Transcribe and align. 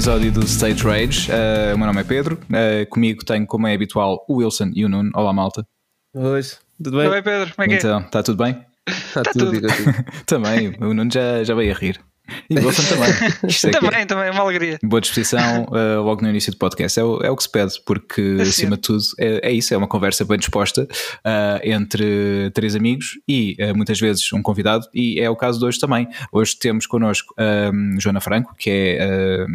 episódio 0.00 0.32
do 0.32 0.40
Stage 0.46 0.82
Rage. 0.82 1.30
Uh, 1.30 1.74
o 1.74 1.76
meu 1.76 1.86
nome 1.86 2.00
é 2.00 2.04
Pedro, 2.04 2.36
uh, 2.36 2.88
comigo 2.88 3.22
tenho, 3.22 3.46
como 3.46 3.66
é 3.66 3.74
habitual, 3.74 4.24
o 4.26 4.36
Wilson 4.36 4.70
e 4.74 4.82
o 4.82 4.88
Nuno. 4.88 5.10
Olá, 5.14 5.30
malta. 5.30 5.62
Oi, 6.14 6.40
tudo 6.82 6.96
bem? 6.96 7.04
Tudo 7.04 7.10
bem, 7.10 7.22
Pedro? 7.22 7.54
Como 7.54 7.64
é 7.66 7.68
que 7.68 7.74
então, 7.74 8.00
está 8.00 8.22
tudo 8.22 8.42
bem? 8.42 8.64
Está 8.88 9.22
tá 9.22 9.30
tudo, 9.30 9.60
tudo. 9.60 9.68
também, 10.24 10.74
o 10.80 10.94
Nuno 10.94 11.10
já, 11.12 11.44
já 11.44 11.54
veio 11.54 11.74
a 11.74 11.78
rir. 11.78 12.00
E 12.48 12.58
o 12.58 12.66
Wilson 12.66 12.82
também. 12.84 13.10
Isto 13.46 13.66
é 13.66 13.70
também, 13.72 14.00
é... 14.00 14.06
também, 14.06 14.24
é 14.28 14.30
uma 14.30 14.40
alegria. 14.40 14.78
Boa 14.82 15.02
disposição 15.02 15.64
uh, 15.64 16.02
logo 16.02 16.22
no 16.22 16.30
início 16.30 16.50
do 16.50 16.56
podcast. 16.56 16.98
É 16.98 17.04
o, 17.04 17.20
é 17.22 17.30
o 17.30 17.36
que 17.36 17.42
se 17.42 17.52
pede, 17.52 17.74
porque 17.84 18.36
é 18.38 18.42
acima 18.42 18.76
de 18.76 18.82
tudo 18.82 19.02
é, 19.18 19.50
é, 19.50 19.52
isso, 19.52 19.74
é 19.74 19.76
uma 19.76 19.88
conversa 19.88 20.24
bem 20.24 20.38
disposta 20.38 20.84
uh, 20.84 21.60
entre 21.62 22.50
três 22.54 22.74
amigos 22.74 23.18
e 23.28 23.54
uh, 23.60 23.76
muitas 23.76 24.00
vezes 24.00 24.32
um 24.32 24.40
convidado, 24.40 24.86
e 24.94 25.20
é 25.20 25.28
o 25.28 25.36
caso 25.36 25.58
de 25.58 25.66
hoje 25.66 25.78
também. 25.78 26.08
Hoje 26.32 26.58
temos 26.58 26.86
connosco 26.86 27.34
Joana 27.98 28.20
Franco, 28.22 28.54
que 28.56 28.70
é 28.70 29.46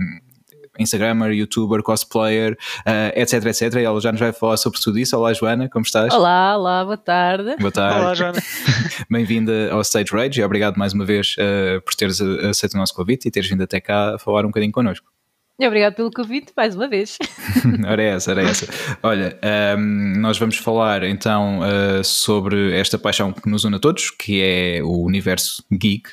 Instagramer, 0.79 1.31
YouTuber, 1.31 1.81
cosplayer, 1.81 2.53
uh, 2.85 3.19
etc, 3.19 3.45
etc. 3.45 3.75
E 3.75 3.83
ela 3.83 3.99
já 3.99 4.11
nos 4.11 4.19
vai 4.19 4.33
falar 4.33 4.57
sobre 4.57 4.79
tudo 4.79 4.99
isso. 4.99 5.17
Olá, 5.17 5.33
Joana, 5.33 5.69
como 5.69 5.83
estás? 5.83 6.13
Olá, 6.13 6.57
olá, 6.57 6.83
boa 6.83 6.97
tarde. 6.97 7.55
Boa 7.57 7.71
tarde. 7.71 7.99
Olá, 7.99 8.13
Joana. 8.13 8.39
Bem-vinda 9.09 9.71
ao 9.71 9.81
Stage 9.81 10.11
Rage 10.11 10.39
e 10.39 10.43
obrigado 10.43 10.77
mais 10.77 10.93
uma 10.93 11.05
vez 11.05 11.35
uh, 11.37 11.81
por 11.81 11.93
teres 11.95 12.21
aceito 12.21 12.73
o 12.73 12.77
nosso 12.77 12.93
convite 12.93 13.27
e 13.27 13.31
teres 13.31 13.49
vindo 13.49 13.63
até 13.63 13.79
cá 13.79 14.15
a 14.15 14.19
falar 14.19 14.43
um 14.43 14.49
bocadinho 14.49 14.71
connosco. 14.71 15.14
Obrigado 15.57 15.95
pelo 15.95 16.11
convite, 16.11 16.51
mais 16.55 16.75
uma 16.75 16.85
vez. 16.85 17.17
ora 17.87 18.03
é 18.03 18.07
essa, 18.07 18.31
ora 18.31 18.43
é 18.43 18.45
essa. 18.45 18.67
Olha, 19.01 19.39
um, 19.77 20.19
nós 20.19 20.37
vamos 20.37 20.57
falar 20.57 21.03
então 21.03 21.59
uh, 21.59 22.03
sobre 22.03 22.77
esta 22.77 22.99
paixão 22.99 23.31
que 23.31 23.49
nos 23.49 23.63
une 23.63 23.77
a 23.77 23.79
todos, 23.79 24.11
que 24.11 24.41
é 24.41 24.83
o 24.83 25.05
universo 25.05 25.63
geek, 25.71 26.09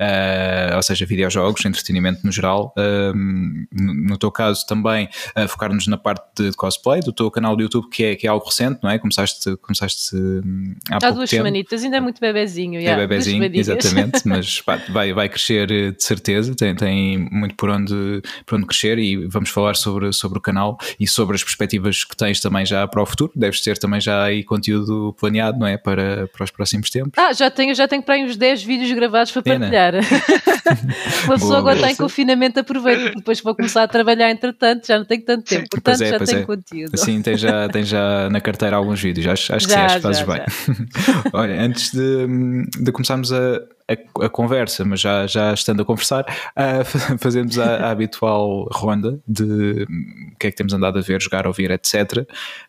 uh, 0.00 0.76
ou 0.76 0.82
seja, 0.82 1.04
videojogos, 1.04 1.62
entretenimento 1.66 2.20
no 2.24 2.32
geral. 2.32 2.72
Um, 2.78 3.66
ehm, 3.70 4.06
no 4.08 4.16
teu 4.16 4.30
caso 4.30 4.64
também 4.66 5.10
uh, 5.36 5.46
focar-nos 5.46 5.86
na 5.86 5.98
parte 5.98 6.44
de 6.44 6.52
cosplay 6.52 7.00
do 7.00 7.12
teu 7.12 7.30
canal 7.30 7.54
do 7.54 7.62
YouTube, 7.62 7.90
que 7.90 8.02
é, 8.02 8.16
que 8.16 8.26
é 8.26 8.30
algo 8.30 8.46
recente, 8.46 8.80
não 8.82 8.88
é? 8.88 8.98
Começaste, 8.98 9.56
começaste 9.58 10.16
hum, 10.16 10.74
há, 10.90 10.96
há 10.96 11.10
duas 11.10 11.28
tempo. 11.28 11.42
semanitas, 11.42 11.84
ainda 11.84 11.98
é 11.98 12.00
muito 12.00 12.18
bebezinho. 12.18 12.80
É 12.80 12.96
bebezinho, 12.96 13.44
exatamente, 13.44 14.22
mas 14.26 14.62
pá, 14.62 14.80
vai, 14.88 15.12
vai 15.12 15.28
crescer 15.28 15.66
de 15.66 16.02
certeza, 16.02 16.54
tem, 16.54 16.74
tem 16.74 17.18
muito 17.30 17.54
por 17.56 17.68
onde, 17.68 18.22
por 18.46 18.56
onde 18.56 18.66
crescer 18.66 18.85
crescer 18.86 18.98
e 18.98 19.26
vamos 19.26 19.50
falar 19.50 19.74
sobre, 19.74 20.12
sobre 20.12 20.38
o 20.38 20.40
canal 20.40 20.78
e 20.98 21.06
sobre 21.06 21.34
as 21.34 21.42
perspectivas 21.42 22.04
que 22.04 22.16
tens 22.16 22.40
também 22.40 22.64
já 22.64 22.86
para 22.86 23.02
o 23.02 23.06
futuro. 23.06 23.32
Deves 23.34 23.60
ter 23.60 23.78
também 23.78 24.00
já 24.00 24.24
aí 24.24 24.44
conteúdo 24.44 25.14
planeado, 25.18 25.58
não 25.58 25.66
é? 25.66 25.76
Para, 25.76 26.28
para 26.28 26.44
os 26.44 26.50
próximos 26.50 26.90
tempos. 26.90 27.12
Ah, 27.16 27.32
já 27.32 27.50
tenho, 27.50 27.74
já 27.74 27.88
tenho 27.88 28.02
para 28.02 28.14
aí 28.14 28.24
uns 28.24 28.36
10 28.36 28.62
vídeos 28.62 28.92
gravados 28.92 29.32
para 29.32 29.42
partilhar. 29.42 29.94
Uma 31.24 31.34
pessoa 31.34 31.58
agora 31.58 31.76
está 31.76 31.90
em 31.90 31.96
confinamento, 31.96 32.60
aproveita, 32.60 33.12
depois 33.16 33.40
vou 33.40 33.54
começar 33.54 33.82
a 33.82 33.88
trabalhar 33.88 34.30
entretanto, 34.30 34.86
já 34.86 34.98
não 34.98 35.04
tenho 35.04 35.24
tanto 35.24 35.44
tempo, 35.44 35.66
portanto 35.70 36.02
é, 36.02 36.10
já 36.10 36.18
tenho 36.20 36.40
é. 36.40 36.44
conteúdo. 36.44 36.96
Sim, 36.96 37.22
tem 37.22 37.36
já, 37.36 37.68
tem 37.68 37.84
já 37.84 38.28
na 38.30 38.40
carteira 38.40 38.76
alguns 38.76 39.00
vídeos, 39.00 39.26
acho, 39.26 39.54
acho 39.54 39.68
já, 39.68 39.74
que 39.74 39.80
sim, 39.80 39.86
acho 39.86 39.96
que 39.96 40.02
fazes 40.02 40.20
já, 40.20 40.26
bem. 40.26 40.42
Olha, 41.32 41.62
antes 41.62 41.92
de, 41.92 42.26
de 42.82 42.92
começarmos 42.92 43.32
a, 43.32 43.60
a, 43.88 44.24
a, 44.26 44.28
conversa, 44.28 44.84
mas 44.84 45.00
já, 45.00 45.26
já 45.26 45.52
estando 45.52 45.82
a 45.82 45.84
conversar, 45.84 46.24
uh, 46.56 47.18
fazemos 47.18 47.58
a, 47.58 47.86
a, 47.86 47.90
habitual 47.90 48.68
ronda 48.72 49.20
de 49.26 49.86
o 50.32 50.36
que 50.38 50.48
é 50.48 50.50
que 50.50 50.56
temos 50.56 50.72
andado 50.72 50.98
a 50.98 51.02
ver, 51.02 51.20
jogar, 51.20 51.46
ouvir, 51.46 51.70
etc. 51.70 52.26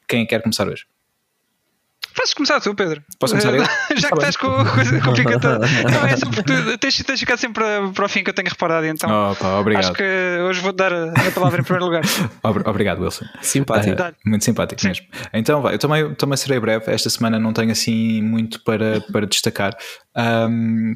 Quem 0.08 0.26
quer 0.26 0.42
começar 0.42 0.68
hoje? 0.68 0.86
Podes 2.18 2.34
começar 2.34 2.60
tu, 2.60 2.74
Pedro. 2.74 3.04
Posso 3.20 3.34
começar 3.34 3.54
eu? 3.54 3.64
Já 3.96 4.10
que 4.10 4.16
tá 4.16 4.28
estás 4.28 4.38
com 4.38 4.48
a 4.48 4.66
coisa 4.66 5.00
complicada. 5.00 5.60
Não, 5.86 6.08
é 6.08 6.18
só 6.18 6.26
porque 6.26 6.78
tens, 6.80 7.04
tens 7.04 7.20
ficado 7.20 7.38
sempre 7.38 7.64
para, 7.94 8.06
o 8.06 8.10
fim 8.10 8.24
que 8.24 8.32
eu 8.32 8.34
tenho 8.34 8.50
reparado, 8.50 8.88
então. 8.88 9.08
Oh, 9.32 9.36
pá, 9.36 9.60
obrigado. 9.60 9.84
Acho 9.84 9.94
que 9.94 10.40
hoje 10.42 10.60
vou 10.60 10.74
dar 10.74 10.92
a, 10.92 11.32
palavra 11.32 11.62
em 11.62 11.64
primeiro 11.64 11.86
lugar. 11.86 12.02
obrigado, 12.66 13.04
Wilson. 13.04 13.26
Simpático. 13.40 14.02
Uh, 14.02 14.16
muito 14.26 14.44
simpático 14.44 14.82
Sim. 14.82 14.88
mesmo. 14.88 15.06
Então, 15.32 15.62
vai, 15.62 15.76
eu 15.76 15.78
também, 15.78 16.16
também 16.16 16.38
serei 16.38 16.60
breve. 16.60 16.92
Esta 16.92 17.08
semana 17.08 17.38
não 17.40 17.54
tenho 17.54 17.72
assim 17.72 18.20
muito 18.24 18.64
para, 18.64 19.00
para 19.12 19.28
destacar. 19.28 19.78
Um, 20.16 20.96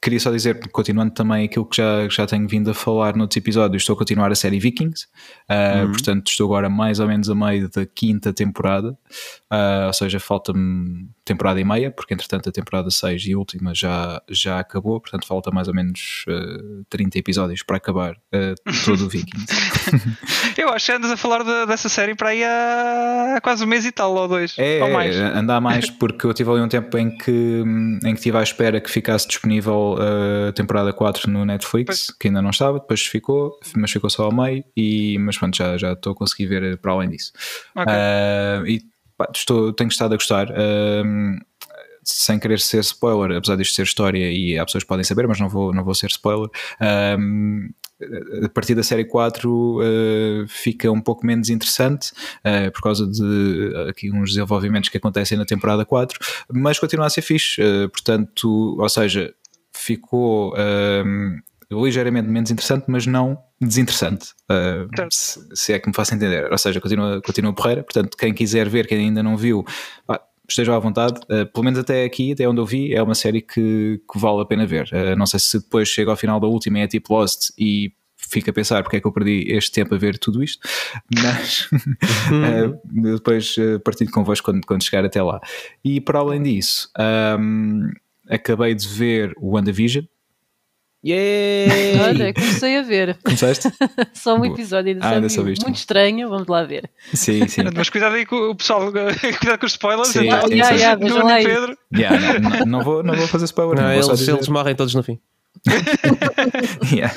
queria 0.00 0.20
só 0.20 0.30
dizer, 0.30 0.60
continuando 0.70 1.12
também 1.12 1.44
aquilo 1.44 1.66
que 1.66 1.76
já, 1.76 2.08
já 2.08 2.26
tenho 2.26 2.46
vindo 2.46 2.70
a 2.70 2.74
falar 2.74 3.16
noutros 3.16 3.36
episódios, 3.36 3.82
estou 3.82 3.94
a 3.94 3.98
continuar 3.98 4.30
a 4.30 4.34
série 4.34 4.60
Vikings, 4.60 5.06
uh, 5.50 5.84
uhum. 5.84 5.92
portanto 5.92 6.28
estou 6.28 6.46
agora 6.46 6.68
mais 6.68 7.00
ou 7.00 7.08
menos 7.08 7.28
a 7.28 7.34
meio 7.34 7.68
da 7.68 7.84
quinta 7.84 8.32
temporada, 8.32 8.96
uh, 9.52 9.86
ou 9.86 9.92
seja, 9.92 10.20
falta-me 10.20 11.08
temporada 11.24 11.60
e 11.60 11.64
meia, 11.64 11.90
porque 11.90 12.14
entretanto 12.14 12.48
a 12.48 12.52
temporada 12.52 12.90
6 12.90 13.26
e 13.26 13.36
última 13.36 13.74
já, 13.74 14.22
já 14.30 14.58
acabou, 14.58 15.00
portanto 15.00 15.26
falta 15.26 15.50
mais 15.50 15.68
ou 15.68 15.74
menos 15.74 16.24
uh, 16.28 16.84
30 16.88 17.18
episódios 17.18 17.62
para 17.62 17.76
acabar 17.76 18.12
uh, 18.12 18.54
todo 18.84 19.04
o 19.04 19.08
Vikings. 19.10 19.46
Eu 20.56 20.70
acho 20.70 20.86
que 20.86 20.92
andas 20.92 21.10
a 21.10 21.16
falar 21.16 21.44
de, 21.44 21.66
dessa 21.66 21.88
série 21.88 22.14
para 22.14 22.30
aí 22.30 22.42
há, 22.42 23.38
quase 23.42 23.64
um 23.64 23.66
mês 23.66 23.84
e 23.84 23.92
tal, 23.92 24.14
ou 24.14 24.28
dois, 24.28 24.54
é, 24.58 24.82
ou 24.82 24.90
mais. 24.90 25.16
Andar 25.16 25.60
mais, 25.60 25.90
porque 25.98 26.26
eu 26.26 26.34
tive 26.34 26.50
ali 26.50 26.60
um 26.60 26.68
tempo 26.68 26.96
em 26.98 27.16
que, 27.16 27.62
em 28.04 28.12
que 28.12 28.18
estive 28.18 28.36
à 28.38 28.42
espera 28.42 28.80
que 28.80 28.90
ficasse 28.90 29.26
disponível 29.28 29.96
a 29.98 30.48
uh, 30.48 30.52
temporada 30.52 30.92
4 30.92 31.30
no 31.30 31.44
Netflix, 31.44 32.06
pois. 32.06 32.18
que 32.18 32.28
ainda 32.28 32.42
não 32.42 32.50
estava, 32.50 32.78
depois 32.78 33.06
ficou, 33.06 33.58
mas 33.76 33.90
ficou 33.90 34.10
só 34.10 34.24
ao 34.24 34.32
meio, 34.32 34.64
e, 34.76 35.18
mas 35.18 35.38
pronto, 35.38 35.56
já, 35.56 35.76
já 35.76 35.92
estou 35.92 36.12
a 36.12 36.16
conseguir 36.16 36.46
ver 36.46 36.78
para 36.78 36.92
além 36.92 37.10
disso. 37.10 37.32
Okay. 37.74 38.74
E 38.74 38.97
pá, 39.18 39.28
estou, 39.34 39.72
tenho 39.72 39.88
estado 39.88 40.14
a 40.14 40.16
gostar. 40.16 40.48
Uh, 40.50 41.38
sem 42.04 42.38
querer 42.38 42.58
ser 42.58 42.80
spoiler, 42.80 43.36
apesar 43.36 43.56
disto 43.56 43.74
ser 43.74 43.82
história 43.82 44.32
e 44.32 44.58
há 44.58 44.64
pessoas 44.64 44.82
podem 44.82 45.04
saber, 45.04 45.28
mas 45.28 45.38
não 45.38 45.48
vou, 45.48 45.74
não 45.74 45.84
vou 45.84 45.94
ser 45.94 46.06
spoiler. 46.06 46.48
Um, 47.18 47.68
a 48.44 48.48
partir 48.48 48.74
da 48.74 48.82
série 48.82 49.04
4 49.04 49.50
uh, 49.50 50.48
fica 50.48 50.90
um 50.90 51.00
pouco 51.00 51.26
menos 51.26 51.50
interessante 51.50 52.12
uh, 52.44 52.70
por 52.72 52.80
causa 52.80 53.06
de 53.06 53.74
aqui 53.90 54.10
uns 54.10 54.30
desenvolvimentos 54.30 54.88
que 54.88 54.96
acontecem 54.96 55.36
na 55.36 55.44
temporada 55.44 55.84
4, 55.84 56.18
mas 56.50 56.78
continua 56.78 57.06
a 57.06 57.10
ser 57.10 57.22
fixe. 57.22 57.60
Uh, 57.60 57.88
portanto, 57.90 58.76
ou 58.78 58.88
seja, 58.88 59.34
ficou 59.74 60.54
ligeiramente 61.70 62.28
menos 62.28 62.50
interessante, 62.50 62.84
mas 62.88 63.06
não 63.06 63.38
desinteressante, 63.60 64.32
uh, 64.50 64.88
se, 65.10 65.40
se, 65.52 65.72
é 65.72 65.78
que 65.78 65.88
me 65.88 65.94
faço 65.94 66.14
entender. 66.14 66.50
Ou 66.50 66.58
seja, 66.58 66.80
continua, 66.80 67.20
continua 67.20 67.52
porreira, 67.52 67.82
portanto, 67.82 68.16
quem 68.16 68.32
quiser 68.32 68.68
ver, 68.68 68.86
quem 68.86 68.98
ainda 68.98 69.22
não 69.22 69.36
viu, 69.36 69.64
pá, 70.06 70.20
estejam 70.48 70.74
à 70.74 70.78
vontade, 70.78 71.20
uh, 71.24 71.46
pelo 71.52 71.64
menos 71.64 71.78
até 71.78 72.04
aqui, 72.04 72.32
até 72.32 72.48
onde 72.48 72.60
eu 72.60 72.64
vi, 72.64 72.94
é 72.94 73.02
uma 73.02 73.14
série 73.14 73.42
que, 73.42 74.00
que 74.10 74.18
vale 74.18 74.40
a 74.40 74.46
pena 74.46 74.66
ver. 74.66 74.88
Uh, 74.92 75.16
não 75.16 75.26
sei 75.26 75.38
se 75.38 75.58
depois 75.58 75.88
chega 75.88 76.10
ao 76.10 76.16
final 76.16 76.40
da 76.40 76.46
última 76.46 76.78
e 76.78 76.82
é 76.82 76.86
tipo 76.86 77.14
Lost 77.14 77.50
e 77.58 77.92
fica 78.16 78.50
a 78.50 78.54
pensar 78.54 78.82
porque 78.82 78.96
é 78.96 79.00
que 79.00 79.06
eu 79.06 79.12
perdi 79.12 79.46
este 79.48 79.72
tempo 79.72 79.94
a 79.94 79.98
ver 79.98 80.18
tudo 80.18 80.42
isto, 80.42 80.66
mas 81.14 81.68
uh, 81.72 82.80
depois 83.14 83.54
partilho 83.84 84.10
convosco 84.10 84.50
quando, 84.50 84.66
quando 84.66 84.82
chegar 84.82 85.04
até 85.04 85.22
lá. 85.22 85.40
E 85.84 86.00
para 86.00 86.18
além 86.18 86.42
disso, 86.42 86.90
um, 87.38 87.90
acabei 88.28 88.74
de 88.74 88.88
ver 88.88 89.34
o 89.38 89.54
WandaVision, 89.54 90.04
Yeah! 91.04 92.04
Olha, 92.08 92.34
comecei 92.34 92.76
a 92.76 92.82
ver. 92.82 93.16
Começaste? 93.22 93.68
Só 94.14 94.36
um 94.36 94.44
episódio 94.44 94.92
ainda, 94.92 95.06
ah, 95.06 95.10
ainda 95.10 95.28
só 95.28 95.42
Muito 95.42 95.70
estranho, 95.70 96.28
vamos 96.28 96.48
lá 96.48 96.64
ver. 96.64 96.90
Sim, 97.14 97.46
sim. 97.46 97.62
Mas 97.74 97.88
cuidado 97.88 98.16
aí 98.16 98.26
com 98.26 98.50
o 98.50 98.54
pessoal, 98.56 98.90
cuidado 98.92 99.58
com 99.60 99.66
os 99.66 99.72
spoilers. 99.72 100.08
Sim, 100.08 100.26
então, 100.26 100.48
yeah, 100.50 100.74
yeah, 100.74 101.00
yeah, 101.00 101.44
Pedro. 101.44 101.78
Yeah, 101.94 102.40
não, 102.40 102.66
não, 102.66 102.82
vou, 102.82 103.02
não 103.04 103.14
vou 103.14 103.28
fazer 103.28 103.44
spoiler. 103.44 103.80
Não, 103.80 103.92
eles, 103.92 104.08
dizer... 104.08 104.34
eles 104.34 104.48
morrem 104.48 104.74
todos 104.74 104.94
no 104.94 105.02
fim. 105.04 105.20
yeah. 106.92 107.14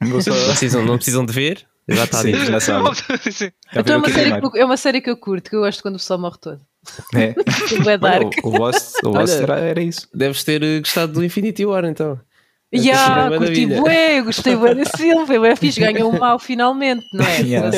não, 0.00 0.18
precisam, 0.18 0.84
não 0.84 0.96
precisam 0.96 1.24
de 1.24 1.32
ver. 1.32 1.64
Já 1.88 2.04
está 2.04 2.18
sim, 2.18 2.32
já 2.32 2.60
sabe. 2.60 2.90
Então 3.74 3.94
é 3.94 3.98
uma, 3.98 4.08
série 4.08 4.40
que, 4.40 4.58
é 4.58 4.64
uma 4.64 4.76
série 4.76 5.00
que 5.00 5.10
eu 5.10 5.16
curto, 5.16 5.50
que 5.50 5.56
eu 5.56 5.60
gosto 5.60 5.82
quando 5.82 5.96
o 5.96 5.98
pessoal 5.98 6.18
morre 6.18 6.38
todo. 6.40 6.60
É. 7.14 7.24
é 7.26 8.44
o, 8.44 8.48
o 8.48 8.58
Lost, 8.58 8.94
o 9.04 9.08
Lost 9.08 9.34
Olha, 9.34 9.42
era, 9.42 9.58
era 9.60 9.82
isso. 9.82 10.08
Deves 10.12 10.42
ter 10.44 10.80
gostado 10.80 11.12
do 11.12 11.24
Infinity 11.24 11.64
War 11.64 11.84
então. 11.84 12.20
Yeah, 12.74 13.36
curti 13.36 13.66
bué, 13.66 14.22
gostei 14.22 14.56
bué 14.56 14.74
desse 14.74 14.96
filme, 14.96 15.26
foi 15.26 15.38
bué 15.38 15.54
fixe, 15.56 15.78
ganhou 15.78 16.14
um 16.14 16.18
mal 16.18 16.38
finalmente, 16.38 17.06
não 17.12 17.24
é? 17.24 17.42
Yeah. 17.52 17.70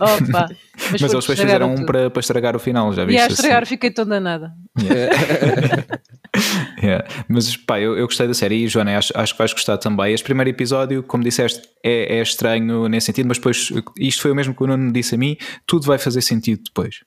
Opa. 0.00 0.48
Mas, 0.92 1.02
Mas 1.02 1.12
eles 1.12 1.24
depois 1.24 1.40
fizeram 1.40 1.74
um 1.74 1.84
para, 1.84 2.10
para 2.10 2.20
estragar 2.20 2.54
o 2.54 2.58
final, 2.58 2.92
já 2.92 3.04
viste? 3.04 3.16
Yeah, 3.16 3.32
estragar, 3.32 3.62
assim. 3.62 3.70
fiquei 3.70 3.90
tão 3.90 4.06
danada. 4.06 4.52
Yeah. 4.80 5.16
yeah. 6.82 7.06
Mas 7.28 7.56
pá, 7.56 7.80
eu, 7.80 7.96
eu 7.96 8.06
gostei 8.06 8.26
da 8.26 8.34
série 8.34 8.64
e 8.64 8.68
Joana, 8.68 8.98
acho, 8.98 9.12
acho 9.14 9.34
que 9.34 9.38
vais 9.38 9.52
gostar 9.52 9.78
também. 9.78 10.12
Este 10.14 10.24
primeiro 10.24 10.50
episódio, 10.50 11.02
como 11.02 11.24
disseste, 11.24 11.68
é, 11.84 12.18
é 12.18 12.22
estranho 12.22 12.88
nesse 12.88 13.06
sentido, 13.06 13.26
mas 13.26 13.38
depois 13.38 13.72
isto 13.98 14.22
foi 14.22 14.30
o 14.30 14.34
mesmo 14.34 14.54
que 14.54 14.62
o 14.62 14.66
Nuno 14.66 14.92
disse 14.92 15.14
a 15.14 15.18
mim, 15.18 15.36
tudo 15.66 15.86
vai 15.86 15.98
fazer 15.98 16.20
sentido 16.20 16.62
depois. 16.64 17.00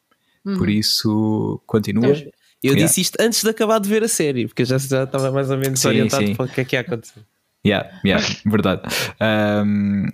Uhum. 0.45 0.57
Por 0.57 0.69
isso, 0.69 1.61
continua. 1.65 2.09
Então, 2.09 2.31
eu 2.63 2.73
yeah. 2.73 2.87
disse 2.87 3.01
isto 3.01 3.17
antes 3.19 3.43
de 3.43 3.49
acabar 3.49 3.79
de 3.79 3.89
ver 3.89 4.03
a 4.03 4.07
série, 4.07 4.47
porque 4.47 4.63
já, 4.63 4.77
já 4.77 5.03
estava 5.03 5.31
mais 5.31 5.49
ou 5.49 5.57
menos 5.57 5.79
sim, 5.79 5.87
orientado 5.87 6.25
sim. 6.25 6.35
para 6.35 6.45
o 6.45 6.49
que 6.49 6.61
é 6.61 6.65
que 6.65 6.75
ia 6.75 6.81
acontecer. 6.81 7.21
Yeah, 7.65 7.89
yeah, 8.05 8.25
verdade. 8.45 8.81
Um, 9.21 10.05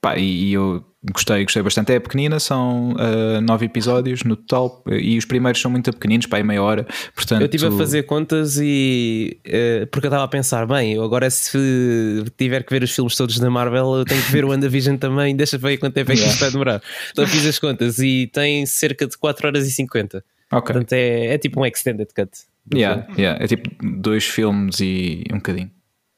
pá, 0.00 0.16
e, 0.16 0.48
e 0.48 0.52
eu 0.54 0.84
gostei, 1.12 1.42
gostei 1.44 1.62
bastante. 1.62 1.92
É 1.92 2.00
pequenina, 2.00 2.40
são 2.40 2.92
uh, 2.92 3.40
nove 3.42 3.66
episódios 3.66 4.24
no 4.24 4.36
total 4.36 4.82
e 4.90 5.16
os 5.18 5.24
primeiros 5.24 5.60
são 5.60 5.70
muito 5.70 5.92
pequeninos, 5.92 6.26
para 6.26 6.38
aí 6.38 6.44
meia 6.44 6.62
hora. 6.62 6.86
Portanto, 7.14 7.42
eu 7.42 7.46
estive 7.46 7.66
a 7.66 7.72
fazer 7.72 8.02
contas 8.04 8.58
e 8.60 9.38
uh, 9.46 9.86
porque 9.88 10.06
eu 10.06 10.08
estava 10.08 10.24
a 10.24 10.28
pensar, 10.28 10.66
bem, 10.66 10.94
eu 10.94 11.04
agora 11.04 11.28
se 11.30 12.24
tiver 12.36 12.64
que 12.64 12.72
ver 12.72 12.82
os 12.82 12.94
filmes 12.94 13.14
todos 13.14 13.38
da 13.38 13.50
Marvel, 13.50 13.96
eu 13.96 14.04
tenho 14.04 14.22
que 14.22 14.32
ver 14.32 14.44
o 14.44 14.48
WandaVision 14.48 14.96
também, 14.96 15.34
deixa 15.36 15.58
ver 15.58 15.76
quanto 15.78 15.94
tempo 15.94 16.12
é 16.12 16.14
que 16.14 16.24
isto 16.24 16.40
vai 16.40 16.50
demorar. 16.50 16.82
Então 17.10 17.26
fiz 17.26 17.46
as 17.46 17.58
contas 17.58 17.98
e 17.98 18.28
tem 18.32 18.64
cerca 18.66 19.06
de 19.06 19.16
4 19.16 19.46
horas 19.48 19.66
e 19.66 19.70
50. 19.70 20.24
Okay. 20.52 20.60
Portanto, 20.60 20.92
é, 20.92 21.26
é 21.34 21.38
tipo 21.38 21.60
um 21.60 21.66
extended 21.66 22.08
cut. 22.14 22.30
Yeah, 22.74 23.06
yeah, 23.16 23.42
é 23.42 23.46
tipo 23.46 23.70
dois 23.82 24.26
filmes 24.26 24.80
e 24.80 25.24
um 25.32 25.36
bocadinho. 25.36 25.70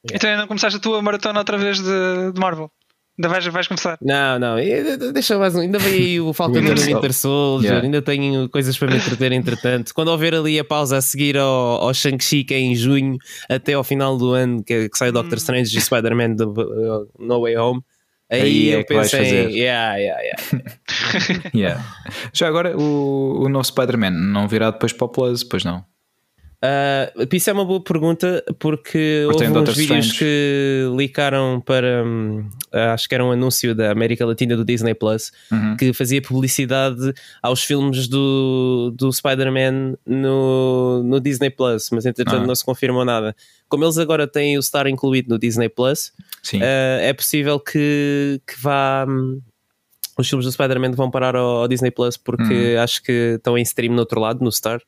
Yeah. 0.06 0.16
Então 0.16 0.30
ainda 0.30 0.46
começaste 0.46 0.78
a 0.78 0.80
tua 0.80 1.02
maratona 1.02 1.40
outra 1.40 1.58
vez 1.58 1.78
de, 1.78 2.32
de 2.32 2.40
Marvel? 2.40 2.70
Ainda 3.18 3.28
vais, 3.28 3.44
vais 3.46 3.66
começar? 3.66 3.98
Não, 4.00 4.38
não, 4.38 4.56
deixa 5.12 5.36
mais 5.36 5.52
um. 5.56 5.60
Ainda 5.60 5.78
vem 5.80 5.92
aí 5.92 6.20
o 6.20 6.32
Falcon 6.32 6.62
do 6.62 6.80
Winter 6.80 7.12
Soldier, 7.12 7.72
yeah. 7.72 7.84
ainda 7.84 8.00
tenho 8.00 8.48
coisas 8.48 8.78
para 8.78 8.88
me 8.88 8.96
entreter 8.96 9.32
entretanto. 9.32 9.92
Quando 9.92 10.08
houver 10.08 10.36
ali 10.36 10.56
a 10.56 10.64
pausa 10.64 10.98
a 10.98 11.00
seguir 11.00 11.36
ao, 11.36 11.82
ao 11.82 11.92
Shang-Chi, 11.92 12.44
que 12.44 12.54
é 12.54 12.60
em 12.60 12.76
junho, 12.76 13.18
até 13.48 13.72
ao 13.72 13.82
final 13.82 14.16
do 14.16 14.34
ano, 14.34 14.62
que, 14.62 14.88
que 14.88 14.96
sai 14.96 15.10
Doctor 15.10 15.34
hum. 15.34 15.38
Strange 15.38 15.76
e 15.76 15.80
Spider-Man 15.80 16.36
uh, 16.40 17.08
No 17.18 17.40
Way 17.40 17.56
Home. 17.56 17.82
Aí, 18.30 18.42
aí 18.42 18.70
é 18.70 18.80
eu 18.80 18.84
pensei, 18.84 19.46
yeah, 19.58 19.96
yeah, 19.96 20.22
yeah. 20.22 21.50
yeah. 21.54 21.84
Já 22.32 22.46
agora 22.46 22.76
o, 22.76 23.44
o 23.44 23.48
novo 23.48 23.64
Spider-Man 23.64 24.10
não 24.10 24.46
virá 24.46 24.70
depois 24.70 24.92
para 24.92 25.06
o 25.06 25.08
Plus, 25.08 25.42
pois 25.42 25.64
não? 25.64 25.84
Uh, 26.60 27.28
isso 27.32 27.50
é 27.50 27.52
uma 27.52 27.64
boa 27.64 27.80
pergunta 27.80 28.44
porque 28.58 29.24
houve 29.30 29.46
uns 29.46 29.76
vídeos 29.76 30.06
Strange. 30.06 30.18
que 30.18 30.96
licaram 30.96 31.62
para 31.64 32.02
um, 32.04 32.48
acho 32.92 33.08
que 33.08 33.14
era 33.14 33.24
um 33.24 33.30
anúncio 33.30 33.76
da 33.76 33.92
América 33.92 34.26
Latina 34.26 34.56
do 34.56 34.64
Disney 34.64 34.92
Plus 34.92 35.30
uhum. 35.52 35.76
que 35.76 35.92
fazia 35.92 36.20
publicidade 36.20 37.14
aos 37.40 37.62
filmes 37.62 38.08
do, 38.08 38.92
do 38.96 39.12
Spider-Man 39.12 39.94
no, 40.04 41.04
no 41.04 41.20
Disney 41.20 41.48
Plus, 41.48 41.90
mas 41.92 42.04
entretanto 42.06 42.40
uhum. 42.40 42.48
não 42.48 42.54
se 42.56 42.64
confirmou 42.64 43.04
nada. 43.04 43.36
Como 43.68 43.84
eles 43.84 43.96
agora 43.96 44.26
têm 44.26 44.58
o 44.58 44.62
Star 44.62 44.88
incluído 44.88 45.28
no 45.28 45.38
Disney 45.38 45.68
Plus, 45.68 46.12
uh, 46.54 46.98
é 47.00 47.12
possível 47.12 47.60
que, 47.60 48.40
que 48.44 48.60
vá. 48.60 49.06
Um, 49.08 49.40
os 50.18 50.28
filmes 50.28 50.44
do 50.44 50.50
Spider-Man 50.50 50.90
vão 50.90 51.08
parar 51.08 51.36
ao, 51.36 51.58
ao 51.58 51.68
Disney 51.68 51.92
Plus 51.92 52.16
porque 52.16 52.74
uhum. 52.74 52.82
acho 52.82 53.00
que 53.00 53.36
estão 53.36 53.56
em 53.56 53.62
stream 53.62 53.94
no 53.94 54.00
outro 54.00 54.18
lado, 54.18 54.42
no 54.42 54.50
Star. 54.50 54.82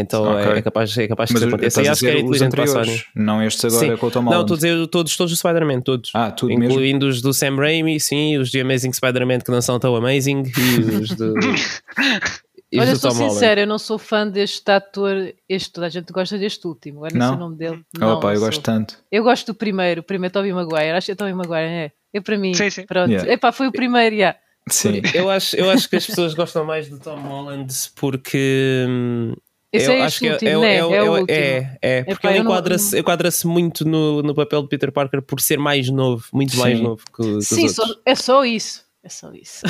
Então 0.00 0.38
é, 0.38 0.46
okay. 0.46 0.58
é, 0.58 0.62
capaz, 0.62 0.96
é 0.96 1.08
capaz 1.08 1.28
de 1.28 1.34
Mas 1.34 1.42
acontecer. 1.42 1.82
E 1.82 1.88
acho 1.88 2.00
que 2.00 2.06
é 2.06 2.20
inteligente 2.20 2.52
para 2.52 2.62
a 2.62 2.66
Sony. 2.68 3.02
Não 3.16 3.42
estes 3.42 3.64
agora 3.64 3.86
sim. 3.86 3.96
com 3.96 4.06
o 4.06 4.10
Tom 4.12 4.20
Holland. 4.20 4.36
Não, 4.36 4.42
estou 4.42 4.54
a 4.54 4.56
dizer 4.56 4.86
todos, 4.86 5.16
todos 5.16 5.32
os 5.32 5.38
Spider-Man, 5.40 5.80
todos. 5.80 6.12
Ah, 6.14 6.30
tudo 6.30 6.52
Incluindo 6.52 7.06
mesmo? 7.06 7.18
os 7.18 7.20
do 7.20 7.34
Sam 7.34 7.56
Raimi, 7.56 7.98
sim, 7.98 8.38
os 8.38 8.48
de 8.48 8.60
Amazing 8.60 8.92
Spider-Man 8.92 9.40
que 9.40 9.50
não 9.50 9.60
são 9.60 9.76
tão 9.80 9.96
amazing 9.96 10.44
e 10.56 10.80
os 10.94 11.08
do. 11.10 11.34
e 12.70 12.78
Olha, 12.78 12.94
sou 12.94 13.10
sincero, 13.10 13.62
eu 13.62 13.66
não 13.66 13.76
sou 13.76 13.98
fã 13.98 14.24
deste 14.24 14.70
ator. 14.70 15.34
Este, 15.48 15.72
toda 15.72 15.88
a 15.88 15.90
gente 15.90 16.12
gosta 16.12 16.38
deste 16.38 16.64
último, 16.64 16.98
agora 16.98 17.18
não, 17.18 17.26
sei 17.26 17.36
o 17.36 17.40
nome 17.40 17.56
dele. 17.56 17.84
Não, 17.98 18.14
Opa, 18.14 18.32
eu 18.34 18.38
gosto 18.40 18.62
tanto. 18.62 18.96
Eu 19.10 19.24
gosto 19.24 19.48
do 19.48 19.54
primeiro, 19.54 20.00
o 20.00 20.04
primeiro 20.04 20.32
Tobey 20.32 20.52
Maguire. 20.52 20.92
Acho 20.92 21.06
que 21.06 21.12
é 21.12 21.16
Tobey 21.16 21.34
Maguire, 21.34 21.72
é. 21.72 21.92
É 22.14 22.20
para 22.20 22.38
mim. 22.38 22.54
Sim, 22.54 22.70
sim. 22.70 22.86
Pronto. 22.86 23.10
Yeah. 23.10 23.32
Epá, 23.32 23.50
foi 23.50 23.66
o 23.66 23.72
primeiro, 23.72 24.14
já. 24.14 24.20
Yeah. 24.20 24.38
Sim. 24.70 25.02
Eu 25.14 25.30
acho, 25.30 25.56
eu 25.56 25.70
acho 25.70 25.88
que 25.88 25.96
as 25.96 26.06
pessoas 26.06 26.34
gostam 26.34 26.64
mais 26.64 26.88
do 26.88 26.98
Tom 26.98 27.16
Holland 27.16 27.72
porque 27.96 28.86
hum, 28.88 29.34
esse 29.72 29.86
eu 29.86 29.92
é 29.92 30.02
acho 30.02 30.18
que 30.18 30.30
último, 30.30 30.50
é, 30.50 30.58
né? 30.58 30.76
é, 30.76 30.78
é, 30.78 30.82
é, 30.82 31.78
é, 31.82 31.98
é, 31.98 32.04
porque 32.04 32.26
Epá, 32.26 32.34
ele 32.34 32.42
enquadra-se 32.42 32.98
enquadra 32.98 33.28
muito 33.44 33.84
no, 33.86 34.22
no 34.22 34.34
papel 34.34 34.62
de 34.62 34.68
Peter 34.68 34.90
Parker 34.90 35.20
por 35.20 35.40
ser 35.40 35.58
mais 35.58 35.90
novo, 35.90 36.24
muito 36.32 36.52
Sim. 36.52 36.60
mais 36.60 36.80
novo 36.80 37.02
que, 37.14 37.22
que 37.22 37.42
Sim, 37.42 37.68
só, 37.68 37.84
é 38.06 38.14
só 38.14 38.44
isso. 38.44 38.87
É 39.08 39.10
só 39.10 39.32
isso. 39.32 39.62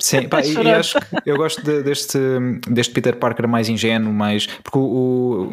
Sim, 0.00 0.26
pá, 0.28 0.44
e, 0.44 0.70
acho 0.72 0.98
que 0.98 1.30
eu 1.30 1.36
gosto 1.36 1.62
de, 1.62 1.80
deste, 1.84 2.18
deste 2.68 2.92
Peter 2.92 3.14
Parker 3.14 3.46
mais 3.46 3.68
ingênuo, 3.68 4.12
mais. 4.12 4.46
Porque 4.46 4.76
o, 4.76 4.82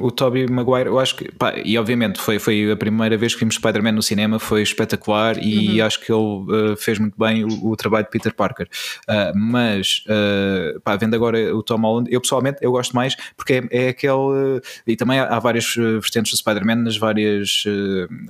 o, 0.02 0.06
o 0.08 0.12
Tobey 0.12 0.48
Maguire, 0.48 0.88
eu 0.88 0.98
acho 0.98 1.16
que. 1.16 1.32
Pá, 1.32 1.54
e 1.64 1.78
obviamente 1.78 2.20
foi, 2.20 2.40
foi 2.40 2.72
a 2.72 2.76
primeira 2.76 3.16
vez 3.16 3.36
que 3.36 3.42
vimos 3.42 3.56
Spider-Man 3.56 3.92
no 3.92 4.02
cinema, 4.02 4.40
foi 4.40 4.64
espetacular 4.64 5.38
e 5.38 5.80
uhum. 5.80 5.86
acho 5.86 6.00
que 6.00 6.12
ele 6.12 6.72
uh, 6.72 6.76
fez 6.78 6.98
muito 6.98 7.16
bem 7.16 7.46
o, 7.46 7.68
o, 7.70 7.76
trabalho 7.76 8.06
de 8.06 8.10
Peter 8.10 8.34
Parker. 8.34 8.68
Uh, 9.08 9.38
mas, 9.38 10.04
uh, 10.08 10.80
pá, 10.80 10.96
vendo 10.96 11.14
agora 11.14 11.56
o 11.56 11.62
Tom 11.62 11.82
Holland, 11.82 12.12
eu 12.12 12.20
pessoalmente 12.20 12.58
eu 12.62 12.72
gosto 12.72 12.96
mais 12.96 13.16
porque 13.38 13.54
é, 13.54 13.86
é 13.86 13.90
aquele. 13.90 14.62
e 14.88 14.96
também 14.96 15.20
há, 15.20 15.26
há 15.26 15.38
várias 15.38 15.76
vertentes 15.76 16.32
do 16.32 16.38
Spider-Man 16.38 16.78
nas 16.78 16.98
várias 16.98 17.66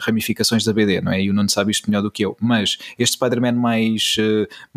ramificações 0.02 0.66
da 0.66 0.74
BD, 0.74 1.00
não 1.00 1.14
é? 1.14 1.22
E 1.22 1.30
o 1.30 1.34
Nuno 1.34 1.50
sabe 1.50 1.72
isto 1.72 1.90
melhor 1.90 2.02
do 2.02 2.12
que 2.12 2.26
eu. 2.26 2.36
Mas 2.42 2.78
este 3.00 3.14
Spider-Man 3.14 3.54
mais, 3.54 4.18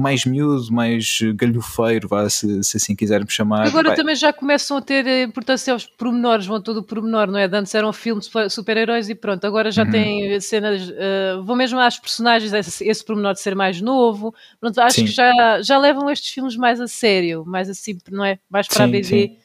mais 0.05 0.27
miúdo, 0.27 0.71
mais 0.71 1.19
galhofeiro, 1.35 2.07
vá, 2.07 2.29
se, 2.29 2.63
se 2.63 2.77
assim 2.77 2.95
quisermos 2.95 3.33
chamar. 3.33 3.67
Agora 3.67 3.89
vai. 3.89 3.97
também 3.97 4.15
já 4.15 4.35
começam 4.35 4.77
a 4.77 4.83
ter 4.83 5.07
importância 5.27 5.73
aos 5.73 5.87
pormenores, 5.87 6.45
vão 6.45 6.61
todo 6.61 6.81
o 6.81 6.83
pormenor, 6.83 7.27
não 7.27 7.39
é? 7.39 7.49
Antes 7.51 7.75
eram 7.75 7.91
filmes 7.91 8.29
de 8.29 8.51
super-heróis 8.51 9.09
e 9.09 9.15
pronto, 9.15 9.47
agora 9.47 9.71
já 9.71 9.83
uhum. 9.85 9.91
tem 9.91 10.41
cenas, 10.41 10.91
uh, 10.91 11.43
vão 11.43 11.57
mesmo 11.57 11.81
às 11.81 11.99
personagens, 11.99 12.53
esse, 12.53 12.87
esse 12.87 13.03
pormenor 13.03 13.33
de 13.33 13.41
ser 13.41 13.55
mais 13.57 13.81
novo, 13.81 14.35
pronto, 14.61 14.79
acho 14.79 14.97
sim. 14.97 15.05
que 15.07 15.11
já, 15.11 15.63
já 15.63 15.79
levam 15.79 16.11
estes 16.11 16.35
filmes 16.35 16.55
mais 16.55 16.83
a 16.83 16.87
sério, 16.87 17.43
mais 17.47 17.71
assim, 17.71 17.97
não 18.11 18.27
é? 18.27 18.39
Mais 18.51 18.69
para 18.69 18.77
sim, 18.77 18.83
a 18.83 18.87
BD. 18.89 19.05
Sim. 19.05 19.44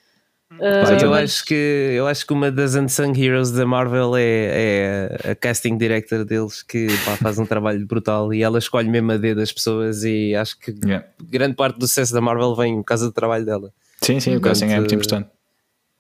Uh, 0.52 1.04
eu, 1.04 1.14
acho 1.14 1.46
que, 1.46 1.54
eu 1.54 2.08
acho 2.08 2.26
que 2.26 2.34
uma 2.34 2.52
das 2.52 2.74
unsung 2.74 3.14
heroes 3.16 3.52
da 3.52 3.68
Marvel 3.68 4.18
é, 4.18 5.20
é 5.24 5.32
a 5.32 5.36
casting 5.36 5.78
director 5.78 6.26
deles 6.26 6.64
que 6.64 6.88
pá, 7.06 7.16
faz 7.18 7.38
um 7.38 7.46
trabalho 7.46 7.86
brutal 7.86 8.34
e 8.34 8.42
ela 8.42 8.58
escolhe 8.58 8.90
mesmo 8.90 9.12
a 9.12 9.18
dedo 9.18 9.38
das 9.38 9.52
pessoas 9.52 10.04
e 10.04 10.34
acho 10.34 10.60
que 10.60 10.76
yeah. 10.84 11.06
grande 11.22 11.56
parte 11.56 11.78
do 11.78 11.88
sucesso 11.88 12.14
da 12.14 12.20
Marvel 12.20 12.56
vem 12.56 12.78
por 12.78 12.86
causa 12.86 13.06
do 13.06 13.12
trabalho 13.12 13.46
dela. 13.46 13.72
Sim, 14.02 14.20
sim, 14.20 14.36
o 14.36 14.42
casting 14.42 14.66
é 14.66 14.80
muito 14.80 14.96
importante. 14.96 15.30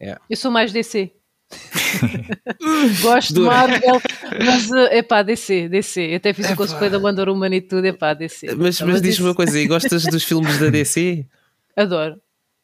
Yeah. 0.01 0.19
Eu 0.28 0.36
sou 0.36 0.50
mais 0.50 0.72
DC. 0.72 1.12
Gosto 3.01 3.34
de 3.34 3.40
Marvel, 3.42 4.01
mas 4.46 4.72
é 4.92 5.01
pá, 5.04 5.22
DC, 5.22 5.69
DC. 5.69 6.01
Eu 6.01 6.16
até 6.18 6.34
fiz 6.34 6.50
o 6.50 6.56
cosplay 6.56 6.90
da 6.90 6.98
Wonder 6.98 7.30
Woman 7.30 7.56
e 7.56 7.62
tudo, 7.62 7.86
é 7.86 7.94
pá, 7.94 8.13
DC. 8.13 8.48
Mas, 8.48 8.57
mas, 8.57 8.81
mas 8.81 9.01
diz-me 9.01 9.28
uma 9.28 9.36
coisa, 9.36 9.60
e 9.60 9.68
gostas 9.68 10.04
dos 10.06 10.24
filmes 10.24 10.60
da 10.60 10.69
DC? 10.69 11.25
Adoro. 11.75 12.19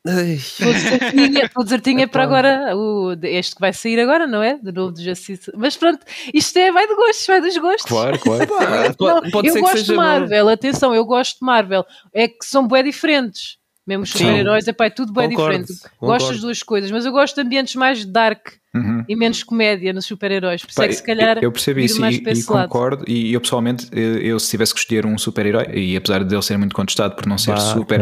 Estou 0.06 1.66
certinho 1.66 2.02
é 2.02 2.08
para 2.08 2.24
agora, 2.24 2.76
o, 2.76 3.14
este 3.24 3.56
que 3.56 3.62
vai 3.62 3.74
sair 3.74 4.00
agora, 4.00 4.28
não 4.28 4.42
é? 4.44 4.58
De 4.58 4.72
novo 4.72 4.92
do 4.92 5.02
Justice. 5.02 5.52
Mas 5.56 5.76
pronto, 5.76 6.06
isto 6.34 6.58
é, 6.58 6.72
vai 6.72 6.88
de 6.88 6.96
gostos, 6.96 7.26
vai 7.26 7.42
dos 7.42 7.58
gostos. 7.58 7.86
Claro, 7.86 8.20
claro. 8.20 8.46
não, 9.00 9.32
pode, 9.32 9.48
eu 9.48 9.60
gosto 9.60 9.84
de 9.84 9.94
Marvel, 9.94 10.46
bom. 10.46 10.52
atenção, 10.52 10.94
eu 10.94 11.06
gosto 11.06 11.40
de 11.40 11.46
Marvel. 11.46 11.86
É 12.14 12.28
que 12.28 12.46
são 12.46 12.68
bem 12.68 12.84
diferentes. 12.84 13.58
Mesmo 13.88 14.04
os 14.04 14.10
super-heróis, 14.10 14.68
é 14.68 14.90
tudo 14.90 15.14
bem 15.14 15.30
concordo, 15.30 15.60
diferente. 15.60 15.90
Concordo. 16.00 16.08
Gosto 16.08 16.32
das 16.32 16.42
duas 16.42 16.64
coisas, 16.64 16.92
mas 16.92 17.06
eu 17.06 17.12
gosto 17.12 17.36
de 17.36 17.42
ambientes 17.42 17.76
mais 17.76 18.04
dark 18.04 18.48
uhum. 18.76 19.04
e 19.08 19.16
menos 19.16 19.44
comédia 19.44 19.94
nos 19.94 20.06
super-heróis. 20.06 20.62
Por 20.62 20.70
isso 20.70 20.82
é 20.82 20.88
que 20.88 20.94
se 20.96 21.04
calhar 21.04 21.38
eu 21.42 21.52
percebi 21.52 21.86
isso 21.86 22.04
e, 22.06 22.18
e 22.18 22.44
concordo. 22.44 23.06
E 23.08 23.34
eu 23.34 23.42
pessoalmente, 23.42 23.88
eu, 23.92 24.18
eu, 24.18 24.40
se 24.40 24.50
tivesse 24.50 24.74
que 24.74 24.80
escolher 24.80 25.06
um 25.06 25.18
super-herói, 25.18 25.68
e 25.74 25.96
apesar 25.96 26.24
de 26.24 26.34
ele 26.34 26.42
ser 26.42 26.58
muito 26.58 26.76
contestado 26.76 27.16
por 27.16 27.26
não 27.26 27.38
ser 27.38 27.52
Batman. 27.52 27.74
super. 27.74 28.02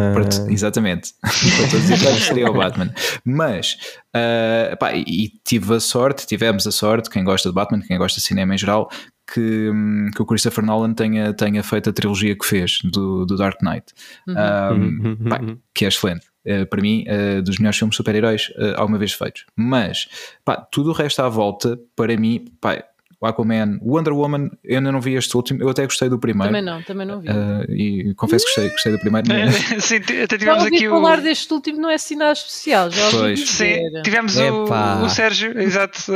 Exatamente. 0.50 1.14
seria 2.28 2.50
o 2.50 2.54
Batman. 2.54 2.94
Mas, 3.24 3.78
uh, 4.16 4.78
pá, 4.78 4.96
e 4.96 5.32
tive 5.44 5.76
a 5.76 5.80
sorte, 5.80 6.26
tivemos 6.26 6.66
a 6.66 6.72
sorte, 6.72 7.10
quem 7.10 7.24
gosta 7.24 7.50
de 7.50 7.56
Batman, 7.56 7.82
quem 7.82 7.98
gosta 7.98 8.20
de 8.20 8.26
cinema 8.26 8.56
em 8.56 8.58
geral, 8.58 8.90
que, 9.32 9.72
que, 10.16 10.22
o 10.22 10.26
Christopher 10.26 10.66
Nolan 10.66 10.94
tenha, 10.94 11.34
tenha 11.34 11.64
feito 11.64 11.90
a 11.90 11.94
trilogia 11.94 12.38
que 12.38 12.46
fez 12.46 12.80
do, 12.84 13.26
do 13.26 13.38
Dark 13.38 13.62
Knight, 13.62 13.86
uhum. 14.28 15.16
um, 15.16 15.30
pá, 15.30 15.40
que 15.74 15.86
é 15.86 15.88
excelente. 15.88 16.33
Uh, 16.46 16.66
para 16.66 16.82
mim, 16.82 17.06
uh, 17.08 17.42
dos 17.42 17.58
melhores 17.58 17.78
filmes 17.78 17.96
super-heróis 17.96 18.50
uh, 18.58 18.76
alguma 18.76 18.98
vez 18.98 19.14
feitos. 19.14 19.46
Mas, 19.56 20.08
pá, 20.44 20.58
tudo 20.58 20.90
o 20.90 20.94
resto 20.94 21.22
à 21.22 21.30
volta, 21.30 21.80
para 21.96 22.18
mim, 22.18 22.46
pá, 22.60 22.84
o 23.22 23.26
Aquaman, 23.26 23.80
Wonder 23.82 24.14
Woman, 24.14 24.50
eu 24.62 24.78
ainda 24.78 24.92
não 24.92 25.00
vi 25.00 25.14
este 25.14 25.36
último, 25.38 25.62
eu 25.62 25.70
até 25.70 25.86
gostei 25.86 26.10
do 26.10 26.20
primeiro. 26.20 26.54
Também 26.54 26.62
não, 26.62 26.84
também 26.84 27.08
não 27.08 27.22
vi. 27.22 27.30
e 27.70 28.14
confesso 28.16 28.46
que 28.46 28.52
gostei, 28.52 28.70
gostei 28.70 28.92
do 28.92 29.00
primeiro. 29.00 29.26
Sim, 29.80 30.02
até 30.22 30.38
tivemos 30.38 30.66
aqui 30.66 30.90
o. 30.90 30.92
falar 30.92 31.22
deste 31.22 31.54
último 31.54 31.80
não 31.80 31.90
é 31.90 31.94
assim 31.94 32.18
nada 32.18 32.34
especial, 32.34 32.92
já 32.92 33.10
pois. 33.10 33.50
Sim, 33.50 34.02
tivemos 34.04 34.36
o, 34.38 34.66
o, 35.06 35.10
Sérgio, 35.10 35.58
exato, 35.58 36.12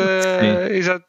exato 0.71 1.05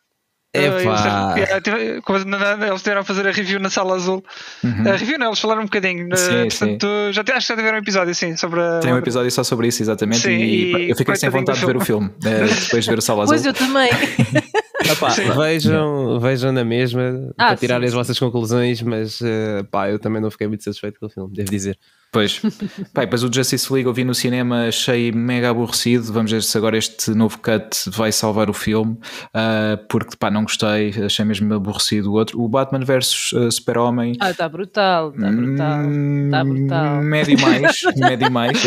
Epá. 0.54 1.34
Uh, 1.34 2.64
eles 2.64 2.82
tiveram 2.82 3.02
a 3.02 3.04
fazer 3.04 3.26
a 3.26 3.30
review 3.30 3.60
na 3.60 3.68
sala 3.68 3.94
azul. 3.94 4.24
Uhum. 4.64 4.88
A 4.88 4.96
review 4.96 5.18
não, 5.18 5.26
eles 5.26 5.38
falaram 5.38 5.62
um 5.62 5.66
bocadinho. 5.66 6.08
Sim, 6.16 6.48
portanto, 6.48 6.86
sim. 6.86 7.12
Já, 7.12 7.20
acho 7.20 7.46
que 7.46 7.52
já 7.52 7.56
tiveram 7.56 7.76
um 7.76 7.80
episódio 7.80 8.14
sim, 8.14 8.36
sobre 8.36 8.60
a... 8.60 8.80
Tem 8.80 8.92
um 8.92 8.98
episódio 8.98 9.30
só 9.30 9.44
sobre 9.44 9.68
isso, 9.68 9.82
exatamente. 9.82 10.22
Sim, 10.22 10.30
e, 10.30 10.76
e 10.76 10.90
eu 10.90 10.96
fiquei 10.96 11.16
sem 11.16 11.28
vontade 11.28 11.60
de 11.60 11.66
ver 11.66 11.76
o 11.76 11.80
filme 11.80 12.10
depois 12.18 12.84
de 12.84 12.90
ver 12.90 12.98
o 12.98 13.02
Sala 13.02 13.24
Azul. 13.24 13.34
Pois 13.34 13.46
eu 13.46 13.52
também. 13.52 13.90
Epá, 14.90 15.08
vejam, 15.08 16.18
vejam 16.18 16.52
na 16.52 16.64
mesma 16.64 17.30
ah, 17.36 17.48
para 17.48 17.56
tirar 17.56 17.82
as 17.84 17.92
vossas 17.92 18.18
conclusões, 18.18 18.80
mas 18.80 19.20
uh, 19.20 19.64
pá, 19.70 19.90
eu 19.90 19.98
também 19.98 20.22
não 20.22 20.30
fiquei 20.30 20.46
muito 20.46 20.64
satisfeito 20.64 20.98
com 20.98 21.06
o 21.06 21.10
filme, 21.10 21.34
devo 21.34 21.50
dizer. 21.50 21.78
Pois, 22.10 22.40
Pai, 22.94 23.06
pois 23.06 23.22
o 23.22 23.30
Justice 23.32 23.70
League 23.72 23.86
eu 23.86 23.92
vi 23.92 24.02
no 24.02 24.14
cinema, 24.14 24.68
achei 24.68 25.12
mega 25.12 25.50
aborrecido. 25.50 26.10
Vamos 26.12 26.30
ver 26.30 26.42
se 26.42 26.56
agora 26.56 26.76
este 26.76 27.10
novo 27.10 27.38
cut 27.38 27.90
vai 27.90 28.10
salvar 28.10 28.48
o 28.48 28.54
filme, 28.54 28.92
uh, 28.92 29.86
porque 29.88 30.16
pá, 30.16 30.30
não 30.30 30.42
gostei, 30.42 30.90
achei 31.04 31.24
mesmo 31.24 31.52
aborrecido 31.52 32.10
o 32.10 32.14
outro. 32.14 32.40
O 32.40 32.48
Batman 32.48 32.80
vs 32.80 33.32
uh, 33.32 33.52
Super-Homem. 33.52 34.16
Ah, 34.20 34.30
está 34.30 34.48
brutal, 34.48 35.10
está 35.10 35.30
brutal, 35.30 35.84
está 36.24 36.44
brutal. 36.44 37.02
Médio 37.02 37.40
mais, 37.40 37.80
médio 37.96 38.30
mais. 38.30 38.64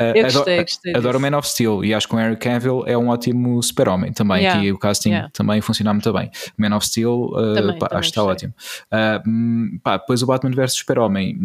eu 0.00 0.22
gostei, 0.24 0.24
adoro, 0.24 0.62
gostei 0.62 0.96
adoro 0.96 1.20
Man 1.20 1.38
of 1.38 1.48
Steel 1.48 1.84
e 1.84 1.94
acho 1.94 2.08
que 2.08 2.16
o 2.16 2.18
Henry 2.18 2.36
Cavill 2.36 2.82
é 2.86 2.98
um 2.98 3.08
ótimo 3.08 3.62
super-homem 3.62 4.12
também. 4.12 4.38
Yeah. 4.38 4.58
Aqui 4.58 4.72
o 4.72 4.78
casting 4.78 5.10
yeah. 5.10 5.30
também 5.32 5.60
funciona 5.60 5.92
muito 5.92 6.12
bem. 6.12 6.28
Man 6.58 6.76
of 6.76 6.86
Steel 6.86 7.26
uh, 7.26 7.54
também, 7.54 7.78
pá, 7.78 7.88
também 7.88 8.00
acho 8.00 8.12
que 8.12 8.18
está 8.18 8.24
ótimo. 8.24 8.52
Uh, 8.92 9.78
pá, 9.80 9.96
depois 9.96 10.22
o 10.22 10.26
Batman 10.26 10.50
vs 10.50 10.72
Super-Homem 10.74 11.36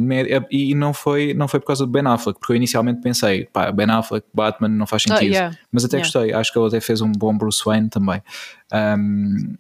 e 0.50 0.76
não 0.76 0.94
foi, 0.94 1.34
não 1.34 1.48
foi 1.48 1.60
por 1.60 1.68
causa 1.68 1.86
do 1.86 1.92
Ben 1.92 2.06
Affleck, 2.06 2.40
porque 2.40 2.54
eu 2.54 2.58
inicialmente 2.58 3.02
pensei, 3.02 3.46
pá, 3.46 3.72
Ben 3.72 3.90
Affleck, 3.90 4.26
Batman 4.34 4.70
não 4.70 4.88
faz 4.88 5.04
ah, 5.10 5.16
sentido. 5.16 5.34
yeah. 5.34 5.58
Mas 5.72 5.86
até 5.86 5.98
gostei, 6.00 6.34
acho 6.34 6.52
que 6.52 6.60
ele 6.60 6.68
até 6.68 6.80
fez 6.80 7.02
um 7.02 7.12
bom 7.12 7.38
Bruce 7.38 7.64
Wayne 7.66 7.90
também. 7.90 8.22
Um, 8.74 9.56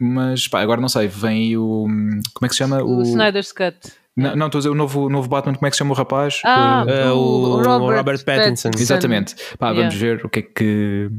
mas 0.00 0.48
pá, 0.48 0.60
agora 0.60 0.80
não 0.80 0.88
sei, 0.88 1.08
vem 1.08 1.30
aí 1.30 1.56
o. 1.56 1.86
Como 2.34 2.44
é 2.44 2.48
que 2.48 2.54
se 2.54 2.58
chama? 2.58 2.82
O, 2.82 2.98
o 2.98 3.02
Snyder's 3.02 3.52
Cut. 3.52 3.76
Não, 4.16 4.34
não, 4.34 4.46
estou 4.46 4.58
a 4.58 4.60
dizer 4.60 4.70
o 4.70 4.74
novo, 4.74 5.08
novo 5.08 5.28
Batman, 5.28 5.54
como 5.54 5.66
é 5.66 5.70
que 5.70 5.76
se 5.76 5.78
chama 5.78 5.92
o 5.92 5.94
rapaz? 5.94 6.40
Ah, 6.44 6.84
uh, 6.84 7.14
o, 7.14 7.58
o, 7.58 7.62
Robert, 7.62 7.98
Robert 7.98 8.24
Pattinson. 8.24 8.70
Pattinson. 8.70 8.82
Exatamente. 8.82 9.34
Pá, 9.58 9.72
vamos 9.72 9.94
yeah. 9.94 9.98
ver 9.98 10.24
o 10.24 10.28
que 10.28 10.40
é 10.40 10.42
que. 10.42 11.10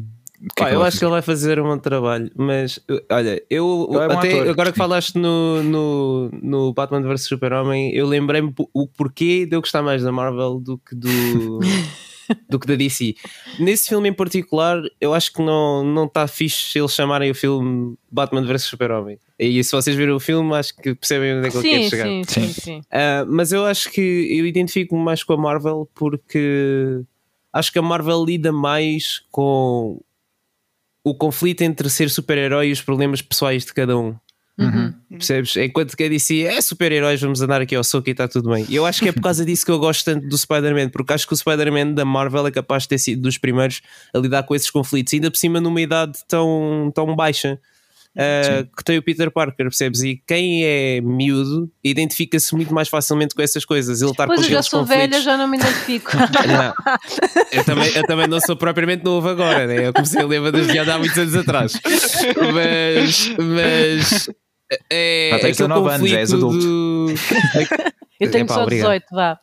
Que 0.42 0.64
Pá, 0.64 0.68
é 0.68 0.70
que 0.70 0.76
eu 0.76 0.84
acho 0.84 0.98
que 0.98 1.06
ele 1.06 1.12
vai 1.12 1.22
fazer 1.22 1.60
um 1.60 1.66
bom 1.66 1.78
trabalho, 1.78 2.32
mas 2.36 2.80
olha, 3.12 3.44
eu 3.48 3.88
é 3.92 3.98
um 4.08 4.12
até 4.12 4.34
ator, 4.34 4.50
agora 4.50 4.72
que 4.72 4.78
falaste 4.78 5.16
no, 5.16 5.62
no, 5.62 6.32
no 6.42 6.74
Batman 6.74 7.02
vs 7.04 7.26
Super-Homem, 7.26 7.94
eu 7.94 8.08
lembrei-me 8.08 8.52
o 8.74 8.88
porquê 8.88 9.46
de 9.46 9.56
eu 9.56 9.62
gostar 9.62 9.84
mais 9.84 10.02
da 10.02 10.12
Marvel 10.12 10.60
do 10.60 10.80
que 10.80 10.96
do, 10.96 11.60
do 12.50 12.60
que 12.60 12.66
da 12.66 12.74
DC. 12.76 13.14
Nesse 13.60 13.90
filme 13.90 14.10
em 14.10 14.14
particular, 14.14 14.82
eu 15.00 15.14
acho 15.14 15.32
que 15.32 15.44
não 15.44 16.06
está 16.06 16.28
fixe 16.28 16.80
eles 16.80 16.92
chamarem 16.92 17.30
o 17.30 17.36
filme 17.36 17.96
Batman 18.12 18.44
vs 18.44 18.64
Super-Homem. 18.64 19.20
E 19.38 19.64
se 19.64 19.72
vocês 19.72 19.96
viram 19.96 20.16
o 20.16 20.20
filme, 20.20 20.56
acho 20.56 20.76
que 20.76 20.96
percebem 20.96 21.38
onde 21.38 21.50
é 21.50 21.52
que 21.52 21.58
ele 21.58 21.70
quer 21.70 21.90
chegar. 21.90 22.06
Sim, 22.06 22.24
sim, 22.24 22.48
sim. 22.48 22.80
Uh, 22.80 23.26
mas 23.28 23.52
eu 23.52 23.64
acho 23.64 23.92
que 23.92 24.02
eu 24.02 24.48
identifico-me 24.48 25.04
mais 25.04 25.24
com 25.24 25.34
a 25.34 25.38
Marvel 25.38 25.88
porque 25.94 27.02
acho 27.54 27.72
que 27.72 27.78
a 27.78 27.82
Marvel 27.82 28.26
lida 28.26 28.52
mais 28.52 29.22
com 29.30 30.02
o 31.04 31.16
conflito 31.16 31.62
entre 31.62 31.90
ser 31.90 32.10
super-herói 32.10 32.70
e 32.70 32.72
os 32.72 32.82
problemas 32.82 33.22
pessoais 33.22 33.66
de 33.66 33.74
cada 33.74 33.98
um. 33.98 34.16
Uhum. 34.58 34.94
Percebes? 35.10 35.56
Enquanto 35.58 35.98
que 35.98 36.04
a 36.04 36.10
DC 36.10 36.44
é 36.44 36.62
super-heróis, 36.62 37.20
vamos 37.20 37.42
andar 37.42 37.62
aqui 37.62 37.76
ao 37.76 37.84
soco 37.84 38.10
e 38.10 38.12
está 38.12 38.28
tudo 38.28 38.50
bem. 38.52 38.66
E 38.70 38.76
eu 38.76 38.86
acho 38.86 39.02
que 39.02 39.10
é 39.10 39.12
por 39.12 39.22
causa 39.22 39.44
disso 39.44 39.66
que 39.66 39.72
eu 39.72 39.80
gosto 39.80 40.06
tanto 40.06 40.28
do 40.28 40.38
Spider-Man, 40.38 40.90
porque 40.90 41.14
acho 41.14 41.26
que 41.26 41.34
o 41.34 41.38
Spider-Man 41.38 41.94
da 41.94 42.06
Marvel 42.06 42.46
é 42.46 42.52
capaz 42.52 42.84
de 42.84 42.90
ter 42.90 42.98
sido 43.00 43.24
dos 43.24 43.38
primeiros 43.38 43.82
a 44.14 44.20
lidar 44.20 44.44
com 44.44 44.54
esses 44.54 44.70
conflitos, 44.70 45.14
ainda 45.14 45.32
por 45.32 45.38
cima 45.38 45.60
numa 45.60 45.82
idade 45.82 46.20
tão, 46.28 46.92
tão 46.94 47.16
baixa 47.16 47.60
uh, 48.16 48.76
que 48.76 48.84
tem 48.84 48.98
o 48.98 49.04
Peter 49.04 49.32
Parker, 49.32 49.66
percebes? 49.66 50.02
E 50.02 50.22
quem 50.28 50.64
é 50.66 51.02
miúdo 51.02 51.72
identifica-se 51.84 52.56
muito 52.56 52.74
mais 52.74 52.90
facilmente 52.90 53.36
com 53.36 53.42
essas 53.42 53.66
coisas. 53.66 54.02
Ele 54.02 54.12
estar 54.12 54.28
pois 54.28 54.40
com 54.40 54.46
eu 54.46 54.50
já 54.50 54.62
sou 54.62 54.82
conflitos. 54.82 55.10
velha, 55.10 55.22
já 55.22 55.38
não 55.38 55.48
me 55.48 55.58
identifico. 55.58 56.12
não. 56.18 56.74
Eu, 57.52 57.64
também, 57.64 57.92
eu 57.96 58.08
também 58.08 58.28
não 58.28 58.40
sou 58.40 58.56
propriamente 58.56 59.04
novo 59.04 59.28
agora, 59.28 59.68
né? 59.68 59.88
eu 59.88 59.94
comecei 59.94 60.22
a 60.22 60.26
ler 60.26 60.52
das 60.52 60.68
viadas 60.68 60.96
há 60.96 60.98
muitos 60.98 61.18
anos 61.18 61.36
atrás. 61.36 61.74
Mas, 62.54 63.36
mas 63.38 64.30
é, 64.90 65.32
ah, 65.34 65.40
tens 65.40 65.58
19 65.58 65.90
anos, 65.90 66.10
já 66.10 66.20
és 66.20 66.34
adulto. 66.34 66.60
Do... 66.60 67.14
Eu 68.20 68.32
tenho 68.32 68.46
Epá, 68.46 68.54
só 68.54 68.66
18, 68.66 69.06
vá. 69.12 69.40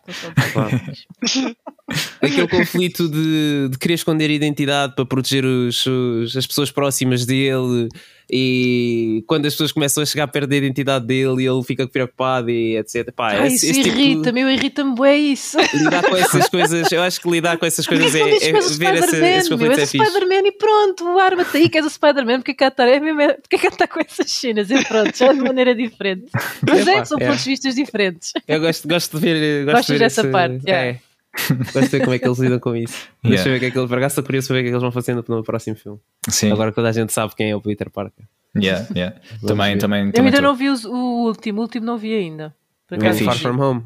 Aquele 2.20 2.48
conflito 2.48 3.08
de, 3.08 3.68
de 3.70 3.78
querer 3.78 3.94
esconder 3.94 4.30
a 4.30 4.32
identidade 4.32 4.94
para 4.94 5.06
proteger 5.06 5.44
os, 5.44 5.86
os, 5.86 6.36
as 6.36 6.46
pessoas 6.46 6.70
próximas 6.70 7.24
dele 7.24 7.88
e 8.30 9.24
quando 9.26 9.46
as 9.46 9.54
pessoas 9.54 9.72
começam 9.72 10.02
a 10.02 10.06
chegar 10.06 10.28
perto 10.28 10.50
da 10.50 10.56
identidade 10.56 11.06
dele 11.06 11.46
ele 11.46 11.62
fica 11.64 11.88
preocupado 11.88 12.50
e 12.50 12.76
etc. 12.76 13.10
Pá, 13.10 13.30
ah, 13.30 13.46
esse, 13.46 13.70
isso 13.70 13.80
irrita-me, 13.88 14.40
tipo, 14.40 14.50
irrita-me 14.50 14.94
bem 15.00 15.32
isso. 15.32 15.56
Lidar 15.72 16.02
com 16.04 16.14
essas 16.14 16.48
coisas, 16.50 16.92
eu 16.92 17.00
acho 17.00 17.20
que 17.22 17.30
lidar 17.30 17.56
com 17.56 17.64
essas 17.64 17.86
coisas 17.86 18.14
é, 18.14 18.20
é, 18.20 18.52
ver 18.52 18.94
essa, 18.96 19.26
esses 19.26 19.48
conflitos 19.48 19.78
é 19.78 19.86
fixe. 19.86 20.04
Spider-Man 20.04 20.46
e 20.46 20.52
pronto, 20.52 21.18
arma-te 21.18 21.56
aí 21.56 21.68
que 21.70 21.78
és 21.78 21.86
o 21.86 21.90
Spider-Man, 21.90 22.40
porque 22.40 22.52
cá 22.52 22.68
está 22.68 22.86
é 22.86 23.00
porque 23.00 23.56
cá 23.56 23.68
está 23.68 23.86
com 23.86 24.00
essas 24.00 24.30
cenas 24.30 24.70
e 24.70 24.84
pronto, 24.84 25.16
já 25.16 25.32
de 25.32 25.40
maneira 25.40 25.74
diferente. 25.74 26.26
Mas 26.68 26.86
é, 26.86 27.04
são 27.06 27.18
é. 27.18 27.26
pontos 27.28 27.44
de 27.44 27.50
vista 27.50 27.72
diferentes. 27.72 28.32
Eu 28.46 28.60
gosto, 28.60 28.86
gosto 28.86 29.18
de 29.18 29.24
ver. 29.24 29.64
Gosto 29.64 29.76
Gostas 29.76 29.86
de 29.86 29.92
ver 29.92 29.98
dessa 30.00 30.20
esse, 30.20 30.30
parte, 30.30 30.70
é. 30.70 30.98
De 31.72 31.86
ver 31.88 32.00
como 32.00 32.14
é 32.14 32.18
que 32.18 32.26
eles 32.26 32.38
lidam 32.38 32.58
com 32.58 32.74
isso. 32.76 33.08
Yeah. 33.24 33.28
Deixa 33.28 33.48
eu 33.48 33.52
ver 33.52 33.56
o 33.56 33.60
que 33.60 33.66
é 33.66 33.70
que 33.70 33.78
eles. 33.78 33.88
Por 33.88 33.98
acaso 33.98 34.22
curioso 34.22 34.52
ver 34.52 34.54
o 34.54 34.56
que 34.56 34.60
é 34.60 34.62
que 34.64 34.74
eles 34.74 34.82
vão 34.82 34.92
fazendo 34.92 35.24
no 35.28 35.42
próximo 35.42 35.76
filme. 35.76 36.00
Sim. 36.28 36.52
Agora 36.52 36.72
toda 36.72 36.88
a 36.88 36.92
gente 36.92 37.12
sabe 37.12 37.34
quem 37.34 37.50
é 37.50 37.56
o 37.56 37.60
Peter 37.60 37.90
Parker. 37.90 38.24
Yeah, 38.56 38.86
yeah. 38.94 39.16
também, 39.46 39.78
também, 39.78 40.06
Eu 40.06 40.12
também 40.12 40.28
ainda 40.28 40.38
tô. 40.38 40.42
não 40.42 40.54
vi 40.54 40.70
o, 40.70 40.74
o, 40.86 41.26
último, 41.26 41.60
o 41.60 41.62
último 41.62 41.86
não 41.86 41.98
vi 41.98 42.14
ainda. 42.14 42.54
Por 42.86 43.02
é 43.02 43.12
Far 43.12 43.36
From 43.36 43.60
Home. 43.60 43.84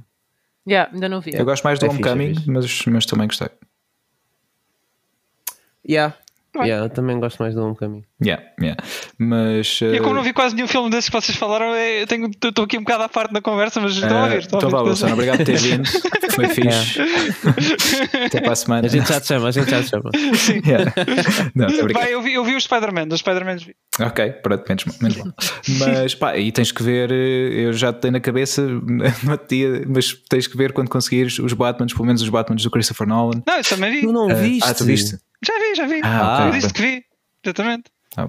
Yeah, 0.66 0.92
ainda 0.92 1.08
não 1.08 1.20
vi. 1.20 1.32
Eu 1.34 1.44
gosto 1.44 1.64
mais 1.64 1.78
do 1.78 1.86
é 1.86 1.88
Homecoming, 1.88 2.34
fixe, 2.34 2.48
é 2.48 2.52
mas, 2.52 2.86
mas 2.86 3.06
também 3.06 3.26
gostei. 3.26 3.48
Yeah, 5.88 6.16
Yeah, 6.54 6.84
eu 6.84 6.90
também 6.90 7.18
gosto 7.18 7.38
mais 7.38 7.54
do 7.54 7.64
Homecoming. 7.64 8.04
Yeah, 8.22 8.44
yeah. 8.60 8.82
Mas. 9.18 9.80
Uh... 9.80 9.86
Eu, 9.86 10.02
como 10.02 10.14
não 10.14 10.22
vi 10.22 10.34
quase 10.34 10.54
nenhum 10.54 10.68
filme 10.68 10.90
desses 10.90 11.08
que 11.08 11.18
vocês 11.18 11.36
falaram, 11.36 11.74
eu 11.74 12.06
tenho, 12.06 12.30
estou 12.30 12.64
aqui 12.64 12.76
um 12.76 12.82
bocado 12.82 13.04
à 13.04 13.08
parte 13.08 13.32
da 13.32 13.40
conversa, 13.40 13.80
mas 13.80 13.92
estou 13.92 14.10
uh, 14.10 14.24
a 14.24 14.28
ver. 14.28 14.38
Estou 14.40 14.58
então, 14.58 14.70
vá, 14.70 14.82
Wilson, 14.82 15.12
obrigado 15.12 15.38
por 15.38 15.46
ter 15.46 15.56
vindo. 15.56 15.88
Foi 16.32 16.48
fixe. 16.48 17.00
Até 18.26 18.40
para 18.40 18.52
a 18.52 18.56
semana. 18.56 18.86
A 18.86 18.90
gente 18.90 19.08
já 19.08 19.20
te 19.20 19.28
chama, 19.28 19.48
a 19.48 19.50
gente 19.50 19.70
já 19.70 19.82
te 19.82 19.88
chama. 19.88 20.10
Sim. 20.34 20.62
Yeah. 20.72 20.92
Não, 21.54 21.66
Vai, 21.92 22.14
eu, 22.14 22.22
vi, 22.22 22.34
eu 22.34 22.44
vi 22.44 22.54
o 22.54 22.60
Spider-Man, 22.60 23.08
os 23.10 23.18
Spider-Man 23.18 23.56
vi. 23.56 23.74
Ok, 24.00 24.30
pronto, 24.42 24.64
menos, 24.68 24.84
menos 25.00 25.16
mal. 25.16 25.34
Mas 25.80 26.14
pá, 26.14 26.36
e 26.36 26.52
tens 26.52 26.70
que 26.70 26.82
ver, 26.82 27.10
eh, 27.10 27.66
eu 27.66 27.72
já 27.72 27.92
te 27.92 28.00
tenho 28.00 28.12
na 28.12 28.20
cabeça 28.20 28.62
dia, 29.48 29.84
mas 29.86 30.14
tens 30.28 30.46
que 30.46 30.56
ver 30.56 30.72
quando 30.72 30.88
conseguires 30.88 31.38
os 31.38 31.52
Batmans, 31.52 31.92
pelo 31.92 32.06
menos 32.06 32.22
os 32.22 32.28
Batmans 32.28 32.62
do 32.62 32.70
Christopher 32.70 33.06
Nolan. 33.06 33.42
Não, 33.46 33.56
eu 33.56 33.64
também 33.64 33.90
vi. 33.90 34.00
Tu 34.02 34.12
não 34.12 34.26
uh, 34.28 34.36
viste? 34.36 34.68
Ah, 34.68 34.74
tu 34.74 34.84
viste? 34.84 35.18
Já 35.46 35.58
vi, 35.58 35.74
já 35.74 35.86
vi. 35.86 36.00
Ah, 36.04 36.50
disse 36.52 36.72
que 36.72 36.82
vi, 36.82 37.04
exatamente. 37.44 37.90
Ah, 38.14 38.28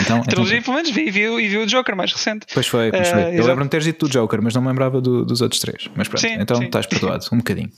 então, 0.00 0.22
trilogia, 0.22 0.62
pelo 0.62 0.76
menos, 0.76 0.90
vi 0.90 1.08
e 1.08 1.10
vi, 1.10 1.22
e 1.22 1.48
vi 1.48 1.58
o 1.58 1.66
Joker 1.66 1.96
mais 1.96 2.12
recente. 2.12 2.46
Pois 2.54 2.68
foi, 2.68 2.90
pois 2.92 3.08
foi. 3.08 3.20
Uh, 3.20 3.34
eu 3.34 3.46
lembro-me 3.46 3.64
de 3.64 3.70
teres 3.70 3.84
dito 3.84 4.06
do 4.06 4.12
Joker, 4.12 4.40
mas 4.40 4.54
não 4.54 4.62
me 4.62 4.68
lembrava 4.68 5.00
do, 5.00 5.24
dos 5.24 5.40
outros 5.40 5.60
três. 5.60 5.90
Mas 5.96 6.06
pronto, 6.06 6.20
sim, 6.20 6.34
então 6.38 6.56
sim. 6.56 6.66
estás 6.66 6.86
perdoado, 6.86 7.24
um 7.32 7.38
bocadinho. 7.38 7.68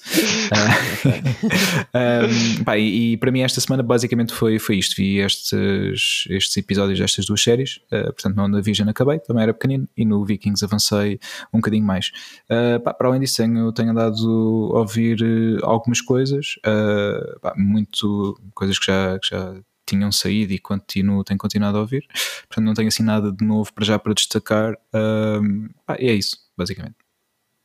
um, 2.60 2.64
pá, 2.64 2.76
e, 2.76 3.12
e, 3.12 3.16
para 3.16 3.30
mim, 3.30 3.40
esta 3.40 3.58
semana 3.58 3.82
basicamente 3.82 4.34
foi, 4.34 4.58
foi 4.58 4.76
isto. 4.76 4.96
Vi 4.96 5.18
estes, 5.18 6.26
estes 6.28 6.56
episódios 6.58 6.98
destas 6.98 7.24
duas 7.24 7.42
séries. 7.42 7.80
Uh, 7.90 8.12
portanto, 8.12 8.36
no 8.36 8.42
WandaVision 8.42 8.90
acabei, 8.90 9.18
também 9.18 9.42
era 9.42 9.54
pequenino, 9.54 9.88
e 9.96 10.04
no 10.04 10.22
Vikings 10.26 10.62
avancei 10.62 11.18
um 11.54 11.58
bocadinho 11.58 11.86
mais. 11.86 12.12
Uh, 12.50 12.78
pá, 12.80 12.92
para 12.92 13.08
além 13.08 13.20
disso, 13.20 13.38
tenho, 13.38 13.72
tenho 13.72 13.92
andado 13.92 14.72
a 14.74 14.80
ouvir 14.80 15.22
uh, 15.22 15.64
algumas 15.64 16.02
coisas, 16.02 16.56
uh, 16.66 17.40
pá, 17.40 17.54
muito 17.56 18.38
coisas 18.54 18.78
que 18.78 18.86
já, 18.86 19.18
que 19.18 19.28
já 19.30 19.54
tinham 19.90 20.10
saído 20.10 20.52
e 20.52 20.58
continuo, 20.58 21.24
tenho 21.24 21.38
continuado 21.38 21.78
a 21.78 21.80
ouvir. 21.80 22.06
Portanto, 22.48 22.64
não 22.64 22.74
tenho 22.74 22.88
assim 22.88 23.02
nada 23.02 23.30
de 23.32 23.44
novo 23.44 23.72
para 23.72 23.84
já 23.84 23.98
para 23.98 24.14
destacar. 24.14 24.76
Um, 24.94 25.68
ah, 25.86 25.96
e 25.98 26.08
é 26.08 26.12
isso, 26.12 26.38
basicamente. 26.56 26.96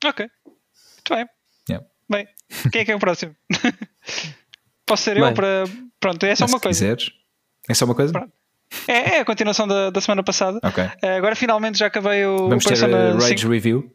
Ok, 0.04 0.30
muito 0.46 1.10
bem. 1.10 1.26
Yeah. 1.70 1.88
Bem, 2.10 2.28
quem 2.72 2.82
é 2.82 2.86
que 2.86 2.92
é 2.92 2.96
o 2.96 3.00
próximo? 3.00 3.36
Posso 4.86 5.04
ser 5.04 5.16
bem, 5.16 5.24
eu 5.24 5.34
para. 5.34 5.64
Pronto, 6.00 6.24
é 6.26 6.36
só 6.36 6.46
uma 6.46 6.60
coisa. 6.60 6.80
Quiseres. 6.80 7.12
É 7.68 7.74
só 7.74 7.86
uma 7.86 7.96
coisa? 7.96 8.14
Pronto. 8.14 8.32
É, 8.88 9.16
é, 9.16 9.20
a 9.20 9.26
continuação 9.26 9.68
da, 9.68 9.90
da 9.90 10.02
semana 10.02 10.24
passada. 10.24 10.60
Okay. 10.64 10.86
Uh, 10.86 11.18
agora 11.18 11.36
finalmente 11.36 11.78
já 11.78 11.88
acabei 11.88 12.26
o. 12.26 12.50
Vamos 12.50 12.66
ter 12.66 12.84
a 12.84 13.14
Rage 13.14 13.40
5. 13.40 13.50
Review. 13.50 13.95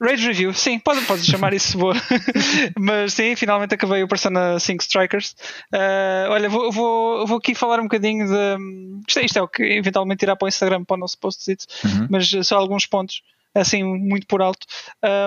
Rage 0.00 0.26
Review, 0.26 0.52
sim, 0.52 0.78
pode, 0.78 1.02
pode 1.02 1.24
chamar 1.24 1.52
isso 1.52 1.78
boa. 1.78 1.94
Mas 2.78 3.14
sim, 3.14 3.36
finalmente 3.36 3.74
acabei 3.74 4.02
o 4.02 4.08
Persona 4.08 4.58
5 4.58 4.82
Strikers. 4.82 5.34
Uh, 5.72 6.30
olha, 6.30 6.48
vou, 6.48 6.72
vou, 6.72 7.26
vou 7.26 7.38
aqui 7.38 7.54
falar 7.54 7.78
um 7.78 7.84
bocadinho 7.84 8.26
de. 8.26 9.02
Isto 9.06 9.18
é, 9.20 9.24
isto 9.24 9.38
é 9.38 9.42
o 9.42 9.48
que 9.48 9.62
eventualmente 9.62 10.24
irá 10.24 10.34
para 10.34 10.46
o 10.46 10.48
Instagram, 10.48 10.84
para 10.84 10.96
o 10.96 11.00
nosso 11.00 11.18
post-it, 11.18 11.64
uhum. 11.84 12.08
mas 12.10 12.30
só 12.42 12.56
alguns 12.56 12.86
pontos, 12.86 13.22
assim, 13.54 13.84
muito 13.84 14.26
por 14.26 14.42
alto. 14.42 14.66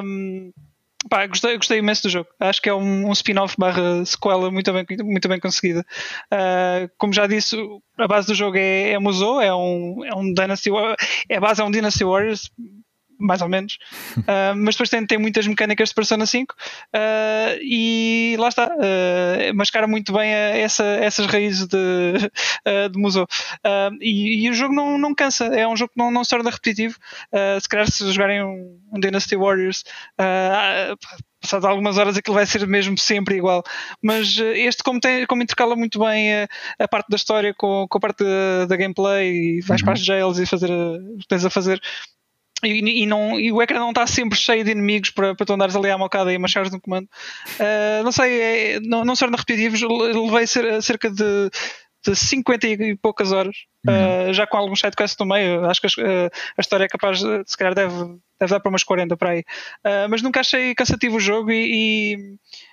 Um, 0.03 0.51
pá, 1.09 1.25
gostei, 1.27 1.55
gostei 1.55 1.79
imenso 1.79 2.03
do 2.03 2.09
jogo. 2.09 2.29
Acho 2.39 2.61
que 2.61 2.69
é 2.69 2.73
um, 2.73 3.07
um 3.07 3.11
spin-off 3.13 3.55
barra 3.57 4.03
sequela 4.05 4.51
muito 4.51 4.71
bem, 4.73 4.85
muito 5.03 5.27
bem 5.29 5.39
conseguida. 5.39 5.85
Uh, 6.33 6.89
como 6.97 7.13
já 7.13 7.27
disse, 7.27 7.55
a 7.97 8.07
base 8.07 8.27
do 8.27 8.35
jogo 8.35 8.57
é, 8.57 8.91
é 8.91 8.99
Musou, 8.99 9.39
é 9.39 9.53
um, 9.55 10.03
é 10.03 10.13
um 10.13 10.33
Dynasty 10.33 10.69
é 11.29 11.37
a 11.37 11.39
base 11.39 11.61
é 11.61 11.63
um 11.63 11.71
Dynasty 11.71 12.03
Warriors 12.03 12.51
mais 13.19 13.41
ou 13.41 13.49
menos, 13.49 13.77
uh, 14.17 14.55
mas 14.57 14.75
depois 14.75 14.89
tem, 14.89 15.05
tem 15.05 15.17
muitas 15.17 15.47
mecânicas 15.47 15.89
de 15.89 15.95
Persona 15.95 16.25
5 16.25 16.53
uh, 16.53 17.59
e 17.61 18.35
lá 18.39 18.49
está, 18.49 18.67
uh, 18.67 19.55
mascara 19.55 19.87
muito 19.87 20.13
bem 20.13 20.31
essa, 20.31 20.83
essas 20.83 21.25
raízes 21.25 21.67
de, 21.67 21.77
uh, 21.77 22.89
de 22.91 22.99
Musou. 22.99 23.27
E, 24.01 24.45
e, 24.45 24.49
o 24.49 24.53
jogo 24.53 24.73
não, 24.73 24.97
não 24.97 25.13
cansa, 25.13 25.45
é 25.45 25.67
um 25.67 25.75
jogo 25.75 25.91
que 25.93 25.99
não, 25.99 26.11
não 26.11 26.23
se 26.23 26.29
torna 26.29 26.49
repetitivo. 26.49 26.97
se 27.61 27.69
calhar 27.69 27.89
se 27.89 28.11
jogarem 28.11 28.43
um, 28.43 28.79
um 28.91 28.99
Dynasty 28.99 29.35
Warriors 29.35 29.83
passado 31.45 31.67
algumas 31.67 31.97
horas 31.97 32.17
aquilo 32.17 32.35
vai 32.35 32.45
ser 32.45 32.65
mesmo 32.67 32.97
sempre 32.97 33.35
igual. 33.37 33.63
Mas 34.01 34.37
este, 34.37 34.83
como, 34.83 34.99
tem, 34.99 35.25
como 35.25 35.43
intercala 35.43 35.75
muito 35.75 35.99
bem 35.99 36.33
a, 36.33 36.47
a 36.79 36.87
parte 36.87 37.07
da 37.09 37.15
história 37.15 37.53
com, 37.53 37.87
com 37.87 37.97
a 37.97 38.01
parte 38.01 38.23
da, 38.23 38.65
da 38.65 38.75
gameplay 38.75 39.57
e 39.57 39.61
vais 39.61 39.81
uhum. 39.81 39.85
para 39.85 39.93
as 39.93 40.03
jails 40.03 40.39
e 40.39 40.45
fazer 40.45 40.71
o 40.71 41.17
que 41.19 41.27
tens 41.27 41.45
a 41.45 41.49
fazer, 41.49 41.79
e, 42.65 43.03
e, 43.03 43.05
não, 43.05 43.39
e 43.39 43.51
o 43.51 43.61
ecrã 43.61 43.79
não 43.79 43.89
está 43.89 44.05
sempre 44.07 44.37
cheio 44.37 44.63
de 44.63 44.71
inimigos 44.71 45.09
para, 45.09 45.35
para 45.35 45.45
tu 45.45 45.53
andares 45.53 45.75
ali 45.75 45.89
à 45.89 45.97
mocada 45.97 46.33
e 46.33 46.37
machares 46.37 46.71
no 46.71 46.81
comando. 46.81 47.07
Uh, 47.59 48.03
não 48.03 48.11
sei, 48.11 48.41
é, 48.41 48.79
não, 48.79 49.05
não 49.05 49.15
se 49.15 49.19
torna 49.19 49.37
repetitivos. 49.37 49.81
Levei 49.81 50.47
cerca 50.81 51.09
de, 51.09 51.49
de 52.05 52.15
50 52.15 52.67
e 52.67 52.95
poucas 52.95 53.31
horas, 53.31 53.55
uhum. 53.87 54.29
uh, 54.29 54.33
já 54.33 54.45
com 54.45 54.57
alguns 54.57 54.79
sidequests 54.79 55.17
no 55.19 55.25
meio. 55.25 55.65
Acho 55.65 55.81
que 55.81 55.87
a, 55.87 56.25
a, 56.57 56.61
história 56.61 56.85
é 56.85 56.87
capaz, 56.87 57.19
de, 57.19 57.43
se 57.45 57.57
calhar, 57.57 57.73
deve, 57.73 57.95
deve 58.39 58.51
dar 58.51 58.59
para 58.59 58.69
umas 58.69 58.83
40 58.83 59.17
para 59.17 59.31
aí. 59.31 59.39
Uh, 59.39 60.09
mas 60.09 60.21
nunca 60.21 60.39
achei 60.39 60.75
cansativo 60.75 61.17
o 61.17 61.19
jogo 61.19 61.51
e. 61.51 62.13
e 62.13 62.17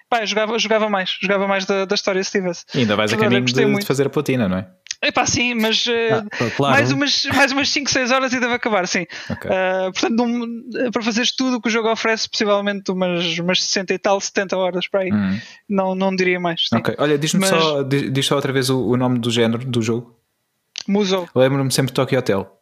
pá, 0.09 0.25
jogava, 0.27 0.59
jogava 0.59 0.89
mais, 0.91 1.17
jogava 1.23 1.49
mais 1.49 1.65
da, 1.65 1.87
da 1.87 1.95
história 1.95 2.23
se 2.23 2.31
tivesse. 2.31 2.65
E 2.75 2.81
ainda 2.81 2.95
vais 2.95 3.13
a 3.13 3.17
caminho 3.17 3.45
de, 3.45 3.53
de 3.53 3.87
fazer 3.87 4.07
a 4.07 4.11
platina, 4.11 4.49
não 4.49 4.59
é? 4.59 4.69
Epá, 5.05 5.27
sim, 5.27 5.55
mas 5.55 5.85
uh, 5.89 5.91
ah, 6.13 6.51
claro. 6.57 6.75
mais, 6.75 6.93
umas, 6.93 7.25
mais 7.35 7.51
umas 7.51 7.69
5, 7.71 7.91
6 7.91 8.11
horas 8.13 8.33
e 8.33 8.39
deve 8.39 8.55
acabar, 8.55 8.87
sim. 8.87 9.05
Okay. 9.29 9.51
Uh, 9.51 9.93
portanto, 9.93 10.15
num, 10.15 10.71
para 10.93 11.03
fazeres 11.03 11.35
tudo 11.35 11.57
o 11.57 11.61
que 11.61 11.69
o 11.69 11.73
jogo 11.73 11.91
oferece, 11.91 12.31
possivelmente 12.31 12.93
umas, 12.93 13.37
umas 13.41 13.61
60 13.65 13.95
e 13.95 13.99
tal, 13.99 14.21
70 14.21 14.57
horas 14.57 14.87
para 14.87 15.01
aí. 15.01 15.13
Hum. 15.13 15.41
Não, 15.69 15.95
não 15.97 16.15
diria 16.15 16.39
mais. 16.39 16.69
Sim. 16.69 16.77
Ok, 16.77 16.95
olha, 16.99 17.19
diz-me 17.19 17.41
mas... 17.41 17.51
só, 17.51 17.83
diz, 17.83 18.13
diz, 18.13 18.27
só 18.27 18.37
outra 18.37 18.53
vez 18.53 18.71
o, 18.71 18.79
o, 18.79 18.97
nome 18.97 19.19
do 19.19 19.29
género 19.29 19.65
do 19.65 19.83
jogo. 19.83 20.17
Musou. 20.87 21.29
Lembro-me 21.35 21.73
sempre 21.73 21.91
de 21.91 21.95
Tokyo 21.95 22.19
Hotel. 22.21 22.59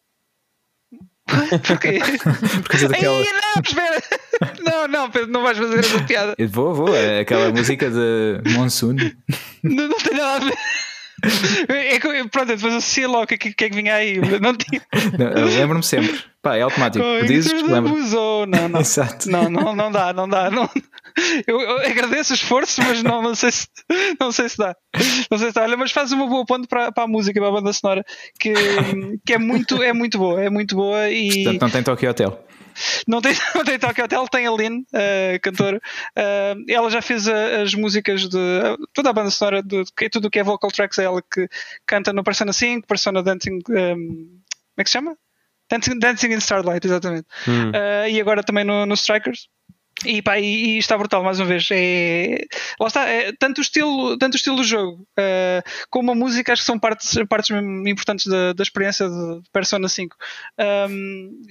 Porquê? 1.67 1.99
Por 2.63 2.69
causa 2.71 2.89
daquela. 2.89 3.17
Ei, 3.19 3.27
não, 3.33 3.63
espera! 3.63 4.03
Não, 4.65 4.89
não, 4.89 5.11
Pedro, 5.11 5.31
não 5.31 5.43
vais 5.43 5.59
fazer 5.59 5.81
essa 5.81 6.03
piada. 6.05 6.35
Vou, 6.49 6.73
vou, 6.73 6.97
é 6.97 7.21
aquela 7.21 7.51
música 7.51 7.91
de 7.91 8.41
Monsoon. 8.55 8.97
Não, 9.63 9.89
não 9.89 9.99
tem 9.99 10.17
nada 10.17 10.37
a 10.37 10.39
ver. 10.39 10.55
É 11.69 11.99
que, 11.99 12.29
pronto, 12.29 12.49
depois 12.49 12.75
associei 12.75 13.07
logo 13.07 13.25
o 13.25 13.27
que, 13.27 13.37
que, 13.39 13.65
é 13.65 13.71
que 13.71 13.77
vinha 13.77 13.95
aí. 13.95 14.17
Não 14.41 14.55
tinha. 14.57 14.83
Lembro-me 15.59 15.83
sempre. 15.83 16.21
Pá, 16.43 16.57
é 16.57 16.63
automático. 16.63 17.05
Oh, 17.05 17.27
Dizes, 17.27 17.53
lembro. 17.63 17.95
Não, 18.47 18.69
não. 18.69 18.81
Exato. 18.81 19.31
Não, 19.31 19.51
não, 19.51 19.75
não 19.75 19.93
dá, 19.93 20.13
não 20.13 20.29
dá. 20.29 20.51
Não. 20.51 20.69
Eu, 21.47 21.61
eu, 21.61 21.79
agradeço 21.81 22.33
o 22.33 22.35
esforço, 22.35 22.81
mas 22.83 23.03
não, 23.03 23.21
não, 23.21 23.35
sei 23.35 23.51
se, 23.51 23.67
não 24.19 24.33
sei 24.33 24.49
se 24.49 24.57
dá. 24.57 24.75
Não 25.31 25.39
sei 25.39 25.49
se 25.49 25.55
dá. 25.55 25.63
Olha, 25.63 25.77
mas 25.77 25.93
faz 25.93 26.13
uma 26.13 26.27
boa 26.27 26.47
ponte 26.47 26.67
para, 26.67 26.91
para 26.93 27.05
a 27.05 27.09
música, 27.09 27.39
para 27.39 27.49
a 27.49 27.53
banda 27.53 27.73
sonora, 27.73 28.05
que, 28.39 28.55
que 29.27 29.35
é, 29.35 29.39
muito, 29.39 29.83
é 29.83 29.93
muito 29.93 30.19
boa. 30.19 30.43
É 30.43 30.49
muito 30.49 30.75
boa 30.75 31.11
e. 31.11 31.45
Portanto, 31.45 31.63
não 31.63 31.71
tem 31.71 31.83
Tokyo 31.83 32.11
Hotel. 32.11 32.45
Não 33.07 33.21
tem, 33.21 33.33
não 33.55 33.65
tem 33.65 33.79
Tokyo 33.79 34.05
Hotel, 34.05 34.29
tem 34.29 34.47
a 34.47 34.53
Lynn, 34.53 34.81
uh, 34.81 35.41
cantora. 35.43 35.81
Uh, 36.17 36.65
ela 36.69 36.91
já 36.91 37.03
fez 37.03 37.29
a, 37.29 37.63
as 37.63 37.75
músicas 37.75 38.29
de 38.29 38.39
toda 38.93 39.11
a 39.11 39.13
banda 39.13 39.31
sonora, 39.31 39.63
de, 39.63 39.85
de 39.85 40.09
tudo 40.11 40.27
o 40.27 40.31
que 40.31 40.39
é 40.39 40.43
vocal 40.43 40.71
tracks, 40.71 40.99
é 40.99 41.05
ela 41.05 41.23
que 41.23 41.49
canta 41.87 42.13
no 42.13 42.25
Persona 42.25 42.53
5, 42.53 42.87
Persona 42.87 43.23
Dancing. 43.23 43.59
Um, 43.69 44.41
como 44.71 44.79
é 44.79 44.85
que 44.85 44.91
se 44.91 44.95
chama? 44.95 45.17
Dancing, 45.71 45.99
Dancing 45.99 46.33
in 46.33 46.39
Starlight, 46.39 46.87
exatamente. 46.87 47.27
Hum. 47.47 47.71
Uh, 47.71 48.09
e 48.09 48.21
agora 48.21 48.43
também 48.43 48.65
no, 48.65 48.85
no 48.87 48.95
Strikers. 48.95 49.49
E, 50.05 50.23
pá, 50.23 50.39
e, 50.39 50.45
e, 50.45 50.79
está 50.79 50.97
brutal 50.97 51.23
mais 51.23 51.39
uma 51.39 51.47
vez. 51.47 51.69
É, 51.71 52.47
lá 52.81 52.87
está, 52.87 53.07
é, 53.07 53.33
tanto, 53.39 53.59
o 53.59 53.61
estilo, 53.61 54.17
tanto 54.17 54.35
o 54.35 54.37
estilo 54.37 54.57
do 54.57 54.65
jogo 54.65 55.03
uh, 55.19 55.63
como 55.91 56.13
a 56.13 56.15
música 56.15 56.53
acho 56.53 56.63
que 56.63 56.67
são 56.67 56.79
partes, 56.79 57.19
partes 57.29 57.51
importantes 57.87 58.27
da, 58.27 58.53
da 58.53 58.63
experiência 58.63 59.09
de 59.09 59.43
Persona 59.53 59.89
5. 59.89 60.17
Um, 60.89 61.43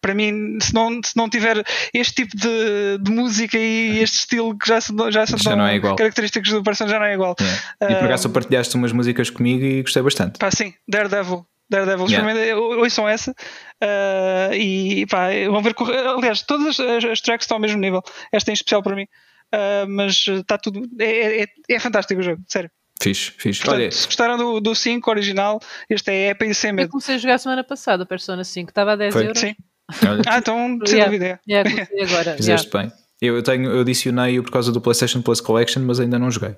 para 0.00 0.14
mim, 0.14 0.58
se 0.60 0.74
não, 0.74 1.00
se 1.02 1.16
não 1.16 1.28
tiver 1.28 1.64
este 1.94 2.24
tipo 2.24 2.36
de, 2.36 2.98
de 3.00 3.10
música 3.10 3.56
e 3.56 3.98
este 4.00 4.18
estilo 4.18 4.58
que 4.58 4.66
já, 4.66 4.80
já 5.10 5.26
são 5.26 5.38
já 5.38 5.72
é 5.72 5.80
característicos 5.80 6.50
do 6.50 6.62
Persona, 6.62 6.90
já 6.90 6.98
não 6.98 7.06
é 7.06 7.14
igual. 7.14 7.36
Yeah. 7.38 7.62
E 7.82 7.94
por 7.98 8.06
acaso 8.06 8.30
partilhaste 8.30 8.74
umas 8.76 8.92
músicas 8.92 9.30
comigo 9.30 9.64
e 9.64 9.82
gostei 9.82 10.02
bastante. 10.02 10.38
Pá, 10.38 10.50
sim, 10.50 10.74
Daredevil. 10.88 11.46
Daredevil, 11.72 12.06
yeah. 12.08 12.56
ouçam 12.56 13.08
essa 13.08 13.32
uh, 13.32 14.54
e 14.54 15.06
pá, 15.06 15.28
vão 15.50 15.62
ver. 15.62 15.74
Aliás, 16.16 16.42
todas 16.42 16.78
as, 16.78 17.04
as, 17.04 17.20
tracks 17.20 17.44
estão 17.44 17.56
ao 17.56 17.60
mesmo 17.60 17.78
nível. 17.80 18.02
Esta 18.30 18.50
em 18.50 18.54
especial 18.54 18.82
para 18.82 18.94
mim, 18.94 19.04
uh, 19.04 19.88
mas 19.88 20.26
está 20.28 20.58
tudo. 20.58 20.88
É, 20.98 21.42
é, 21.42 21.46
é, 21.70 21.80
fantástico 21.80 22.20
o 22.20 22.22
jogo, 22.22 22.42
sério. 22.46 22.70
Fixe, 23.02 23.32
fixe. 23.36 23.60
Portanto, 23.60 23.80
Olha, 23.80 23.90
se 23.90 24.06
gostaram 24.06 24.36
do, 24.36 24.60
do 24.60 24.74
5 24.74 25.10
original, 25.10 25.60
este 25.88 26.10
é 26.10 26.28
épico 26.28 26.52
e 26.52 26.54
sem 26.54 26.72
medo. 26.72 26.86
Eu 26.86 26.90
comecei 26.90 27.16
a 27.16 27.18
jogar 27.18 27.38
semana 27.38 27.64
passada, 27.64 28.06
Persona 28.06 28.44
5, 28.44 28.70
estava 28.70 28.92
a 28.92 28.96
10 28.96 29.12
Foi. 29.12 29.22
euros. 29.24 29.40
Sim. 29.40 29.56
ah, 30.28 30.38
então, 30.38 30.78
sem 30.86 30.98
yeah. 30.98 31.04
dúvida. 31.10 31.40
Yeah, 31.48 31.88
agora. 32.02 32.36
Fizeste 32.36 32.68
yeah. 32.68 32.90
bem. 32.90 33.01
Eu 33.22 33.40
tenho, 33.40 33.70
eu 33.70 33.82
adicionei-o 33.82 34.42
por 34.42 34.50
causa 34.50 34.72
do 34.72 34.80
PlayStation 34.80 35.22
Plus 35.22 35.40
Collection, 35.40 35.80
mas 35.84 36.00
ainda 36.00 36.18
não 36.18 36.28
joguei. 36.28 36.56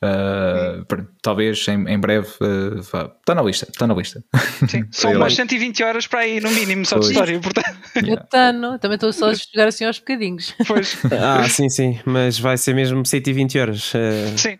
Uh, 0.00 0.86
talvez 1.20 1.66
em, 1.66 1.92
em 1.92 1.98
breve 1.98 2.28
uh, 2.40 2.80
vá. 2.82 3.10
Está 3.18 3.34
na 3.34 3.42
lista, 3.42 3.66
está 3.68 3.84
na 3.84 3.94
lista. 3.94 4.22
Sim, 4.68 4.84
são 4.92 5.10
umas 5.12 5.34
120 5.34 5.82
horas 5.82 6.06
para 6.06 6.20
aí, 6.20 6.40
no 6.40 6.52
mínimo, 6.52 6.86
só 6.86 7.00
de 7.00 7.08
história. 7.08 7.40
Portanto. 7.40 7.66
Yeah. 7.96 8.24
Tano, 8.26 8.78
também 8.78 8.94
estou 8.94 9.12
só 9.12 9.30
a 9.30 9.34
jogar 9.34 9.66
assim 9.66 9.86
aos 9.86 9.98
bocadinhos. 9.98 10.54
Pois. 10.68 10.96
Ah, 11.26 11.48
sim, 11.48 11.68
sim, 11.68 11.98
mas 12.04 12.38
vai 12.38 12.56
ser 12.56 12.74
mesmo 12.74 13.04
120 13.04 13.58
horas. 13.58 13.92
Uh, 13.94 14.38
sim. 14.38 14.58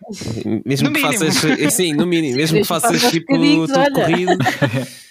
Mesmo 0.65 0.89
no 0.89 0.95
que 0.95 1.03
mínimo. 1.03 1.33
faças. 1.33 1.75
Sim, 1.75 1.93
no 1.95 2.07
mínimo, 2.07 2.37
mesmo 2.37 2.59
que 2.59 2.65
faças 2.65 3.01
tipo 3.11 3.33
tudo 3.35 3.73
olha. 3.79 3.91
corrido. 3.93 4.33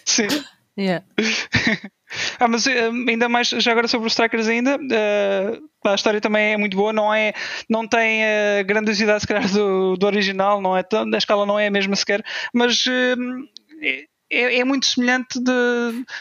Sim. 0.06 0.28
Yeah. 0.78 1.06
ah, 2.40 2.48
mas 2.48 2.68
ainda 2.68 3.30
mais, 3.30 3.50
já 3.50 3.72
agora 3.72 3.88
sobre 3.88 4.08
os 4.08 4.14
Strikers 4.14 4.48
ainda, 4.48 4.78
uh, 4.78 5.90
a 5.90 5.96
história 5.96 6.22
também 6.22 6.54
é 6.54 6.58
muito 6.58 6.78
boa, 6.78 6.94
não, 6.94 7.14
é, 7.14 7.34
não 7.70 7.88
tem 7.88 8.24
a 8.24 8.64
grandiosidade 8.64 9.22
se 9.22 9.28
calhar 9.28 9.48
do, 9.52 9.96
do 9.98 10.06
original, 10.06 10.62
não 10.62 10.76
é 10.76 10.84
tão, 10.84 11.06
a 11.14 11.18
escala 11.18 11.46
não 11.46 11.60
é 11.60 11.68
a 11.68 11.72
mesma 11.72 11.96
sequer, 11.96 12.24
mas 12.54 12.86
uh, 12.86 14.08
é, 14.34 14.60
é, 14.60 14.64
muito 14.64 14.88
semelhante 14.88 15.40
de, 15.40 15.52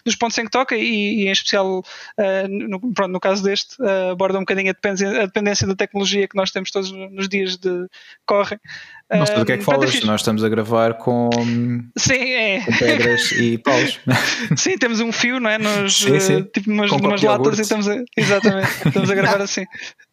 dos 0.04 0.14
pontos 0.16 0.36
em 0.36 0.44
que 0.44 0.50
toca 0.50 0.76
e, 0.76 1.22
e 1.22 1.28
em 1.28 1.32
especial 1.32 1.78
uh, 1.78 2.48
no, 2.48 2.92
pronto, 2.92 3.12
no 3.12 3.20
caso 3.20 3.42
deste 3.42 3.80
uh, 3.80 4.10
aborda 4.12 4.38
um 4.38 4.42
bocadinho 4.42 4.68
a 4.68 4.72
dependência, 4.72 5.22
a 5.22 5.26
dependência, 5.26 5.66
da 5.66 5.74
tecnologia 5.74 6.28
que 6.28 6.36
nós 6.36 6.50
temos 6.50 6.70
todos 6.70 6.92
nos 6.92 7.28
dias 7.28 7.56
de 7.56 7.88
correm 8.26 8.58
não 9.10 9.26
sei 9.26 9.36
do 9.36 9.44
que 9.44 9.52
é 9.52 9.58
que 9.58 9.64
falas, 9.64 10.02
nós 10.04 10.20
estamos 10.20 10.42
a 10.44 10.48
gravar 10.48 10.94
com, 10.94 11.30
sim, 11.98 12.14
é. 12.14 12.60
com 12.64 12.72
pedras 12.72 13.32
e 13.32 13.58
paus. 13.62 14.00
Sim, 14.56 14.78
temos 14.78 15.00
um 15.00 15.12
fio, 15.12 15.38
não 15.38 15.50
é? 15.50 15.58
Nos, 15.58 15.98
sim, 15.98 16.18
sim. 16.20 16.42
Tipo 16.44 16.70
umas, 16.70 16.90
umas 16.90 17.22
latas 17.22 17.58
e 17.58 17.62
estamos 17.62 17.88
a, 17.88 17.96
exatamente, 18.16 18.68
estamos 18.86 19.10
a 19.10 19.14
gravar 19.14 19.40
assim. 19.42 19.64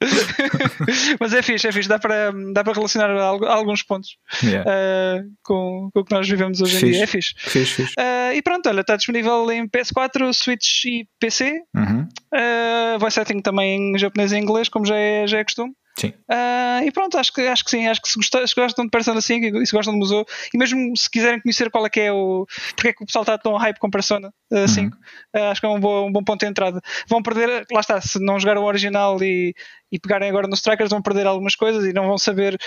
Mas 1.20 1.34
é 1.34 1.42
fixe, 1.42 1.68
é 1.68 1.72
fixe, 1.72 1.88
dá 1.90 2.00
para, 2.00 2.32
dá 2.54 2.64
para 2.64 2.74
relacionar 2.74 3.10
alguns 3.10 3.84
pontos 3.84 4.18
yeah. 4.44 4.70
uh, 4.70 5.30
com, 5.44 5.90
com 5.94 6.00
o 6.00 6.06
que 6.06 6.14
nós 6.14 6.28
vivemos 6.28 6.62
hoje 6.62 6.74
fixe. 6.74 6.86
em 6.86 6.92
dia. 6.92 7.04
É 7.04 7.08
fixe. 7.08 7.34
fixe, 7.38 7.74
fixe. 7.74 7.94
Uh, 7.98 8.34
e 8.36 8.42
pronto, 8.42 8.68
olha, 8.70 8.82
está 8.82 8.96
disponível 8.96 9.50
em 9.52 9.68
PS4, 9.68 10.34
Switch 10.34 10.86
e 10.86 11.08
PC. 11.20 11.62
Uhum. 11.76 12.08
Uh, 12.34 13.00
voice 13.00 13.16
setting 13.16 13.42
também 13.42 13.94
em 13.94 13.98
japonês 13.98 14.32
e 14.32 14.38
inglês, 14.38 14.70
como 14.70 14.86
já 14.86 14.96
é, 14.96 15.28
já 15.28 15.40
é 15.40 15.44
costume. 15.44 15.74
Sim. 16.00 16.14
Uh, 16.30 16.86
e 16.86 16.92
pronto, 16.94 17.18
acho 17.18 17.34
que, 17.34 17.42
acho 17.42 17.62
que 17.66 17.72
sim, 17.72 17.86
acho 17.86 18.02
que 18.02 18.08
se, 18.08 18.16
gostam, 18.16 18.48
se 18.48 18.56
gostam 18.56 18.86
de 18.86 18.92
Persona 18.92 19.20
5 19.20 19.58
e 19.58 19.66
se 19.66 19.76
gostam 19.76 19.94
do 19.94 20.00
museu, 20.00 20.26
e 20.54 20.58
mesmo 20.58 20.96
se 20.96 21.10
quiserem 21.10 21.42
conhecer 21.42 21.70
qual 21.70 21.86
é 21.86 21.90
que 21.90 22.00
é 22.00 22.12
o. 22.12 22.48
porque 22.74 22.88
é 22.88 22.94
que 22.94 23.04
o 23.04 23.06
pessoal 23.06 23.24
está 23.24 23.38
tão 23.38 23.58
hype 23.58 23.78
com 23.80 23.90
Persona 23.90 24.34
uh, 24.52 24.68
5, 24.68 24.96
uhum. 24.96 25.42
uh, 25.42 25.52
acho 25.52 25.60
que 25.60 25.68
é 25.68 25.70
um, 25.70 25.80
bom, 25.80 26.08
um 26.08 26.12
bom 26.12 26.24
ponto 26.24 26.40
de 26.40 26.46
entrada. 26.46 26.80
Vão 27.06 27.22
perder, 27.22 27.66
lá 27.70 27.82
está, 27.82 28.00
se 28.00 28.18
não 28.24 28.40
jogaram 28.40 28.62
o 28.62 28.66
original 28.66 29.22
e, 29.22 29.54
e 29.92 30.00
pegarem 30.00 30.30
agora 30.30 30.48
no 30.48 30.54
Strikers, 30.54 30.90
vão 30.90 31.02
perder 31.02 31.28
algumas 31.28 31.56
coisas 31.58 31.84
e 31.84 31.92
não 31.92 32.08
vão 32.08 32.18
saber 32.18 32.58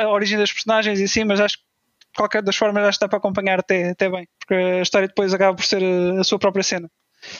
a 0.00 0.08
origem 0.08 0.38
das 0.38 0.52
personagens 0.52 1.00
e 1.00 1.08
sim, 1.08 1.24
mas 1.24 1.40
acho 1.40 1.58
que 1.58 1.64
qualquer 2.16 2.42
das 2.42 2.54
formas 2.54 2.84
acho 2.84 2.90
que 2.90 3.04
está 3.04 3.08
para 3.08 3.18
acompanhar 3.18 3.58
até, 3.58 3.90
até 3.90 4.08
bem, 4.08 4.28
porque 4.38 4.54
a 4.54 4.82
história 4.82 5.08
depois 5.08 5.34
acaba 5.34 5.56
por 5.56 5.64
ser 5.64 5.82
a, 5.82 6.20
a 6.20 6.24
sua 6.24 6.38
própria 6.38 6.62
cena. 6.62 6.88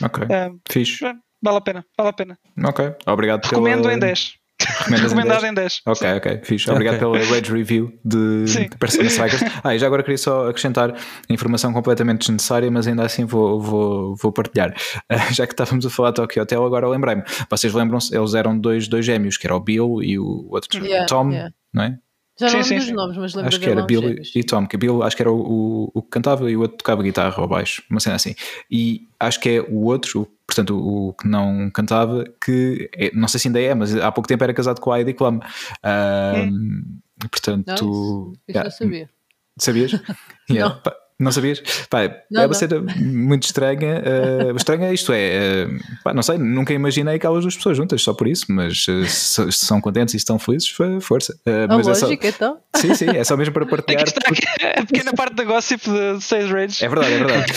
Ok, 0.03 0.27
fixe. 0.69 1.05
Vale 1.41 1.59
a 1.59 1.61
pena, 1.61 1.87
vale 1.97 2.09
a 2.09 2.13
pena. 2.13 2.39
Ok, 2.65 2.97
obrigado 3.07 3.45
Recomendo 3.45 3.83
pela... 3.83 3.95
em 3.95 3.99
10. 3.99 4.44
Recomendado 4.89 5.47
em 5.47 5.55
10. 5.55 5.83
Ok, 5.87 6.13
ok, 6.17 6.41
fixe. 6.43 6.71
Obrigado 6.71 6.97
okay. 6.97 7.21
pela 7.21 7.37
Rage 7.37 7.53
Review 7.53 7.93
de, 8.05 8.45
de 8.45 8.79
Persona 8.79 9.09
Strikers. 9.09 9.43
Ah, 9.65 9.75
e 9.75 9.79
já 9.79 9.87
agora 9.87 10.03
queria 10.03 10.19
só 10.19 10.49
acrescentar 10.49 10.95
informação 11.29 11.73
completamente 11.73 12.21
desnecessária, 12.21 12.71
mas 12.71 12.87
ainda 12.87 13.05
assim 13.05 13.25
vou, 13.25 13.61
vou, 13.61 14.17
vou 14.17 14.33
partilhar. 14.33 14.75
Uh, 15.11 15.33
já 15.33 15.47
que 15.47 15.53
estávamos 15.53 15.87
a 15.87 15.91
falar 15.91 16.11
de 16.11 16.17
Tokyo 16.17 16.43
Hotel, 16.43 16.65
agora 16.65 16.89
lembrei-me. 16.89 17.23
Vocês 17.49 17.73
lembram-se, 17.73 18.15
eles 18.15 18.35
eram 18.35 18.59
dois, 18.59 18.89
dois 18.89 19.05
gêmeos, 19.05 19.37
que 19.37 19.47
era 19.47 19.57
o 19.57 19.61
Bill 19.61 20.03
e 20.03 20.19
o 20.19 20.47
outro 20.51 20.85
yeah, 20.85 21.07
Tom, 21.07 21.31
yeah. 21.31 21.53
não 21.73 21.85
é? 21.85 21.99
Já 22.39 22.51
não 22.51 22.61
lembro 22.61 22.77
dos 22.77 22.91
nomes, 22.91 23.17
mas 23.17 23.35
lembro 23.35 23.49
Acho 23.49 23.61
que 23.61 23.71
era 23.71 23.83
Bill 23.83 24.01
gêmeos. 24.03 24.33
e 24.35 24.43
Tom, 24.43 24.67
que 24.67 24.77
Bill 24.77 25.03
acho 25.05 25.15
que 25.15 25.23
era 25.23 25.31
o, 25.31 25.37
o, 25.37 25.91
o, 25.95 26.03
que 26.03 26.09
cantava 26.09 26.51
e 26.51 26.57
o 26.57 26.63
outro 26.63 26.79
tocava 26.79 27.03
guitarra 27.03 27.41
ou 27.41 27.47
baixo, 27.47 27.83
uma 27.89 28.01
cena 28.01 28.17
assim. 28.17 28.35
E 28.69 29.07
acho 29.21 29.39
que 29.39 29.51
é 29.51 29.61
o 29.61 29.85
outro, 29.85 30.23
o 30.23 30.27
portanto, 30.55 30.79
o, 30.79 31.09
o, 31.09 31.13
que 31.13 31.27
não 31.27 31.71
cantava, 31.71 32.25
que 32.45 32.89
é, 32.95 33.11
não 33.15 33.29
sei 33.29 33.41
se 33.41 33.49
ainda 33.49 33.61
é, 33.61 33.75
mas 33.75 33.95
há 33.97 34.13
pouco 34.13 34.29
tempo 34.29 34.45
era 34.45 34.55
casado 34.55 34.81
com 34.81 34.93
a 34.93 34.99
Heidi 34.99 35.15
Klum. 35.15 35.39
Uh, 35.39 37.05
Portanto, 37.31 37.67
não, 37.67 37.75
isso, 37.75 38.33
isso 38.49 38.59
yeah, 38.59 38.71
sabia. 38.71 39.11
Sabias? 39.59 39.93
Yeah. 40.51 40.75
Não 40.75 40.93
sabias? 41.31 41.63
Pá, 41.89 42.11
não, 42.31 42.43
é 42.43 42.47
uma 42.47 42.55
cena 42.55 42.81
muito 42.99 43.45
estranha. 43.45 44.03
Uh, 44.03 44.57
estranha, 44.57 44.93
isto 44.93 45.13
é, 45.13 45.67
uh, 45.67 46.03
pá, 46.03 46.13
não 46.13 46.23
sei, 46.23 46.39
nunca 46.39 46.73
imaginei 46.73 47.15
aquelas 47.15 47.43
duas 47.43 47.57
pessoas 47.57 47.77
juntas, 47.77 48.03
só 48.03 48.13
por 48.13 48.27
isso, 48.27 48.47
mas 48.49 48.87
uh, 48.89 49.07
se, 49.07 49.53
se, 49.53 49.67
são 49.67 49.81
contentes 49.81 50.15
e 50.15 50.17
estão 50.17 50.39
felizes, 50.39 50.69
força. 51.01 51.33
Uh, 51.47 51.69
mas 51.69 51.87
lógica, 51.87 52.27
é 52.27 52.33
só, 52.33 52.37
então. 52.37 52.59
Sim, 52.75 52.95
sim, 52.95 53.09
é 53.11 53.23
só 53.23 53.37
mesmo 53.37 53.55
para 53.55 53.65
partilhar. 53.67 54.05
Porque... 54.05 54.45
A 54.77 54.85
pequena 54.85 55.13
parte 55.13 55.35
da 55.35 55.45
gossip 55.45 55.85
de 55.89 56.21
Sage 56.21 56.53
Rage. 56.53 56.85
É 56.85 56.89
verdade, 56.89 57.13
é 57.13 57.19
verdade. 57.19 57.53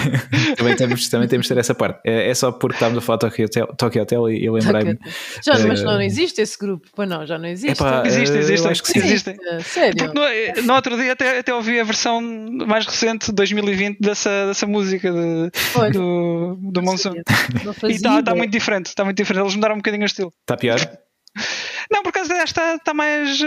também, 0.56 0.76
temos, 0.76 1.08
também 1.08 1.28
temos 1.28 1.46
de 1.46 1.54
ter 1.54 1.60
essa 1.60 1.74
parte. 1.74 2.00
É, 2.06 2.30
é 2.30 2.34
só 2.34 2.50
porque 2.50 2.76
estávamos 2.76 3.02
a 3.02 3.06
falar 3.06 3.18
de 3.18 3.28
Tokyo 3.28 3.44
Hotel, 3.44 3.66
Tokyo 3.76 4.02
Hotel 4.02 4.30
e 4.30 4.44
eu 4.46 4.54
lembrei-me. 4.54 4.98
Já, 5.44 5.58
mas 5.58 5.82
não, 5.82 5.94
não 5.94 6.00
existe 6.00 6.40
esse 6.40 6.58
grupo, 6.58 6.88
pois 6.94 7.08
não, 7.08 7.26
já 7.26 7.38
não 7.38 7.46
existe. 7.46 7.72
Epá, 7.72 8.04
existe, 8.06 8.36
existe, 8.36 8.66
acho 8.66 8.82
que 8.82 8.88
sim. 8.88 8.98
Existem. 9.00 9.36
Sério? 9.60 10.12
No, 10.14 10.62
no, 10.62 10.74
outro 10.74 10.96
dia 10.96 11.12
até, 11.12 11.38
até 11.40 11.54
ouvi 11.54 11.78
a 11.78 11.84
versão 11.84 12.20
mais 12.20 12.86
recente, 12.86 13.01
2020 13.32 13.98
dessa, 14.00 14.46
dessa 14.46 14.66
música 14.66 15.10
de, 15.10 15.50
do, 15.92 16.56
do 16.60 16.82
Monsoon. 16.82 17.14
E 17.84 17.92
está 17.92 18.22
tá 18.22 18.34
muito 18.34 18.50
diferente, 18.50 18.86
está 18.86 19.04
muito 19.04 19.16
diferente. 19.16 19.44
Eles 19.44 19.54
mudaram 19.54 19.74
um 19.74 19.78
bocadinho 19.78 20.02
o 20.02 20.06
estilo. 20.06 20.32
Está 20.40 20.56
pior? 20.56 20.78
Não, 21.90 22.02
por 22.02 22.10
acaso 22.10 22.32
está, 22.32 22.74
está 22.74 22.94
mais, 22.94 23.40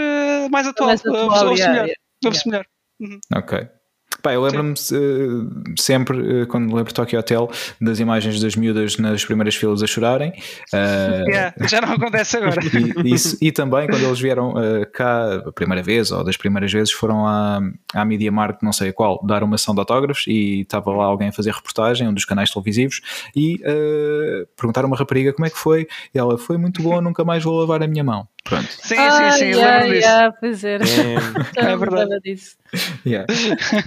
mais 0.50 0.66
atual. 0.66 0.88
Mais 0.88 1.00
atual 1.00 1.46
ouve-se 1.48 1.62
yeah, 1.62 1.72
melhor. 1.72 1.96
Yeah. 2.24 2.42
melhor. 2.46 2.66
Uhum. 3.00 3.20
Ok. 3.34 3.68
Pá, 4.26 4.32
eu 4.32 4.42
lembro-me 4.42 4.72
uh, 4.72 5.74
sempre, 5.78 6.42
uh, 6.42 6.46
quando 6.48 6.74
lembro 6.74 6.92
Tokyo 6.92 7.16
Hotel, 7.16 7.48
das 7.80 8.00
imagens 8.00 8.40
das 8.40 8.56
miúdas 8.56 8.96
nas 8.96 9.24
primeiras 9.24 9.54
filas 9.54 9.84
a 9.84 9.86
chorarem. 9.86 10.30
Uh, 10.74 11.30
yeah, 11.30 11.54
já 11.68 11.80
não 11.80 11.92
acontece 11.92 12.36
agora. 12.36 12.56
E, 13.04 13.14
isso, 13.14 13.36
e 13.40 13.52
também 13.52 13.86
quando 13.86 14.02
eles 14.02 14.18
vieram 14.18 14.54
cá 14.92 15.34
a 15.46 15.52
primeira 15.52 15.82
vez, 15.82 16.10
ou 16.10 16.24
das 16.24 16.36
primeiras 16.36 16.72
vezes, 16.72 16.92
foram 16.92 17.26
à, 17.26 17.60
à 17.94 18.04
Media 18.04 18.32
Markt, 18.32 18.64
não 18.64 18.72
sei 18.72 18.88
a 18.88 18.92
qual, 18.92 19.20
dar 19.24 19.42
uma 19.44 19.54
ação 19.54 19.74
de 19.74 19.80
autógrafos 19.80 20.24
e 20.26 20.62
estava 20.62 20.90
lá 20.90 21.04
alguém 21.04 21.28
a 21.28 21.32
fazer 21.32 21.52
reportagem, 21.52 22.08
um 22.08 22.14
dos 22.14 22.24
canais 22.24 22.50
televisivos, 22.50 23.00
e 23.34 23.60
perguntaram 24.56 24.86
a 24.86 24.90
uma 24.90 24.96
rapariga 24.96 25.32
como 25.32 25.46
é 25.46 25.50
que 25.50 25.58
foi. 25.58 25.86
E 26.14 26.18
ela 26.18 26.36
foi 26.36 26.56
muito 26.56 26.82
boa, 26.82 27.00
nunca 27.00 27.24
mais 27.24 27.44
vou 27.44 27.60
lavar 27.60 27.82
a 27.82 27.86
minha 27.86 28.02
mão. 28.02 28.26
Pronto. 28.46 28.68
Sim, 28.68 28.94
ah, 28.96 29.32
sim, 29.32 29.38
sim, 29.38 29.44
eu 29.46 29.58
yeah, 29.58 29.78
lembro 29.78 29.94
disso. 29.94 30.08
Yeah, 30.08 30.36
pois 30.40 30.64
era. 30.64 30.84
É, 30.84 31.66
é 31.72 31.76
verdade. 31.76 32.20
Disso. 32.20 32.56
Yeah. 33.04 33.26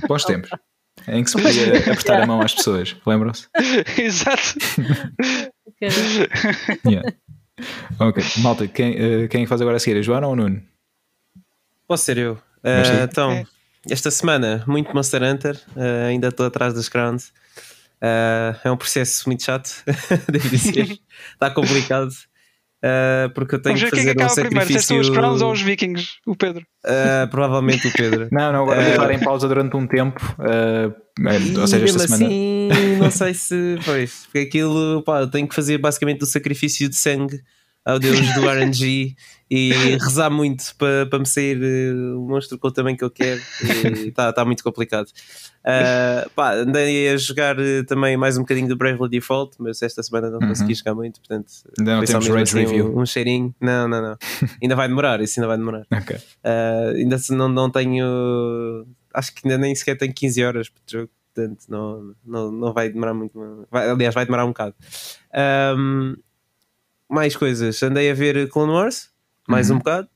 Bons 0.08 0.26
tempos. 0.34 0.50
Em 1.08 1.24
que 1.24 1.30
se 1.30 1.42
podia 1.42 1.78
apertar 1.80 2.14
yeah. 2.14 2.24
a 2.24 2.28
mão 2.28 2.42
às 2.42 2.54
pessoas, 2.54 2.96
lembram-se? 3.06 3.48
Exato. 3.98 4.56
yeah. 6.86 7.14
Ok, 8.00 8.24
malta, 8.38 8.68
quem, 8.68 9.24
uh, 9.26 9.30
quem 9.30 9.46
faz 9.46 9.62
agora 9.62 9.78
a 9.78 9.80
seguir? 9.80 9.98
A 9.98 10.02
Joana 10.02 10.28
ou 10.28 10.34
o 10.34 10.36
Nuno? 10.36 10.62
Posso 11.88 12.04
ser 12.04 12.18
eu. 12.18 12.34
Uh, 12.34 13.04
então, 13.04 13.32
é. 13.32 13.46
esta 13.90 14.12
semana, 14.12 14.64
muito 14.68 14.94
Monster 14.94 15.24
Hunter, 15.24 15.56
uh, 15.76 16.08
ainda 16.08 16.28
estou 16.28 16.46
atrás 16.46 16.74
das 16.74 16.90
crowns. 16.90 17.32
é 18.64 18.70
um 18.70 18.78
processo 18.78 19.28
muito 19.28 19.44
chato, 19.44 19.84
devo 20.30 20.50
dizer. 20.50 21.00
Está 21.34 21.50
complicado. 21.50 22.12
Uh, 22.82 23.30
porque 23.34 23.56
eu 23.56 23.62
tenho 23.62 23.76
que 23.76 23.90
fazer 23.90 24.04
que 24.04 24.10
é 24.10 24.16
que 24.16 24.24
um 24.24 24.30
sacrifício. 24.30 24.88
Primeiro, 24.88 25.10
os 25.10 25.18
Crowns 25.18 25.42
ou 25.42 25.52
os 25.52 25.62
Vikings? 25.62 26.12
O 26.26 26.36
Pedro? 26.36 26.66
Uh, 26.86 27.30
provavelmente 27.30 27.88
o 27.88 27.92
Pedro. 27.92 28.30
não, 28.32 28.54
não, 28.54 28.64
agora 28.64 28.80
uh, 28.80 28.84
vou 28.84 28.92
estar 28.94 29.12
em 29.12 29.20
pausa 29.20 29.48
durante 29.48 29.76
um 29.76 29.86
tempo. 29.86 30.22
ou 31.60 31.68
seja, 31.68 31.86
esta 31.86 32.08
semana. 32.08 32.26
Assim, 32.26 32.70
não 32.98 33.12
sei 33.12 33.34
se. 33.36 33.78
Pois, 33.84 34.26
porque 34.26 34.40
aquilo, 34.40 35.04
pá, 35.04 35.20
eu 35.20 35.28
tenho 35.28 35.48
que 35.48 35.56
fazer 35.56 35.78
basicamente 35.78 36.24
o 36.24 36.26
sacrifício 36.26 36.88
de 36.88 36.96
sangue 36.96 37.42
ao 37.86 38.00
deus 38.00 38.34
do 38.34 38.50
RNG 38.50 39.16
e 39.52 39.72
rezar 40.00 40.30
muito 40.30 40.64
para, 40.78 41.06
para 41.08 41.20
me 41.20 41.26
sair 41.26 41.62
o 42.16 42.22
monstro 42.28 42.58
com 42.58 42.68
o 42.68 42.72
tamanho 42.72 42.96
que 42.96 43.04
eu 43.04 43.12
quero. 43.12 43.42
Está 44.08 44.32
tá 44.32 44.46
muito 44.46 44.64
complicado. 44.64 45.08
Uh, 45.60 46.30
pá, 46.32 46.54
andei 46.54 47.10
a 47.10 47.18
jogar 47.18 47.58
também 47.86 48.16
mais 48.16 48.38
um 48.38 48.42
bocadinho 48.42 48.68
do 48.68 48.78
Bravely 48.78 49.10
Default, 49.10 49.58
mas 49.60 49.82
esta 49.82 50.02
semana 50.02 50.30
não 50.30 50.40
uhum. 50.40 50.48
consegui 50.48 50.74
jogar 50.74 50.96
muito, 50.96 51.20
portanto, 51.20 51.52
ainda 51.78 51.98
não 51.98 52.06
temos 52.06 52.28
rage 52.28 52.44
assim, 52.44 52.60
review. 52.60 52.98
Um, 52.98 53.02
um, 53.02 53.06
cheirinho. 53.06 53.54
Não, 53.60 53.88
não, 53.88 54.02
não. 54.02 54.18
ainda 54.62 54.76
vai 54.76 54.88
demorar, 54.88 55.22
isso 55.22 55.40
ainda 55.40 55.48
vai 55.48 55.58
demorar. 55.58 55.86
Okay. 55.92 56.16
Uh, 56.18 56.96
ainda 56.96 57.18
não, 57.32 57.50
não 57.50 57.70
tenho. 57.70 58.88
Acho 59.14 59.34
que 59.34 59.42
ainda 59.46 59.58
nem 59.58 59.76
sequer 59.76 59.98
tenho 59.98 60.14
15 60.14 60.44
horas 60.44 60.70
para 60.70 60.80
o 60.80 60.92
jogo, 60.92 61.10
portanto, 61.34 61.66
não, 61.68 62.16
não, 62.26 62.52
não 62.52 62.74
vai 62.74 62.90
demorar 62.90 63.14
muito. 63.14 63.68
Vai, 63.70 63.90
aliás, 63.90 64.16
vai 64.16 64.26
demorar 64.26 64.46
um 64.46 64.50
bocado. 64.50 64.76
Um, 65.78 66.16
mais 67.10 67.36
coisas, 67.36 67.82
andei 67.84 68.10
a 68.10 68.14
ver 68.14 68.48
Clone 68.50 68.72
Wars, 68.72 69.10
mais 69.48 69.70
uhum. 69.70 69.76
um 69.76 69.80
bocado, 69.80 70.08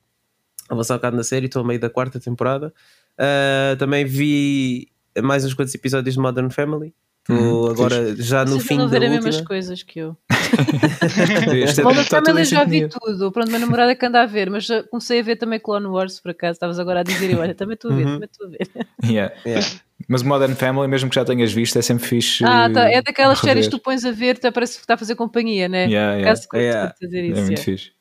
avançar 0.69 0.93
um 0.93 0.97
bocado 0.97 1.17
na 1.17 1.23
série, 1.23 1.47
estou 1.47 1.63
a 1.63 1.65
meio 1.65 1.79
da 1.79 1.89
quarta 1.89 2.19
temporada. 2.19 2.73
Uh, 3.13 3.75
também 3.77 4.05
vi 4.05 4.92
mais 5.21 5.45
uns 5.45 5.53
quantos 5.53 5.73
episódios 5.75 6.15
de 6.15 6.21
Modern 6.21 6.49
Family. 6.49 6.93
Estou 7.29 7.67
hum, 7.67 7.71
agora 7.71 8.09
fixe. 8.09 8.23
já 8.23 8.43
no 8.43 8.51
Vocês 8.51 8.67
fim 8.67 8.77
não 8.77 8.89
ver 8.89 9.03
as 9.05 9.09
mesmas 9.09 9.41
coisas 9.41 9.81
que 9.81 9.99
eu. 9.99 10.17
Modern 11.83 12.03
Family 12.03 12.43
já 12.43 12.65
vi 12.65 12.89
tudo. 12.89 13.31
Pronto, 13.31 13.49
meu 13.49 13.61
namorado 13.61 13.91
é 13.91 13.95
que 13.95 14.05
anda 14.05 14.21
a 14.21 14.25
ver, 14.25 14.49
mas 14.49 14.67
comecei 14.91 15.21
a 15.21 15.23
ver 15.23 15.37
também 15.37 15.57
Clone 15.57 15.87
Wars 15.87 16.19
por 16.19 16.31
acaso. 16.31 16.53
Estavas 16.53 16.79
agora 16.79 16.99
a 16.99 17.03
dizer, 17.03 17.33
olha, 17.37 17.55
também 17.55 17.75
estou 17.75 17.91
a 17.91 17.95
ver, 17.95 18.05
uhum. 18.05 18.13
também 18.13 18.29
estou 18.29 18.47
a 18.47 18.49
ver. 18.49 18.69
Yeah. 19.09 19.33
Yeah. 19.45 19.65
Mas 20.07 20.21
Modern 20.21 20.53
Family, 20.55 20.87
mesmo 20.87 21.09
que 21.09 21.15
já 21.15 21.23
tenhas 21.23 21.53
visto, 21.53 21.77
é 21.77 21.81
sempre 21.81 22.05
fixe. 22.05 22.43
Ah, 22.43 22.69
tá. 22.69 22.89
é 22.89 23.01
daquelas 23.01 23.39
rever. 23.39 23.55
séries 23.55 23.67
que 23.67 23.71
tu 23.71 23.79
pões 23.81 24.03
a 24.03 24.11
ver, 24.11 24.35
até 24.35 24.51
parece 24.51 24.75
que 24.75 24.81
está 24.81 24.95
a 24.95 24.97
fazer 24.97 25.15
companhia, 25.15 25.69
né? 25.69 25.85
Yeah, 25.85 26.17
yeah. 26.17 26.23
Caso 26.23 26.47
yeah. 26.53 26.93
fazer 26.99 27.23
isso, 27.23 27.39
é 27.39 27.43
muito 27.43 27.61
fixe. 27.61 27.91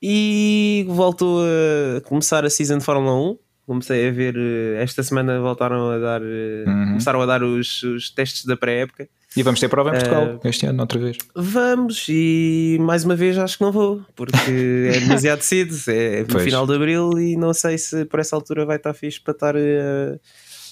E 0.00 0.86
voltou 0.88 1.42
a 1.42 2.00
começar 2.02 2.44
a 2.44 2.50
season 2.50 2.78
de 2.78 2.84
Fórmula 2.84 3.14
1 3.14 3.38
comecei 3.66 4.08
a 4.08 4.10
ver 4.10 4.36
eh, 4.36 4.82
esta 4.82 5.02
semana 5.02 5.40
voltaram 5.40 5.90
a 5.90 5.98
dar 5.98 6.22
eh, 6.22 6.64
uhum. 6.66 6.86
começaram 6.88 7.20
a 7.22 7.26
dar 7.26 7.42
os, 7.42 7.82
os 7.82 8.10
testes 8.10 8.44
da 8.44 8.56
pré-época 8.56 9.08
e 9.36 9.42
vamos 9.42 9.60
ter 9.60 9.68
prova 9.68 9.90
em 9.90 9.92
Portugal 9.92 10.40
uh, 10.42 10.48
este 10.48 10.66
ano 10.66 10.80
outra 10.80 10.98
vez 10.98 11.16
vamos 11.34 12.06
e 12.08 12.76
mais 12.80 13.04
uma 13.04 13.14
vez 13.14 13.38
acho 13.38 13.58
que 13.58 13.64
não 13.64 13.72
vou 13.72 14.04
porque 14.16 14.90
é 14.92 15.00
demasiado 15.00 15.42
cedo 15.42 15.74
é 15.88 16.24
no 16.24 16.40
final 16.40 16.66
de 16.66 16.74
Abril 16.74 17.18
e 17.18 17.36
não 17.36 17.54
sei 17.54 17.78
se 17.78 18.04
por 18.04 18.20
essa 18.20 18.34
altura 18.34 18.66
vai 18.66 18.76
estar 18.76 18.92
fixe 18.94 19.20
para 19.20 19.32
estar 19.32 19.56
a, 19.56 20.18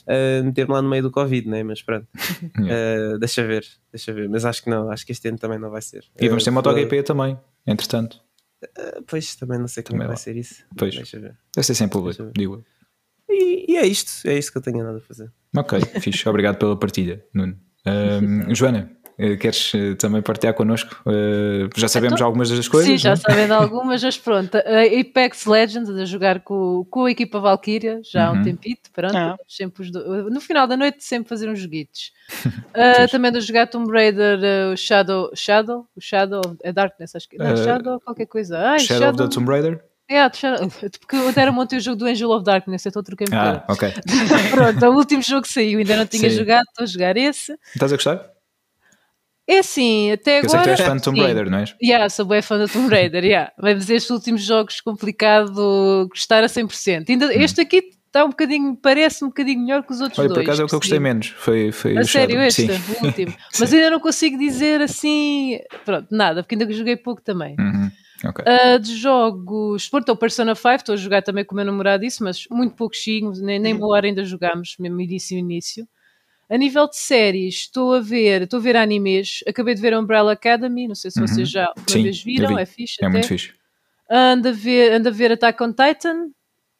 a 0.09 0.42
meter-me 0.42 0.74
lá 0.74 0.83
no 0.83 0.88
meio 0.88 1.05
do 1.05 1.11
Covid 1.11 1.48
né? 1.48 1.62
mas 1.62 1.81
pronto 1.83 2.07
yeah. 2.59 3.14
uh, 3.14 3.18
deixa 3.18 3.44
ver 3.46 3.64
deixa 3.92 4.12
ver 4.12 4.29
mas 4.29 4.44
acho 4.44 4.64
que 4.64 4.70
não 4.70 4.90
acho 4.90 5.07
que 5.07 5.12
este 5.12 5.29
ano 5.29 5.38
também 5.38 5.59
não 5.59 5.70
vai 5.70 5.81
ser 5.83 6.05
e 6.20 6.29
vamos 6.29 6.44
ter 6.44 6.50
MotoGP 6.50 7.03
também 7.05 7.38
entretanto 7.66 8.18
Uh, 8.62 9.03
pois 9.07 9.35
também 9.37 9.59
não 9.59 9.66
sei 9.66 9.83
como 9.83 9.94
também 9.94 10.09
vai 10.09 10.16
ser 10.18 10.37
isso. 10.37 10.62
Pois. 10.76 10.94
Deixa 10.94 11.18
ver. 11.18 11.35
Deve 11.55 11.66
ser 11.66 11.74
sem 11.74 11.88
público, 11.88 12.31
digo. 12.37 12.62
E, 13.31 13.73
e, 13.73 13.77
é 13.77 13.87
isto, 13.87 14.27
é 14.29 14.37
isto 14.37 14.53
que 14.53 14.59
eu 14.59 14.62
tenho 14.62 14.85
nada 14.85 14.99
a 14.99 15.01
fazer. 15.01 15.31
Ok, 15.57 15.81
fixe. 16.01 16.29
Obrigado 16.29 16.57
pela 16.57 16.77
partilha, 16.77 17.25
Nuno. 17.33 17.57
Um, 17.87 18.53
Joana, 18.55 18.90
eh, 19.23 19.37
queres 19.37 19.73
eh, 19.75 19.95
também 19.97 20.23
partilhar 20.23 20.55
connosco? 20.55 20.97
Uh, 21.05 21.69
já 21.77 21.88
sabemos 21.88 22.14
então, 22.14 22.27
algumas 22.27 22.49
das 22.49 22.66
coisas? 22.66 22.90
Sim, 22.90 22.97
já 22.97 23.11
é? 23.11 23.16
sabendo 23.16 23.53
algumas, 23.55 24.03
mas 24.03 24.16
pronto. 24.16 24.57
A 24.57 25.01
Apex 25.01 25.45
Legends 25.45 25.90
a 25.90 26.07
jogar 26.07 26.40
com, 26.40 26.87
com 26.88 27.05
a 27.05 27.11
equipa 27.11 27.38
Valkyria 27.38 28.01
já 28.03 28.29
há 28.29 28.33
um 28.33 28.37
uhum. 28.37 28.43
tempito, 28.43 28.90
pronto. 28.95 29.14
Ah. 29.14 29.37
Sempre 29.47 29.90
do, 29.90 30.31
no 30.31 30.40
final 30.40 30.66
da 30.66 30.75
noite 30.75 31.05
sempre 31.05 31.29
fazer 31.29 31.51
uns 31.51 31.59
joguitos. 31.59 32.12
uh, 32.47 33.09
também 33.12 33.31
a 33.37 33.40
jogar 33.40 33.66
Tomb 33.66 33.93
Raider 33.93 34.38
uh, 34.38 34.75
Shadow, 34.75 35.31
Shadow, 35.35 35.87
o 35.95 36.01
Shadow, 36.01 36.40
é 36.62 36.73
Darkness, 36.73 37.14
acho 37.14 37.29
que 37.29 37.37
não, 37.37 37.55
Shadow, 37.59 38.01
qualquer 38.01 38.27
coisa. 38.27 38.59
Ai, 38.59 38.79
Shadow, 38.79 39.03
Shadow 39.03 39.25
of 39.27 39.29
the 39.29 39.35
Tomb 39.35 39.51
Raider? 39.51 39.85
É, 40.11 40.29
porque 40.99 41.14
eu 41.14 41.29
até 41.29 41.42
era 41.42 41.53
montei 41.53 41.79
o 41.79 41.81
jogo 41.81 41.96
do 41.96 42.07
Angel 42.07 42.31
of 42.31 42.44
Darkness, 42.44 42.85
então 42.85 43.01
troquei 43.01 43.29
um 43.33 43.38
Ah, 43.38 43.64
ok. 43.68 43.92
Pronto, 44.51 44.87
o 44.87 44.96
último 44.96 45.23
jogo 45.23 45.42
que 45.42 45.53
saiu, 45.53 45.79
ainda 45.79 45.96
não 45.96 46.05
tinha 46.05 46.29
Sim. 46.29 46.37
jogado, 46.37 46.64
estou 46.68 46.83
a 46.83 46.87
jogar 46.87 47.16
esse. 47.16 47.57
Estás 47.73 47.92
a 47.92 47.96
gostar? 47.96 48.31
É 49.46 49.59
assim, 49.61 50.11
até 50.11 50.40
eu 50.40 50.44
agora. 50.44 50.46
Eu 50.46 50.51
sei 50.51 50.59
que 50.59 50.64
tu 50.64 50.83
és 50.83 50.88
fã 50.88 50.96
de 50.96 51.03
Tomb 51.03 51.20
Raider, 51.20 51.51
não 51.51 51.59
é? 51.59 51.64
Yeah, 51.83 52.09
sou 52.09 52.25
bem 52.25 52.42
fã 52.42 52.64
de 52.64 52.73
Tomb 52.73 52.88
Raider, 52.88 53.25
yeah. 53.25 53.53
mas 53.57 53.88
estes 53.88 54.11
últimos 54.11 54.42
jogos 54.42 54.81
complicado 54.81 56.09
gostar 56.09 56.42
a 56.42 56.46
100%. 56.46 57.09
Ainda, 57.09 57.27
hum. 57.27 57.31
Este 57.31 57.61
aqui 57.61 57.83
está 58.07 58.25
um 58.25 58.31
bocadinho, 58.31 58.77
parece 58.77 59.25
um 59.25 59.29
bocadinho 59.29 59.61
melhor 59.61 59.85
que 59.85 59.92
os 59.92 60.01
outros 60.01 60.18
Olha, 60.18 60.29
dois. 60.29 60.38
por 60.38 60.44
acaso 60.44 60.62
é 60.62 60.64
o 60.64 60.68
que 60.68 60.75
eu 60.75 60.81
gostei 60.81 60.99
menos. 60.99 61.29
Foi, 61.37 61.70
foi 61.70 61.96
a 61.96 62.05
sério, 62.05 62.40
este, 62.42 62.66
Sim. 62.66 62.94
o 63.01 63.07
último. 63.07 63.35
Mas 63.59 63.73
ainda 63.73 63.90
não 63.90 64.01
consigo 64.01 64.37
dizer 64.37 64.83
assim. 64.83 65.59
Pronto, 65.85 66.09
nada, 66.11 66.42
porque 66.42 66.57
ainda 66.57 66.73
joguei 66.73 66.96
pouco 66.96 67.23
também. 67.23 67.55
Uhum. 67.59 67.90
Okay. 68.24 68.44
Uh, 68.44 68.78
de 68.78 68.96
jogos, 68.96 69.88
pronto, 69.88 70.12
o 70.12 70.16
Persona 70.16 70.54
5, 70.54 70.74
estou 70.74 70.92
a 70.92 70.96
jogar 70.96 71.22
também 71.22 71.44
com 71.44 71.54
o 71.54 71.56
meu 71.56 71.64
namorado 71.64 72.04
isso, 72.04 72.22
mas 72.22 72.46
muito 72.50 72.74
pouquinho, 72.74 73.33
nem, 73.33 73.59
nem 73.59 73.74
uma 73.74 73.88
hora 73.88 74.06
ainda 74.06 74.24
jogámos, 74.24 74.76
mesmo 74.78 75.00
início 75.00 75.38
início. 75.38 75.88
A 76.48 76.56
nível 76.59 76.88
de 76.88 76.96
séries, 76.96 77.54
estou 77.54 77.94
a 77.94 78.00
ver, 78.00 78.42
estou 78.42 78.59
a 78.59 78.62
ver 78.62 78.76
animes, 78.76 79.42
acabei 79.46 79.74
de 79.74 79.80
ver 79.80 79.96
Umbrella 79.96 80.33
Academy, 80.33 80.88
não 80.88 80.94
sei 80.94 81.11
se 81.11 81.20
uhum. 81.20 81.26
vocês 81.26 81.48
já 81.48 81.72
uma 81.76 81.88
Sim, 81.88 82.02
vez 82.02 82.22
viram, 82.22 82.59
é 82.59 82.66
fixe. 82.66 82.96
É 83.00 83.06
até. 83.06 83.12
muito 83.12 83.28
fixe. 83.28 83.54
Ando 84.11 84.48
a, 84.48 84.52
ver, 84.52 84.92
ando 84.92 85.09
a 85.09 85.12
ver 85.12 85.30
Attack 85.30 85.62
on 85.62 85.72
Titan, 85.72 86.30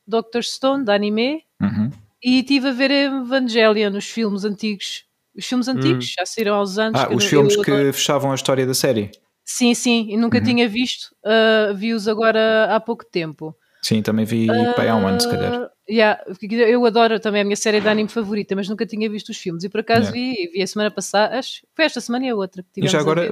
Doctor 0.05 0.43
Stone, 0.43 0.85
de 0.85 0.91
anime, 0.91 1.45
uhum. 1.63 1.89
e 2.23 2.41
estive 2.41 2.69
a 2.69 2.73
ver 2.73 2.91
Evangelion, 2.91 3.97
os 3.97 4.07
filmes 4.07 4.45
antigos 4.45 5.05
Os 5.37 5.47
filmes 5.47 5.69
antigos, 5.69 6.07
hum. 6.07 6.15
já 6.19 6.27
saíram 6.27 6.57
aos 6.57 6.77
anos. 6.77 7.01
Ah, 7.01 7.09
os 7.15 7.25
filmes 7.25 7.55
que 7.55 7.93
fechavam 7.93 8.33
a 8.33 8.35
história 8.35 8.67
da 8.67 8.75
série. 8.75 9.13
Sim, 9.53 9.75
sim, 9.75 10.07
e 10.09 10.17
nunca 10.17 10.39
uhum. 10.39 10.45
tinha 10.45 10.69
visto. 10.69 11.09
Uh, 11.25 11.75
Vi-os 11.75 12.07
agora 12.07 12.67
há 12.73 12.79
pouco 12.79 13.05
tempo. 13.05 13.53
Sim, 13.83 14.01
também 14.01 14.25
vi 14.25 14.49
uh, 14.49 14.89
há 14.89 14.95
um 14.95 15.09
ano, 15.09 15.21
se 15.21 15.29
calhar. 15.29 15.69
Yeah, 15.91 16.23
eu 16.69 16.87
adoro 16.87 17.19
também 17.19 17.41
a 17.41 17.45
minha 17.45 17.57
série 17.57 17.81
de 17.81 17.89
anime 17.89 18.09
favorita, 18.09 18.55
mas 18.55 18.69
nunca 18.69 18.87
tinha 18.87 19.11
visto 19.11 19.31
os 19.31 19.37
filmes. 19.39 19.65
E 19.65 19.69
por 19.69 19.81
acaso 19.81 20.15
yeah. 20.15 20.37
vi, 20.37 20.53
vi 20.53 20.63
a 20.63 20.67
semana 20.69 20.89
passada, 20.89 21.37
acho 21.37 21.63
foi 21.75 21.85
esta 21.85 22.01
semana 22.01 22.27
e 22.27 22.29
a 22.29 22.37
outra. 22.37 22.65
Que 22.73 22.85
e 22.85 22.87
já 22.87 23.01
agora, 23.01 23.29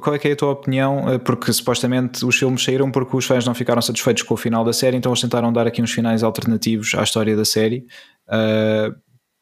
qual 0.00 0.16
é 0.16 0.18
que 0.18 0.28
é 0.28 0.32
a 0.32 0.36
tua 0.36 0.52
opinião? 0.52 1.06
Eh, 1.06 1.18
porque 1.18 1.52
supostamente 1.52 2.24
os 2.24 2.34
filmes 2.34 2.64
saíram 2.64 2.90
porque 2.90 3.14
os 3.14 3.26
fãs 3.26 3.44
não 3.44 3.54
ficaram 3.54 3.82
satisfeitos 3.82 4.22
com 4.22 4.32
o 4.32 4.36
final 4.38 4.64
da 4.64 4.72
série, 4.72 4.96
então 4.96 5.12
eles 5.12 5.20
tentaram 5.20 5.52
dar 5.52 5.66
aqui 5.66 5.82
uns 5.82 5.92
finais 5.92 6.22
alternativos 6.22 6.94
à 6.94 7.02
história 7.02 7.36
da 7.36 7.44
série. 7.44 7.84
Uh, 8.26 8.96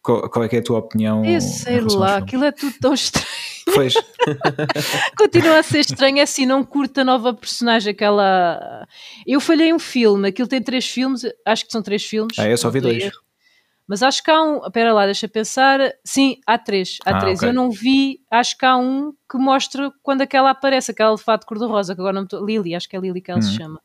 qual, 0.07 0.31
qual, 0.31 0.45
é 0.45 0.49
que 0.49 0.55
é 0.55 0.59
a 0.61 0.63
tua 0.63 0.79
opinião? 0.79 1.25
Eu 1.25 1.41
sei 1.41 1.81
lá, 1.81 2.19
aquilo 2.19 2.45
é 2.45 2.53
tudo 2.53 2.77
tão 2.81 2.95
estranho. 2.95 3.27
Pois. 3.75 3.95
Continua 5.19 5.59
a 5.59 5.63
ser 5.65 5.81
estranho, 5.81 6.19
é 6.19 6.23
assim, 6.23 6.47
não 6.47 6.63
curta 6.63 7.01
a 7.01 7.05
nova 7.05 7.35
personagem, 7.35 7.91
aquela. 7.91 8.87
Eu 9.27 9.41
falhei 9.41 9.73
um 9.73 9.81
filme, 9.81 10.29
aquilo 10.29 10.47
tem 10.47 10.63
três 10.63 10.89
filmes, 10.89 11.23
acho 11.45 11.67
que 11.67 11.73
são 11.73 11.83
três 11.83 12.05
filmes. 12.05 12.39
Ah, 12.39 12.49
eu 12.49 12.57
só 12.57 12.71
vi 12.71 12.81
dois. 12.81 13.03
Erro. 13.03 13.21
Mas 13.89 14.01
acho 14.01 14.23
que 14.23 14.31
há 14.31 14.41
um. 14.41 14.65
Espera 14.65 14.93
lá, 14.93 15.07
deixa 15.07 15.27
pensar. 15.27 15.81
Sim, 16.05 16.37
há 16.47 16.57
três. 16.57 16.99
Há 17.05 17.17
ah, 17.17 17.19
três. 17.19 17.39
Okay. 17.39 17.49
Eu 17.49 17.53
não 17.53 17.69
vi, 17.69 18.21
acho 18.31 18.57
que 18.57 18.65
há 18.65 18.77
um 18.77 19.13
que 19.29 19.37
mostra 19.37 19.93
quando 20.05 20.23
aquela 20.23 20.51
aparece, 20.51 20.93
aquela 20.93 21.17
de 21.17 21.23
fato 21.23 21.47
cor-de-rosa, 21.47 21.97
que 21.97 22.01
agora 22.01 22.15
não 22.15 22.25
estou. 22.25 22.47
Lily, 22.47 22.77
acho 22.77 22.89
que 22.89 22.97
é 22.97 23.01
Lily 23.01 23.21
que 23.21 23.33
ela 23.33 23.41
uhum. 23.41 23.47
se 23.47 23.57
chama. 23.57 23.81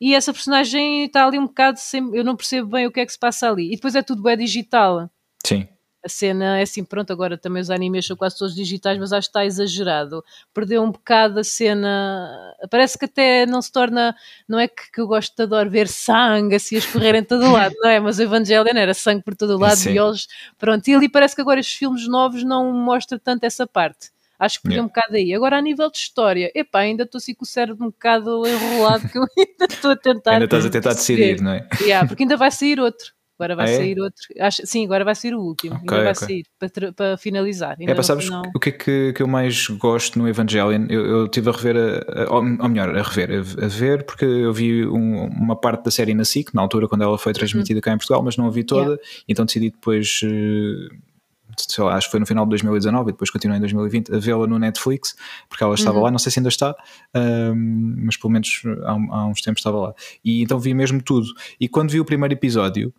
E 0.00 0.14
essa 0.14 0.32
personagem 0.32 1.04
está 1.04 1.26
ali 1.26 1.38
um 1.38 1.46
bocado 1.46 1.78
sem. 1.78 2.10
Eu 2.14 2.24
não 2.24 2.34
percebo 2.34 2.70
bem 2.70 2.86
o 2.86 2.90
que 2.90 3.00
é 3.00 3.04
que 3.04 3.12
se 3.12 3.18
passa 3.18 3.50
ali. 3.50 3.66
E 3.72 3.76
depois 3.76 3.94
é 3.94 4.02
tudo 4.02 4.22
bem 4.22 4.38
digital. 4.38 5.10
Sim 5.44 5.68
a 6.04 6.08
cena 6.08 6.58
é 6.58 6.62
assim, 6.62 6.82
pronto, 6.82 7.12
agora 7.12 7.36
também 7.36 7.60
os 7.60 7.70
animes 7.70 8.06
são 8.06 8.16
quase 8.16 8.38
todos 8.38 8.54
digitais, 8.54 8.98
mas 8.98 9.12
acho 9.12 9.28
que 9.28 9.30
está 9.30 9.44
exagerado. 9.44 10.24
Perdeu 10.52 10.82
um 10.82 10.90
bocado 10.90 11.40
a 11.40 11.44
cena. 11.44 12.54
Parece 12.70 12.98
que 12.98 13.04
até 13.04 13.44
não 13.44 13.60
se 13.60 13.70
torna. 13.70 14.14
Não 14.48 14.58
é 14.58 14.66
que, 14.66 14.90
que 14.92 15.00
eu 15.00 15.06
gosto 15.06 15.36
de 15.36 15.42
adoro 15.42 15.68
ver 15.68 15.88
sangue 15.88 16.54
assim 16.54 16.76
a 16.76 16.78
escorrer 16.78 17.14
em 17.14 17.22
todo 17.22 17.52
lado, 17.52 17.74
não 17.80 17.90
é? 17.90 18.00
Mas 18.00 18.18
o 18.18 18.22
Evangelion 18.22 18.76
era 18.76 18.94
sangue 18.94 19.22
por 19.22 19.36
todo 19.36 19.56
o 19.56 19.58
lado, 19.58 19.76
Sim. 19.76 19.92
violos. 19.92 20.26
Pronto, 20.58 20.86
e 20.88 20.94
ali 20.94 21.08
parece 21.08 21.34
que 21.34 21.42
agora 21.42 21.60
estes 21.60 21.76
filmes 21.76 22.08
novos 22.08 22.42
não 22.44 22.72
mostram 22.72 23.18
tanto 23.18 23.44
essa 23.44 23.66
parte. 23.66 24.10
Acho 24.38 24.56
que 24.56 24.62
perdeu 24.62 24.76
yeah. 24.76 24.86
um 24.86 24.88
bocado 24.88 25.16
aí. 25.16 25.34
Agora, 25.34 25.58
a 25.58 25.60
nível 25.60 25.90
de 25.90 25.98
história, 25.98 26.50
epá, 26.54 26.78
ainda 26.78 27.02
estou 27.02 27.18
assim 27.18 27.34
com 27.34 27.44
o 27.44 27.46
cérebro 27.46 27.84
um 27.84 27.90
bocado 27.90 28.42
enrolado, 28.46 29.06
que 29.06 29.18
eu 29.18 29.22
ainda 29.36 29.66
estou 29.68 29.90
a 29.90 29.96
tentar. 29.96 30.32
Ainda 30.32 30.46
estás 30.46 30.64
a 30.64 30.70
tentar 30.70 30.94
decidir, 30.94 31.42
não 31.42 31.52
é? 31.52 31.68
Yeah, 31.82 32.08
porque 32.08 32.22
ainda 32.22 32.38
vai 32.38 32.50
sair 32.50 32.80
outro. 32.80 33.12
Agora 33.40 33.56
vai 33.56 33.68
ah, 33.68 33.70
é? 33.70 33.76
sair 33.78 33.98
outro. 33.98 34.22
Acho, 34.38 34.66
sim, 34.66 34.84
agora 34.84 35.02
vai 35.02 35.14
sair 35.14 35.34
o 35.34 35.40
último. 35.40 35.76
Okay, 35.76 35.88
ainda 35.96 36.04
vai 36.04 36.12
okay. 36.12 36.26
sair 36.26 36.44
para, 36.58 36.92
para 36.92 37.16
finalizar. 37.16 37.74
Ainda 37.80 37.92
é, 37.92 37.94
para 37.94 38.02
sabes 38.02 38.28
não... 38.28 38.42
o 38.54 38.60
que 38.60 38.68
é 38.68 38.72
que, 38.72 39.12
que 39.14 39.22
eu 39.22 39.26
mais 39.26 39.66
gosto 39.68 40.18
no 40.18 40.28
Evangelion? 40.28 40.84
Eu, 40.90 41.06
eu 41.06 41.24
estive 41.24 41.48
a 41.48 41.52
rever, 41.52 41.76
a, 41.76 42.24
a, 42.24 42.34
ou 42.34 42.42
melhor, 42.42 42.94
a 42.94 43.02
rever, 43.02 43.30
a, 43.30 43.64
a, 43.64 43.68
ver, 43.68 44.04
porque 44.04 44.26
eu 44.26 44.52
vi 44.52 44.86
um, 44.86 45.24
uma 45.28 45.56
parte 45.56 45.84
da 45.84 45.90
série 45.90 46.12
na 46.12 46.24
SIC, 46.24 46.52
na 46.52 46.60
altura 46.60 46.86
quando 46.86 47.02
ela 47.02 47.16
foi 47.16 47.32
transmitida 47.32 47.78
uhum. 47.78 47.82
cá 47.82 47.92
em 47.92 47.96
Portugal, 47.96 48.22
mas 48.22 48.36
não 48.36 48.46
a 48.46 48.50
vi 48.50 48.62
toda, 48.62 48.82
yeah. 48.82 49.02
então 49.26 49.46
decidi 49.46 49.70
depois. 49.70 50.20
Uh, 50.22 51.10
sei 51.56 51.84
lá, 51.84 51.96
acho 51.96 52.06
que 52.06 52.10
foi 52.10 52.20
no 52.20 52.26
final 52.26 52.44
de 52.44 52.50
2019 52.50 53.08
e 53.08 53.12
depois 53.12 53.30
continuei 53.30 53.58
em 53.58 53.60
2020 53.60 54.14
a 54.14 54.18
vê-la 54.18 54.46
no 54.46 54.58
Netflix, 54.58 55.16
porque 55.48 55.64
ela 55.64 55.74
estava 55.74 55.98
uhum. 55.98 56.04
lá, 56.04 56.10
não 56.10 56.18
sei 56.18 56.30
se 56.30 56.38
ainda 56.38 56.48
está, 56.48 56.74
um, 57.14 57.94
mas 58.04 58.16
pelo 58.16 58.32
menos 58.32 58.62
há, 58.84 58.92
há, 58.92 59.26
uns 59.26 59.40
tempos 59.40 59.60
estava 59.60 59.78
lá. 59.78 59.94
E 60.24 60.42
então 60.42 60.58
vi 60.58 60.74
mesmo 60.74 61.02
tudo. 61.02 61.26
E 61.58 61.68
quando 61.68 61.90
vi 61.90 62.00
o 62.00 62.04
primeiro 62.04 62.34
episódio, 62.34 62.92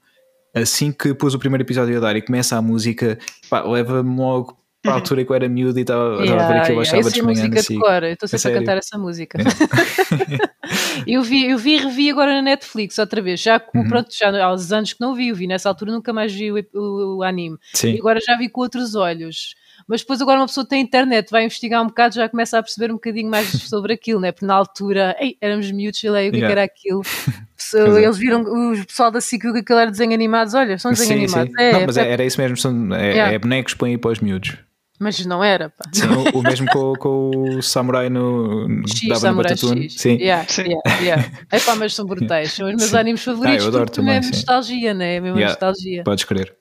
assim 0.54 0.92
que 0.92 1.14
pus 1.14 1.34
o 1.34 1.40
primeiro 1.40 1.64
episódio 1.64 1.98
a 1.98 2.00
dar 2.00 2.16
e 2.16 2.22
começa 2.22 2.58
a 2.58 2.62
música, 2.62 3.18
leva-me 3.52 4.18
logo 4.18 4.58
para 4.82 4.94
a 4.94 4.96
uhum. 4.96 5.00
altura 5.00 5.24
que 5.24 5.32
eu 5.32 5.36
era 5.36 5.48
miúdo 5.48 5.78
e 5.78 5.84
estava 5.84 6.24
yeah, 6.24 6.44
a 6.44 6.48
ver 6.48 6.60
aquilo, 6.60 6.82
yeah. 6.82 6.98
achava 6.98 7.12
de 7.12 7.22
manhã 7.22 7.42
música 7.42 7.60
assim. 7.60 7.74
de 7.76 7.80
cor, 7.80 8.04
eu 8.04 8.14
estou 8.14 8.28
sempre 8.28 8.50
a, 8.50 8.56
a 8.56 8.60
cantar 8.60 8.78
essa 8.78 8.98
música. 8.98 9.38
eu, 11.06 11.22
vi, 11.22 11.52
eu 11.52 11.58
vi 11.58 11.76
e 11.76 11.78
revi 11.78 12.10
agora 12.10 12.34
na 12.34 12.42
Netflix 12.42 12.98
outra 12.98 13.22
vez, 13.22 13.40
já, 13.40 13.62
uhum. 13.76 13.88
pronto, 13.88 14.10
já 14.12 14.44
há 14.44 14.52
uns 14.52 14.72
anos 14.72 14.94
que 14.94 15.00
não 15.00 15.14
vi, 15.14 15.28
eu 15.28 15.36
vi 15.36 15.46
nessa 15.46 15.70
altura 15.70 15.92
nunca 15.92 16.12
mais 16.12 16.34
vi 16.34 16.52
o, 16.52 16.58
o, 16.74 17.18
o 17.18 17.24
anime. 17.24 17.58
Sim. 17.74 17.94
E 17.94 18.00
agora 18.00 18.20
já 18.26 18.36
vi 18.36 18.50
com 18.50 18.62
outros 18.62 18.96
olhos 18.96 19.54
mas 19.88 20.02
depois 20.02 20.22
agora 20.22 20.40
uma 20.40 20.48
pessoa 20.48 20.66
tem 20.66 20.82
internet, 20.82 21.30
vai 21.30 21.44
investigar 21.44 21.82
um 21.82 21.88
bocado, 21.88 22.16
já 22.16 22.30
começa 22.30 22.58
a 22.58 22.64
perceber 22.64 22.92
um 22.92 22.96
bocadinho 22.96 23.30
mais 23.30 23.48
sobre 23.48 23.94
aquilo, 23.94 24.20
né? 24.20 24.32
Porque 24.32 24.46
na 24.46 24.54
altura, 24.54 25.16
ei, 25.20 25.38
éramos 25.42 25.72
miúdos, 25.72 26.00
sei 26.00 26.10
lá, 26.10 26.20
o 26.20 26.32
que, 26.32 26.38
yeah. 26.38 26.48
que 26.48 26.52
era 26.52 26.64
aquilo. 26.64 27.02
Eles 27.74 28.18
viram, 28.18 28.42
o 28.42 28.86
pessoal 28.86 29.12
da 29.12 29.22
SIC 29.22 29.44
viu 29.44 29.54
que 29.54 29.60
aquilo 29.60 29.80
era 29.80 29.92
desenho 29.92 30.14
animados, 30.14 30.54
olha, 30.54 30.78
são 30.78 30.92
desenho 30.92 31.08
sim, 31.08 31.26
animados. 31.26 31.54
Sim. 31.58 31.64
É, 31.64 31.74
não, 31.74 31.86
mas 31.86 31.98
é, 31.98 32.12
era 32.12 32.26
isso 32.26 32.40
mesmo, 32.40 32.58
são, 32.58 32.94
é, 32.94 33.12
yeah. 33.12 33.34
é 33.34 33.40
bonecos 33.40 33.74
põem 33.74 33.98
para 33.98 34.12
os 34.12 34.20
miúdos. 34.20 34.58
Mas 35.02 35.26
não 35.26 35.44
era, 35.44 35.72
pá. 35.72 35.90
Sim, 35.92 36.06
o, 36.06 36.38
o, 36.38 36.44
mesmo 36.44 36.68
com, 36.68 36.94
com 36.94 37.56
o 37.58 37.62
Samurai 37.64 38.08
no 38.08 38.68
X, 38.88 39.18
Samurai 39.18 39.58
X. 39.58 39.96
Sim. 39.98 40.18
Yeah, 40.18 40.48
Sim. 40.48 40.62
Yeah, 40.62 41.02
yeah. 41.02 41.32
Epá, 41.52 41.76
mas 41.76 41.96
são 41.96 42.06
brutais. 42.06 42.54
São 42.54 42.68
os 42.68 42.76
meus 42.76 42.92
Sim. 42.92 42.98
animes 42.98 43.24
favoritos. 43.24 43.64
Ah, 43.64 43.66
eu 43.66 43.68
adoro 43.70 43.90
também, 43.90 44.18
é 44.18 44.22
nostalgia, 44.22 44.94
né? 44.94 45.16
É 45.16 45.20
mesmo 45.20 45.40
yeah, 45.40 45.54
nostalgia. 45.54 46.04
Podes 46.04 46.24
crer. 46.24 46.56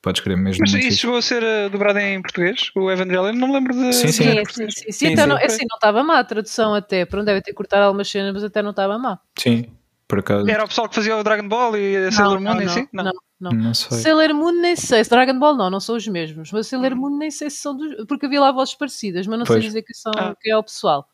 Podes 0.00 0.20
crer 0.20 0.36
mesmo. 0.36 0.60
Mas 0.60 0.74
isso 0.74 0.98
chegou 0.98 1.16
a 1.16 1.22
ser 1.22 1.42
uh, 1.42 1.70
dobrado 1.70 1.98
em 1.98 2.22
português? 2.22 2.70
O 2.76 2.88
Evangelion? 2.88 3.32
Não 3.32 3.48
me 3.48 3.54
lembro 3.54 3.74
de. 3.74 3.92
Sim, 3.92 4.12
sim. 4.12 4.24
sim, 4.24 4.44
sim, 4.48 4.70
sim, 4.70 4.92
sim 4.92 5.06
então, 5.08 5.26
Não, 5.26 5.36
assim, 5.36 5.64
não 5.68 5.76
estava 5.76 6.04
má 6.04 6.20
a 6.20 6.24
tradução 6.24 6.76
até. 6.76 7.04
Por 7.04 7.18
onde 7.18 7.26
deve 7.26 7.40
ter 7.40 7.52
cortado 7.52 7.82
algumas 7.82 8.08
cenas, 8.08 8.32
mas 8.32 8.44
até 8.44 8.62
não 8.62 8.70
estava 8.70 8.96
má. 8.96 9.18
Sim, 9.36 9.66
por 10.12 10.18
acaso. 10.18 10.46
Era 10.46 10.62
o 10.62 10.68
pessoal 10.68 10.90
que 10.90 10.94
fazia 10.94 11.16
o 11.16 11.24
Dragon 11.24 11.48
Ball 11.48 11.74
e 11.74 11.96
a 11.96 12.12
Sailor 12.12 12.38
Moon 12.38 12.54
não, 12.54 12.60
em 12.60 12.68
si? 12.68 12.86
Não. 12.92 13.12
Não, 13.40 13.50
não. 13.50 13.72
sei. 13.72 13.96
Sailor 13.96 14.34
Moon 14.34 14.52
nem 14.52 14.76
sei, 14.76 15.02
Dragon 15.04 15.38
Ball 15.38 15.56
não, 15.56 15.70
não 15.70 15.80
são 15.80 15.96
os 15.96 16.06
mesmos, 16.06 16.52
mas 16.52 16.66
Sailor 16.66 16.92
hum. 16.92 16.96
Moon 16.96 17.16
nem 17.16 17.30
sei 17.30 17.48
se 17.48 17.56
são 17.56 17.74
dos. 17.74 18.04
Porque 18.06 18.26
havia 18.26 18.38
lá 18.38 18.52
vozes 18.52 18.74
parecidas, 18.74 19.26
mas 19.26 19.38
não 19.38 19.46
pois. 19.46 19.60
sei 19.60 19.68
dizer 19.68 19.80
que, 19.80 19.94
são, 19.94 20.12
ah. 20.14 20.36
que 20.38 20.50
é 20.50 20.56
o 20.58 20.62
pessoal. 20.62 21.08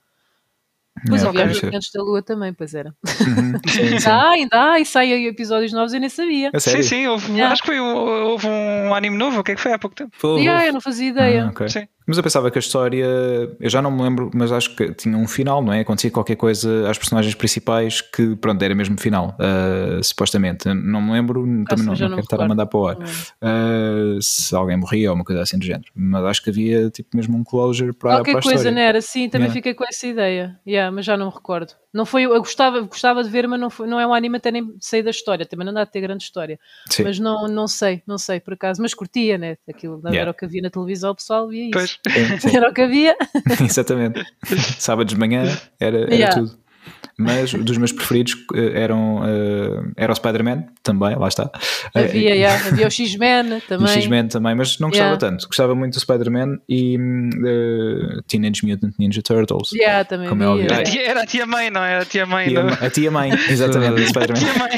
Pois 1.06 1.22
é, 1.22 1.28
havia 1.28 1.54
Gigantes 1.54 1.92
da 1.92 2.02
Lua 2.02 2.20
também, 2.20 2.52
pois 2.52 2.74
era. 2.74 2.92
Uhum, 3.06 3.60
sim, 3.68 4.00
sim. 4.02 4.08
Ah, 4.10 4.30
ainda 4.30 4.72
há, 4.72 4.80
e 4.80 4.84
saem 4.84 5.26
episódios 5.26 5.72
novos, 5.72 5.92
eu 5.92 6.00
nem 6.00 6.08
sabia. 6.08 6.50
É 6.52 6.58
sim, 6.58 6.82
sim, 6.82 7.06
houve, 7.06 7.30
yeah. 7.30 7.52
acho 7.52 7.62
que 7.62 7.68
foi, 7.68 7.78
houve 7.78 8.48
um 8.48 8.92
anime 8.92 9.16
novo, 9.16 9.38
o 9.38 9.44
que 9.44 9.52
é 9.52 9.54
que 9.54 9.60
foi 9.60 9.72
há 9.72 9.78
pouco 9.78 9.94
tempo? 9.94 10.10
Foi, 10.18 10.40
yeah, 10.40 10.66
eu 10.66 10.72
não 10.72 10.80
fazia 10.80 11.10
ideia. 11.10 11.44
Ah, 11.44 11.50
okay. 11.50 11.68
Sim. 11.68 11.88
Mas 12.08 12.16
eu 12.16 12.22
pensava 12.22 12.50
que 12.50 12.56
a 12.56 12.60
história, 12.60 13.04
eu 13.60 13.68
já 13.68 13.82
não 13.82 13.90
me 13.90 14.02
lembro, 14.02 14.30
mas 14.34 14.50
acho 14.50 14.74
que 14.74 14.94
tinha 14.94 15.14
um 15.14 15.28
final, 15.28 15.62
não 15.62 15.74
é? 15.74 15.80
Acontecia 15.80 16.10
qualquer 16.10 16.36
coisa 16.36 16.88
às 16.88 16.96
personagens 16.96 17.34
principais 17.34 18.00
que, 18.00 18.34
pronto, 18.36 18.62
era 18.62 18.74
mesmo 18.74 18.98
final, 18.98 19.36
uh, 19.38 20.02
supostamente. 20.02 20.72
Não 20.72 21.02
me 21.02 21.12
lembro, 21.12 21.42
também 21.68 21.84
não, 21.84 21.92
não 21.92 22.08
quero 22.08 22.20
estar 22.20 22.40
a 22.40 22.48
mandar 22.48 22.64
para 22.64 22.78
o 22.78 22.88
ar. 22.88 22.96
Uh, 22.96 24.22
se 24.22 24.54
alguém 24.54 24.78
morria 24.78 25.10
ou 25.10 25.16
uma 25.16 25.24
coisa 25.24 25.42
assim 25.42 25.58
do 25.58 25.66
género. 25.66 25.90
Mas 25.94 26.24
acho 26.24 26.42
que 26.42 26.48
havia 26.48 26.88
tipo 26.88 27.14
mesmo 27.14 27.36
um 27.36 27.44
closure 27.44 27.92
para, 27.92 28.16
qualquer 28.16 28.30
para 28.32 28.40
a 28.40 28.42
coisa, 28.42 28.56
história. 28.56 28.74
não 28.74 28.82
era? 28.82 29.02
Sim, 29.02 29.28
também 29.28 29.48
yeah. 29.48 29.54
fiquei 29.54 29.74
com 29.74 29.84
essa 29.84 30.06
ideia. 30.06 30.58
Yeah, 30.66 30.90
mas 30.90 31.04
já 31.04 31.14
não 31.14 31.26
me 31.26 31.32
recordo. 31.34 31.74
Não 31.92 32.06
foi, 32.06 32.24
eu 32.24 32.38
gostava, 32.38 32.80
gostava 32.80 33.22
de 33.24 33.30
ver, 33.30 33.48
mas 33.48 33.58
não, 33.58 33.70
foi, 33.70 33.86
não 33.86 33.98
é 33.98 34.06
um 34.06 34.12
anime 34.14 34.36
até 34.36 34.50
nem 34.50 34.74
sei 34.80 35.02
da 35.02 35.10
história, 35.10 35.46
também 35.46 35.66
não 35.66 35.72
dá 35.72 35.84
de 35.84 35.90
ter 35.90 36.00
grande 36.00 36.22
história. 36.22 36.58
Sim. 36.88 37.02
Mas 37.02 37.18
não, 37.18 37.48
não 37.48 37.66
sei, 37.66 38.02
não 38.06 38.18
sei 38.18 38.40
por 38.40 38.54
acaso. 38.54 38.80
Mas 38.80 38.94
curtia, 38.94 39.36
né? 39.36 39.56
Aquilo 39.68 39.98
yeah. 40.04 40.20
era 40.20 40.30
o 40.30 40.34
que 40.34 40.44
havia 40.44 40.62
na 40.62 40.70
televisão, 40.70 41.10
o 41.10 41.14
pessoal 41.14 41.48
via 41.48 41.64
isso. 41.64 41.72
Pois. 41.72 41.97
Sim, 42.06 42.38
sim. 42.38 42.54
Era 42.56 42.70
o 42.70 42.74
que 42.74 42.82
havia. 42.82 43.16
Exatamente. 43.60 44.24
Sábados 44.78 45.12
de 45.12 45.18
manhã 45.18 45.42
era, 45.80 45.98
era 45.98 46.14
yeah. 46.14 46.34
tudo 46.34 46.67
mas 47.18 47.52
dos 47.52 47.76
meus 47.76 47.90
preferidos 47.90 48.36
eh, 48.54 48.82
eram 48.82 49.22
uh, 49.22 49.92
era 49.96 50.12
o 50.12 50.14
Spider-Man 50.14 50.66
também, 50.84 51.16
lá 51.16 51.26
está. 51.26 51.50
Havia, 51.92 52.30
uh, 52.30 52.34
yeah, 52.34 52.66
havia 52.68 52.86
o 52.86 52.90
X-Men 52.90 53.60
também. 53.66 53.86
O 53.86 53.88
X-Men 53.88 54.28
também, 54.28 54.54
mas 54.54 54.78
não 54.78 54.88
gostava 54.88 55.10
yeah. 55.10 55.26
tanto. 55.26 55.48
Gostava 55.48 55.74
muito 55.74 55.94
do 55.94 56.00
Spider-Man 56.00 56.60
e 56.68 56.96
uh, 56.96 58.22
Teenage 58.28 58.64
Mutant 58.64 58.94
Ninja 59.00 59.20
Turtles. 59.20 59.72
Yeah, 59.72 60.04
também 60.04 60.28
como 60.28 60.44
é 60.44 60.62
era, 60.62 60.78
a 60.78 60.82
tia, 60.84 61.02
era 61.02 61.22
a 61.22 61.26
tia 61.26 61.44
mãe, 61.44 61.70
não 61.70 61.82
era 61.82 62.02
a 62.02 62.06
tia 62.06 62.24
mãe. 62.24 62.48
Tia, 62.48 62.62
não? 62.62 62.72
A 62.72 62.90
tia 62.90 63.10
mãe, 63.10 63.32
exatamente, 63.50 64.06
Spider-Man. 64.06 64.38
tia 64.38 64.54
mãe. 64.54 64.68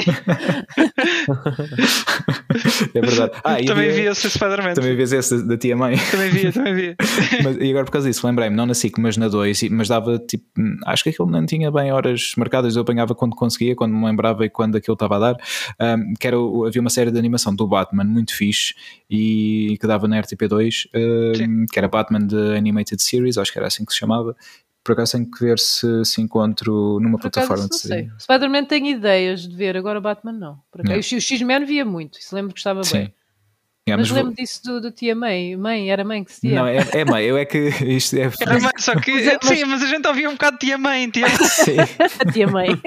é 2.95 3.01
verdade. 3.01 3.31
Ah, 3.43 3.57
também 3.63 3.89
via, 3.89 4.01
via 4.01 4.11
esse 4.11 4.29
Spider-Man. 4.31 4.73
Também 4.73 4.95
via 4.95 5.19
esse 5.19 5.47
da 5.47 5.57
tia 5.57 5.77
mãe. 5.77 5.95
Também 6.09 6.29
via, 6.31 6.51
também 6.51 6.73
via. 6.73 6.95
mas, 7.43 7.57
e 7.57 7.69
agora 7.69 7.85
por 7.85 7.91
causa 7.91 8.07
disso, 8.07 8.25
lembrei-me, 8.25 8.55
não 8.55 8.65
na 8.65 8.73
SIC, 8.73 8.99
mas 8.99 9.15
na 9.15 9.27
2, 9.27 9.69
mas 9.69 9.87
dava 9.87 10.17
tipo, 10.17 10.43
acho 10.87 11.03
que 11.03 11.09
aquilo 11.09 11.29
não 11.29 11.45
tinha 11.45 11.71
bem 11.71 11.91
horas 12.01 12.33
marcadas, 12.37 12.75
eu 12.75 12.81
apanhava 12.81 13.15
quando 13.15 13.35
conseguia, 13.35 13.75
quando 13.75 13.93
me 13.93 14.05
lembrava 14.05 14.45
e 14.45 14.49
quando 14.49 14.75
aquilo 14.75 14.93
estava 14.93 15.15
a 15.15 15.19
dar. 15.19 15.37
Um, 15.79 16.13
que 16.13 16.27
era, 16.27 16.37
havia 16.67 16.81
uma 16.81 16.89
série 16.89 17.11
de 17.11 17.17
animação 17.17 17.55
do 17.55 17.67
Batman 17.67 18.03
muito 18.03 18.35
fixe 18.35 18.73
e 19.09 19.77
que 19.79 19.87
dava 19.87 20.07
na 20.07 20.21
RTP2, 20.21 20.89
um, 20.95 21.65
que 21.71 21.79
era 21.79 21.87
Batman 21.87 22.27
The 22.27 22.57
Animated 22.57 23.01
Series, 23.01 23.37
acho 23.37 23.51
que 23.51 23.59
era 23.59 23.67
assim 23.67 23.85
que 23.85 23.93
se 23.93 23.99
chamava. 23.99 24.35
Por 24.83 24.93
acaso 24.93 25.11
tenho 25.11 25.29
que 25.29 25.45
ver 25.45 25.59
se, 25.59 26.03
se 26.05 26.21
encontro 26.21 26.99
numa 26.99 27.17
Por 27.19 27.29
plataforma 27.29 27.65
acaso, 27.65 27.81
de 27.81 27.87
sei. 27.87 28.09
Spider-Man 28.19 28.65
tem 28.65 28.89
ideias 28.89 29.47
de 29.47 29.55
ver, 29.55 29.77
agora 29.77 30.01
Batman 30.01 30.31
não. 30.31 30.59
Por 30.71 30.81
acaso. 30.81 31.15
O 31.15 31.21
X-Men 31.21 31.65
via 31.65 31.85
muito, 31.85 32.17
isso 32.17 32.35
lembro 32.35 32.53
que 32.53 32.59
estava 32.59 32.83
Sim. 32.83 32.97
bem. 32.97 33.13
Yeah, 33.89 33.99
mas, 33.99 34.11
mas 34.11 34.11
lembro 34.11 34.35
disso 34.35 34.61
do, 34.63 34.79
do, 34.79 34.91
tia 34.91 35.15
mãe. 35.15 35.57
Mãe, 35.57 35.89
era 35.89 36.03
mãe 36.03 36.23
que 36.23 36.31
se 36.31 36.41
dizia. 36.41 36.59
Não, 36.59 36.67
é, 36.67 36.77
é 36.93 37.03
mãe. 37.03 37.25
Eu 37.25 37.35
é 37.35 37.45
que 37.45 37.57
isto 37.83 38.15
é. 38.15 38.29
Era 38.39 38.59
mãe, 38.59 38.71
só 38.77 38.95
que. 38.95 39.11
mas, 39.11 39.37
sim, 39.41 39.65
mas 39.65 39.81
a 39.81 39.87
gente 39.87 40.07
ouvia 40.07 40.29
um 40.29 40.33
bocado 40.33 40.59
tia 40.59 40.77
mãe. 40.77 41.09
Tia 41.09 41.27
mãe. 41.27 41.37
Sim. 41.49 41.77
a 42.19 42.31
tia 42.31 42.47
mãe. 42.47 42.69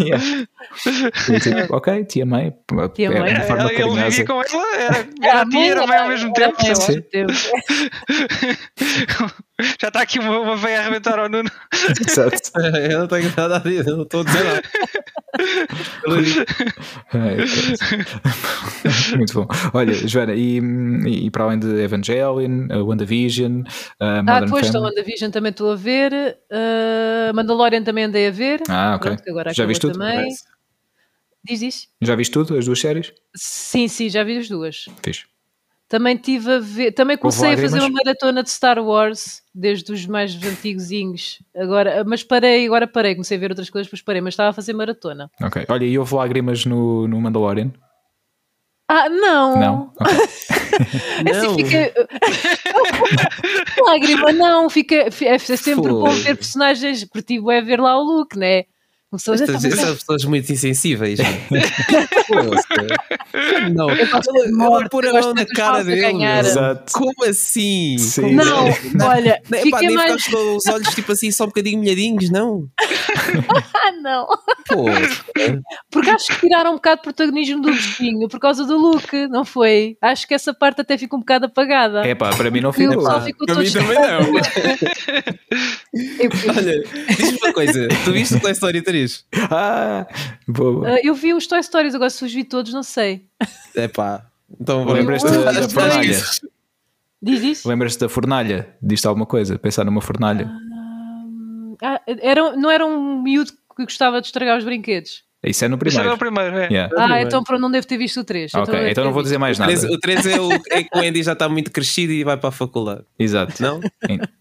yeah. 0.00 0.24
tipo, 1.40 1.76
ok, 1.76 2.04
tia 2.04 2.26
mãe. 2.26 2.52
Tia 2.94 3.10
mãe. 3.12 3.32
É, 3.32 3.48
ela, 3.48 3.72
ele 3.72 3.90
vivia 3.90 4.26
com 4.26 4.42
ela, 4.42 4.76
era, 4.76 5.08
era 5.22 5.40
a 5.42 5.48
tia 5.48 5.66
e 5.66 5.68
era 5.68 5.86
mãe 5.86 5.98
ao 5.98 6.08
mesmo 6.08 6.32
tempo. 6.32 6.56
Ao 6.58 6.66
mesmo 6.68 7.02
tempo. 7.02 7.32
Já 9.80 9.86
está 9.86 10.02
aqui 10.02 10.18
uma, 10.18 10.40
uma 10.40 10.56
veia 10.56 10.78
a 10.78 10.80
arrebentar 10.80 11.16
ao 11.16 11.28
Nuno. 11.28 11.50
Exato. 12.00 12.50
eu 12.90 12.98
não 12.98 13.06
tenho 13.06 13.32
nada 13.36 13.56
a 13.56 13.60
dizer, 13.60 13.86
eu 13.86 13.96
não 13.98 14.02
estou 14.02 14.22
a 14.22 14.24
dizer 14.24 14.42
nada. 14.44 14.62
Muito 19.16 19.34
bom. 19.34 19.46
Olha, 19.72 19.92
Joana, 19.92 20.34
e, 20.34 20.58
e 21.06 21.30
para 21.30 21.44
além 21.44 21.58
de 21.58 21.82
Evangelion, 21.82 22.68
uh, 22.70 22.84
WandaVision, 22.84 23.60
uh, 23.60 24.22
Modern 24.22 24.28
Ah, 24.28 24.40
depois 24.40 24.70
da 24.70 24.80
WandaVision 24.80 25.30
também 25.30 25.50
estou 25.50 25.72
a 25.72 25.76
ver, 25.76 26.12
uh, 26.12 27.34
Mandalorian 27.34 27.82
também 27.82 28.04
andei 28.04 28.28
a 28.28 28.30
ver. 28.30 28.62
Ah, 28.68 28.94
ok. 28.96 29.16
Pronto, 29.16 29.54
já 29.54 29.66
viste 29.66 29.80
tudo? 29.80 29.98
Também. 29.98 30.28
Diz 31.44 31.60
isso? 31.60 31.88
Já 32.00 32.14
viste 32.14 32.32
tudo, 32.32 32.56
as 32.56 32.64
duas 32.64 32.80
séries? 32.80 33.12
Sim, 33.36 33.86
sim, 33.86 34.08
já 34.08 34.24
vi 34.24 34.38
as 34.38 34.48
duas. 34.48 34.86
Fiz. 35.02 35.26
Também 35.94 36.16
tive 36.16 36.50
a 36.50 36.58
ver, 36.58 36.90
também 36.90 37.16
comecei 37.16 37.54
a 37.54 37.56
fazer 37.56 37.78
uma 37.78 37.88
maratona 37.88 38.42
de 38.42 38.50
Star 38.50 38.84
Wars 38.84 39.40
desde 39.54 39.92
os 39.92 40.04
mais 40.06 40.34
antigos, 40.44 40.88
agora, 41.56 42.02
mas 42.04 42.24
parei, 42.24 42.66
agora 42.66 42.84
parei, 42.84 43.14
comecei 43.14 43.36
a 43.36 43.40
ver 43.40 43.52
outras 43.52 43.70
coisas, 43.70 43.86
depois 43.86 44.02
parei, 44.02 44.20
mas 44.20 44.34
estava 44.34 44.50
a 44.50 44.52
fazer 44.52 44.72
maratona. 44.72 45.30
Ok. 45.40 45.64
Olha, 45.68 45.84
e 45.84 45.96
houve 45.96 46.12
lágrimas 46.16 46.66
no, 46.66 47.06
no 47.06 47.20
Mandalorian? 47.20 47.70
Ah, 48.88 49.08
não! 49.08 49.60
Não? 49.60 49.92
Okay. 50.00 51.30
assim 51.30 51.46
não. 51.46 51.54
fica. 51.54 51.94
Lágrima, 53.86 54.32
não, 54.32 54.68
fica. 54.68 54.96
É 54.96 55.38
sempre 55.38 55.90
Pô. 55.90 56.00
bom 56.00 56.10
ver 56.10 56.34
personagens, 56.34 57.04
porque 57.04 57.34
tipo, 57.34 57.52
é 57.52 57.62
ver 57.62 57.78
lá 57.78 57.96
o 57.96 58.02
Luke, 58.02 58.36
né? 58.36 58.64
Pessoas 59.16 59.40
Estas, 59.40 59.62
são 59.62 59.94
pessoas 59.94 60.24
muito 60.24 60.52
insensíveis. 60.52 61.18
não, 63.74 63.90
eu 63.90 64.06
ela 64.06 64.88
pôr 64.88 65.06
a 65.06 65.12
mão 65.12 65.34
na 65.34 65.44
cara 65.46 65.84
dele. 65.84 66.12
Como 66.92 67.24
assim? 67.24 67.96
Sim. 67.98 68.34
Não, 68.44 68.64
olha, 69.06 69.40
não, 69.48 69.58
fica 69.58 69.80
nem 69.80 69.94
mais... 69.94 70.26
com 70.26 70.56
os 70.56 70.66
olhos 70.66 70.94
tipo 70.94 71.12
assim, 71.12 71.30
só 71.30 71.44
um 71.44 71.48
bocadinho 71.48 71.78
molhadinhos, 71.78 72.30
não? 72.30 72.68
não. 74.02 74.26
Pô. 74.68 74.84
Porque 75.90 76.10
acho 76.10 76.26
que 76.28 76.40
tiraram 76.40 76.72
um 76.72 76.74
bocado 76.74 76.96
de 76.96 77.02
protagonismo 77.02 77.62
do 77.62 77.72
bichinho 77.72 78.28
por 78.28 78.40
causa 78.40 78.64
do 78.64 78.76
look, 78.76 79.12
não 79.28 79.44
foi? 79.44 79.96
Acho 80.00 80.26
que 80.26 80.34
essa 80.34 80.52
parte 80.52 80.80
até 80.80 80.98
fica 80.98 81.14
um 81.16 81.20
bocado 81.20 81.46
apagada. 81.46 82.06
É 82.06 82.14
pá, 82.14 82.30
para 82.30 82.50
mim 82.50 82.60
não 82.60 82.72
ficou. 82.72 83.02
Para 83.02 83.20
mim 83.20 83.32
também 83.70 83.98
não. 83.98 84.32
olha, 86.56 86.82
diz-me 87.16 87.38
uma 87.38 87.52
coisa, 87.52 87.88
tu 88.04 88.12
viste 88.12 88.34
o 88.34 88.40
Toy 88.40 88.52
Story 88.52 88.82
3? 88.82 89.03
Stories. 89.08 89.26
Ah, 89.50 90.06
boa. 90.48 90.94
Uh, 90.94 90.98
eu 91.02 91.14
vi 91.14 91.34
os 91.34 91.46
Toy 91.46 91.62
Stories, 91.62 91.94
agora 91.94 92.10
se 92.10 92.24
os 92.24 92.32
vi 92.32 92.44
todos, 92.44 92.72
não 92.72 92.82
sei. 92.82 93.26
É 93.74 93.88
pá. 93.88 94.26
Então, 94.60 94.84
lembras-te 94.84 95.30
da, 95.30 95.52
da 95.52 95.68
fornalha? 95.68 96.20
Diz 97.22 97.42
isso? 97.42 97.68
Lembras-te 97.68 98.00
da 98.00 98.08
fornalha? 98.08 98.68
Diz-te 98.82 99.06
alguma 99.06 99.26
coisa? 99.26 99.58
Pensar 99.58 99.84
numa 99.84 100.00
fornalha? 100.00 100.50
Ah, 101.82 102.00
era, 102.06 102.56
não 102.56 102.70
era 102.70 102.84
um 102.84 103.22
miúdo 103.22 103.52
que 103.76 103.84
gostava 103.84 104.20
de 104.20 104.28
estragar 104.28 104.58
os 104.58 104.64
brinquedos? 104.64 105.24
Isso 105.42 105.64
é 105.64 105.68
no 105.68 105.76
primeiro. 105.76 106.02
Isso 106.02 106.08
é 106.08 106.12
no 106.12 106.18
primeiro, 106.18 106.56
é. 106.56 106.68
Yeah. 106.68 106.94
Ah, 106.96 107.20
então 107.20 107.42
pronto, 107.44 107.60
não 107.60 107.70
devo 107.70 107.86
ter 107.86 107.98
visto 107.98 108.20
o 108.20 108.24
3. 108.24 108.54
Ok, 108.54 108.74
então, 108.74 108.88
então 108.88 109.04
não 109.04 109.12
vou 109.12 109.22
dizer 109.22 109.38
mais 109.38 109.58
nada. 109.58 109.72
O 109.72 109.98
3, 109.98 110.26
é, 110.26 110.40
o, 110.40 110.52
é 110.70 110.82
que 110.82 110.88
o 110.96 111.00
Andy 111.00 111.22
já 111.22 111.34
está 111.34 111.48
muito 111.48 111.70
crescido 111.70 112.12
e 112.12 112.24
vai 112.24 112.36
para 112.36 112.48
a 112.48 112.52
faculdade. 112.52 113.02
Exato. 113.18 113.62
Não? 113.62 113.80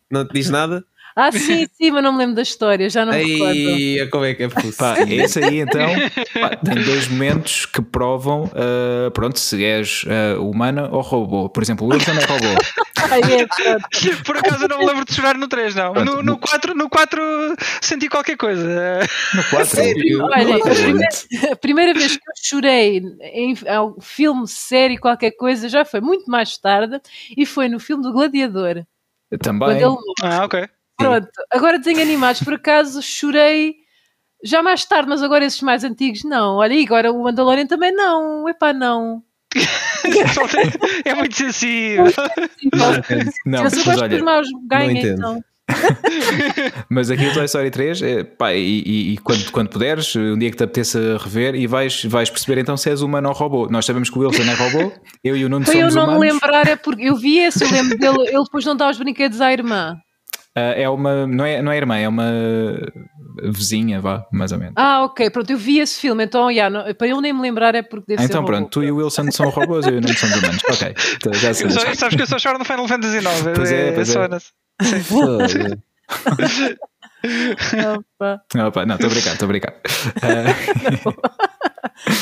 não 0.10 0.26
te 0.26 0.34
diz 0.34 0.50
nada? 0.50 0.86
Ah, 1.16 1.32
sim, 1.32 1.68
sim, 1.74 1.92
mas 1.92 2.04
não 2.04 2.12
me 2.12 2.20
lembro 2.20 2.36
da 2.36 2.42
história, 2.42 2.90
já 2.90 3.06
não 3.06 3.14
me 3.14 3.24
recordo. 3.24 4.10
como 4.10 4.26
é 4.26 4.34
que 4.34 4.44
é 4.44 4.48
possível? 4.48 4.78
Pá, 4.78 4.96
esse 5.02 5.44
aí 5.44 5.60
então 5.60 5.90
pá, 6.34 6.56
tem 6.64 6.84
dois 6.84 7.08
momentos 7.08 7.66
que 7.66 7.82
provam, 7.82 8.46
uh, 8.46 9.12
pronto, 9.12 9.40
se 9.40 9.64
és 9.64 10.04
uh, 10.04 10.42
humana 10.42 10.90
ou 10.92 11.02
robô. 11.02 11.50
Por 11.50 11.62
exemplo, 11.62 11.88
o 11.88 11.92
Wilson 11.92 12.14
é 12.14 12.26
robô. 12.26 12.62
Ai, 13.12 13.20
é, 13.20 14.24
Por 14.24 14.38
acaso 14.38 14.64
eu 14.64 14.70
não 14.70 14.80
me 14.80 14.86
lembro 14.86 15.06
de 15.06 15.14
chorar 15.14 15.38
no 15.38 15.48
3, 15.48 15.76
não. 15.76 15.94
No, 15.94 16.24
no, 16.24 16.38
4, 16.38 16.74
no 16.74 16.90
4 16.90 17.22
senti 17.82 18.08
qualquer 18.08 18.38
coisa. 18.38 19.00
No 19.34 19.44
4? 19.50 19.66
Sério? 19.66 20.24
Olha, 20.24 20.56
a 20.56 20.60
primeira, 20.60 21.10
a 21.52 21.56
primeira 21.56 21.94
vez 21.94 22.18
que 22.18 22.24
eu 22.30 22.34
chorei 22.42 23.02
em 23.22 23.54
um 23.54 24.02
filme, 24.02 24.48
série, 24.48 24.98
qualquer 24.98 25.32
coisa, 25.32 25.68
já 25.68 25.84
foi 25.84 26.02
muito 26.02 26.30
mais 26.30 26.58
tarde 26.58 27.00
e 27.36 27.46
foi 27.46 27.68
no 27.68 27.80
filme 27.80 28.04
do 28.04 28.14
Gladiador. 28.14 28.86
Também. 29.42 29.78
Ele... 29.78 29.96
Ah, 30.22 30.46
ok. 30.46 30.68
Pronto, 31.10 31.30
agora 31.52 31.78
desenho 31.78 32.02
animados, 32.02 32.42
por 32.44 32.54
acaso 32.54 33.02
chorei 33.02 33.76
já 34.44 34.62
mais 34.62 34.84
tarde, 34.86 35.10
mas 35.10 35.24
agora 35.24 35.46
esses 35.46 35.62
mais 35.62 35.84
antigos 35.84 36.24
não. 36.24 36.58
Olha, 36.58 36.74
e 36.74 36.84
agora 36.86 37.12
o 37.12 37.24
Mandalorian 37.24 37.66
também 37.66 37.94
não. 37.94 38.48
Epá, 38.50 38.74
não. 38.74 39.24
é 41.06 41.14
muito 41.16 41.36
sensível. 41.36 42.06
Não, 43.46 43.70
Se 43.70 43.80
eu 43.80 43.86
gosto 43.86 44.08
dos 44.08 44.22
maus, 44.22 44.48
ganha 44.68 45.00
então. 45.00 45.44
Mas 46.90 47.10
aqui 47.10 47.26
o 47.26 47.34
Toy 47.34 47.46
Story 47.46 47.72
3, 47.72 48.02
é, 48.02 48.24
pá, 48.24 48.54
e, 48.54 48.84
e, 48.86 49.14
e, 49.14 49.18
quando, 49.18 49.50
quando 49.52 49.70
puderes, 49.70 50.16
um 50.16 50.38
dia 50.38 50.52
que 50.52 50.58
te 50.58 50.64
apeteça 50.64 51.18
rever, 51.18 51.56
e 51.56 51.66
vais, 51.68 52.04
vais 52.06 52.30
perceber 52.30 52.60
então 52.60 52.76
se 52.76 52.90
és 52.90 53.02
humano 53.02 53.30
ou 53.30 53.34
robô. 53.34 53.68
Nós 53.70 53.86
sabemos 53.86 54.10
que 54.10 54.18
o 54.18 54.22
Wilson 54.22 54.44
é 54.44 54.54
robô, 54.56 54.92
eu 55.24 55.38
e 55.38 55.46
o 55.46 55.50
Nuno 55.50 55.66
Foi 55.66 55.76
somos 55.76 55.96
eu 55.96 56.02
não 56.02 56.08
humanos. 56.08 56.26
me 56.26 56.32
lembrar, 56.32 56.68
é 56.68 56.76
porque 56.76 57.04
eu 57.04 57.16
vi 57.16 57.40
esse, 57.40 57.64
eu 57.64 57.72
lembro 57.72 57.98
dele, 57.98 58.28
ele 58.28 58.44
depois 58.44 58.66
não 58.66 58.76
dá 58.76 58.90
os 58.90 58.98
brinquedos 58.98 59.40
à 59.40 59.54
irmã. 59.54 59.98
Uh, 60.56 60.76
é 60.76 60.88
uma, 60.88 61.26
não 61.26 61.44
é, 61.44 61.64
não 61.64 61.72
é 61.72 61.78
irmã, 61.78 61.98
é 61.98 62.08
uma 62.08 62.32
vizinha, 63.42 64.00
vá, 64.00 64.24
mais 64.32 64.52
ou 64.52 64.60
menos. 64.60 64.76
Ah, 64.78 65.04
ok, 65.04 65.28
pronto, 65.32 65.50
eu 65.50 65.58
vi 65.58 65.80
esse 65.80 66.00
filme, 66.00 66.24
então, 66.24 66.52
yeah, 66.52 66.70
não, 66.70 66.94
para 66.94 67.08
eu 67.08 67.20
nem 67.20 67.34
me 67.34 67.42
lembrar 67.42 67.74
é 67.74 67.82
porque 67.82 68.06
deve 68.10 68.22
ah, 68.22 68.28
ser 68.28 68.32
Então 68.32 68.46
pronto, 68.46 68.70
tu 68.70 68.84
e 68.84 68.92
o 68.92 68.98
Wilson 68.98 69.32
são 69.32 69.50
robôs 69.50 69.88
e 69.88 69.90
eu 69.90 70.02
não 70.02 70.10
somos 70.10 70.38
humanos, 70.38 70.62
ok, 70.70 70.94
então, 71.16 71.34
já 71.34 71.56
sei. 71.56 71.72
Sabes 71.96 72.16
que 72.16 72.22
eu 72.22 72.28
só 72.28 72.38
choro 72.38 72.60
no 72.60 72.66
Final 72.66 72.88
Fantasy 72.88 73.18
IX, 73.18 73.26
pois 73.56 73.72
é, 73.72 73.92
pois 73.94 74.16
é. 74.16 74.30
Opa. 77.24 78.42
Opa, 78.68 78.86
não, 78.86 78.96
estou 78.96 79.10
a 79.10 79.14
brincar, 79.14 79.34
estou 79.34 79.46
a 79.46 79.48
brincar. 79.48 79.74
Uh... 79.74 81.44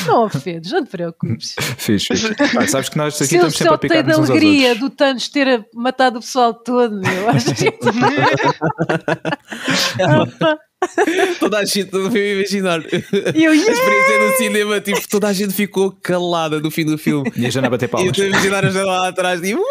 Não 0.06 0.24
ofendes, 0.24 0.70
não 0.70 0.84
te 0.84 0.90
preocupes. 0.90 1.56
Fiz, 1.78 2.04
fiz. 2.04 2.24
Ah, 2.56 2.68
sabes 2.68 2.88
que 2.88 2.96
nós 2.96 3.16
aqui 3.16 3.26
Se 3.26 3.34
estamos 3.36 3.56
sempre 3.56 3.74
a 3.74 3.78
picar 3.78 4.06
nos 4.06 4.28
da 4.28 4.34
alegria 4.34 4.74
do 4.74 4.90
Thanos 4.90 5.28
ter 5.28 5.64
matado 5.74 6.18
o 6.18 6.20
pessoal 6.20 6.52
todo, 6.54 7.00
meu. 7.00 7.30
Acho 7.30 7.54
que... 7.54 7.72
toda 11.38 11.58
a 11.58 11.64
gente, 11.64 11.92
não 11.92 12.10
foi 12.10 12.32
imaginar 12.32 12.80
eu, 12.92 13.02
yeah! 13.34 13.50
a 13.50 13.72
experiência 13.72 14.18
no 14.18 14.32
cinema, 14.36 14.80
tipo, 14.80 15.08
toda 15.08 15.28
a 15.28 15.32
gente 15.32 15.54
ficou 15.54 15.92
calada 15.92 16.60
no 16.60 16.70
fim 16.70 16.84
do 16.84 16.98
filme. 16.98 17.32
E 17.36 17.46
a 17.46 17.50
Jana 17.50 17.70
bater 17.70 17.88
palmas. 17.88 18.16
E 18.16 18.20
eu 18.20 18.20
estou 18.24 18.24
a 18.24 18.28
imaginar 18.28 18.64
a 18.64 18.70
Jana 18.70 18.86
lá 18.86 19.08
atrás, 19.08 19.40
tipo, 19.40 19.62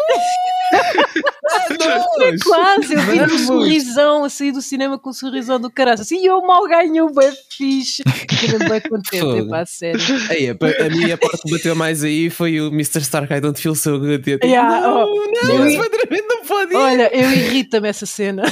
é 1.44 2.36
quase, 2.44 2.94
eu 2.94 3.00
vi 3.00 3.20
um 3.20 3.38
sorrisão 3.38 4.24
a 4.24 4.28
sair 4.28 4.52
do 4.52 4.62
cinema 4.62 4.98
com 4.98 5.10
um 5.10 5.12
sorrisão 5.12 5.58
do 5.58 5.70
caralho. 5.70 6.00
Assim, 6.00 6.24
eu 6.24 6.40
mal 6.42 6.66
ganho 6.68 7.06
o 7.06 7.12
bem 7.12 7.32
fixe. 7.50 8.04
Fiquei 8.06 8.58
bem 8.58 8.80
contente, 8.80 9.38
é 9.38 9.44
pá, 9.44 9.66
sério. 9.66 10.00
Aí, 10.30 10.48
a, 10.48 10.52
a 10.86 10.90
minha 10.90 11.18
parte 11.18 11.42
que 11.42 11.50
bateu 11.50 11.74
mais 11.74 12.04
aí 12.04 12.30
foi 12.30 12.60
o 12.60 12.68
Mr. 12.68 13.00
Stark, 13.00 13.32
I 13.32 13.40
don't 13.40 13.60
feel 13.60 13.74
so 13.74 13.98
good. 13.98 14.30
Eu, 14.30 14.38
tipo, 14.38 14.46
yeah, 14.46 14.80
não, 14.82 15.04
oh, 15.04 15.48
não, 15.48 15.68
eu, 15.68 16.28
não 16.28 16.44
pode 16.46 16.72
ir. 16.72 16.76
Olha, 16.76 17.10
eu 17.12 17.30
irrita-me 17.32 17.88
essa 17.88 18.06
cena. 18.06 18.42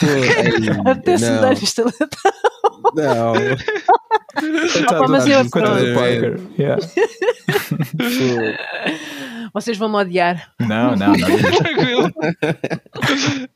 Pô, 0.00 0.06
Até 0.90 1.16
se 1.16 1.30
dar 1.30 1.54
vista 1.54 1.84
Não. 2.94 3.34
Opa, 4.88 5.08
mas 5.08 5.26
eu 5.26 5.48
pronto. 5.48 5.80
Yeah. 6.58 6.82
Vocês 9.54 9.78
vão 9.78 9.88
me 9.88 9.96
odiar. 9.98 10.50
Não, 10.58 10.96
não, 10.96 11.12
não. 11.12 11.14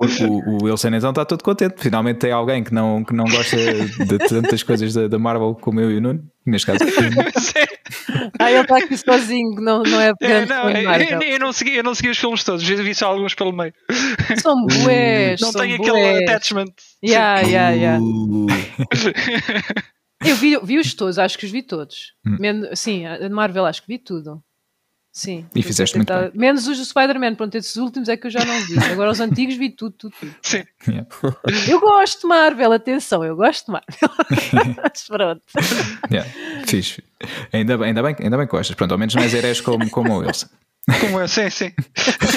o, 0.00 0.04
o, 0.04 0.48
o 0.48 0.64
Wilson 0.64 0.88
então 0.88 1.10
está 1.10 1.24
todo 1.24 1.44
contente. 1.44 1.76
Finalmente 1.78 2.18
tem 2.18 2.32
alguém 2.32 2.64
que 2.64 2.74
não, 2.74 3.04
que 3.04 3.14
não 3.14 3.24
gosta 3.24 3.56
de 3.56 4.18
tantas 4.28 4.64
coisas 4.64 4.92
da, 4.92 5.06
da 5.06 5.16
Marvel 5.16 5.54
como 5.54 5.80
eu 5.80 5.92
e 5.92 5.98
o 5.98 6.00
Nuno. 6.00 6.24
Neste 6.44 6.66
caso. 6.66 6.80
ah, 8.40 8.50
ele 8.50 8.62
está 8.62 8.78
aqui 8.78 8.96
sozinho, 8.96 9.60
não, 9.60 9.84
não 9.84 10.00
é 10.00 10.12
É, 10.20 10.44
não, 10.44 10.68
eu, 10.70 11.22
eu, 11.22 11.38
não 11.38 11.52
segui, 11.52 11.76
eu 11.76 11.84
não 11.84 11.94
segui 11.94 12.10
os 12.10 12.18
filmes 12.18 12.42
todos, 12.42 12.64
vi 12.64 12.92
só 12.92 13.06
alguns 13.06 13.34
pelo 13.34 13.52
meio. 13.52 13.72
São 14.42 14.56
bués. 14.66 15.40
Não 15.40 15.52
tem 15.52 15.74
aquele 15.74 16.24
attachment. 16.24 16.72
Yeah, 17.02 17.42
yeah, 17.42 17.70
yeah. 17.70 18.00
Eu 20.22 20.36
vi, 20.36 20.58
vi 20.62 20.78
os 20.78 20.94
todos, 20.94 21.18
acho 21.18 21.38
que 21.38 21.46
os 21.46 21.52
vi 21.52 21.62
todos. 21.62 22.14
Hum. 22.26 22.36
Sim, 22.74 23.06
a 23.06 23.28
Marvel 23.28 23.66
acho 23.66 23.82
que 23.82 23.88
vi 23.88 23.98
tudo. 23.98 24.42
Sim. 25.14 25.46
E 25.54 25.62
fizeste 25.62 25.96
muito 25.96 26.12
bem. 26.12 26.32
Menos 26.34 26.66
os 26.66 26.76
do 26.76 26.84
Spider-Man, 26.84 27.36
pronto, 27.36 27.54
esses 27.54 27.76
últimos 27.76 28.08
é 28.08 28.16
que 28.16 28.26
eu 28.26 28.30
já 28.32 28.44
não 28.44 28.60
vi. 28.62 28.76
Agora 28.90 29.12
os 29.12 29.20
antigos 29.20 29.54
vi 29.54 29.70
tudo, 29.70 29.94
tudo, 29.96 30.12
tudo. 30.18 30.34
Sim. 30.42 30.64
Yeah. 30.88 31.06
Eu 31.70 31.78
gosto 31.78 32.22
de 32.22 32.26
Marvel, 32.26 32.72
atenção, 32.72 33.24
eu 33.24 33.36
gosto 33.36 33.66
de 33.66 33.72
Marvel. 33.72 34.76
Mas 34.82 35.06
pronto. 35.06 35.42
Yeah. 36.10 36.28
Fiz. 36.66 37.00
Ainda 37.52 37.78
bem, 37.78 37.88
ainda, 37.88 38.02
bem, 38.02 38.16
ainda 38.18 38.36
bem 38.36 38.46
que 38.46 38.50
gostas. 38.50 38.74
Pronto, 38.74 38.90
ao 38.90 38.98
menos 38.98 39.14
não 39.14 39.22
és 39.22 39.60
como, 39.60 39.88
como 39.88 40.14
o 40.14 40.18
Wilson. 40.18 40.48
Como 41.00 41.20
é, 41.20 41.26
sim, 41.28 41.48
sim. 41.48 41.72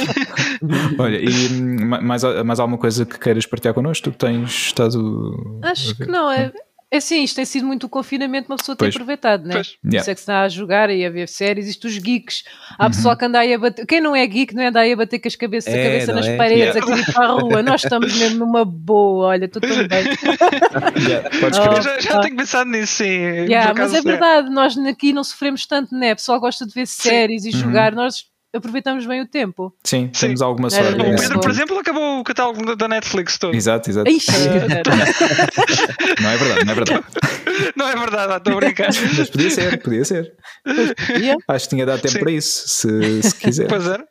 Olha, 1.00 1.18
e 1.18 1.50
mais, 1.60 2.24
mais 2.24 2.60
alguma 2.60 2.78
coisa 2.78 3.06
que 3.06 3.20
queiras 3.20 3.46
partilhar 3.46 3.74
connosco? 3.74 4.10
Tu 4.10 4.18
tens 4.18 4.52
estado. 4.52 5.60
Acho 5.64 5.96
que 5.96 6.06
não, 6.06 6.32
é, 6.32 6.54
é 6.90 7.02
sim, 7.02 7.22
isto 7.22 7.36
tem 7.36 7.44
sido 7.44 7.68
muito 7.68 7.86
o 7.86 7.90
confinamento, 7.90 8.50
uma 8.50 8.56
pessoa 8.56 8.74
tem 8.74 8.88
aproveitado, 8.88 9.46
né? 9.46 9.56
Pois. 9.56 9.76
Yeah. 9.84 10.00
Isso 10.00 10.10
é 10.10 10.14
que 10.14 10.20
se 10.20 10.24
está 10.24 10.44
a 10.44 10.50
jogar 10.50 10.90
e 10.90 11.06
a 11.06 11.10
ver 11.10 11.28
séries, 11.28 11.68
isto 11.68 11.86
os 11.86 11.98
geeks. 11.98 12.46
Há 12.80 12.86
uhum. 12.86 12.92
pessoal 12.92 13.18
que 13.18 13.26
anda 13.26 13.40
aí 13.40 13.54
a 13.54 13.60
bater. 13.60 13.86
Quem 13.86 14.00
não 14.00 14.16
é 14.16 14.26
geek 14.26 14.56
não 14.56 14.64
é 14.64 14.68
andar 14.68 14.82
aí 14.82 14.94
a 14.94 14.96
bater 14.96 15.20
com 15.20 15.28
as 15.28 15.36
cabeças, 15.36 15.74
é, 15.74 15.82
a 15.82 15.84
cabeça 15.84 16.14
nas 16.14 16.28
é? 16.28 16.38
paredes, 16.38 16.76
yeah. 16.76 17.08
a 17.10 17.14
para 17.14 17.26
a 17.26 17.32
rua. 17.32 17.62
Nós 17.62 17.84
estamos 17.84 18.18
mesmo 18.18 18.40
numa 18.46 18.64
boa, 18.64 19.28
olha, 19.28 19.46
estou 19.46 19.62
tão 19.62 19.70
bem. 19.70 20.06
yeah. 21.06 21.30
oh, 21.44 21.82
já, 21.82 22.00
já 22.00 22.22
tenho 22.22 22.38
pensado 22.38 22.70
nisso, 22.70 22.94
sim. 22.94 23.06
Yeah, 23.06 23.74
mas 23.78 23.94
é 23.94 24.02
verdade, 24.02 24.50
nós 24.50 24.78
aqui 24.78 25.12
não 25.12 25.26
sofremos 25.26 25.66
tanto, 25.66 25.94
né? 25.94 26.14
O 26.14 26.16
pessoal 26.16 26.40
gosta 26.40 26.66
de 26.66 26.74
ver 26.74 26.88
séries 26.88 27.44
sim. 27.44 27.50
e 27.50 27.52
jogar. 27.52 27.92
Uhum. 27.92 27.98
Nós 27.98 28.24
aproveitamos 28.54 29.06
bem 29.06 29.22
o 29.22 29.28
tempo. 29.28 29.74
Sim, 29.84 30.10
Sim. 30.14 30.28
temos 30.28 30.42
alguma 30.42 30.70
sorte. 30.70 30.94
O 30.94 31.16
Pedro, 31.16 31.40
por 31.40 31.50
exemplo, 31.50 31.78
acabou 31.80 32.20
o 32.20 32.24
catálogo 32.24 32.76
da 32.76 32.88
Netflix 32.88 33.38
todo. 33.38 33.56
Exato, 33.56 33.90
exato. 33.90 34.10
Ixi, 34.10 34.32
não 36.22 36.30
é 36.30 36.38
verdade, 36.38 36.66
não 36.66 36.72
é 36.72 36.76
verdade. 36.76 37.04
Não 37.76 37.88
é 37.88 37.96
verdade, 37.96 38.38
estou 38.38 38.54
a 38.54 38.56
brincar. 38.58 38.90
Mas 39.18 39.30
podia 39.30 39.50
ser, 39.50 39.82
podia 39.82 40.06
ser. 40.06 40.34
Yeah. 41.10 41.42
Acho 41.48 41.66
que 41.66 41.76
tinha 41.76 41.86
dado 41.86 42.02
tempo 42.02 42.14
Sim. 42.14 42.20
para 42.20 42.32
isso, 42.32 42.68
se, 42.68 43.24
se 43.24 43.36
quiser. 43.36 43.68
Pois 43.68 43.88
era. 43.88 44.06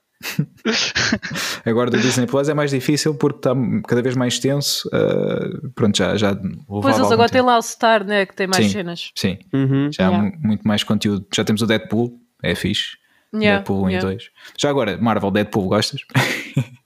Agora 1.64 1.90
do 1.90 1.98
Disney 1.98 2.26
Plus 2.26 2.48
é 2.48 2.54
mais 2.54 2.70
difícil 2.70 3.14
porque 3.14 3.38
está 3.38 3.54
cada 3.86 4.02
vez 4.02 4.16
mais 4.16 4.38
tenso. 4.38 4.88
Uh, 4.88 5.70
pronto, 5.74 5.96
já, 5.96 6.16
já 6.16 6.34
Pois 6.66 6.96
eles 6.96 7.12
agora 7.12 7.28
têm 7.28 7.42
lá 7.42 7.58
o 7.58 7.62
Star, 7.62 8.04
né? 8.04 8.26
Que 8.26 8.34
tem 8.34 8.46
mais 8.46 8.64
sim, 8.64 8.72
cenas. 8.72 9.10
Sim, 9.14 9.38
uhum. 9.52 9.90
já 9.92 10.08
yeah. 10.08 10.28
há 10.28 10.46
muito 10.46 10.66
mais 10.66 10.82
conteúdo. 10.82 11.26
Já 11.34 11.44
temos 11.44 11.62
o 11.62 11.66
Deadpool, 11.66 12.18
é 12.42 12.54
fixe. 12.54 12.96
Yeah, 13.34 13.58
Deadpool 13.58 13.84
1 13.84 13.90
yeah. 13.90 14.08
e 14.08 14.12
2. 14.12 14.30
Já 14.58 14.70
agora, 14.70 14.96
Marvel, 14.98 15.30
Deadpool, 15.30 15.68
gostas? 15.68 16.00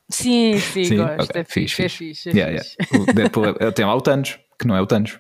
Sim, 0.09 0.59
sim, 0.73 0.85
sim 0.85 0.97
gosto. 0.97 1.31
Okay. 1.31 1.41
É 1.41 1.45
fixe. 1.45 1.83
É 1.83 1.89
fixe, 1.89 2.31
é 2.31 2.33
yeah, 2.33 2.59
fixe. 2.59 2.77
Yeah. 2.81 3.11
O 3.11 3.15
Deadpool 3.15 3.45
é, 3.61 3.71
tem 3.71 3.85
lá 3.85 3.95
o 3.95 4.01
Thanos, 4.01 4.39
que 4.59 4.67
não 4.67 4.77
é 4.77 4.81
o 4.81 4.87
Thanos. 4.87 5.19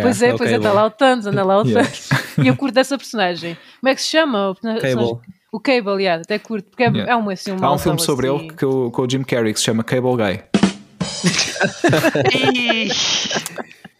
pois 0.00 0.22
é, 0.22 0.36
pois 0.36 0.52
é, 0.52 0.56
está 0.56 0.72
lá 0.72 0.86
o 0.86 0.90
Thanos, 0.90 1.26
anda 1.26 1.44
lá 1.44 1.58
o 1.58 1.64
Thanos. 1.64 2.08
e 2.38 2.48
eu 2.48 2.56
curto 2.56 2.74
dessa 2.74 2.96
personagem. 2.96 3.56
Como 3.80 3.90
é 3.90 3.94
que 3.94 4.02
se 4.02 4.08
chama? 4.08 4.54
Cable. 4.80 5.20
O 5.52 5.58
Cable, 5.58 6.02
yeah, 6.02 6.22
até 6.22 6.38
curto, 6.38 6.70
porque 6.70 6.84
é, 6.84 6.86
é 6.86 7.16
um, 7.16 7.28
assim, 7.28 7.50
um 7.50 7.64
Há 7.64 7.72
um 7.72 7.78
filme 7.78 8.00
sobre 8.00 8.28
assim. 8.28 8.38
ele 8.38 8.48
que, 8.50 8.66
com 8.66 9.02
o 9.02 9.10
Jim 9.10 9.24
Carrey 9.24 9.52
que 9.52 9.58
se 9.58 9.66
chama 9.66 9.82
Cable 9.82 10.16
Guy. 10.16 10.44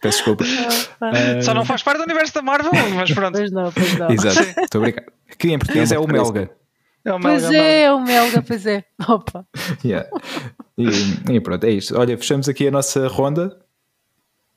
Peço 0.01 0.17
desculpa. 0.17 0.43
Só 1.43 1.53
não 1.53 1.63
faz 1.63 1.83
parte 1.83 1.99
do 1.99 2.05
universo 2.05 2.33
da 2.33 2.41
Marvel, 2.41 2.71
mas 2.95 3.11
pronto. 3.11 3.37
Pois 3.37 3.51
não, 3.51 3.71
pois 3.71 3.97
não. 3.97 4.09
Exato, 4.09 4.61
estou 4.61 4.79
a 4.79 4.83
brincar. 4.83 5.03
Que 5.41 5.51
em 5.51 5.57
português 5.57 5.91
é, 5.91 5.95
é 5.95 5.99
o 5.99 6.07
Melga. 6.07 6.51
É 7.03 7.11
o 7.11 7.17
Melga. 7.17 7.47
Pois 7.47 7.51
é, 7.51 7.81
é 7.81 7.91
o 7.91 7.99
Melga, 7.99 8.43
pois 8.43 8.65
é. 8.67 8.83
Opa. 9.09 9.43
Yeah. 9.83 10.07
E, 10.77 11.33
e, 11.33 11.41
pronto, 11.41 11.63
é 11.63 11.71
isto. 11.71 11.97
Olha, 11.97 12.15
fechamos 12.15 12.47
aqui 12.47 12.67
a 12.67 12.71
nossa 12.71 13.07
ronda. 13.07 13.57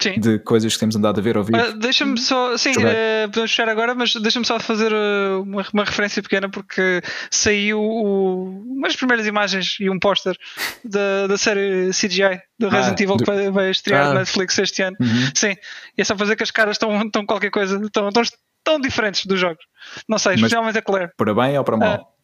Sim. 0.02 0.20
de 0.20 0.40
coisas 0.40 0.74
que 0.74 0.80
temos 0.80 0.96
andado 0.96 1.18
a 1.18 1.22
ver 1.22 1.36
ou 1.36 1.42
ouvir. 1.42 1.54
Uh, 1.54 1.78
deixa-me 1.78 2.18
só, 2.18 2.58
sim, 2.58 2.72
uh, 2.72 3.28
podemos 3.28 3.50
fechar 3.50 3.68
agora, 3.68 3.94
mas 3.94 4.12
deixa-me 4.16 4.44
só 4.44 4.58
fazer 4.58 4.92
uh, 4.92 5.40
uma, 5.40 5.64
uma, 5.72 5.84
referência 5.84 6.20
pequena 6.20 6.50
porque 6.50 7.00
saiu 7.30 7.80
o, 7.80 8.60
umas 8.66 8.96
primeiras 8.96 9.24
imagens 9.24 9.76
e 9.80 9.88
um 9.88 9.98
póster 9.98 10.36
da, 10.84 11.28
da 11.28 11.38
série 11.38 11.90
CGI 11.90 12.40
do 12.58 12.66
ah, 12.66 12.70
Resident 12.70 13.00
Evil 13.00 13.16
do... 13.16 13.24
que 13.24 13.30
vai, 13.30 13.50
vai 13.50 13.70
estrear 13.70 14.06
ah. 14.06 14.08
na 14.08 14.14
Netflix 14.20 14.58
este 14.58 14.82
ano. 14.82 14.96
Uhum. 15.00 15.30
Sim, 15.32 15.56
e 15.96 16.02
é 16.02 16.04
só 16.04 16.18
fazer 16.18 16.36
que 16.36 16.42
as 16.42 16.50
caras 16.50 16.74
estão, 16.74 17.00
estão 17.00 17.24
qualquer 17.24 17.50
coisa, 17.50 17.80
estão, 17.82 18.08
estão, 18.08 18.22
estão 18.64 18.80
diferentes 18.80 19.26
dos 19.26 19.38
jogos. 19.38 19.64
Não 20.08 20.18
sei, 20.18 20.34
especialmente 20.34 20.78
a 20.78 20.82
Claire. 20.82 21.12
Para 21.16 21.34
bem 21.34 21.58
ou 21.58 21.64
para 21.64 21.76
mal? 21.76 22.16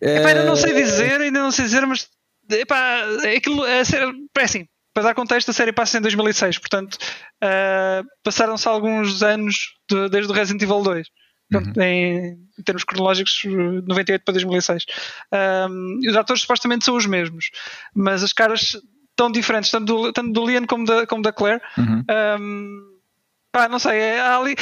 Uh, 0.00 0.06
epá, 0.06 0.28
ainda 0.28 0.44
não 0.44 0.56
sei 0.56 0.72
dizer, 0.72 1.20
ainda 1.20 1.40
não 1.40 1.50
sei 1.50 1.64
dizer, 1.64 1.84
mas 1.86 2.08
epá, 2.50 3.00
aquilo 3.36 3.66
é, 3.66 3.80
é 3.80 4.42
assim 4.42 4.66
para 4.98 5.04
dar 5.04 5.14
contexto, 5.14 5.50
a 5.50 5.54
série 5.54 5.72
passa 5.72 5.98
em 5.98 6.00
2006, 6.00 6.58
portanto, 6.58 6.94
uh, 6.94 8.04
passaram-se 8.24 8.66
alguns 8.66 9.22
anos 9.22 9.74
de, 9.88 10.08
desde 10.08 10.32
o 10.32 10.34
Resident 10.34 10.60
Evil 10.62 10.82
2. 10.82 11.08
Portanto, 11.50 11.76
uhum. 11.76 11.82
em, 11.82 12.38
em, 12.58 12.62
termos 12.64 12.82
cronológicos, 12.82 13.42
98 13.44 14.22
para 14.22 14.32
2006. 14.32 14.84
Um, 15.70 16.00
e 16.02 16.10
os 16.10 16.16
atores 16.16 16.42
supostamente 16.42 16.84
são 16.84 16.96
os 16.96 17.06
mesmos, 17.06 17.50
mas 17.94 18.24
as 18.24 18.32
caras 18.32 18.76
estão 19.10 19.30
diferentes, 19.30 19.70
tanto 19.70 19.86
do, 19.86 20.12
tanto 20.12 20.32
do 20.32 20.44
Leon 20.44 20.66
como 20.66 20.84
da, 20.84 21.06
como 21.06 21.22
da 21.22 21.32
Claire. 21.32 21.62
Uhum. 21.78 22.04
Um, 22.40 22.87
Pá, 23.50 23.68
não 23.68 23.78
sei, 23.78 23.98
é, 23.98 24.20
ali. 24.20 24.54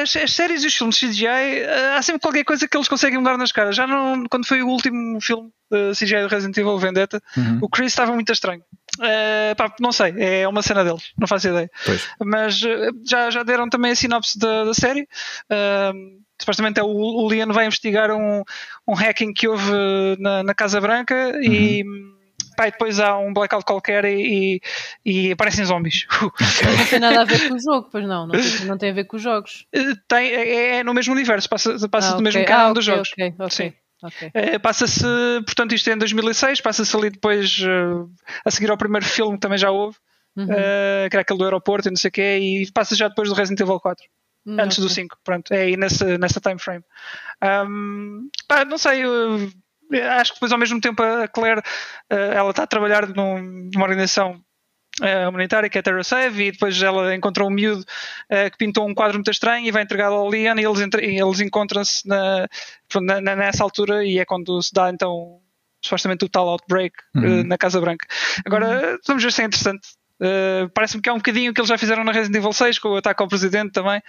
As, 0.00 0.16
as, 0.16 0.32
séries 0.32 0.62
e 0.62 0.68
os 0.68 0.74
filmes 0.74 0.98
CGI, 0.98 1.64
há 1.96 2.00
sempre 2.00 2.20
qualquer 2.20 2.44
coisa 2.44 2.68
que 2.68 2.76
eles 2.76 2.88
conseguem 2.88 3.18
mudar 3.18 3.36
nas 3.36 3.50
caras. 3.50 3.74
Já 3.74 3.86
não, 3.86 4.24
quando 4.30 4.46
foi 4.46 4.62
o 4.62 4.68
último 4.68 5.20
filme 5.20 5.50
uh, 5.72 5.92
CGI 5.92 6.22
do 6.22 6.28
Resident 6.28 6.56
Evil 6.56 6.78
Vendetta, 6.78 7.20
uhum. 7.36 7.58
o 7.62 7.68
Chris 7.68 7.92
estava 7.92 8.12
muito 8.12 8.32
estranho. 8.32 8.62
Uh, 8.98 9.56
pá, 9.56 9.74
não 9.80 9.90
sei, 9.90 10.14
é 10.18 10.46
uma 10.46 10.62
cena 10.62 10.84
deles, 10.84 11.12
não 11.18 11.26
faço 11.26 11.48
ideia. 11.48 11.68
Pois. 11.84 12.08
Mas 12.24 12.62
uh, 12.62 12.92
já, 13.04 13.30
já 13.30 13.42
deram 13.42 13.68
também 13.68 13.90
a 13.90 13.96
sinopse 13.96 14.38
da, 14.38 14.64
da 14.64 14.74
série. 14.74 15.08
Uh, 15.50 16.22
supostamente 16.40 16.78
é 16.78 16.82
o, 16.82 16.88
o 16.88 17.26
Leon 17.28 17.52
vai 17.52 17.66
investigar 17.66 18.12
um, 18.12 18.42
um 18.86 18.94
hacking 18.94 19.32
que 19.32 19.48
houve 19.48 19.72
na, 20.20 20.42
na 20.44 20.54
Casa 20.54 20.80
Branca 20.80 21.32
uhum. 21.34 21.42
e 21.42 21.84
pá, 22.56 22.68
e 22.68 22.70
depois 22.70 23.00
há 23.00 23.16
um 23.18 23.32
blackout 23.32 23.64
qualquer 23.64 24.04
e, 24.04 24.60
e, 25.04 25.28
e 25.28 25.32
aparecem 25.32 25.64
zombies. 25.64 26.06
não 26.20 26.86
tem 26.88 26.98
nada 26.98 27.22
a 27.22 27.24
ver 27.24 27.48
com 27.48 27.54
o 27.54 27.58
jogo, 27.58 27.88
pois 27.90 28.06
não, 28.06 28.26
não 28.26 28.32
tem, 28.32 28.66
não 28.66 28.78
tem 28.78 28.90
a 28.90 28.94
ver 28.94 29.04
com 29.04 29.16
os 29.16 29.22
jogos. 29.22 29.66
Eh, 29.72 29.94
tem, 30.08 30.28
é, 30.28 30.76
é 30.76 30.84
no 30.84 30.94
mesmo 30.94 31.12
universo, 31.12 31.48
passa-se 31.48 31.88
passa 31.88 32.08
ah, 32.08 32.12
okay. 32.12 32.24
mesmo 32.24 32.44
canal 32.44 32.68
ah, 32.68 32.70
okay, 32.70 32.74
dos 32.74 32.84
jogos. 32.84 33.12
Okay, 33.12 33.34
Sim. 33.50 33.72
Okay. 34.02 34.30
É, 34.34 34.58
passa-se, 34.58 35.02
portanto, 35.46 35.74
isto 35.74 35.88
é 35.88 35.94
em 35.94 35.98
2006, 35.98 36.60
passa-se 36.60 36.94
ali 36.94 37.08
depois 37.08 37.58
uh, 37.60 38.10
a 38.44 38.50
seguir 38.50 38.70
ao 38.70 38.76
primeiro 38.76 39.06
filme 39.06 39.34
que 39.34 39.40
também 39.40 39.56
já 39.56 39.70
houve, 39.70 39.96
uhum. 40.36 40.44
uh, 40.44 41.08
que 41.08 41.16
era 41.16 41.22
aquele 41.22 41.38
do 41.38 41.44
aeroporto 41.44 41.88
e 41.88 41.90
não 41.90 41.96
sei 41.96 42.08
o 42.08 42.12
quê, 42.12 42.38
e 42.38 42.70
passa 42.72 42.94
já 42.94 43.08
depois 43.08 43.30
do 43.30 43.34
Resident 43.34 43.60
Evil 43.60 43.80
4. 43.80 44.04
Uhum. 44.46 44.60
Antes 44.60 44.78
do 44.78 44.90
5, 44.90 45.18
pronto, 45.24 45.54
é 45.54 45.62
aí 45.62 45.76
nessa, 45.76 46.18
nessa 46.18 46.38
time 46.38 46.58
frame. 46.58 46.84
Um, 47.42 48.28
pá, 48.46 48.64
não 48.66 48.76
sei, 48.76 49.06
uh, 49.06 49.50
acho 50.18 50.32
que 50.32 50.36
depois 50.36 50.52
ao 50.52 50.58
mesmo 50.58 50.80
tempo 50.80 51.02
a 51.02 51.28
Claire 51.28 51.62
eh, 52.10 52.34
ela 52.34 52.50
está 52.50 52.62
a 52.64 52.66
trabalhar 52.66 53.08
num, 53.08 53.70
numa 53.72 53.84
organização 53.84 54.40
uh, 55.00 55.28
humanitária 55.28 55.68
que 55.68 55.78
é 55.78 55.82
Terra 55.82 56.02
Save 56.02 56.44
e 56.44 56.52
depois 56.52 56.80
ela 56.82 57.14
encontrou 57.14 57.48
um 57.48 57.52
miúdo 57.52 57.84
que 58.52 58.58
pintou 58.58 58.88
um 58.88 58.94
quadro 58.94 59.18
muito 59.18 59.30
estranho 59.30 59.66
e 59.66 59.70
vai 59.70 59.82
entregá-lo 59.82 60.16
ao 60.16 60.28
Leon 60.28 60.56
e 60.58 60.64
eles, 60.64 60.80
eles 60.98 61.40
encontram-se 61.40 62.02
nessa 63.36 63.62
altura 63.62 64.04
e 64.04 64.18
é 64.18 64.24
quando 64.24 64.60
se 64.62 64.72
dá 64.72 64.90
então 64.90 65.40
supostamente 65.84 66.24
o 66.24 66.28
tal 66.28 66.48
outbreak 66.48 66.96
uhum. 67.14 67.40
uh, 67.40 67.44
na 67.44 67.58
Casa 67.58 67.80
Branca. 67.80 68.06
Agora 68.44 68.92
uhum. 68.92 68.98
vamos 69.06 69.22
ver 69.22 69.32
se 69.32 69.42
é 69.42 69.44
interessante. 69.44 69.88
Uh, 70.20 70.68
Parece-me 70.70 71.02
que 71.02 71.08
é 71.08 71.12
um 71.12 71.18
bocadinho 71.18 71.50
o 71.50 71.54
que 71.54 71.60
eles 71.60 71.68
já 71.68 71.76
fizeram 71.76 72.02
na 72.02 72.12
Resident 72.12 72.36
Evil 72.36 72.52
6 72.52 72.78
com 72.78 72.88
o 72.88 72.96
ataque 72.96 73.22
ao 73.22 73.28
presidente 73.28 73.72
também. 73.72 74.00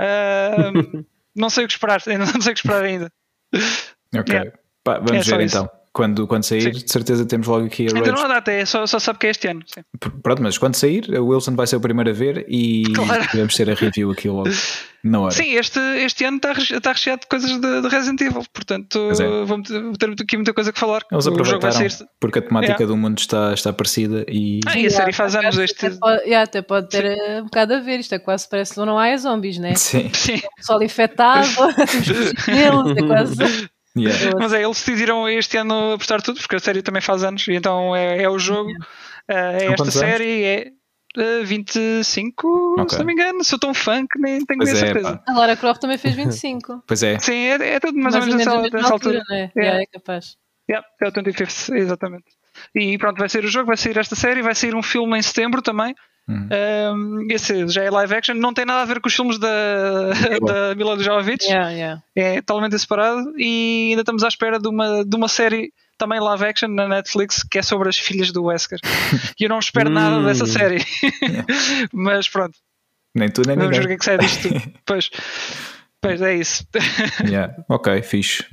Uh, 0.00 1.06
não 1.34 1.48
sei 1.48 1.64
o 1.64 1.68
que 1.68 1.74
esperar, 1.74 2.02
não 2.18 2.42
sei 2.42 2.52
o 2.52 2.54
que 2.54 2.60
esperar 2.60 2.84
ainda. 2.84 3.12
Ok. 4.14 4.34
Yeah. 4.34 4.52
Pá, 4.84 4.98
vamos 4.98 5.28
é 5.28 5.36
ver 5.36 5.44
então. 5.44 5.68
Quando, 5.92 6.26
quando 6.26 6.42
sair, 6.42 6.62
sim. 6.62 6.70
de 6.70 6.90
certeza 6.90 7.26
temos 7.26 7.46
logo 7.46 7.66
aqui 7.66 7.82
a 7.82 7.88
Ainda 7.88 8.00
Rage. 8.00 8.12
não 8.12 8.24
há 8.24 8.28
data, 8.28 8.50
é 8.50 8.64
só, 8.64 8.86
só 8.86 8.98
sabe 8.98 9.18
que 9.18 9.26
é 9.26 9.30
este 9.30 9.46
ano. 9.46 9.60
Sim. 9.66 9.82
Pronto, 10.22 10.42
mas 10.42 10.56
quando 10.56 10.74
sair, 10.74 11.06
o 11.20 11.26
Wilson 11.26 11.54
vai 11.54 11.66
ser 11.66 11.76
o 11.76 11.80
primeiro 11.80 12.08
a 12.08 12.14
ver 12.14 12.46
e 12.48 12.84
claro. 12.94 13.28
podemos 13.28 13.54
ter 13.54 13.68
a 13.68 13.74
review 13.74 14.10
aqui 14.10 14.26
logo 14.26 14.48
na 15.04 15.20
hora. 15.20 15.34
Sim, 15.34 15.52
este, 15.52 15.78
este 15.98 16.24
ano 16.24 16.38
está, 16.38 16.52
está 16.52 16.92
recheado 16.92 17.20
de 17.20 17.26
coisas 17.26 17.60
de, 17.60 17.82
de 17.82 17.88
Resident 17.88 18.22
Evil, 18.22 18.42
portanto 18.54 19.10
é. 19.10 19.44
vamos 19.44 19.68
ter 19.98 20.10
aqui 20.18 20.36
muita 20.36 20.54
coisa 20.54 20.72
que 20.72 20.80
falar. 20.80 21.02
Eles 21.12 21.26
aproveitaram 21.26 21.90
ser... 21.90 22.06
porque 22.18 22.38
a 22.38 22.42
temática 22.42 22.72
yeah. 22.72 22.86
do 22.86 22.96
mundo 22.96 23.18
está, 23.18 23.52
está 23.52 23.70
parecida 23.70 24.24
e. 24.28 24.60
Ah, 24.64 24.78
e 24.78 24.86
a 24.86 24.90
série 24.90 25.12
faz 25.12 25.36
anos 25.36 25.58
este. 25.58 25.84
Até 25.88 25.96
pode, 25.98 26.34
até 26.34 26.62
pode 26.62 26.88
ter 26.88 27.02
Sim. 27.02 27.20
Eh, 27.20 27.40
um 27.42 27.44
bocado 27.44 27.74
a 27.74 27.80
ver, 27.80 28.00
isto 28.00 28.14
é 28.14 28.18
quase 28.18 28.48
parece 28.48 28.72
que 28.72 28.80
não 28.80 28.98
há 28.98 29.14
zombies, 29.18 29.58
né? 29.58 29.74
Sim. 29.74 30.10
Sim. 30.14 30.40
O 30.58 30.64
sol 30.64 30.82
infectado, 30.82 31.48
eles, 32.48 32.96
é 32.96 33.06
quase. 33.06 33.70
Yeah. 33.96 34.38
Mas 34.38 34.52
é, 34.52 34.62
eles 34.62 34.78
decidiram 34.78 35.28
este 35.28 35.56
ano 35.58 35.92
apostar 35.92 36.22
tudo, 36.22 36.40
porque 36.40 36.56
a 36.56 36.60
série 36.60 36.82
também 36.82 37.02
faz 37.02 37.22
anos, 37.22 37.46
e 37.46 37.52
então 37.52 37.94
é, 37.94 38.22
é 38.22 38.28
o 38.28 38.38
jogo, 38.38 38.70
yeah. 39.28 39.58
é 39.58 39.66
esta 39.66 39.90
série, 39.90 40.44
anos? 40.44 40.72
é 41.18 41.40
uh, 41.42 41.44
25, 41.44 42.72
okay. 42.72 42.88
se 42.88 42.98
não 42.98 43.04
me 43.04 43.12
engano, 43.12 43.44
sou 43.44 43.58
tão 43.58 43.74
fã 43.74 44.06
que 44.06 44.18
nem 44.18 44.44
tenho 44.44 44.60
bem 44.60 44.72
é, 44.72 44.74
certeza. 44.76 45.22
A 45.26 45.32
Lara 45.32 45.56
Croft 45.56 45.80
também 45.80 45.98
fez 45.98 46.14
25. 46.14 46.84
pois 46.88 47.02
é. 47.02 47.18
Sim, 47.18 47.34
é, 47.34 47.74
é 47.74 47.80
tudo 47.80 47.98
mais 47.98 48.14
Mas 48.14 48.24
ou 48.24 48.30
menos 48.30 48.46
nessa, 48.46 48.56
altura. 48.56 48.86
altura. 48.86 49.22
Né? 49.28 49.52
Yeah. 49.56 49.82
é 49.82 49.86
capaz. 49.86 50.36
Yeah, 50.70 50.86
é 51.00 51.08
o 51.08 51.12
25 51.12 51.76
exatamente. 51.76 52.24
E 52.74 52.96
pronto, 52.98 53.18
vai 53.18 53.28
ser 53.28 53.44
o 53.44 53.48
jogo, 53.48 53.66
vai 53.66 53.76
sair 53.76 53.98
esta 53.98 54.14
série, 54.14 54.42
vai 54.42 54.54
sair 54.54 54.74
um 54.74 54.82
filme 54.82 55.18
em 55.18 55.22
setembro 55.22 55.60
também. 55.60 55.94
Uhum. 56.28 56.48
Um, 56.94 57.26
esse 57.30 57.66
já 57.68 57.82
é 57.82 57.90
live 57.90 58.14
action, 58.14 58.34
não 58.34 58.54
tem 58.54 58.64
nada 58.64 58.82
a 58.82 58.84
ver 58.84 59.00
com 59.00 59.08
os 59.08 59.14
filmes 59.14 59.38
da, 59.38 59.48
da 60.46 60.74
Mila 60.74 60.98
Jovovich, 60.98 61.44
yeah, 61.44 61.70
yeah. 61.70 62.02
é 62.16 62.36
totalmente 62.36 62.78
separado. 62.78 63.32
E 63.36 63.88
ainda 63.90 64.02
estamos 64.02 64.22
à 64.22 64.28
espera 64.28 64.58
de 64.58 64.68
uma, 64.68 65.04
de 65.04 65.16
uma 65.16 65.28
série 65.28 65.72
também 65.98 66.20
live 66.20 66.44
action 66.44 66.68
na 66.68 66.88
Netflix 66.88 67.42
que 67.42 67.58
é 67.58 67.62
sobre 67.62 67.88
as 67.88 67.98
filhas 67.98 68.32
do 68.32 68.44
Wesker. 68.44 68.78
e 69.38 69.44
eu 69.44 69.48
não 69.48 69.58
espero 69.58 69.90
nada 69.90 70.22
dessa 70.22 70.44
hum. 70.44 70.48
série, 70.48 70.84
mas 71.92 72.28
pronto, 72.28 72.58
nem 73.14 73.28
tu 73.28 73.42
nem 73.46 73.56
Vamos 73.56 73.76
ninguém. 73.76 73.80
ver 73.80 73.84
o 73.84 73.88
que 73.88 73.94
é 73.94 73.98
que 73.98 74.04
sai 74.04 74.18
disto 74.18 74.48
pois. 74.86 75.10
Pois 76.02 76.20
é 76.20 76.34
isso. 76.34 76.66
yeah. 77.24 77.54
Ok, 77.68 78.02
fixe. 78.02 78.44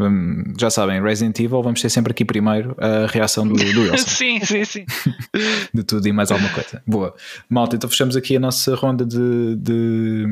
Já 0.60 0.70
sabem, 0.70 1.02
Resident 1.02 1.40
Evil, 1.40 1.64
vamos 1.64 1.82
ter 1.82 1.90
sempre 1.90 2.12
aqui 2.12 2.24
primeiro 2.24 2.76
a 2.80 3.08
reação 3.08 3.48
do, 3.48 3.56
do 3.56 3.82
Wilson. 3.82 3.98
sim, 4.08 4.40
sim, 4.42 4.64
sim. 4.64 4.86
de 5.74 5.84
tudo 5.84 6.08
e 6.08 6.14
mais 6.14 6.32
alguma 6.32 6.52
coisa. 6.52 6.84
Boa. 6.86 7.16
Malta, 7.50 7.76
então 7.76 7.90
fechamos 7.90 8.16
aqui 8.16 8.38
a 8.38 8.40
nossa 8.40 8.76
ronda 8.76 9.04
de, 9.04 9.56
de 9.56 10.28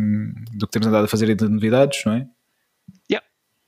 do 0.54 0.68
que 0.68 0.72
temos 0.72 0.88
andado 0.88 1.06
a 1.06 1.08
fazer 1.08 1.28
e 1.28 1.34
de 1.34 1.50
novidades, 1.50 2.06
não 2.06 2.14
é? 2.14 2.28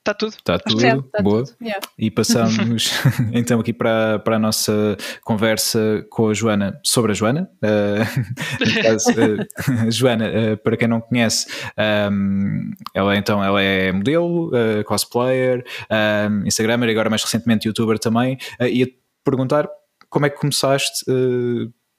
Está 0.09 0.13
tudo. 0.13 0.29
Está 0.31 0.59
tudo, 0.59 0.85
é, 0.85 1.01
tá 1.11 1.21
boa. 1.21 1.43
Tudo. 1.43 1.55
Yeah. 1.61 1.87
E 1.97 2.09
passamos 2.09 2.91
então 3.31 3.59
aqui 3.59 3.71
para, 3.71 4.17
para 4.19 4.37
a 4.37 4.39
nossa 4.39 4.97
conversa 5.23 6.05
com 6.09 6.29
a 6.29 6.33
Joana 6.33 6.79
sobre 6.83 7.11
a 7.11 7.15
Joana. 7.15 7.49
Uh, 7.69 8.81
caso, 8.81 9.11
uh, 9.11 9.91
Joana, 9.91 10.25
uh, 10.27 10.57
para 10.57 10.77
quem 10.77 10.87
não 10.87 11.01
conhece, 11.01 11.47
um, 12.11 12.71
ela 12.93 13.15
então 13.15 13.43
ela 13.43 13.61
é 13.61 13.91
modelo, 13.91 14.51
cosplayer, 14.85 15.63
um, 15.91 16.45
Instagramer 16.45 16.89
e 16.89 16.91
agora 16.91 17.09
mais 17.09 17.23
recentemente 17.23 17.67
youtuber 17.67 17.99
também. 17.99 18.37
Uh, 18.59 18.65
ia 18.65 18.85
te 18.85 18.97
perguntar 19.23 19.67
como 20.09 20.25
é 20.25 20.29
que 20.29 20.37
começaste 20.37 21.05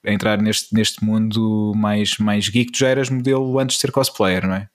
a 0.05 0.11
entrar 0.13 0.41
neste, 0.41 0.75
neste 0.75 1.05
mundo 1.05 1.73
mais, 1.77 2.19
mais 2.19 2.49
geek. 2.49 2.73
Tu 2.73 2.79
já 2.79 2.89
eras 2.89 3.11
modelo 3.11 3.59
antes 3.59 3.77
de 3.77 3.83
ser 3.83 3.93
cosplayer, 3.93 4.47
não 4.47 4.55
é? 4.55 4.69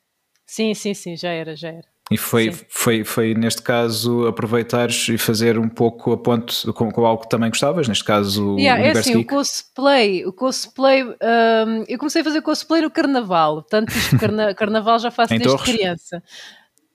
Sim, 0.45 0.73
sim, 0.73 0.93
sim, 0.93 1.17
já 1.17 1.29
era, 1.29 1.55
já 1.55 1.69
era. 1.69 1.94
E 2.11 2.17
foi, 2.17 2.51
foi, 2.69 3.03
foi, 3.03 3.33
neste 3.33 3.63
caso, 3.63 4.27
aproveitares 4.27 5.09
e 5.09 5.17
fazer 5.17 5.57
um 5.57 5.67
pouco 5.67 6.11
a 6.11 6.17
ponto 6.17 6.71
com, 6.71 6.91
com 6.91 7.05
algo 7.05 7.23
que 7.23 7.29
também 7.29 7.49
gostavas, 7.49 7.87
neste 7.87 8.03
caso 8.03 8.57
yeah, 8.59 8.79
o 8.79 8.85
É 8.85 8.91
assim, 8.91 9.13
Geek. 9.13 9.33
o 9.33 9.37
cosplay, 9.37 10.25
o 10.25 10.31
cosplay 10.31 11.03
um, 11.03 11.83
eu 11.87 11.97
comecei 11.97 12.21
a 12.21 12.23
fazer 12.23 12.41
cosplay 12.43 12.83
no 12.83 12.91
Carnaval, 12.91 13.63
tanto 13.63 13.91
isto 13.97 14.19
carna, 14.19 14.53
Carnaval 14.55 14.99
já 14.99 15.09
faço 15.09 15.29
desde 15.29 15.47
Torres? 15.47 15.63
criança. 15.75 16.21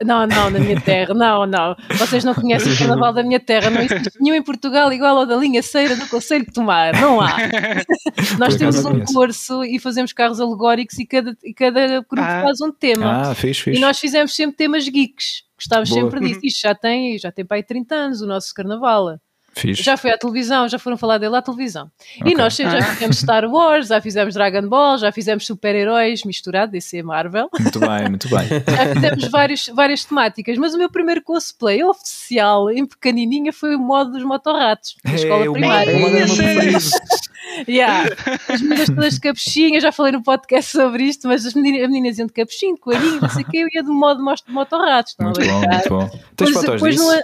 Não, 0.05 0.27
não, 0.27 0.51
na 0.51 0.59
minha 0.59 0.81
terra, 0.81 1.13
não, 1.13 1.47
não. 1.47 1.77
Vocês 1.99 2.25
não 2.25 2.35
conhecem 2.35 2.73
o 2.73 2.79
carnaval 2.79 3.13
da 3.13 3.23
minha 3.23 3.39
terra, 3.39 3.69
não 3.69 3.83
existe 3.83 4.19
nenhum 4.21 4.35
em 4.35 4.43
Portugal 4.43 4.91
igual 4.93 5.19
ao 5.19 5.27
da 5.27 5.37
linha 5.37 5.63
Ceira 5.63 5.95
do 5.95 6.09
Conselho 6.09 6.47
de 6.47 6.53
Tomar, 6.53 6.99
não 6.99 7.21
há. 7.21 7.37
Nós 8.39 8.57
temos 8.57 8.85
um 8.85 9.05
curso 9.05 9.63
e 9.63 9.79
fazemos 9.79 10.13
carros 10.13 10.41
alegóricos 10.41 10.99
e 10.99 11.07
cada, 11.07 11.37
e 11.45 11.53
cada 11.53 12.01
grupo 12.01 12.21
ah. 12.21 12.43
faz 12.45 12.61
um 12.61 12.73
tema. 12.73 13.31
Ah, 13.31 13.35
fiz, 13.35 13.59
fiz. 13.59 13.77
E 13.77 13.81
nós 13.81 13.99
fizemos 13.99 14.35
sempre 14.35 14.57
temas 14.57 14.89
geeks, 14.89 15.45
gostávamos 15.57 15.91
Boa. 15.91 16.03
sempre 16.03 16.21
disso. 16.21 16.41
Isto 16.43 16.61
já 16.63 16.75
tem, 16.75 17.19
já 17.19 17.31
tem 17.31 17.45
para 17.45 17.59
aí 17.59 17.63
30 17.63 17.95
anos 17.95 18.23
o 18.23 18.27
nosso 18.27 18.55
carnaval. 18.55 19.19
Fixe. 19.53 19.83
Já 19.83 19.97
foi 19.97 20.11
à 20.11 20.19
televisão, 20.19 20.69
já 20.69 20.79
foram 20.79 20.97
falar 20.97 21.19
dele 21.19 21.37
à 21.37 21.43
televisão. 21.43 21.91
Okay. 22.21 22.33
E 22.33 22.37
nós 22.37 22.55
já 22.55 22.79
ah. 22.79 22.83
fizemos 22.83 23.19
Star 23.19 23.45
Wars, 23.45 23.89
já 23.89 24.01
fizemos 24.01 24.35
Dragon 24.35 24.69
Ball, 24.69 24.99
já 24.99 25.11
fizemos 25.11 25.45
super-heróis 25.45 26.25
misturado, 26.25 26.73
DC 26.73 27.03
Marvel. 27.03 27.49
Muito 27.59 27.81
bem, 27.81 28.09
muito 28.09 28.29
bem. 28.29 28.47
já 28.69 28.95
fizemos 28.95 29.29
vários, 29.29 29.69
várias 29.69 30.05
temáticas, 30.05 30.57
mas 30.57 30.75
o 30.75 30.79
meu 30.79 30.91
primeiro 30.91 31.23
cosplay 31.23 31.83
oficial, 31.83 32.71
em 32.71 32.87
pequenininha, 32.87 33.53
foi 33.53 33.75
o 33.75 33.79
modo 33.79 34.13
dos 34.13 34.23
motorratos, 34.23 34.97
na 35.05 35.15
escola 35.15 35.45
é, 35.45 35.51
primária. 35.51 35.91
É, 35.91 37.71
yeah. 37.71 38.09
As 38.49 38.61
meninas 38.61 38.87
todas 38.87 39.15
de 39.15 39.21
capuchinha, 39.21 39.81
já 39.81 39.91
falei 39.91 40.13
no 40.13 40.23
podcast 40.23 40.71
sobre 40.71 41.05
isto, 41.05 41.27
mas 41.27 41.45
as 41.45 41.55
meninas, 41.55 41.83
as 41.83 41.89
meninas 41.89 42.19
iam 42.19 42.27
de 42.27 42.33
capuchinho, 42.33 42.75
de 42.75 42.81
coelhinho, 42.81 43.21
não 43.21 43.29
sei 43.29 43.43
o 43.43 43.47
que, 43.47 43.59
eu 43.59 43.69
ia 43.75 43.83
do 43.83 43.93
modo 43.93 44.23
de 44.23 44.53
motorratos. 44.53 45.17
Muito 45.21 45.41
bom, 45.41 45.61
muito 45.61 45.89
bom. 45.89 46.11
Tens 46.37 46.53
fotos 46.53 46.83
disso? 46.83 47.21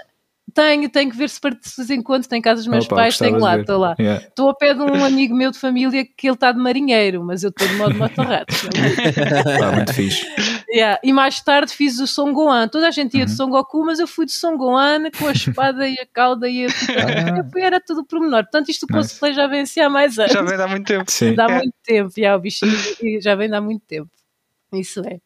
Tenho, 0.57 0.89
tenho 0.89 1.11
que 1.11 1.17
ver 1.19 1.29
se 1.29 1.39
de 1.39 1.51
vez 1.77 1.91
em 1.91 2.03
quando, 2.03 2.27
tem 2.27 2.41
casa 2.41 2.63
dos 2.63 2.67
meus 2.67 2.87
Opa, 2.87 2.97
pais, 2.97 3.19
tenho 3.19 3.39
lá, 3.39 3.59
estou 3.59 3.79
lá. 3.79 3.91
Estou 3.93 4.07
yeah. 4.07 4.27
ao 4.39 4.57
pé 4.57 4.73
de 4.73 4.81
um 4.81 5.05
amigo 5.05 5.37
meu 5.37 5.51
de 5.51 5.59
família 5.59 6.03
que 6.03 6.27
ele 6.27 6.33
está 6.33 6.51
de 6.51 6.59
marinheiro, 6.59 7.23
mas 7.23 7.43
eu 7.43 7.51
estou 7.51 7.69
de 7.69 7.75
modo 7.75 7.95
motorratos. 7.95 8.63
ah, 9.63 9.73
muito 9.77 9.93
fixe. 9.93 10.27
Yeah. 10.71 10.99
E 11.05 11.13
mais 11.13 11.43
tarde 11.43 11.75
fiz 11.75 11.99
o 11.99 12.07
Son 12.07 12.33
Gohan. 12.33 12.69
Toda 12.69 12.89
a 12.89 12.91
gente 12.91 13.19
ia 13.19 13.21
uhum. 13.21 13.27
de 13.27 13.33
Son 13.37 13.51
Goku, 13.51 13.85
mas 13.85 14.01
eu 14.01 14.07
fui 14.07 14.25
de 14.25 14.33
Son 14.33 14.57
Gohan 14.57 15.11
com 15.19 15.27
a 15.27 15.33
espada 15.33 15.87
e 15.87 15.99
a 16.01 16.07
cauda 16.11 16.49
e 16.49 16.65
a. 16.65 16.69
Ah. 16.69 17.39
Eu 17.39 17.51
fui, 17.51 17.61
era 17.61 17.79
tudo 17.79 18.03
pormenor. 18.03 18.45
Portanto, 18.45 18.71
isto 18.71 18.85
o 18.85 18.87
cosplay 18.87 19.35
já 19.35 19.47
vem 19.47 19.63
há 19.63 19.91
mais 19.91 20.19
anos. 20.19 20.33
Já 20.33 20.41
vem 20.41 20.59
há 20.59 20.69
muito 20.69 20.87
tempo. 20.87 21.11
Sim. 21.11 21.35
Dá 21.35 21.45
é. 21.51 21.55
muito 21.55 21.75
tempo, 21.85 22.13
yeah, 22.17 22.35
o 22.35 22.41
bichinho 22.41 23.21
já 23.21 23.35
vem 23.35 23.53
há 23.55 23.61
muito 23.61 23.85
tempo. 23.87 24.11
Isso 24.73 25.03
é. 25.07 25.19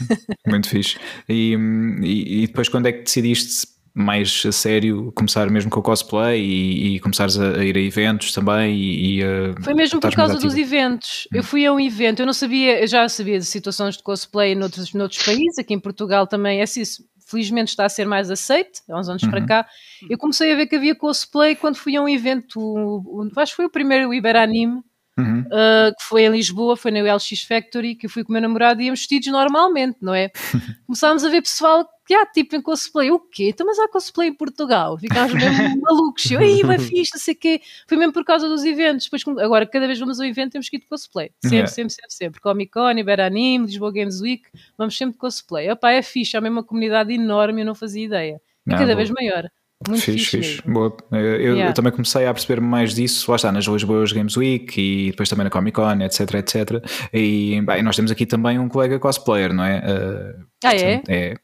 muito 0.48 0.68
fixe. 0.68 0.96
E, 1.28 1.56
e, 2.02 2.44
e 2.44 2.46
depois, 2.46 2.68
quando 2.68 2.86
é 2.86 2.92
que 2.92 3.02
decidiste 3.02 3.75
mais 3.96 4.42
a 4.46 4.52
sério, 4.52 5.10
começar 5.12 5.48
mesmo 5.50 5.70
com 5.70 5.80
o 5.80 5.82
cosplay 5.82 6.38
e, 6.38 6.96
e 6.96 7.00
começares 7.00 7.38
a, 7.38 7.56
a, 7.56 7.64
ir 7.64 7.74
a 7.78 7.80
eventos 7.80 8.30
também 8.30 8.76
e, 8.76 9.20
e 9.20 9.24
Foi 9.62 9.72
mesmo 9.72 9.98
por 9.98 10.14
causa 10.14 10.38
dos 10.38 10.54
eventos. 10.54 11.26
Hum. 11.32 11.38
Eu 11.38 11.42
fui 11.42 11.64
a 11.64 11.72
um 11.72 11.80
evento, 11.80 12.20
eu 12.20 12.26
não 12.26 12.34
sabia, 12.34 12.78
eu 12.80 12.86
já 12.86 13.08
sabia 13.08 13.38
de 13.38 13.46
situações 13.46 13.96
de 13.96 14.02
cosplay 14.02 14.54
noutros, 14.54 14.92
noutros 14.92 15.24
países, 15.24 15.58
aqui 15.58 15.72
em 15.72 15.80
Portugal 15.80 16.26
também 16.26 16.60
é 16.60 16.64
assim, 16.64 16.82
felizmente 17.26 17.70
está 17.70 17.86
a 17.86 17.88
ser 17.88 18.06
mais 18.06 18.30
aceite, 18.30 18.82
há 18.88 19.00
uns 19.00 19.08
anos 19.08 19.22
uhum. 19.22 19.30
para 19.30 19.46
cá. 19.46 19.66
Eu 20.10 20.18
comecei 20.18 20.52
a 20.52 20.56
ver 20.56 20.66
que 20.66 20.76
havia 20.76 20.94
cosplay 20.94 21.56
quando 21.56 21.76
fui 21.76 21.96
a 21.96 22.02
um 22.02 22.08
evento, 22.08 23.02
acho 23.36 23.52
que 23.52 23.56
foi 23.56 23.64
o 23.64 23.70
primeiro 23.70 24.12
Iberanime, 24.12 24.82
Uhum. 25.18 25.40
Uh, 25.40 25.96
que 25.96 26.04
foi 26.04 26.24
em 26.24 26.30
Lisboa, 26.30 26.76
foi 26.76 26.90
na 26.90 27.00
LX 27.00 27.42
Factory, 27.42 27.94
que 27.94 28.04
eu 28.04 28.10
fui 28.10 28.22
com 28.22 28.30
o 28.30 28.34
meu 28.34 28.42
namorado 28.42 28.82
e 28.82 28.84
íamos 28.84 29.00
vestidos 29.00 29.28
normalmente, 29.28 29.96
não 30.02 30.14
é? 30.14 30.30
Começámos 30.86 31.24
a 31.24 31.30
ver 31.30 31.40
pessoal 31.40 31.88
que 32.06 32.14
há 32.14 32.26
tipo 32.26 32.54
em 32.54 32.60
cosplay, 32.60 33.10
o 33.10 33.18
quê? 33.18 33.48
Então, 33.48 33.66
mas 33.66 33.78
há 33.78 33.88
cosplay 33.88 34.28
em 34.28 34.34
Portugal, 34.34 34.96
ficámos 34.98 35.32
mesmo 35.32 35.80
malucos, 35.82 36.30
eu, 36.30 36.38
aí, 36.38 36.62
vai 36.62 36.78
fixe, 36.78 37.14
não 37.14 37.20
sei 37.20 37.34
o 37.34 37.36
quê, 37.36 37.60
foi 37.88 37.96
mesmo 37.96 38.12
por 38.12 38.24
causa 38.24 38.46
dos 38.46 38.62
eventos, 38.64 39.08
depois, 39.10 39.24
agora 39.42 39.66
cada 39.66 39.86
vez 39.86 39.98
vamos 39.98 40.20
a 40.20 40.22
um 40.22 40.26
evento 40.26 40.52
temos 40.52 40.68
que 40.68 40.76
ir 40.76 40.80
de 40.80 40.86
cosplay, 40.86 41.32
sempre, 41.42 41.56
yeah. 41.56 41.72
sempre, 41.72 41.94
sempre, 41.94 42.12
sempre, 42.12 42.40
Comic 42.40 42.70
Con, 42.70 42.92
Iberanime, 42.92 43.66
Lisboa 43.66 43.90
Games 43.90 44.20
Week, 44.20 44.44
vamos 44.76 44.96
sempre 44.96 45.14
de 45.14 45.18
cosplay, 45.18 45.70
opá, 45.70 45.92
é 45.92 46.02
fixe, 46.02 46.36
há 46.36 46.40
mesmo 46.40 46.58
uma 46.58 46.64
comunidade 46.64 47.12
enorme, 47.12 47.62
eu 47.62 47.66
não 47.66 47.74
fazia 47.74 48.04
ideia, 48.04 48.40
e 48.66 48.70
cada 48.70 48.94
vez 48.94 49.10
maior. 49.10 49.48
Muito 49.88 50.02
fixe, 50.02 50.24
fixe. 50.24 50.52
fixe. 50.56 50.70
Boa. 50.70 50.96
Eu, 51.12 51.18
yeah. 51.18 51.70
eu, 51.70 51.72
também 51.74 51.92
comecei 51.92 52.26
a 52.26 52.32
perceber 52.32 52.60
mais 52.60 52.94
disso, 52.94 53.30
lá 53.30 53.36
está, 53.36 53.52
nas 53.52 53.64
Lisboas 53.64 54.12
Games 54.12 54.36
Week 54.36 54.80
e 54.80 55.10
depois 55.10 55.28
também 55.28 55.44
na 55.44 55.50
Comic 55.50 55.74
Con, 55.74 56.00
etc, 56.00 56.34
etc. 56.34 56.84
E 57.12 57.60
bem, 57.62 57.82
nós 57.82 57.96
temos 57.96 58.10
aqui 58.10 58.26
também 58.26 58.58
um 58.58 58.68
colega 58.68 58.98
cosplayer, 58.98 59.52
não 59.52 59.64
é? 59.64 59.78
Uh, 59.78 60.44
ah, 60.64 60.74
é? 60.74 61.02
É. 61.08 61.34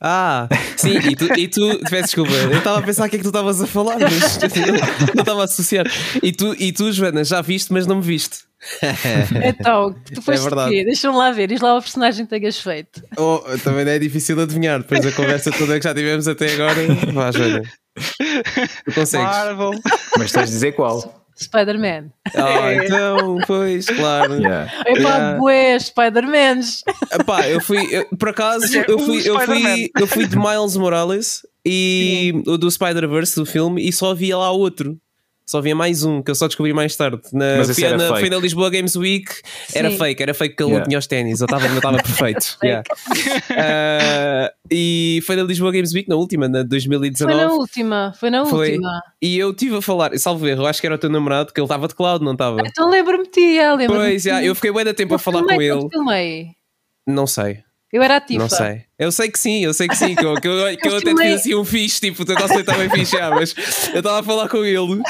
Ah, 0.00 0.48
sim, 0.76 0.96
e 0.96 1.16
tu, 1.16 1.24
e 1.36 1.48
tu 1.48 1.80
peço 1.90 2.04
desculpa, 2.04 2.32
eu 2.32 2.58
estava 2.58 2.78
a 2.78 2.82
pensar 2.82 3.06
o 3.06 3.10
que 3.10 3.16
é 3.16 3.18
que 3.18 3.24
tu 3.24 3.30
estavas 3.30 3.60
a 3.60 3.66
falar, 3.66 3.98
mas 3.98 4.38
não 5.14 5.22
estava 5.22 5.40
a 5.40 5.44
associar. 5.44 5.86
E 6.22 6.30
tu, 6.30 6.54
e 6.56 6.72
tu, 6.72 6.92
Joana, 6.92 7.24
já 7.24 7.40
viste, 7.40 7.72
mas 7.72 7.84
não 7.84 7.96
me 7.96 8.02
viste. 8.02 8.47
então, 9.44 9.94
tu 10.12 10.20
foste 10.20 10.40
é 10.40 10.42
verdade. 10.42 10.84
Deixa-me 10.84 11.16
lá 11.16 11.30
ver, 11.30 11.48
diz 11.48 11.60
lá 11.60 11.76
o 11.76 11.80
personagem 11.80 12.26
que 12.26 12.30
tenhas 12.38 12.58
feito. 12.58 13.02
Oh, 13.16 13.40
também 13.62 13.88
é 13.88 13.98
difícil 13.98 14.40
adivinhar, 14.40 14.80
depois 14.80 15.00
da 15.00 15.12
conversa 15.12 15.50
toda 15.52 15.78
que 15.78 15.84
já 15.84 15.94
tivemos 15.94 16.26
até 16.26 16.52
agora. 16.54 16.74
Vá, 17.12 17.30
Joana. 17.30 17.62
Tu 18.84 18.92
consegues. 18.94 19.26
Marvel. 19.26 19.70
Mas 20.18 20.32
tens 20.32 20.46
de 20.46 20.52
dizer 20.52 20.72
qual? 20.72 21.24
Spider-Man. 21.40 22.10
Ah, 22.34 22.74
então, 22.74 23.38
pois, 23.46 23.86
claro. 23.86 24.34
Yeah. 24.34 24.72
Epá, 24.86 24.98
yeah. 24.98 25.38
bué, 25.38 25.78
Spider-Mans. 25.78 26.82
Epá, 27.12 27.48
eu 27.48 27.60
fui, 27.60 27.86
eu, 27.92 28.06
por 28.18 28.30
acaso, 28.30 28.66
eu 28.76 28.98
fui, 28.98 29.28
eu, 29.28 29.38
fui, 29.40 29.90
eu 29.96 30.06
fui 30.08 30.26
de 30.26 30.36
Miles 30.36 30.76
Morales 30.76 31.46
e 31.64 32.42
o 32.44 32.58
do 32.58 32.68
Spider-Verse 32.68 33.36
do 33.36 33.46
filme 33.46 33.86
e 33.86 33.92
só 33.92 34.10
havia 34.10 34.36
lá 34.36 34.50
outro 34.50 34.98
só 35.48 35.58
havia 35.58 35.74
mais 35.74 36.04
um 36.04 36.22
que 36.22 36.30
eu 36.30 36.34
só 36.34 36.46
descobri 36.46 36.74
mais 36.74 36.94
tarde. 36.94 37.22
Na, 37.32 37.56
Mas 37.56 37.74
foi, 37.74 37.96
na, 37.96 38.08
foi 38.18 38.28
na 38.28 38.36
Lisboa 38.36 38.68
Games 38.68 38.94
Week, 38.94 39.32
Sim. 39.68 39.78
era 39.78 39.90
fake, 39.90 40.22
era 40.22 40.34
fake 40.34 40.54
que 40.54 40.62
ele 40.62 40.72
yeah. 40.72 40.84
não 40.84 40.88
tinha 40.90 40.98
os 40.98 41.06
ténis, 41.06 41.40
eu 41.40 41.46
estava 41.46 41.96
perfeito. 42.02 42.58
yeah. 42.62 42.84
uh, 43.50 44.54
e 44.70 45.22
foi 45.24 45.36
na 45.36 45.44
Lisboa 45.44 45.72
Games 45.72 45.94
Week, 45.94 46.06
na 46.06 46.16
última, 46.16 46.48
na 46.48 46.62
2019. 46.62 47.32
Foi 47.32 47.44
na 47.46 47.52
última, 47.52 48.12
foi 48.14 48.30
na 48.30 48.44
foi. 48.44 48.72
última. 48.72 49.02
E 49.22 49.38
eu 49.38 49.50
estive 49.52 49.76
a 49.76 49.80
falar, 49.80 50.18
salvo 50.18 50.46
erro, 50.46 50.66
acho 50.66 50.82
que 50.82 50.86
era 50.86 50.96
o 50.96 50.98
teu 50.98 51.08
namorado, 51.08 51.50
que 51.50 51.58
ele 51.58 51.64
estava 51.64 51.88
de 51.88 51.94
cloud, 51.94 52.22
não 52.22 52.32
estava? 52.32 52.60
Então 52.66 52.90
lembro-me 52.90 53.24
de 53.24 53.30
ti, 53.30 53.58
lembro 53.74 53.96
Pois, 53.96 54.26
yeah, 54.26 54.44
eu 54.44 54.54
fiquei 54.54 54.70
bem 54.70 54.84
da 54.84 54.92
tempo 54.92 55.14
eu 55.14 55.16
a 55.16 55.18
falar 55.18 55.44
com 55.44 55.62
ele. 55.62 55.88
Filmei. 55.90 56.48
Não 57.06 57.26
sei. 57.26 57.64
Eu 57.92 58.02
era 58.02 58.16
ativa. 58.16 58.42
Não 58.42 58.48
sei. 58.48 58.84
Eu 58.98 59.12
sei 59.12 59.30
que 59.30 59.38
sim, 59.38 59.64
eu 59.64 59.72
sei 59.72 59.86
que 59.86 59.96
sim, 59.96 60.16
que 60.16 60.24
eu, 60.24 60.34
que 60.34 60.48
eu, 60.48 60.76
que 60.76 60.88
eu 60.88 60.96
até 60.98 61.14
fiz 61.14 61.34
assim 61.34 61.54
um 61.54 61.64
fixe, 61.64 62.00
tipo, 62.00 62.22
o 62.22 62.26
teu 62.26 62.34
conceito 62.34 62.66
também 62.66 62.90
fixe, 62.90 63.16
mas 63.30 63.54
eu 63.94 63.98
estava 63.98 64.18
a 64.18 64.22
falar 64.24 64.48
com 64.48 64.64
ele 64.64 65.00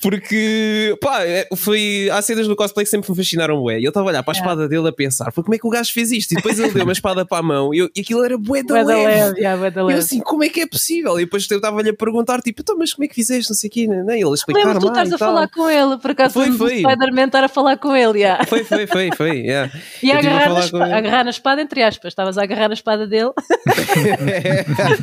porque, 0.00 0.96
pá, 0.98 1.22
é, 1.22 1.46
foi. 1.54 2.08
Há 2.10 2.22
cenas 2.22 2.48
do 2.48 2.56
cosplay 2.56 2.84
que 2.84 2.90
sempre 2.90 3.10
me 3.10 3.16
fascinaram, 3.16 3.60
bué. 3.60 3.78
E 3.78 3.84
eu 3.84 3.90
estava 3.90 4.06
a 4.06 4.08
olhar 4.08 4.22
para 4.22 4.32
a 4.32 4.38
espada 4.38 4.66
dele 4.66 4.88
a 4.88 4.92
pensar, 4.92 5.30
foi 5.30 5.44
como 5.44 5.54
é 5.54 5.58
que 5.58 5.66
o 5.66 5.70
gajo 5.70 5.92
fez 5.92 6.10
isto? 6.10 6.32
E 6.32 6.36
depois 6.36 6.58
ele 6.58 6.72
deu 6.72 6.84
uma 6.84 6.92
espada 6.92 7.26
para 7.26 7.38
a 7.38 7.42
mão 7.42 7.74
e, 7.74 7.78
eu, 7.78 7.90
e 7.94 8.00
aquilo 8.00 8.24
era 8.24 8.38
bué 8.38 8.62
da 8.62 8.82
leve. 8.82 8.92
leve, 8.92 9.38
yeah, 9.38 9.70
da 9.70 9.82
leve. 9.82 9.92
E 9.92 9.96
eu 9.96 9.98
assim, 9.98 10.20
como 10.20 10.42
é 10.42 10.48
que 10.48 10.60
é 10.60 10.66
possível? 10.66 11.20
E 11.20 11.26
depois 11.26 11.46
eu 11.50 11.56
estava-lhe 11.58 11.90
a 11.90 11.94
perguntar, 11.94 12.40
tipo, 12.40 12.62
então, 12.62 12.78
mas 12.78 12.94
como 12.94 13.04
é 13.04 13.08
que 13.08 13.14
fizeste? 13.14 13.50
Não 13.50 13.56
sei 13.56 13.68
o 13.68 13.72
quê, 13.72 13.86
nem 13.86 14.04
né? 14.04 14.20
ele 14.20 14.32
explicar 14.32 14.64
mais. 14.64 14.78
tu 14.78 14.88
estás 14.88 15.12
a 15.12 15.18
falar 15.18 15.48
com 15.48 15.68
ele, 15.68 15.98
por 15.98 16.12
acaso 16.12 16.32
foi, 16.32 16.50
foi. 16.52 16.78
Spider-Man 16.78 17.26
estar 17.26 17.44
a 17.44 17.48
falar 17.48 17.76
com 17.76 17.94
ele, 17.94 18.20
yeah. 18.20 18.42
Foi, 18.46 18.64
foi, 18.64 18.86
foi, 18.86 19.10
foi, 19.14 19.38
yeah. 19.40 19.70
E 20.02 20.10
agarrar, 20.10 20.56
a, 20.56 20.60
espada, 20.60 20.96
agarrar 20.96 21.24
na 21.24 21.30
espada, 21.30 21.60
entre 21.60 21.82
aspas, 21.82 22.14
estavas 22.24 22.38
a 22.38 22.42
agarrar 22.42 22.68
na 22.68 22.74
espada 22.74 23.06
dele. 23.06 23.32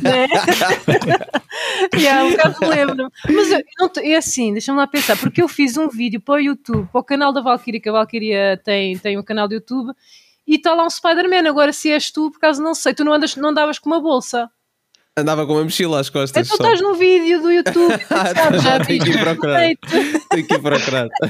né? 0.02 0.26
yeah, 1.96 2.24
um 2.24 2.30
bocado 2.30 2.68
lembro. 2.68 3.12
Mas 3.28 3.50
eu, 3.50 3.62
não 3.78 3.90
é 4.02 4.16
assim, 4.16 4.52
deixa-me 4.52 4.78
lá 4.78 4.86
pensar, 4.86 5.16
porque 5.16 5.42
eu 5.42 5.48
fiz 5.48 5.76
um 5.76 5.88
vídeo 5.88 6.20
para 6.20 6.34
o 6.34 6.40
YouTube, 6.40 6.88
para 6.90 7.00
o 7.00 7.04
canal 7.04 7.32
da 7.32 7.40
Valkyria, 7.40 7.80
que 7.80 7.88
a 7.88 7.92
Valkyria 7.92 8.60
tem, 8.64 8.98
tem 8.98 9.18
um 9.18 9.22
canal 9.22 9.48
do 9.48 9.54
YouTube, 9.54 9.92
e 10.46 10.56
está 10.56 10.74
lá 10.74 10.84
um 10.84 10.90
Spider-Man. 10.90 11.48
Agora, 11.48 11.72
se 11.72 11.90
és 11.90 12.10
tu, 12.10 12.30
por 12.30 12.38
acaso 12.38 12.62
não 12.62 12.74
sei, 12.74 12.94
tu 12.94 13.04
não, 13.04 13.12
andas, 13.12 13.36
não 13.36 13.50
andavas 13.50 13.78
com 13.78 13.88
uma 13.88 14.00
bolsa. 14.00 14.50
Andava 15.14 15.46
com 15.46 15.52
uma 15.52 15.64
mochila 15.64 16.00
às 16.00 16.08
costas. 16.08 16.50
Então 16.50 16.66
estás 16.66 16.80
no 16.80 16.94
vídeo 16.94 17.42
do 17.42 17.52
YouTube. 17.52 17.92
sabes, 18.08 18.62
já 18.62 18.80
tenho 18.80 19.04
que 19.04 19.10
ir 19.10 19.20
procurar. 19.20 19.60
tenho 19.60 20.46
que 20.46 20.54
ir 20.54 20.62
procurar. 20.62 21.06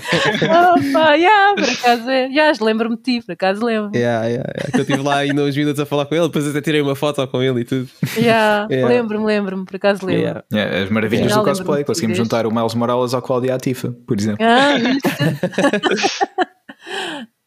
Opa, 0.76 1.14
yeah, 1.14 1.54
por 1.56 1.68
acaso 1.68 2.08
é. 2.08 2.28
Yeah, 2.28 2.56
lembro-me 2.60 2.96
de 2.96 3.02
ti, 3.02 3.20
por 3.26 3.32
acaso 3.32 3.64
lembro. 3.66 3.90
Yeah, 3.92 4.24
yeah, 4.28 4.48
yeah. 4.56 4.70
Que 4.70 4.76
eu 4.76 4.82
estive 4.82 5.02
lá 5.02 5.16
ainda 5.16 5.42
uns 5.42 5.56
minutos 5.56 5.80
a 5.80 5.86
falar 5.86 6.06
com 6.06 6.14
ele, 6.14 6.28
depois 6.28 6.46
até 6.46 6.60
tirei 6.60 6.80
uma 6.80 6.94
foto 6.94 7.26
com 7.26 7.42
ele 7.42 7.62
e 7.62 7.64
tudo. 7.64 7.88
Yeah, 8.16 8.68
yeah. 8.70 8.88
Lembro-me, 8.88 9.26
lembro-me, 9.26 9.64
por 9.64 9.74
acaso 9.74 10.06
lembro. 10.06 10.22
Yeah. 10.22 10.44
Yeah, 10.52 10.84
as 10.84 10.90
maravilhas 10.90 11.26
yeah. 11.26 11.42
do 11.42 11.48
cosplay. 11.48 11.82
Conseguimos 11.82 12.16
juntar 12.16 12.46
o 12.46 12.54
Miles 12.54 12.74
Morales 12.74 13.14
ao 13.14 13.20
Claudia 13.20 13.56
Atifa, 13.56 13.92
por 14.06 14.16
exemplo. 14.16 14.46
Ah, 14.46 14.78
isso. 14.78 15.00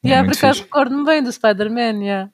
yeah, 0.05 0.27
por 0.27 0.35
acaso 0.35 0.63
recordo-me 0.63 1.05
bem 1.05 1.23
do 1.23 1.31
Spider-Man, 1.31 2.03
yeah. 2.03 2.29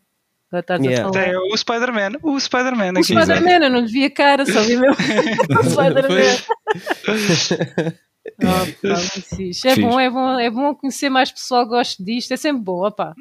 Yeah. 0.53 1.09
É 1.17 1.37
o 1.37 1.55
Spider-Man, 1.55 2.17
o 2.21 2.37
Spider-Man. 2.37 2.99
O 2.99 3.03
Spider-Man, 3.03 3.63
eu 3.63 3.69
não 3.69 3.79
lhe 3.79 3.87
vi 3.91 4.03
a 4.03 4.11
cara, 4.11 4.45
só 4.45 4.61
vi 4.61 4.75
mesmo 4.75 4.97
o 5.57 5.63
Spider-Man. 5.63 6.35
oh, 8.43 9.67
é 9.67 9.75
bom, 9.77 9.99
é 9.99 10.09
bom, 10.09 10.39
é 10.39 10.49
bom 10.49 10.75
conhecer 10.75 11.09
mais 11.09 11.31
pessoal 11.31 11.63
que 11.63 11.69
gosta 11.69 12.03
disto, 12.03 12.33
é 12.33 12.37
sempre 12.37 12.63
bom, 12.63 12.85
opá. 12.85 13.15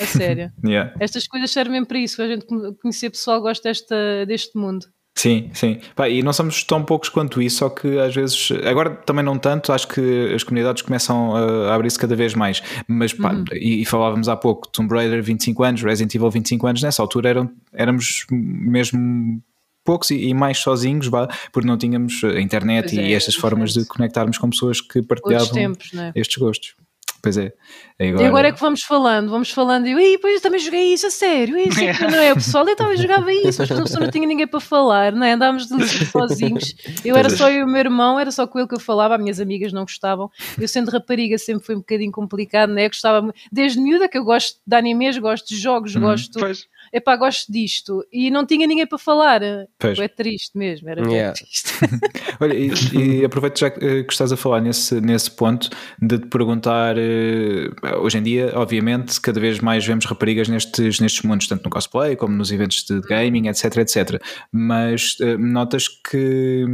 A 0.00 0.06
sério. 0.06 0.52
Yeah. 0.64 0.94
Estas 1.00 1.26
coisas 1.26 1.50
servem 1.50 1.84
para 1.84 1.98
isso, 1.98 2.22
a 2.22 2.28
gente 2.28 2.46
conhecer 2.80 3.10
pessoal 3.10 3.38
que 3.38 3.48
gosta 3.48 3.68
desta, 3.68 4.24
deste 4.26 4.56
mundo. 4.56 4.86
Sim, 5.20 5.50
sim. 5.52 5.78
Pá, 5.94 6.08
e 6.08 6.22
não 6.22 6.32
somos 6.32 6.64
tão 6.64 6.82
poucos 6.82 7.10
quanto 7.10 7.42
isso, 7.42 7.58
só 7.58 7.68
que 7.68 7.98
às 7.98 8.14
vezes, 8.14 8.50
agora 8.64 8.88
também 8.88 9.22
não 9.22 9.36
tanto, 9.36 9.70
acho 9.70 9.86
que 9.86 10.32
as 10.34 10.42
comunidades 10.42 10.80
começam 10.80 11.36
a 11.36 11.74
abrir-se 11.74 11.98
cada 11.98 12.16
vez 12.16 12.34
mais. 12.34 12.62
Mas 12.88 13.12
pá, 13.12 13.34
uhum. 13.34 13.44
e, 13.52 13.82
e, 13.82 13.84
falávamos 13.84 14.30
há 14.30 14.36
pouco, 14.36 14.66
Tomb 14.68 14.94
Raider 14.94 15.22
25 15.22 15.62
anos, 15.62 15.82
Resident 15.82 16.14
Evil 16.14 16.30
25 16.30 16.66
anos, 16.66 16.82
nessa 16.82 17.02
altura 17.02 17.28
eram, 17.28 17.50
éramos 17.74 18.24
mesmo 18.30 19.42
poucos 19.84 20.10
e, 20.10 20.28
e 20.28 20.32
mais 20.32 20.56
sozinhos, 20.56 21.08
bah, 21.08 21.28
porque 21.52 21.68
não 21.68 21.76
tínhamos 21.76 22.24
a 22.24 22.40
internet 22.40 22.94
pois 22.94 23.06
e 23.06 23.12
é, 23.12 23.12
estas 23.12 23.34
formas 23.34 23.74
de 23.74 23.84
conectarmos 23.84 24.38
com 24.38 24.48
pessoas 24.48 24.80
que 24.80 25.02
partilhavam 25.02 25.52
tempos, 25.52 25.92
é? 25.92 26.12
estes 26.14 26.38
gostos. 26.38 26.74
Pois 27.22 27.36
é. 27.36 27.52
Agora... 28.00 28.22
E 28.22 28.26
agora 28.26 28.48
é 28.48 28.52
que 28.52 28.60
vamos 28.60 28.82
falando, 28.82 29.28
vamos 29.28 29.50
falando 29.50 29.86
e 29.86 29.92
eu, 29.92 30.20
pois 30.20 30.36
eu 30.36 30.40
também 30.40 30.58
joguei 30.58 30.94
isso 30.94 31.06
a 31.06 31.10
sério, 31.10 31.58
isso 31.58 31.78
é 31.78 31.92
que 31.92 32.06
não 32.06 32.18
é 32.18 32.32
o 32.32 32.36
pessoal, 32.36 32.66
eu 32.66 32.74
também 32.74 32.96
jogava 32.96 33.30
isso, 33.30 33.60
mas 33.60 33.68
não, 33.68 34.00
não 34.00 34.10
tinha 34.10 34.26
ninguém 34.26 34.46
para 34.46 34.58
falar, 34.58 35.12
não 35.12 35.26
é? 35.26 35.32
Andávamos 35.32 35.68
sozinhos. 36.10 36.74
Eu 37.04 37.16
era 37.16 37.28
só 37.28 37.50
eu 37.50 37.58
e 37.58 37.62
o 37.62 37.66
meu 37.66 37.80
irmão, 37.80 38.18
era 38.18 38.30
só 38.30 38.46
com 38.46 38.58
ele 38.58 38.68
que 38.68 38.74
eu 38.74 38.80
falava, 38.80 39.16
as 39.16 39.20
minhas 39.20 39.38
amigas 39.38 39.70
não 39.72 39.82
gostavam. 39.82 40.30
Eu 40.58 40.66
sendo 40.66 40.90
rapariga 40.90 41.36
sempre 41.36 41.64
foi 41.64 41.74
um 41.74 41.80
bocadinho 41.80 42.10
complicado, 42.10 42.72
né? 42.72 42.88
Gostava 42.88 43.32
desde 43.52 43.78
miúda 43.78 44.08
que 44.08 44.16
eu 44.16 44.24
gosto 44.24 44.58
de 44.66 44.76
animes, 44.76 45.18
gosto 45.18 45.48
de 45.48 45.56
jogos, 45.56 45.94
uhum. 45.94 46.00
gosto. 46.00 46.38
Pois 46.40 46.66
epá, 46.92 47.16
gosto 47.16 47.50
disto. 47.50 48.04
E 48.12 48.30
não 48.30 48.44
tinha 48.44 48.66
ninguém 48.66 48.86
para 48.86 48.98
falar. 48.98 49.40
Pois. 49.78 49.98
É 49.98 50.08
triste 50.08 50.56
mesmo, 50.56 50.88
era 50.88 51.06
yeah. 51.08 51.32
triste. 51.32 51.72
Olha, 52.40 52.54
e, 52.54 52.70
e, 52.96 53.24
aproveito 53.24 53.58
já 53.58 53.70
que 53.70 54.06
estás 54.08 54.32
a 54.32 54.36
falar 54.36 54.60
nesse, 54.60 55.00
nesse 55.00 55.30
ponto 55.30 55.70
de 56.00 56.18
te 56.18 56.26
perguntar, 56.26 56.96
eh, 56.98 57.70
hoje 58.00 58.18
em 58.18 58.22
dia, 58.22 58.52
obviamente, 58.54 59.20
cada 59.20 59.40
vez 59.40 59.60
mais 59.60 59.86
vemos 59.86 60.04
raparigas 60.04 60.48
nestes, 60.48 61.00
nestes 61.00 61.22
mundos, 61.22 61.46
tanto 61.46 61.64
no 61.64 61.70
cosplay 61.70 62.16
como 62.16 62.34
nos 62.34 62.50
eventos 62.50 62.84
de 62.84 63.00
gaming, 63.02 63.48
etc, 63.48 63.76
etc. 63.78 64.22
Mas 64.52 65.16
uh, 65.20 65.38
notas 65.38 65.88
que, 65.88 66.64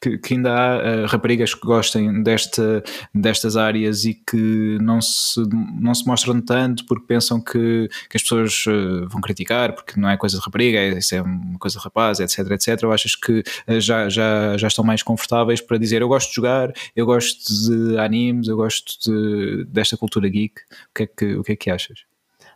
que, 0.00 0.18
que, 0.18 0.34
ainda 0.34 0.52
há 0.52 1.06
raparigas 1.06 1.54
que 1.54 1.66
gostem 1.66 2.22
desta, 2.22 2.82
destas 3.14 3.56
áreas 3.56 4.04
e 4.04 4.14
que 4.14 4.78
não 4.80 5.00
se, 5.00 5.40
não 5.80 5.94
se 5.94 6.06
mostram 6.06 6.40
tanto 6.40 6.84
porque 6.86 7.06
pensam 7.06 7.40
que, 7.40 7.88
que 8.08 8.16
as 8.16 8.22
pessoas 8.22 8.64
vão 9.08 9.20
criticar 9.24 9.72
porque 9.74 9.98
não 9.98 10.08
é 10.08 10.16
coisa 10.16 10.38
de 10.38 10.44
rapariga, 10.44 10.78
é, 10.78 10.98
isso 10.98 11.14
é 11.14 11.22
uma 11.22 11.58
coisa 11.58 11.78
de 11.78 11.84
rapaz, 11.84 12.20
etc, 12.20 12.38
etc, 12.50 12.84
ou 12.84 12.92
achas 12.92 13.16
que 13.16 13.42
eh, 13.66 13.80
já, 13.80 14.08
já, 14.08 14.56
já 14.56 14.68
estão 14.68 14.84
mais 14.84 15.02
confortáveis 15.02 15.60
para 15.60 15.78
dizer 15.78 16.02
eu 16.02 16.08
gosto 16.08 16.28
de 16.28 16.36
jogar, 16.36 16.72
eu 16.94 17.06
gosto 17.06 17.42
de 17.50 17.98
animes, 17.98 18.48
eu 18.48 18.56
gosto 18.56 18.98
de, 19.00 19.64
desta 19.64 19.96
cultura 19.96 20.28
geek, 20.28 20.60
o 20.60 20.94
que 20.94 21.02
é 21.02 21.06
que, 21.06 21.34
o 21.36 21.42
que, 21.42 21.52
é 21.52 21.56
que 21.56 21.70
achas? 21.70 22.04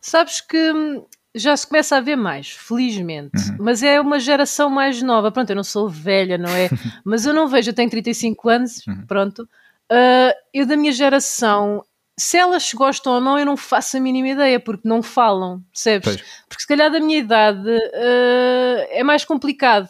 Sabes 0.00 0.40
que 0.40 0.72
hum, 0.72 1.04
já 1.34 1.56
se 1.56 1.66
começa 1.66 1.96
a 1.96 2.00
ver 2.00 2.16
mais, 2.16 2.50
felizmente, 2.50 3.50
uhum. 3.50 3.56
mas 3.60 3.82
é 3.82 4.00
uma 4.00 4.18
geração 4.18 4.68
mais 4.70 5.02
nova. 5.02 5.30
Pronto, 5.30 5.50
eu 5.50 5.56
não 5.56 5.64
sou 5.64 5.88
velha, 5.88 6.38
não 6.38 6.50
é? 6.50 6.68
mas 7.04 7.24
eu 7.26 7.32
não 7.32 7.48
vejo, 7.48 7.70
eu 7.70 7.74
tenho 7.74 7.90
35 7.90 8.48
anos, 8.48 8.86
uhum. 8.86 9.06
pronto. 9.06 9.42
Uh, 9.90 10.32
eu 10.52 10.66
da 10.66 10.76
minha 10.76 10.92
geração 10.92 11.82
se 12.18 12.36
elas 12.36 12.72
gostam 12.74 13.14
ou 13.14 13.20
não, 13.20 13.38
eu 13.38 13.46
não 13.46 13.56
faço 13.56 13.96
a 13.96 14.00
mínima 14.00 14.28
ideia, 14.28 14.58
porque 14.58 14.88
não 14.88 15.02
falam, 15.02 15.62
percebes? 15.72 16.16
Pois. 16.16 16.42
Porque 16.48 16.62
se 16.62 16.66
calhar 16.66 16.90
da 16.90 16.98
minha 16.98 17.18
idade 17.18 17.68
uh, 17.68 18.86
é 18.90 19.02
mais 19.04 19.24
complicado. 19.24 19.88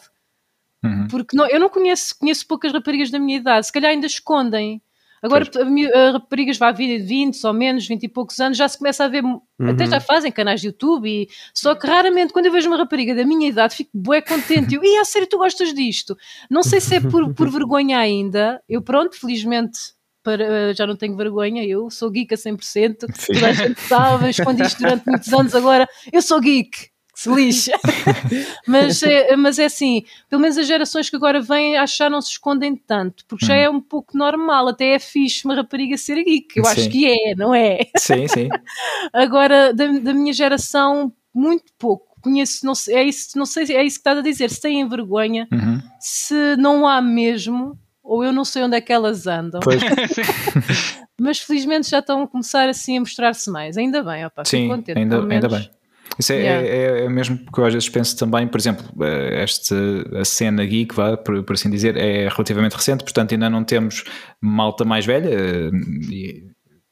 Uhum. 0.83 1.07
Porque 1.07 1.35
não, 1.35 1.47
eu 1.47 1.59
não 1.59 1.69
conheço, 1.69 2.17
conheço 2.17 2.47
poucas 2.47 2.71
raparigas 2.71 3.09
da 3.09 3.19
minha 3.19 3.37
idade, 3.37 3.65
se 3.65 3.73
calhar 3.73 3.91
ainda 3.91 4.05
escondem. 4.05 4.81
Agora, 5.21 5.45
a, 5.93 6.11
raparigas 6.11 6.57
vai 6.57 6.73
vir 6.73 6.99
de 6.99 7.05
20 7.05 7.45
ou 7.45 7.53
menos, 7.53 7.85
20 7.85 8.03
e 8.03 8.07
poucos 8.07 8.39
anos, 8.39 8.57
já 8.57 8.67
se 8.69 8.77
começa 8.77 9.03
a 9.03 9.07
ver, 9.09 9.21
uhum. 9.23 9.41
até 9.67 9.85
já 9.85 9.99
fazem 9.99 10.31
canais 10.31 10.61
de 10.61 10.67
YouTube, 10.67 11.09
e, 11.09 11.27
só 11.53 11.75
que 11.75 11.85
raramente, 11.85 12.31
quando 12.31 12.45
eu 12.45 12.51
vejo 12.51 12.69
uma 12.69 12.77
rapariga 12.77 13.13
da 13.13 13.25
minha 13.25 13.49
idade, 13.49 13.75
fico 13.75 13.89
bué 13.93 14.21
contente. 14.21 14.75
Eu, 14.75 14.83
e 14.83 14.97
a 14.97 15.03
sério, 15.03 15.27
tu 15.27 15.37
gostas 15.37 15.73
disto? 15.73 16.17
Não 16.49 16.63
sei 16.63 16.79
se 16.79 16.95
é 16.95 16.99
por, 17.01 17.33
por 17.33 17.49
vergonha 17.49 17.99
ainda, 17.99 18.63
eu 18.69 18.81
pronto, 18.81 19.19
felizmente 19.19 19.98
para, 20.29 20.43
eh, 20.43 20.73
já 20.75 20.85
não 20.85 20.95
tenho 20.95 21.15
vergonha, 21.15 21.65
eu 21.65 21.89
sou 21.89 22.11
geek 22.11 22.35
a 22.35 22.37
100%, 22.37 23.07
Sim. 23.15 23.33
toda 23.33 23.47
a 23.47 23.53
gente 23.53 23.81
sabe, 23.81 24.29
escondi 24.29 24.61
isto 24.61 24.77
durante 24.77 25.07
muitos 25.07 25.33
anos, 25.33 25.55
agora 25.55 25.89
eu 26.13 26.21
sou 26.21 26.39
geek, 26.39 26.89
se 27.15 27.33
lixa. 27.33 27.71
mas, 28.67 29.01
é, 29.01 29.35
mas 29.35 29.57
é 29.57 29.65
assim, 29.65 30.03
pelo 30.29 30.39
menos 30.39 30.55
as 30.55 30.67
gerações 30.67 31.09
que 31.09 31.15
agora 31.15 31.41
vêm 31.41 31.77
acho 31.77 31.93
que 31.93 31.97
já 32.03 32.11
não 32.11 32.21
se 32.21 32.29
escondem 32.29 32.75
tanto, 32.75 33.25
porque 33.27 33.43
já 33.43 33.55
hum. 33.55 33.57
é 33.57 33.69
um 33.71 33.81
pouco 33.81 34.15
normal, 34.15 34.67
até 34.67 34.93
é 34.93 34.99
fixe 34.99 35.45
uma 35.45 35.55
rapariga 35.55 35.97
ser 35.97 36.23
geek, 36.23 36.57
eu 36.57 36.65
sim. 36.65 36.71
acho 36.71 36.89
que 36.91 37.07
é, 37.07 37.33
não 37.35 37.51
é? 37.51 37.79
Sim, 37.97 38.27
sim. 38.27 38.49
agora, 39.11 39.73
da, 39.73 39.87
da 39.87 40.13
minha 40.13 40.31
geração, 40.31 41.11
muito 41.33 41.73
pouco 41.79 42.07
conheço, 42.21 42.65
não 42.65 42.75
sei, 42.75 42.95
é 42.95 43.03
isso, 43.03 43.35
não 43.37 43.45
sei, 43.45 43.63
é 43.73 43.83
isso 43.83 43.95
que 43.95 44.01
estás 44.01 44.17
a 44.17 44.21
dizer, 44.21 44.49
se 44.49 44.61
têm 44.61 44.87
vergonha, 44.87 45.47
uhum. 45.51 45.81
se 45.99 46.55
não 46.57 46.85
há 46.85 47.01
mesmo, 47.01 47.79
ou 48.09 48.23
eu 48.23 48.33
não 48.33 48.43
sei 48.43 48.63
onde 48.63 48.75
é 48.75 48.81
que 48.81 48.91
elas 48.91 49.27
andam. 49.27 49.61
Mas 51.21 51.39
felizmente 51.39 51.89
já 51.89 51.99
estão 51.99 52.23
a 52.23 52.27
começar 52.27 52.67
assim 52.67 52.97
a 52.97 53.01
mostrar-se 53.01 53.51
mais. 53.51 53.77
Ainda 53.77 54.01
bem, 54.01 54.25
opa, 54.25 54.43
Sim, 54.43 54.67
contente, 54.67 54.97
ainda, 54.97 55.21
ainda 55.21 55.47
bem. 55.47 55.69
Isso 56.17 56.33
é, 56.33 56.37
yeah. 56.37 56.67
é, 56.67 57.05
é, 57.05 57.09
mesmo 57.09 57.37
que 57.37 57.59
eu 57.59 57.65
às 57.65 57.73
vezes 57.73 57.87
penso 57.87 58.17
também, 58.17 58.47
por 58.47 58.59
exemplo, 58.59 58.83
eh, 59.01 59.43
esta 59.43 59.75
a 60.19 60.25
cena 60.25 60.65
geek, 60.65 60.93
vá, 60.93 61.15
por, 61.15 61.43
por 61.43 61.53
assim 61.53 61.69
dizer, 61.69 61.95
é 61.95 62.27
relativamente 62.27 62.73
recente, 62.73 63.03
portanto 63.03 63.31
ainda 63.33 63.49
não 63.49 63.63
temos 63.63 64.03
malta 64.41 64.83
mais 64.83 65.05
velha, 65.05 65.29
eh, 65.29 65.69
e 66.11 66.48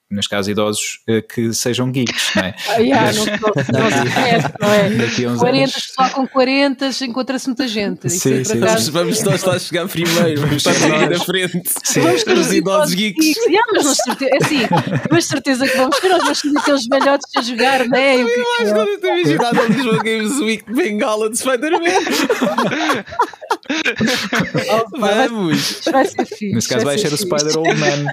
neste 0.10 0.30
caso 0.30 0.50
idosos, 0.50 1.00
eh, 1.08 1.22
que 1.22 1.54
sejam 1.54 1.92
geeks, 1.92 2.32
não 2.36 2.44
é? 2.44 2.56
Ah, 2.70 2.78
yeah, 2.78 3.12
não, 3.14 3.26
não, 3.26 3.90
não 4.62 4.74
é? 4.74 4.90
Daqui 4.96 5.26
a 5.26 5.30
uns 5.30 5.40
40, 5.40 5.58
anos... 5.58 5.74
pessoal 5.74 6.10
com 6.12 6.28
40 6.28 6.90
encontra-se 7.06 7.48
muita 7.48 7.68
gente. 7.68 8.10
Sim, 8.10 8.44
sim, 8.44 8.44
sim. 8.44 8.92
Vamos 8.92 9.22
nós 9.24 9.44
lá 9.44 9.60
chegar 9.60 9.88
primeiro, 9.88 10.42
vamos 10.42 10.58
estar 10.58 10.72
aqui 10.72 11.10
na 11.10 11.20
frente. 11.20 11.70
Sim. 11.84 12.02
Vamos 12.02 12.24
ter 12.24 12.38
os 12.38 12.54
idosos 12.54 12.94
geeks. 12.94 13.26
geeks. 13.26 13.46
Yeah, 13.46 13.68
mas, 13.74 13.86
nós 13.86 13.98
certeza, 13.98 14.32
é 14.32 14.38
assim, 14.44 14.60
mas 15.12 15.26
certeza 15.26 15.68
que 15.68 15.78
vamos 15.78 16.00
ter, 16.00 16.10
nós 16.10 16.24
vamos 16.24 16.42
ter 16.42 16.58
aqueles 16.58 16.88
velhotes 16.88 17.28
a 17.36 17.42
jogar, 17.42 17.88
não 17.88 17.98
é? 17.98 18.22
Eu 18.22 18.28
acho 18.28 18.74
que 18.74 18.80
eu 18.80 19.00
tenho 19.00 19.18
imaginado 19.20 19.62
a 19.62 19.66
Lisboa 19.66 20.04
Games 20.04 20.40
Week 20.40 20.66
de 20.66 20.74
Bengala 20.74 21.30
de 21.30 21.38
Spider-Man. 21.38 21.80
Oh, 24.70 24.98
vamos! 25.00 25.82
Vai 25.92 26.06
ser 26.06 26.26
fixe. 26.26 26.54
Nesse 26.54 26.70
caso 26.70 26.86
vai, 26.86 26.98
ser, 26.98 27.12
o 27.12 27.18
Spider 27.18 27.58
Old 27.58 27.76
Man. 27.76 28.06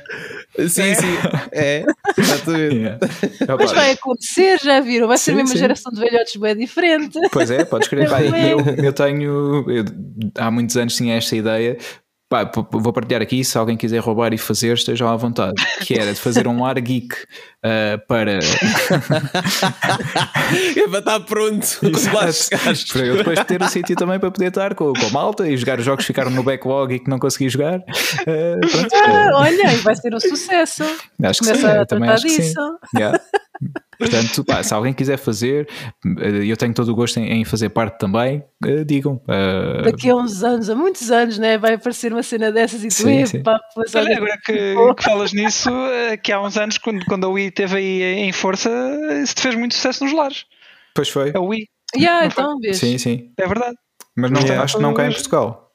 Sim, 0.69 0.95
sim. 0.95 1.19
É, 1.53 1.84
exatamente. 2.16 2.74
Yeah. 2.76 2.99
Mas 3.59 3.72
vai 3.72 3.93
acontecer, 3.93 4.59
já 4.61 4.80
viram? 4.80 5.09
Vai 5.09 5.18
ser 5.18 5.32
sim, 5.32 5.37
mesmo 5.37 5.51
uma 5.51 5.59
geração 5.59 5.93
de 5.93 6.01
velhotes 6.01 6.37
bem 6.37 6.57
diferente. 6.57 7.18
Pois 7.32 7.51
é, 7.51 7.64
podes 7.64 7.89
crer. 7.89 8.09
eu, 8.51 8.85
eu 8.85 8.93
tenho. 8.93 9.70
Eu, 9.70 9.85
há 10.39 10.51
muitos 10.51 10.76
anos 10.76 10.97
tinha 10.97 11.16
esta 11.16 11.37
ideia, 11.37 11.76
Pá, 12.35 12.51
vou 12.72 12.93
partilhar 12.93 13.22
aqui, 13.22 13.45
se 13.45 13.57
alguém 13.57 13.76
quiser 13.76 14.01
roubar 14.01 14.32
e 14.35 14.39
fazer, 14.39 14.74
estejam 14.74 15.07
à 15.09 15.14
vontade. 15.14 15.55
Que 15.82 15.95
era 15.95 16.12
de 16.12 16.18
fazer 16.18 16.49
um 16.49 16.64
ar 16.64 16.74
geek 16.80 17.14
uh, 17.14 17.97
para. 18.09 18.41
é 20.76 20.89
para 20.89 20.99
estar 20.99 21.20
pronto 21.20 21.78
Para 22.93 23.07
eu 23.07 23.18
depois 23.18 23.39
ter 23.45 23.62
o 23.62 23.68
sítio 23.68 23.95
também 23.95 24.18
para 24.18 24.32
poder 24.32 24.49
estar 24.49 24.74
com, 24.74 24.93
com 24.93 25.07
a 25.07 25.11
malta 25.11 25.49
e 25.49 25.57
jogar 25.57 25.78
os 25.78 25.85
jogos 25.85 26.03
que 26.05 26.09
ficaram 26.09 26.32
no 26.32 26.43
backlog 26.43 26.93
e 26.93 26.99
que 26.99 27.09
não 27.09 27.20
consegui 27.20 27.49
jogar. 27.49 27.78
Uh, 27.78 28.59
pronto, 28.68 28.97
ah, 28.97 29.30
olha, 29.35 29.76
vai 29.85 29.95
ser 29.95 30.12
um 30.12 30.18
sucesso. 30.18 30.82
Acho 31.22 31.39
que 31.39 31.47
Começa 31.47 31.72
sim, 31.72 31.78
a 31.78 31.87
também 31.87 32.11
acho 32.11 32.26
disso. 32.26 32.39
que 32.39 32.43
sim. 32.43 32.59
Yeah. 32.97 33.20
Portanto, 33.99 34.45
pá, 34.45 34.63
se 34.63 34.75
alguém 34.75 34.93
quiser 34.93 35.17
fazer, 35.17 35.69
eh, 36.19 36.45
eu 36.45 36.57
tenho 36.57 36.75
todo 36.75 36.89
o 36.91 36.95
gosto 36.95 37.19
em, 37.19 37.45
fazer 37.45 37.69
parte 37.69 37.99
também, 37.99 38.43
uh, 38.65 38.85
digam. 38.85 39.21
Uh... 39.29 39.83
Daqui 39.85 40.11
a 40.11 40.17
uns 40.17 40.43
anos, 40.43 40.69
há 40.69 40.75
muitos 40.75 41.11
anos, 41.11 41.39
né, 41.39 41.57
vai 41.57 41.75
aparecer 41.75 42.13
uma 42.13 42.23
cena 42.23 42.51
dessas 42.51 42.83
e 42.83 42.89
tu 42.89 42.95
sim, 42.95 43.25
sim. 43.25 43.43
Pá, 43.43 43.59
Olha, 43.95 44.17
agora 44.17 44.39
que, 44.45 44.75
que, 44.97 45.03
falas 45.03 45.33
nisso, 45.33 45.71
que 46.23 46.33
há 46.33 46.41
uns 46.41 46.57
anos, 46.57 46.79
quando, 46.79 47.05
quando 47.07 47.25
a 47.25 47.29
Wii 47.29 47.49
esteve 47.49 47.77
aí 47.77 48.03
em 48.03 48.33
força, 48.33 48.71
isso 49.23 49.35
te 49.37 49.43
fez 49.43 49.55
muito 49.55 49.75
sucesso 49.75 50.05
nos 50.05 50.13
lares. 50.13 50.45
Pois 50.95 51.09
foi. 51.09 51.33
A 51.35 51.41
Wii. 51.41 51.69
Yeah, 51.97 52.27
então, 52.27 52.59
vês. 52.59 52.79
Sim, 52.79 52.99
sim. 52.99 53.31
É 53.39 53.47
verdade. 53.47 53.77
Mas 54.17 54.31
não, 54.31 54.41
yeah. 54.41 54.63
acho 54.63 54.77
que 54.77 54.83
não 54.83 54.95
cá 54.95 55.07
em 55.07 55.13
Portugal. 55.13 55.71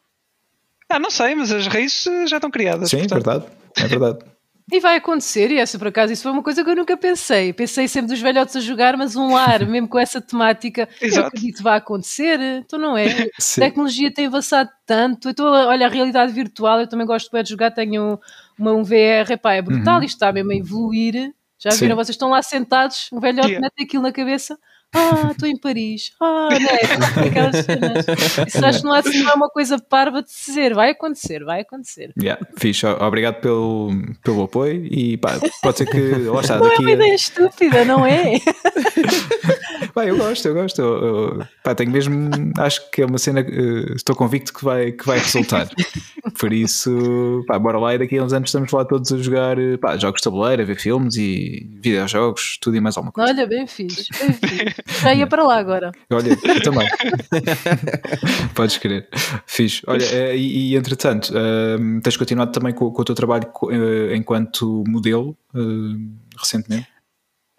Ah, 0.90 1.00
não 1.00 1.12
sei, 1.12 1.36
mas 1.36 1.52
as 1.52 1.68
raízes 1.68 2.30
já 2.30 2.38
estão 2.38 2.50
criadas. 2.50 2.90
Sim, 2.90 2.98
é 2.98 3.08
portanto. 3.08 3.24
verdade. 3.24 3.46
É 3.78 3.88
verdade. 3.88 4.20
E 4.72 4.80
vai 4.80 4.98
acontecer, 4.98 5.52
e 5.52 5.58
essa 5.58 5.78
por 5.78 5.88
acaso, 5.88 6.14
isso 6.14 6.24
foi 6.24 6.32
uma 6.32 6.44
coisa 6.44 6.64
que 6.64 6.70
eu 6.70 6.76
nunca 6.76 6.96
pensei. 6.96 7.54
Pensei 7.54 7.88
sempre 7.88 8.12
dos 8.12 8.22
velhotes 8.22 8.56
a 8.56 8.60
jogar, 8.60 8.96
mas 8.98 9.16
um 9.16 9.34
lar, 9.34 9.66
mesmo 9.68 9.88
com 9.88 9.98
essa 9.98 10.22
temática, 10.22 10.88
Exato. 11.02 11.22
eu 11.22 11.28
acredito 11.28 11.58
que 11.58 11.64
vai 11.64 11.78
acontecer. 11.78 12.40
Então 12.40 12.78
não 12.78 12.98
é? 12.98 13.30
Sim. 13.40 13.62
A 13.62 13.66
tecnologia 13.66 14.14
tem 14.14 14.28
avançado 14.28 14.70
tanto. 14.86 15.30
Então, 15.30 15.46
olha, 15.46 15.86
a 15.86 15.90
realidade 15.90 16.32
virtual, 16.32 16.80
eu 16.82 16.88
também 16.88 17.08
gosto 17.08 17.30
de 17.44 17.50
jogar, 17.50 17.72
tenho 17.72 18.20
uma, 18.58 18.74
um 18.74 18.84
VR, 18.84 19.32
epá, 19.32 19.54
é 19.54 19.62
brutal, 19.62 19.98
uhum. 20.00 20.04
isto 20.04 20.16
está 20.16 20.32
mesmo 20.32 20.52
a 20.52 20.56
evoluir. 20.56 21.34
Já 21.58 21.72
viram? 21.72 21.90
Sim. 21.90 21.96
Vocês 21.96 22.10
estão 22.10 22.30
lá 22.30 22.42
sentados, 22.42 23.10
um 23.12 23.20
velhote 23.20 23.48
yeah. 23.48 23.62
mete 23.62 23.84
aquilo 23.84 24.04
na 24.04 24.12
cabeça 24.12 24.58
ah, 24.96 25.30
estou 25.32 25.48
em 25.48 25.58
Paris, 25.58 26.12
ah, 26.20 26.50
não 26.52 26.70
é? 26.70 27.28
Aquelas 27.28 27.66
cenas. 27.66 28.06
Isso 28.48 28.66
acho 28.66 28.80
que 28.80 28.86
não 28.86 28.96
é, 28.96 29.00
assim, 29.00 29.24
não 29.24 29.32
é 29.32 29.34
uma 29.36 29.50
coisa 29.50 29.78
parva 29.78 30.24
de 30.24 30.30
dizer, 30.30 30.74
vai 30.74 30.92
acontecer, 30.92 31.44
vai 31.44 31.62
acontecer. 31.62 32.12
Yeah, 32.20 32.44
fixe, 32.58 32.86
obrigado 32.86 33.40
pelo, 33.42 33.92
pelo 34.24 34.44
apoio 34.44 34.86
e 34.86 35.18
pá, 35.18 35.40
pode 35.62 35.78
ser 35.78 35.86
que 35.86 36.00
lá 36.26 36.42
está, 36.42 36.58
não 36.58 36.70
daqui 36.70 36.78
é 36.78 36.80
uma 36.82 36.92
ideia 36.92 37.16
estúpida, 37.16 37.86
não 37.86 38.06
é? 38.06 38.40
pá, 39.94 40.06
eu 40.06 40.18
gosto, 40.18 40.48
eu 40.48 40.54
gosto. 40.56 40.82
Eu, 40.82 41.06
eu, 41.06 41.48
pá, 41.64 41.76
tenho 41.76 41.92
mesmo, 41.92 42.30
acho 42.58 42.90
que 42.90 43.04
é 43.04 43.06
uma 43.06 43.18
cena, 43.18 43.42
uh, 43.42 43.96
estou 43.96 44.16
convicto 44.16 44.54
que 44.54 44.64
vai, 44.64 44.92
que 44.92 45.06
vai 45.06 45.20
resultar. 45.20 45.70
Por 46.40 46.52
isso, 46.52 47.44
pá, 47.48 47.60
bora 47.60 47.78
lá 47.78 47.94
e 47.94 48.00
daqui 48.00 48.18
a 48.18 48.24
uns 48.24 48.34
anos 48.34 48.50
estamos 48.50 48.72
lá 48.72 48.84
todos 48.86 49.12
a 49.12 49.18
jogar 49.18 49.60
eh, 49.60 49.78
pá, 49.78 49.98
jogos 49.98 50.20
de 50.20 50.24
tabuleiro, 50.24 50.62
a 50.62 50.66
ver 50.66 50.76
filmes 50.76 51.16
e 51.16 51.68
videojogos, 51.82 52.58
tudo 52.62 52.78
e 52.78 52.82
mais 52.82 52.98
alguma 52.98 53.12
coisa. 53.12 53.32
Olha, 53.32 53.46
bem 53.46 53.68
fixe, 53.68 54.08
bem 54.20 54.34
fixe. 54.34 54.79
Já 55.02 55.14
ia 55.14 55.28
para 55.28 55.44
lá 55.44 55.58
agora. 55.58 55.92
Olha, 56.12 56.30
eu 56.30 56.64
também. 56.64 56.88
Podes 58.56 58.78
querer. 58.78 59.08
Fiz. 59.46 59.82
Olha, 59.88 60.04
eh, 60.04 60.36
e, 60.36 60.72
e 60.72 60.76
entretanto, 60.76 61.32
uh, 61.32 62.02
tens 62.02 62.18
continuado 62.18 62.52
também 62.52 62.74
com, 62.74 62.92
com 62.92 63.02
o 63.02 63.06
teu 63.06 63.16
trabalho 63.16 63.52
uh, 63.64 64.14
enquanto 64.14 64.84
modelo 64.88 65.38
uh, 65.54 66.38
recentemente? 66.38 66.88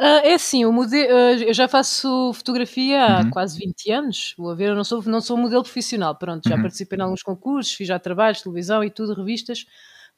Uh, 0.00 0.24
é 0.24 0.32
assim, 0.32 0.64
o 0.64 0.72
modelo, 0.72 1.12
uh, 1.12 1.42
eu 1.42 1.52
já 1.52 1.68
faço 1.68 2.32
fotografia 2.32 3.04
há 3.04 3.20
uhum. 3.20 3.30
quase 3.30 3.58
20 3.58 3.90
anos. 3.90 4.34
Vou 4.38 4.56
ver, 4.56 4.70
eu 4.70 4.74
não 4.74 4.82
sou, 4.82 5.02
não 5.02 5.20
sou 5.20 5.36
modelo 5.36 5.62
profissional. 5.62 6.14
Pronto, 6.14 6.48
já 6.48 6.56
uhum. 6.56 6.62
participei 6.62 6.98
em 6.98 7.02
alguns 7.02 7.22
concursos, 7.22 7.74
fiz 7.74 7.86
já 7.86 7.98
trabalhos, 7.98 8.40
televisão 8.40 8.82
e 8.82 8.90
tudo, 8.90 9.12
revistas. 9.12 9.66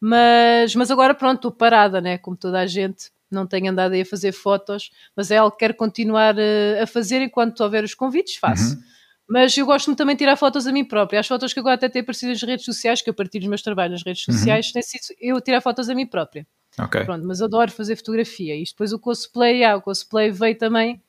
Mas, 0.01 0.75
mas 0.77 0.91
agora, 0.91 1.15
pronto, 1.15 1.37
estou 1.37 1.51
parada, 1.51 2.01
né? 2.01 2.17
Como 2.17 2.37
toda 2.37 2.61
a 2.61 2.67
gente 2.67 3.11
não 3.35 3.47
tenho 3.47 3.71
andado 3.71 3.93
aí 3.93 4.03
a 4.03 4.07
fazer 4.07 4.33
fotos, 4.33 4.91
mas 5.17 5.31
é 5.31 5.37
algo 5.37 5.53
que 5.53 5.59
quero 5.59 5.75
continuar 5.75 6.37
eh, 6.39 6.81
a 6.81 6.87
fazer 6.87 7.23
enquanto 7.23 7.61
houver 7.61 7.85
os 7.85 7.95
convites, 7.95 8.37
faço. 8.37 8.75
Uhum. 8.75 8.83
Mas 9.29 9.57
eu 9.57 9.65
gosto-me 9.65 9.97
também 9.97 10.15
de 10.15 10.21
tirar 10.21 10.37
fotos 10.37 10.67
a 10.67 10.73
mim 10.73 10.85
própria. 10.85 11.21
As 11.21 11.27
fotos 11.27 11.53
que 11.53 11.61
agora 11.61 11.77
até 11.77 11.89
têm 11.89 12.03
aparecido 12.03 12.33
nas 12.33 12.43
redes 12.43 12.65
sociais, 12.65 13.01
que 13.01 13.09
eu 13.09 13.15
partilho 13.15 13.45
os 13.45 13.49
meus 13.49 13.63
trabalhos 13.63 13.93
nas 13.93 14.03
redes 14.05 14.29
uhum. 14.29 14.35
sociais, 14.35 14.67
uhum. 14.67 14.73
tem 14.73 14.83
sido 14.83 15.17
eu 15.21 15.41
tirar 15.41 15.61
fotos 15.61 15.89
a 15.89 15.95
mim 15.95 16.07
própria. 16.07 16.47
Okay. 16.79 17.05
Pronto, 17.05 17.27
mas 17.27 17.41
adoro 17.43 17.71
fazer 17.71 17.97
fotografia. 17.97 18.57
E 18.57 18.65
depois 18.65 18.93
o 18.93 18.99
cosplay, 18.99 19.65
ah, 19.65 19.77
o 19.77 19.83
cosplay 19.83 20.31
veio 20.31 20.57
também 20.57 21.03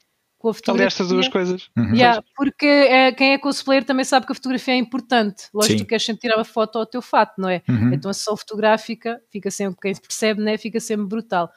com 0.43 0.49
a 0.49 0.53
fotografia. 0.53 0.83
Aliás, 0.83 0.93
estas 0.93 1.07
duas 1.07 1.27
coisas. 1.29 1.69
Uhum. 1.77 1.95
Yeah, 1.95 2.21
porque 2.35 2.65
é, 2.65 3.11
quem 3.13 3.31
é 3.31 3.37
cosplayer 3.37 3.85
também 3.85 4.03
sabe 4.03 4.25
que 4.25 4.33
a 4.33 4.35
fotografia 4.35 4.73
é 4.73 4.77
importante. 4.77 5.45
Lógico 5.53 5.77
que 5.77 5.85
tu 5.85 5.87
queres 5.87 6.03
sempre 6.05 6.21
tirar 6.21 6.35
uma 6.35 6.43
foto 6.43 6.77
ao 6.77 6.85
teu 6.85 7.01
fato, 7.01 7.39
não 7.39 7.47
é? 7.47 7.61
Uhum. 7.67 7.93
Então 7.93 8.11
a 8.11 8.13
sessão 8.13 8.35
fotográfica 8.35 9.21
fica 9.31 9.49
sempre, 9.49 9.77
quem 9.81 9.95
percebe, 9.95 10.41
né, 10.41 10.57
fica 10.57 10.81
sempre 10.81 11.05
brutal. 11.07 11.49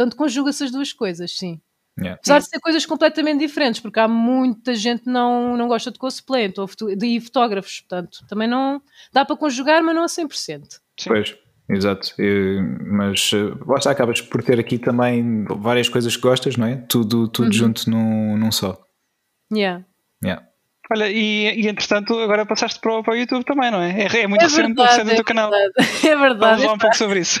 Portanto, 0.00 0.16
conjuga-se 0.16 0.64
as 0.64 0.70
duas 0.70 0.94
coisas, 0.94 1.36
sim. 1.36 1.60
Yeah. 1.98 2.18
Apesar 2.18 2.38
de 2.38 2.48
ser 2.48 2.58
coisas 2.60 2.86
completamente 2.86 3.40
diferentes, 3.40 3.82
porque 3.82 4.00
há 4.00 4.08
muita 4.08 4.74
gente 4.74 5.02
que 5.02 5.10
não, 5.10 5.58
não 5.58 5.68
gosta 5.68 5.90
de 5.90 5.98
cosplay 5.98 6.46
então, 6.46 6.66
de 6.96 7.20
fotógrafos, 7.20 7.80
portanto, 7.82 8.24
também 8.26 8.48
não 8.48 8.80
dá 9.12 9.26
para 9.26 9.36
conjugar, 9.36 9.82
mas 9.82 9.94
não 9.94 10.04
a 10.04 10.06
100%. 10.06 10.32
Sim. 10.38 10.80
Pois, 11.06 11.36
exato. 11.68 12.14
mas 12.86 13.30
lá 13.66 13.76
está, 13.76 13.90
acabas 13.90 14.22
por 14.22 14.42
ter 14.42 14.58
aqui 14.58 14.78
também 14.78 15.44
várias 15.44 15.90
coisas 15.90 16.16
que 16.16 16.22
gostas, 16.22 16.56
não 16.56 16.66
é? 16.66 16.76
Tudo, 16.76 17.28
tudo 17.28 17.48
uhum. 17.48 17.52
junto 17.52 17.90
num, 17.90 18.38
num 18.38 18.50
só. 18.50 18.82
Yeah. 19.52 19.84
Yeah. 20.24 20.48
Olha, 20.92 21.08
e, 21.08 21.60
e 21.60 21.68
entretanto 21.68 22.18
agora 22.18 22.44
passaste 22.44 22.80
para 22.80 22.98
o, 22.98 23.02
para 23.02 23.14
o 23.14 23.16
YouTube 23.16 23.44
também, 23.44 23.70
não 23.70 23.80
é? 23.80 24.02
É, 24.02 24.22
é 24.22 24.26
muito 24.26 24.42
é 24.42 24.46
recente 24.46 24.74
verdade, 24.74 25.14
do 25.14 25.20
é 25.20 25.24
canal. 25.24 25.50
É 25.54 26.16
verdade. 26.16 26.38
Vamos 26.38 26.62
falar 26.62 26.74
um 26.74 26.78
pouco 26.78 26.96
sobre 26.96 27.20
isso. 27.20 27.40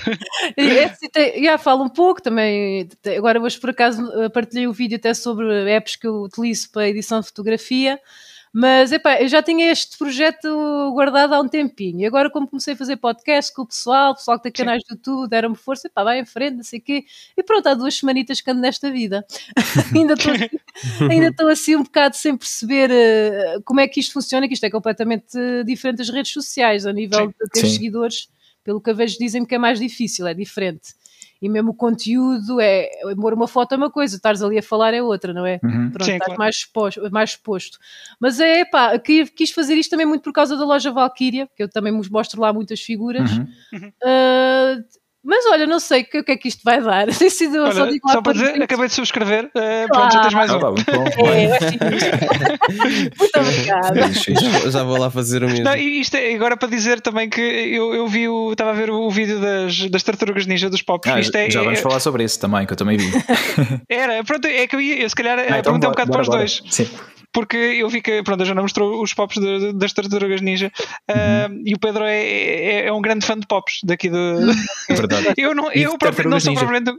É, 0.56 1.42
já 1.42 1.58
falo 1.58 1.82
um 1.82 1.88
pouco 1.88 2.22
também. 2.22 2.88
Agora 3.16 3.40
hoje 3.40 3.58
por 3.58 3.70
acaso 3.70 4.08
partilhei 4.32 4.66
o 4.66 4.70
um 4.70 4.72
vídeo 4.72 4.96
até 4.96 5.12
sobre 5.14 5.68
apps 5.70 5.96
que 5.96 6.06
eu 6.06 6.22
utilizo 6.22 6.70
para 6.70 6.88
edição 6.88 7.20
de 7.20 7.26
fotografia. 7.26 7.98
Mas, 8.52 8.90
epá, 8.90 9.22
eu 9.22 9.28
já 9.28 9.40
tinha 9.40 9.70
este 9.70 9.96
projeto 9.96 10.48
guardado 10.92 11.34
há 11.34 11.40
um 11.40 11.48
tempinho. 11.48 12.00
E 12.00 12.06
agora, 12.06 12.28
como 12.28 12.48
comecei 12.48 12.74
a 12.74 12.76
fazer 12.76 12.96
podcast 12.96 13.54
com 13.54 13.62
o 13.62 13.66
pessoal, 13.66 14.10
o 14.10 14.14
pessoal 14.16 14.38
que 14.38 14.44
tem 14.44 14.52
canais 14.52 14.82
de 14.82 14.92
YouTube, 14.92 15.30
deram-me 15.30 15.54
força, 15.54 15.86
epá, 15.86 16.02
vai 16.02 16.18
em 16.18 16.24
frente, 16.24 16.56
não 16.56 16.64
sei 16.64 16.80
o 16.80 16.82
quê. 16.82 17.04
E 17.36 17.42
pronto, 17.44 17.68
há 17.68 17.74
duas 17.74 17.94
semanitas 17.94 18.40
que 18.40 18.50
ando 18.50 18.60
nesta 18.60 18.90
vida. 18.90 19.24
ainda 19.94 20.14
estou 20.14 20.32
assim, 20.32 20.48
ainda 21.08 21.26
estou 21.28 21.48
assim 21.48 21.76
um 21.76 21.84
bocado 21.84 22.16
sem 22.16 22.36
perceber 22.36 22.90
uh, 22.90 23.62
como 23.62 23.78
é 23.78 23.86
que 23.86 24.00
isto 24.00 24.12
funciona, 24.12 24.48
que 24.48 24.54
isto 24.54 24.64
é 24.64 24.70
completamente 24.70 25.38
diferente 25.64 25.98
das 25.98 26.08
redes 26.08 26.32
sociais, 26.32 26.86
a 26.86 26.92
nível 26.92 27.26
Sim. 27.26 27.28
de 27.28 27.50
ter 27.50 27.60
Sim. 27.60 27.72
seguidores. 27.72 28.28
Pelo 28.64 28.80
que 28.80 28.90
a 28.90 28.92
vejo, 28.92 29.16
dizem-me 29.18 29.46
que 29.46 29.54
é 29.54 29.58
mais 29.58 29.78
difícil, 29.78 30.26
é 30.26 30.34
diferente 30.34 30.99
e 31.40 31.48
mesmo 31.48 31.70
o 31.70 31.74
conteúdo 31.74 32.60
é, 32.60 32.90
amor, 33.12 33.32
uma 33.32 33.48
foto 33.48 33.72
é 33.72 33.76
uma 33.76 33.90
coisa, 33.90 34.14
estares 34.14 34.42
ali 34.42 34.58
a 34.58 34.62
falar 34.62 34.92
é 34.92 35.02
outra, 35.02 35.32
não 35.32 35.46
é? 35.46 35.58
Uhum. 35.62 35.90
Pronto, 35.90 36.04
Sim, 36.04 36.12
estás 36.12 36.26
claro. 36.26 36.38
mais, 36.38 36.56
exposto, 36.56 37.10
mais 37.10 37.30
exposto. 37.30 37.78
Mas 38.20 38.40
é 38.40 38.64
pá, 38.64 38.98
quis 38.98 39.50
fazer 39.50 39.74
isto 39.74 39.90
também 39.90 40.06
muito 40.06 40.22
por 40.22 40.32
causa 40.32 40.56
da 40.56 40.64
loja 40.64 40.92
Valkyria, 40.92 41.48
que 41.56 41.62
eu 41.62 41.68
também 41.68 41.96
vos 41.96 42.08
mostro 42.10 42.40
lá 42.40 42.52
muitas 42.52 42.80
figuras. 42.80 43.30
Uhum. 43.30 43.46
Uh, 44.02 44.84
mas 45.22 45.44
olha, 45.46 45.66
não 45.66 45.78
sei 45.78 46.02
o 46.02 46.24
que, 46.24 46.32
é 46.32 46.36
que 46.36 46.48
isto 46.48 46.62
vai 46.64 46.80
dar. 46.80 47.06
Tem 47.14 47.28
sido 47.28 47.62
olha, 47.62 47.72
só, 47.72 47.86
digo 47.86 48.10
só 48.10 48.22
para 48.22 48.32
dizer, 48.32 48.62
acabei 48.62 48.86
de 48.86 48.94
subscrever. 48.94 49.46
Uh, 49.46 49.86
pronto, 49.88 50.12
já 50.12 50.22
tens 50.22 50.34
mais 50.34 50.50
um. 50.50 50.58
Ah, 50.58 50.72
é, 51.36 51.48
Muito 53.18 53.38
obrigada. 53.38 54.12
Já, 54.12 54.70
já, 54.70 54.84
vou 54.84 54.98
lá 54.98 55.10
fazer 55.10 55.44
o 55.44 55.46
mesmo. 55.46 55.64
Não, 55.64 55.74
isto 55.76 56.16
é 56.16 56.34
agora 56.34 56.56
para 56.56 56.68
dizer 56.68 57.00
também 57.00 57.28
que 57.28 57.40
eu, 57.40 57.94
eu 57.94 58.08
vi 58.08 58.28
o. 58.28 58.52
Estava 58.52 58.70
a 58.70 58.74
ver 58.74 58.90
o 58.90 59.10
vídeo 59.10 59.40
das, 59.40 59.90
das 59.90 60.02
tartarugas 60.02 60.46
ninja 60.46 60.70
dos 60.70 60.80
pops. 60.80 61.12
Ah, 61.12 61.20
isto 61.20 61.36
é, 61.36 61.50
já 61.50 61.62
vamos 61.62 61.78
é, 61.78 61.82
falar 61.82 62.00
sobre 62.00 62.24
isso 62.24 62.40
também, 62.40 62.66
que 62.66 62.72
eu 62.72 62.76
também 62.76 62.96
vi. 62.96 63.10
Era, 63.88 64.24
pronto, 64.24 64.46
é 64.46 64.66
que 64.66 64.74
eu 64.74 64.80
ia, 64.80 65.02
eu 65.02 65.08
se 65.08 65.14
calhar 65.14 65.38
ah, 65.38 65.58
então, 65.58 65.74
um 65.74 65.78
bocado 65.78 66.10
para 66.10 66.22
os 66.22 66.28
dois. 66.28 66.62
Sim 66.70 66.88
porque 67.32 67.56
eu 67.56 67.88
vi 67.88 68.02
que, 68.02 68.22
pronto, 68.22 68.42
a 68.42 68.44
Joana 68.44 68.62
mostrou 68.62 69.02
os 69.02 69.14
pops 69.14 69.40
de, 69.40 69.72
das 69.74 69.92
Tartarugas 69.92 70.40
Ninja 70.40 70.70
uhum. 71.08 71.56
uh, 71.56 71.62
e 71.64 71.74
o 71.74 71.78
Pedro 71.78 72.04
é, 72.04 72.22
é, 72.22 72.86
é, 72.86 72.92
um 72.92 73.00
grande 73.00 73.24
fã 73.24 73.38
de 73.38 73.46
pops 73.46 73.80
daqui 73.84 74.08
do. 74.08 74.18
É 74.88 74.94
verdade. 74.94 75.34
eu 75.36 75.54
não, 75.54 75.70
eu 75.70 75.96
próprio 75.96 76.28
não 76.28 76.40
sou 76.40 76.52
propriamente. 76.54 76.92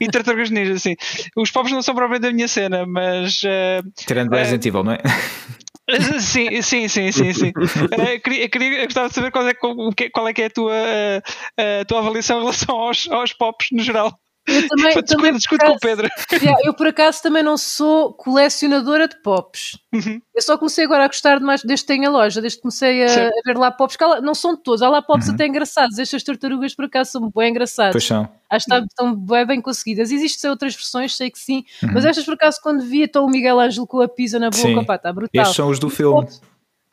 e 0.00 0.06
Tartarugas 0.08 0.50
Ninja, 0.50 0.78
sim. 0.78 0.94
Os 1.36 1.50
pops 1.50 1.72
não 1.72 1.82
são 1.82 1.94
propriamente 1.94 2.22
da 2.22 2.32
minha 2.32 2.46
cena, 2.46 2.86
mas. 2.86 3.42
Uh, 3.42 3.82
Tirando 4.06 4.32
uh, 4.32 4.36
Resident 4.36 4.64
Evil, 4.64 4.84
não 4.84 4.92
é? 4.92 4.98
Sim, 6.18 6.62
sim, 6.62 6.88
sim, 6.88 7.12
sim, 7.12 7.32
sim. 7.34 7.48
uh, 7.50 8.20
queria, 8.24 8.48
queria, 8.48 8.78
eu 8.78 8.84
gostava 8.84 9.08
de 9.08 9.14
saber 9.14 9.30
qual 9.30 9.46
é, 9.46 9.52
qual 9.54 10.28
é 10.28 10.32
que 10.32 10.42
é 10.42 10.46
a 10.46 10.50
tua, 10.50 10.72
uh, 10.72 11.80
a 11.82 11.84
tua 11.84 11.98
avaliação 11.98 12.38
em 12.38 12.40
relação 12.40 12.74
aos, 12.74 13.06
aos 13.10 13.32
pops 13.34 13.68
no 13.70 13.82
geral. 13.82 14.18
Eu 14.46 14.68
também, 14.68 15.02
também 15.02 15.32
discuto 15.32 15.64
com 15.64 15.72
o 15.72 15.78
Pedro. 15.78 16.08
Yeah, 16.32 16.60
eu 16.64 16.74
por 16.74 16.86
acaso 16.86 17.22
também 17.22 17.42
não 17.42 17.56
sou 17.56 18.12
colecionadora 18.12 19.08
de 19.08 19.16
pops. 19.22 19.78
Uhum. 19.92 20.20
Eu 20.34 20.42
só 20.42 20.58
comecei 20.58 20.84
agora 20.84 21.04
a 21.04 21.06
gostar 21.06 21.38
de 21.38 21.44
mais 21.44 21.62
desde 21.62 21.86
que 21.86 21.92
tenho 21.92 22.08
a 22.08 22.12
loja, 22.12 22.40
desde 22.40 22.58
que 22.58 22.62
comecei 22.62 23.04
a, 23.04 23.28
a 23.28 23.30
ver 23.46 23.56
lá 23.56 23.70
pops, 23.70 23.96
que 23.96 24.04
não 24.20 24.34
são 24.34 24.56
todos, 24.56 24.82
há 24.82 24.88
lá 24.88 25.00
pops 25.00 25.28
uhum. 25.28 25.34
até 25.34 25.46
engraçados. 25.46 25.98
Estas 25.98 26.22
tartarugas 26.22 26.74
por 26.74 26.84
acaso 26.84 27.12
são 27.12 27.32
bem 27.34 27.50
engraçadas. 27.50 27.92
Pois 27.92 28.04
são. 28.04 28.28
Acho 28.50 28.66
que 28.66 28.74
estão 28.74 29.14
bem, 29.16 29.46
bem 29.46 29.60
conseguidas. 29.60 30.10
Existem 30.10 30.50
outras 30.50 30.74
versões, 30.74 31.16
sei 31.16 31.30
que 31.30 31.38
sim, 31.38 31.64
uhum. 31.82 31.90
mas 31.94 32.04
estas 32.04 32.24
por 32.24 32.34
acaso 32.34 32.60
quando 32.62 32.82
vi, 32.82 33.02
então 33.02 33.24
o 33.24 33.30
Miguel 33.30 33.58
Ângelo 33.58 33.86
com 33.86 34.00
a 34.00 34.08
pizza 34.08 34.38
na 34.38 34.50
boca, 34.50 34.84
pá, 34.84 34.96
está 34.96 35.12
brutal. 35.12 35.42
Estes 35.42 35.56
são 35.56 35.68
os 35.68 35.78
do 35.78 35.88
filme. 35.88 36.20
Pops, 36.20 36.40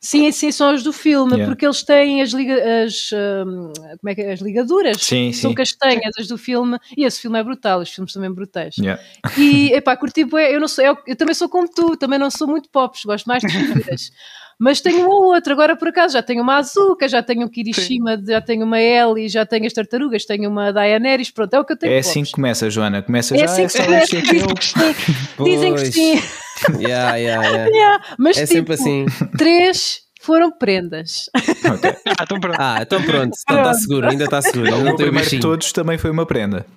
Sim, 0.04 0.32
sim, 0.32 0.52
são 0.52 0.70
as 0.70 0.82
do 0.82 0.92
filme, 0.92 1.34
yeah. 1.34 1.46
porque 1.46 1.64
eles 1.64 1.84
têm 1.84 2.24
as, 2.24 2.32
liga, 2.32 2.84
as, 2.84 3.12
um, 3.14 3.72
como 4.00 4.10
é 4.10 4.16
que 4.16 4.22
é? 4.22 4.34
as 4.34 4.42
ligaduras, 4.42 4.98
sim, 5.00 5.32
são 5.32 5.52
sim. 5.52 5.56
castanhas 5.56 6.12
as 6.20 6.28
do 6.28 6.40
filme, 6.40 6.80
e 6.98 7.04
esse 7.06 7.22
filme 7.22 7.38
é 7.38 7.44
brutal, 7.44 7.82
os 7.82 7.90
filmes 7.92 8.12
também 8.12 8.34
brutais. 8.34 8.76
Yeah. 8.78 9.00
E, 9.38 9.72
epá, 9.74 9.96
curti, 9.96 10.22
eu, 10.22 10.60
não 10.60 10.68
sou, 10.68 10.84
eu, 10.84 10.98
eu, 11.06 11.16
também 11.16 11.36
sou 11.36 11.48
como 11.48 11.70
tu, 11.70 11.96
também 11.96 12.18
não 12.18 12.32
sou 12.32 12.48
muito 12.48 12.68
pop, 12.70 12.98
gosto 13.06 13.28
mais 13.28 13.44
de 13.44 13.50
figuras. 13.50 14.12
Mas 14.62 14.80
tenho 14.80 15.08
uma 15.08 15.16
ou 15.16 15.34
outra, 15.34 15.54
agora 15.54 15.76
por 15.76 15.88
acaso 15.88 16.14
já 16.14 16.22
tenho 16.22 16.44
uma 16.44 16.58
Azuka, 16.58 17.08
já 17.08 17.24
tenho 17.24 17.42
um 17.42 17.48
Kirishima, 17.48 18.16
Sim. 18.16 18.26
já 18.28 18.40
tenho 18.40 18.64
uma 18.64 18.80
Ellie, 18.80 19.28
já 19.28 19.44
tenho 19.44 19.66
as 19.66 19.74
tartarugas, 19.74 20.24
tenho 20.24 20.48
uma 20.48 20.72
Daenerys, 20.72 21.32
pronto, 21.32 21.52
é 21.56 21.60
o 21.60 21.66
que 21.66 21.74
eu 21.74 21.78
tenho. 21.78 21.92
É 21.92 21.98
assim 21.98 22.22
que 22.22 22.32
começa, 22.32 22.70
Joana, 22.70 23.02
começa 23.02 23.34
é 23.36 23.40
já 23.40 23.46
assim 23.46 23.66
que 23.66 23.84
começa, 23.84 24.22
dizem 24.22 24.54
que 24.54 24.64
sim. 24.64 25.44
Dizem 25.44 25.74
que 25.74 25.86
sim. 25.92 26.22
Yeah, 26.78 27.16
yeah, 27.16 27.44
yeah. 27.44 27.70
yeah. 27.72 28.06
Mas 28.20 28.38
é 28.38 28.42
tipo, 28.42 28.54
sempre 28.54 28.74
assim. 28.76 29.06
Três 29.36 30.02
foram 30.22 30.52
prendas. 30.52 31.28
Okay. 31.34 31.96
Ah, 32.06 32.22
então 32.22 32.40
pronto. 32.40 32.58
Ah, 32.60 32.78
então 32.86 33.02
pronto, 33.02 33.36
então 33.42 33.58
está 33.58 33.74
seguro, 33.74 34.08
ainda 34.08 34.26
está 34.26 34.42
seguro. 34.44 34.92
o 34.92 34.96
primeiro 34.96 35.28
de 35.28 35.40
todos 35.40 35.72
também 35.72 35.98
foi 35.98 36.12
uma 36.12 36.24
prenda. 36.24 36.68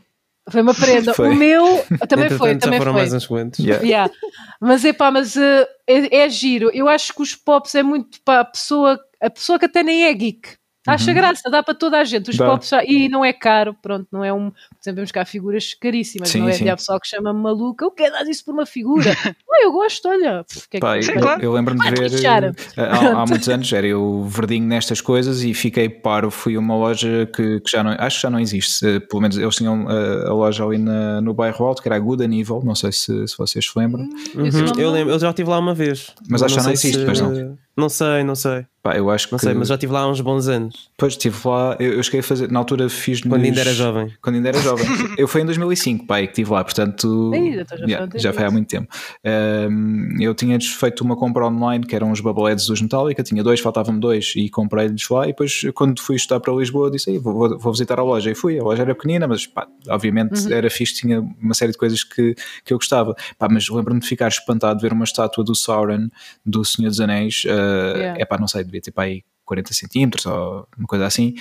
Foi 0.51 0.61
uma 0.61 0.75
prenda. 0.75 1.13
Foi. 1.15 1.31
O 1.31 1.35
meu 1.35 1.85
também 2.09 2.31
foi. 2.31 2.57
Também 2.57 2.79
foram 2.79 2.93
foi. 2.93 3.03
mais 3.03 3.15
uns 3.15 3.27
quantos. 3.27 3.59
Yeah. 3.59 3.85
Yeah. 3.85 4.13
Mas, 4.61 4.85
epá, 4.85 5.11
mas 5.11 5.37
uh, 5.37 5.67
é, 5.87 6.17
é, 6.19 6.29
giro. 6.29 6.71
Eu 6.73 6.89
acho 6.89 7.15
que 7.15 7.23
os 7.23 7.35
pops 7.35 7.75
é 7.75 7.83
muito 7.83 8.21
para 8.25 8.41
a 8.41 8.45
pessoa, 8.45 9.01
a 9.21 9.31
pessoa 9.31 9.59
que 9.59 9.65
até 9.65 9.83
nem 9.83 10.05
é 10.05 10.13
geek. 10.13 10.57
Acha 10.87 11.11
uhum. 11.11 11.17
graça, 11.17 11.51
dá 11.51 11.63
para 11.63 11.75
toda 11.75 11.99
a 11.99 12.05
gente. 12.05 12.29
Os 12.29 12.37
dá. 12.37 12.47
pops 12.47 12.71
e 12.87 13.09
não 13.09 13.25
é 13.25 13.33
caro, 13.33 13.75
pronto, 13.81 14.07
não 14.13 14.23
é 14.23 14.33
um. 14.33 14.53
Exemplo, 14.85 14.97
vemos 14.97 15.13
cá 15.13 15.25
figuras 15.25 15.73
caríssimas, 15.73 16.29
sim, 16.29 16.41
não 16.41 16.49
é? 16.51 16.53
Sim. 16.53 16.69
Há 16.69 16.77
pessoal 16.77 17.01
que 17.01 17.09
chama 17.09 17.33
maluca, 17.33 17.87
o 17.87 17.91
que 17.91 18.03
é 18.03 18.11
dar 18.11 18.29
isso 18.29 18.45
por 18.45 18.53
uma 18.53 18.67
figura? 18.67 19.15
eu 19.63 19.73
gosto, 19.73 20.07
olha. 20.07 20.45
Que 20.71 20.77
é 20.77 20.81
Pá, 20.81 20.99
que 20.99 21.11
eu, 21.11 21.21
claro. 21.23 21.43
eu 21.43 21.53
lembro-me 21.55 21.81
de 21.81 21.91
ver 22.03 22.23
eh, 22.23 22.53
há, 22.77 23.23
há, 23.23 23.25
muitos 23.27 23.49
anos, 23.49 23.73
era 23.73 23.87
eu 23.87 24.27
verdinho 24.29 24.67
nestas 24.67 25.01
coisas 25.01 25.43
e 25.43 25.55
fiquei 25.55 25.89
paro. 25.89 26.31
Fui 26.31 26.57
a 26.57 26.59
uma 26.59 26.77
loja 26.77 27.27
que, 27.35 27.61
que, 27.61 27.71
já 27.71 27.83
não 27.83 27.93
acho 27.99 28.17
que 28.17 28.23
já 28.25 28.29
não 28.29 28.39
existe. 28.39 29.01
Pelo 29.09 29.23
menos 29.23 29.39
eles 29.39 29.55
tinham 29.55 29.89
a, 29.89 29.95
eh, 29.95 30.29
a 30.29 30.33
loja 30.35 30.63
ali 30.63 30.77
na, 30.77 31.23
no 31.23 31.33
bairro 31.33 31.65
Alto, 31.65 31.81
que 31.81 31.89
era 31.89 31.97
a 31.97 31.99
Good 31.99 32.23
and 32.23 32.39
Evil, 32.39 32.61
não 32.63 32.75
sei 32.75 32.93
se, 32.93 33.27
se 33.27 33.39
vocês 33.39 33.65
se 33.65 33.79
lembram. 33.79 34.05
Uhum. 34.35 34.79
Eu 34.79 34.91
lembro, 34.91 35.15
eu 35.15 35.19
já 35.19 35.31
estive 35.31 35.49
lá 35.49 35.59
uma 35.59 35.73
vez. 35.73 36.13
Mas 36.29 36.43
acho 36.43 36.57
que 36.57 36.61
já 36.61 36.67
não 36.67 36.73
existe, 36.75 36.99
se... 36.99 37.07
pois 37.07 37.21
não. 37.21 37.57
Não 37.77 37.89
sei, 37.89 38.23
não 38.23 38.37
sei. 38.37 38.67
Pá, 38.83 38.97
eu 38.97 39.11
acho 39.11 39.29
não 39.33 39.39
que... 39.39 39.45
sei, 39.45 39.55
mas 39.55 39.69
já 39.69 39.75
estive 39.75 39.93
lá 39.93 40.01
há 40.01 40.09
uns 40.09 40.21
bons 40.21 40.47
anos. 40.47 40.91
Pois, 40.97 41.15
estive 41.15 41.37
lá, 41.45 41.77
eu, 41.81 41.95
eu 41.95 42.03
cheguei 42.03 42.21
a 42.21 42.23
fazer, 42.23 42.51
na 42.51 42.59
altura 42.61 42.89
fiz 42.89 43.21
Quando 43.21 43.43
ainda 43.43 43.61
era 43.61 43.73
jovem. 43.73 44.13
Quando 44.23 44.37
ainda 44.37 44.51
era 44.51 44.59
jovem. 44.61 44.74
eu 45.19 45.29
fui 45.29 45.43
em 45.43 45.45
2005, 45.45 46.07
pá, 46.07 46.21
que 46.21 46.27
estive 46.27 46.51
lá, 46.51 46.65
portanto. 46.65 47.33
Já, 47.79 47.87
yeah, 47.87 48.09
já 48.15 48.33
foi 48.33 48.45
há 48.45 48.51
muito 48.51 48.69
tempo. 48.69 48.89
Um, 49.25 50.17
eu 50.21 50.35
tinha 50.35 50.59
feito 50.61 51.03
uma 51.03 51.17
compra 51.17 51.47
online 51.47 51.87
que 51.87 51.95
eram 51.95 52.11
os 52.11 52.21
Bubbleheads 52.21 52.67
dos 52.67 52.81
Metallica, 52.81 53.23
tinha 53.23 53.43
dois, 53.43 53.61
faltavam-me 53.61 54.01
dois 54.01 54.33
e 54.37 54.49
comprei-lhes 54.49 55.09
lá. 55.09 55.25
E 55.25 55.29
depois, 55.29 55.63
quando 55.75 56.01
fui 56.01 56.17
estudar 56.17 56.41
para 56.41 56.53
Lisboa, 56.55 56.91
disse: 56.91 57.19
vou, 57.19 57.59
vou, 57.59 57.73
visitar 57.73 57.99
a 57.99 58.03
loja. 58.03 58.31
E 58.31 58.35
fui, 58.35 58.59
a 58.59 58.63
loja 58.63 58.83
era 58.83 58.95
pequenina, 58.95 59.27
mas 59.27 59.47
pá, 59.47 59.67
obviamente 59.89 60.47
uhum. 60.47 60.53
era 60.53 60.71
fixe, 60.71 60.95
tinha 60.95 61.21
uma 61.21 61.55
série 61.55 61.73
de 61.73 61.79
coisas 61.79 62.05
que, 62.05 62.35
que 62.65 62.73
eu 62.73 62.79
gostava. 62.79 63.15
Pá, 63.39 63.49
mas 63.51 63.69
lembro-me 63.69 64.01
de 64.01 64.07
ficar 64.07 64.29
espantado 64.29 64.79
de 64.79 64.83
ver 64.83 64.93
uma 64.93 65.05
estátua 65.05 65.45
do 65.45 65.55
Sauron, 65.55 66.09
do 66.45 66.65
Senhor 66.65 66.89
dos 66.89 67.01
Anéis. 67.01 67.45
Uh, 67.45 67.97
yeah. 67.97 68.21
É 68.21 68.25
pá, 68.25 68.39
não 68.39 68.49
sei, 68.49 68.65
devia 68.65 68.81
ter 68.81 68.91
para 68.91 69.05
aí 69.05 69.23
40 69.45 69.75
centímetros 69.75 70.27
ou 70.27 70.67
uma 70.77 70.87
coisa 70.87 71.07
assim, 71.07 71.35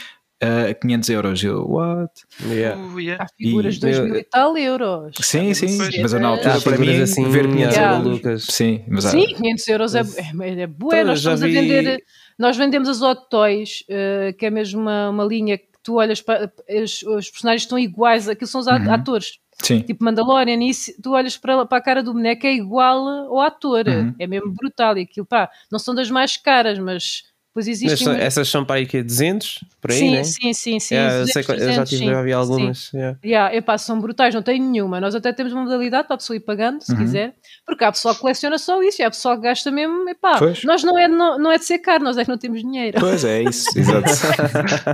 a 0.43 0.73
500 0.73 1.09
euros. 1.09 1.43
Eu, 1.43 1.65
what? 1.69 2.11
Yeah. 2.45 2.81
Uh, 2.81 2.99
yeah. 2.99 3.23
Há 3.23 3.27
figuras 3.37 3.75
de 3.75 3.81
2 3.81 3.99
mil 3.99 4.15
e 4.15 4.23
tal 4.23 4.57
euros. 4.57 5.15
Sim, 5.21 5.53
sim, 5.53 5.77
mas 6.01 6.13
na 6.13 6.27
altura 6.27 6.61
para 6.61 6.77
mim 6.77 7.01
assim, 7.01 7.29
ver 7.29 7.47
500 7.47 7.75
yeah. 7.75 7.97
euros. 7.97 8.11
Lucas. 8.13 8.45
Sim, 8.49 8.83
mas 8.87 9.05
sim 9.05 9.25
500 9.35 9.67
euros 9.67 9.95
é, 9.95 10.01
é, 10.01 10.61
é 10.61 10.67
boa. 10.67 10.95
Então, 10.95 11.07
nós 11.07 11.19
estamos 11.19 11.41
vi... 11.41 11.57
a 11.57 11.61
vender, 11.61 12.03
nós 12.37 12.57
vendemos 12.57 12.89
as 12.89 13.01
Hot 13.01 13.21
Toys, 13.29 13.83
uh, 13.89 14.33
que 14.37 14.45
é 14.45 14.49
mesmo 14.49 14.81
uma, 14.81 15.09
uma 15.09 15.23
linha 15.23 15.57
que 15.57 15.67
tu 15.83 15.95
olhas 15.95 16.21
para 16.21 16.51
os, 16.69 17.03
os 17.03 17.29
personagens 17.29 17.63
estão 17.63 17.77
iguais, 17.77 18.29
aquilo 18.29 18.47
são 18.47 18.61
os 18.61 18.67
uhum. 18.67 18.91
atores. 18.91 19.39
Sim. 19.61 19.81
Tipo 19.81 20.03
Mandalorian, 20.03 20.61
e 20.61 20.71
tu 21.01 21.11
olhas 21.11 21.37
para, 21.37 21.65
para 21.65 21.77
a 21.77 21.81
cara 21.81 22.03
do 22.03 22.13
boneco, 22.13 22.45
é 22.45 22.53
igual 22.53 23.07
ao 23.07 23.39
ator, 23.39 23.87
uhum. 23.87 24.13
é 24.17 24.27
mesmo 24.27 24.51
brutal. 24.53 24.97
E 24.97 25.01
aquilo, 25.01 25.25
pá, 25.25 25.49
não 25.71 25.79
são 25.79 25.93
das 25.93 26.09
mais 26.09 26.35
caras, 26.37 26.79
mas 26.79 27.23
Pois 27.53 27.67
existem. 27.67 28.07
Mas, 28.07 28.19
essas 28.19 28.49
são 28.49 28.65
para 28.65 28.77
aí 28.77 28.87
que 28.87 29.03
200? 29.03 29.63
Por 29.79 29.91
aí, 29.91 29.97
sim, 29.97 30.11
né? 30.11 30.23
sim, 30.23 30.53
sim, 30.53 30.79
sim. 30.79 30.95
Yeah, 30.95 31.19
200, 31.19 31.27
eu, 31.27 31.33
sei, 31.33 31.55
200, 31.55 31.67
eu 31.67 31.73
já, 31.73 31.85
tive, 31.85 32.05
já 32.05 32.21
vi 32.23 32.33
algumas. 32.33 32.77
Sim. 32.79 32.97
Yeah. 32.97 33.19
Yeah, 33.23 33.55
epá, 33.55 33.77
são 33.77 34.01
brutais, 34.01 34.33
não 34.33 34.41
tenho 34.41 34.67
nenhuma. 34.67 34.99
Nós 34.99 35.13
até 35.13 35.31
temos 35.31 35.53
uma 35.53 35.61
modalidade 35.61 36.07
para 36.07 36.15
a 36.15 36.17
pessoa 36.17 36.35
ir 36.35 36.39
pagando, 36.39 36.81
se 36.81 36.91
uhum. 36.91 36.97
quiser, 36.97 37.35
porque 37.63 37.83
há 37.83 37.91
pessoal 37.91 38.15
que 38.15 38.21
coleciona 38.21 38.57
só 38.57 38.81
isso 38.81 39.03
e 39.03 39.05
há 39.05 39.11
pessoal 39.11 39.35
que 39.35 39.43
gasta 39.43 39.69
mesmo. 39.69 40.09
Epá, 40.09 40.39
pois. 40.39 40.63
nós 40.63 40.83
não 40.83 40.97
é, 40.97 41.07
não, 41.07 41.37
não 41.37 41.51
é 41.51 41.59
de 41.59 41.65
ser 41.65 41.77
caro, 41.77 42.03
nós 42.03 42.17
é 42.17 42.23
que 42.23 42.29
não 42.29 42.39
temos 42.39 42.59
dinheiro. 42.61 42.99
Pois 42.99 43.23
é, 43.23 43.43
isso, 43.43 43.69
exato. 43.77 44.09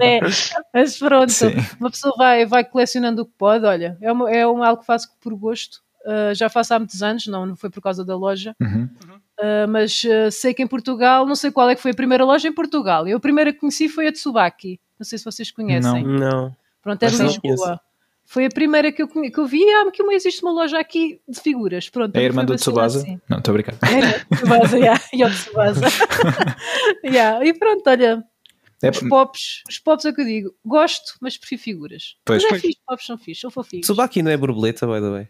é, 0.02 0.20
mas 0.74 0.98
pronto, 0.98 1.32
sim. 1.32 1.56
uma 1.80 1.90
pessoa 1.90 2.14
vai, 2.18 2.46
vai 2.46 2.66
colecionando 2.66 3.22
o 3.22 3.26
que 3.26 3.34
pode. 3.38 3.66
Olha, 3.66 3.98
é, 4.02 4.12
uma, 4.12 4.30
é 4.30 4.46
uma, 4.46 4.68
algo 4.68 4.82
que 4.82 4.86
faço 4.86 5.08
por 5.22 5.34
gosto. 5.34 5.80
Uh, 6.06 6.34
já 6.34 6.50
faço 6.50 6.74
há 6.74 6.80
muitos 6.80 7.04
anos, 7.04 7.28
não, 7.28 7.46
não 7.46 7.56
foi 7.56 7.70
por 7.70 7.82
causa 7.82 8.06
da 8.06 8.16
loja. 8.16 8.56
Uhum. 8.62 8.90
Uh, 9.40 9.68
mas 9.70 10.04
uh, 10.04 10.32
sei 10.32 10.54
que 10.54 10.64
em 10.64 10.68
Portugal, 10.68 11.26
não 11.26 11.36
sei 11.36 11.52
qual 11.52 11.70
é 11.70 11.76
que 11.76 11.82
foi 11.82 11.92
a 11.92 11.96
primeira 11.96 12.24
loja 12.24 12.48
em 12.48 12.54
Portugal. 12.54 13.08
Eu 13.08 13.18
a 13.18 13.20
primeira 13.20 13.52
que 13.52 13.60
conheci 13.60 13.90
foi 13.90 14.08
a 14.08 14.12
Tsubaki. 14.12 14.80
Não 15.00 15.06
sei 15.06 15.18
se 15.18 15.26
vocês 15.26 15.52
conhecem. 15.52 16.04
Não, 16.04 16.20
não. 16.20 16.56
Pronto, 16.82 17.04
é 17.04 17.08
de 17.08 17.22
Lisboa. 17.22 17.80
Foi 18.26 18.46
a 18.46 18.50
primeira 18.50 18.92
que 18.92 19.02
eu, 19.02 19.08
que 19.08 19.40
eu 19.40 19.48
vi. 19.48 19.64
Ah, 19.72 19.90
que 19.92 20.04
existe 20.14 20.44
uma 20.44 20.52
loja 20.52 20.80
aqui 20.80 21.20
de 21.28 21.40
figuras. 21.40 21.90
Pronto, 21.90 22.16
é 22.16 22.20
a 22.20 22.22
irmã 22.22 22.46
do 22.46 22.56
Tsubasa? 22.56 23.00
Assim. 23.00 23.20
Não, 23.28 23.40
estou 23.40 23.52
a 23.52 23.54
brincar. 23.54 23.74
É, 23.74 24.20
Tsubasa, 24.36 24.78
yeah, 24.78 25.04
e 25.12 25.24
o 25.24 25.30
Tsubasa. 25.32 25.86
yeah. 27.04 27.44
E 27.44 27.54
pronto, 27.56 27.90
olha. 27.90 28.24
É, 28.84 28.90
os 28.92 29.00
pops, 29.00 29.64
os 29.68 29.80
pops 29.80 30.06
é 30.06 30.10
o 30.10 30.14
que 30.14 30.22
eu 30.22 30.26
digo. 30.26 30.56
Gosto, 30.64 31.16
mas 31.20 31.38
prefiro 31.38 31.62
figuras. 31.62 32.18
Pois, 32.24 32.44
mas 32.44 32.54
é 32.54 32.60
fixe, 32.60 32.80
pops 32.86 33.06
são 33.06 33.18
fixe, 33.18 33.42
são 33.42 33.50
fofinhos. 33.50 33.88
Tsubaki 33.88 34.22
não 34.22 34.30
é 34.30 34.38
borboleta, 34.38 34.86
by 34.86 35.02
the 35.02 35.10
way. 35.10 35.28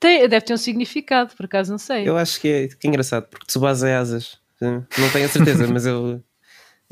Tem, 0.00 0.28
deve 0.28 0.44
ter 0.44 0.54
um 0.54 0.58
significado, 0.58 1.34
por 1.36 1.46
acaso 1.46 1.70
não 1.70 1.78
sei. 1.78 2.08
Eu 2.08 2.16
acho 2.16 2.40
que 2.40 2.48
é, 2.48 2.68
que 2.68 2.86
é 2.86 2.88
engraçado, 2.88 3.26
porque 3.28 3.46
Tsubasa 3.46 3.88
é 3.88 3.96
asas. 3.96 4.38
Não 4.60 5.10
tenho 5.12 5.26
a 5.26 5.28
certeza, 5.28 5.66
mas 5.66 5.86
eu. 5.86 6.22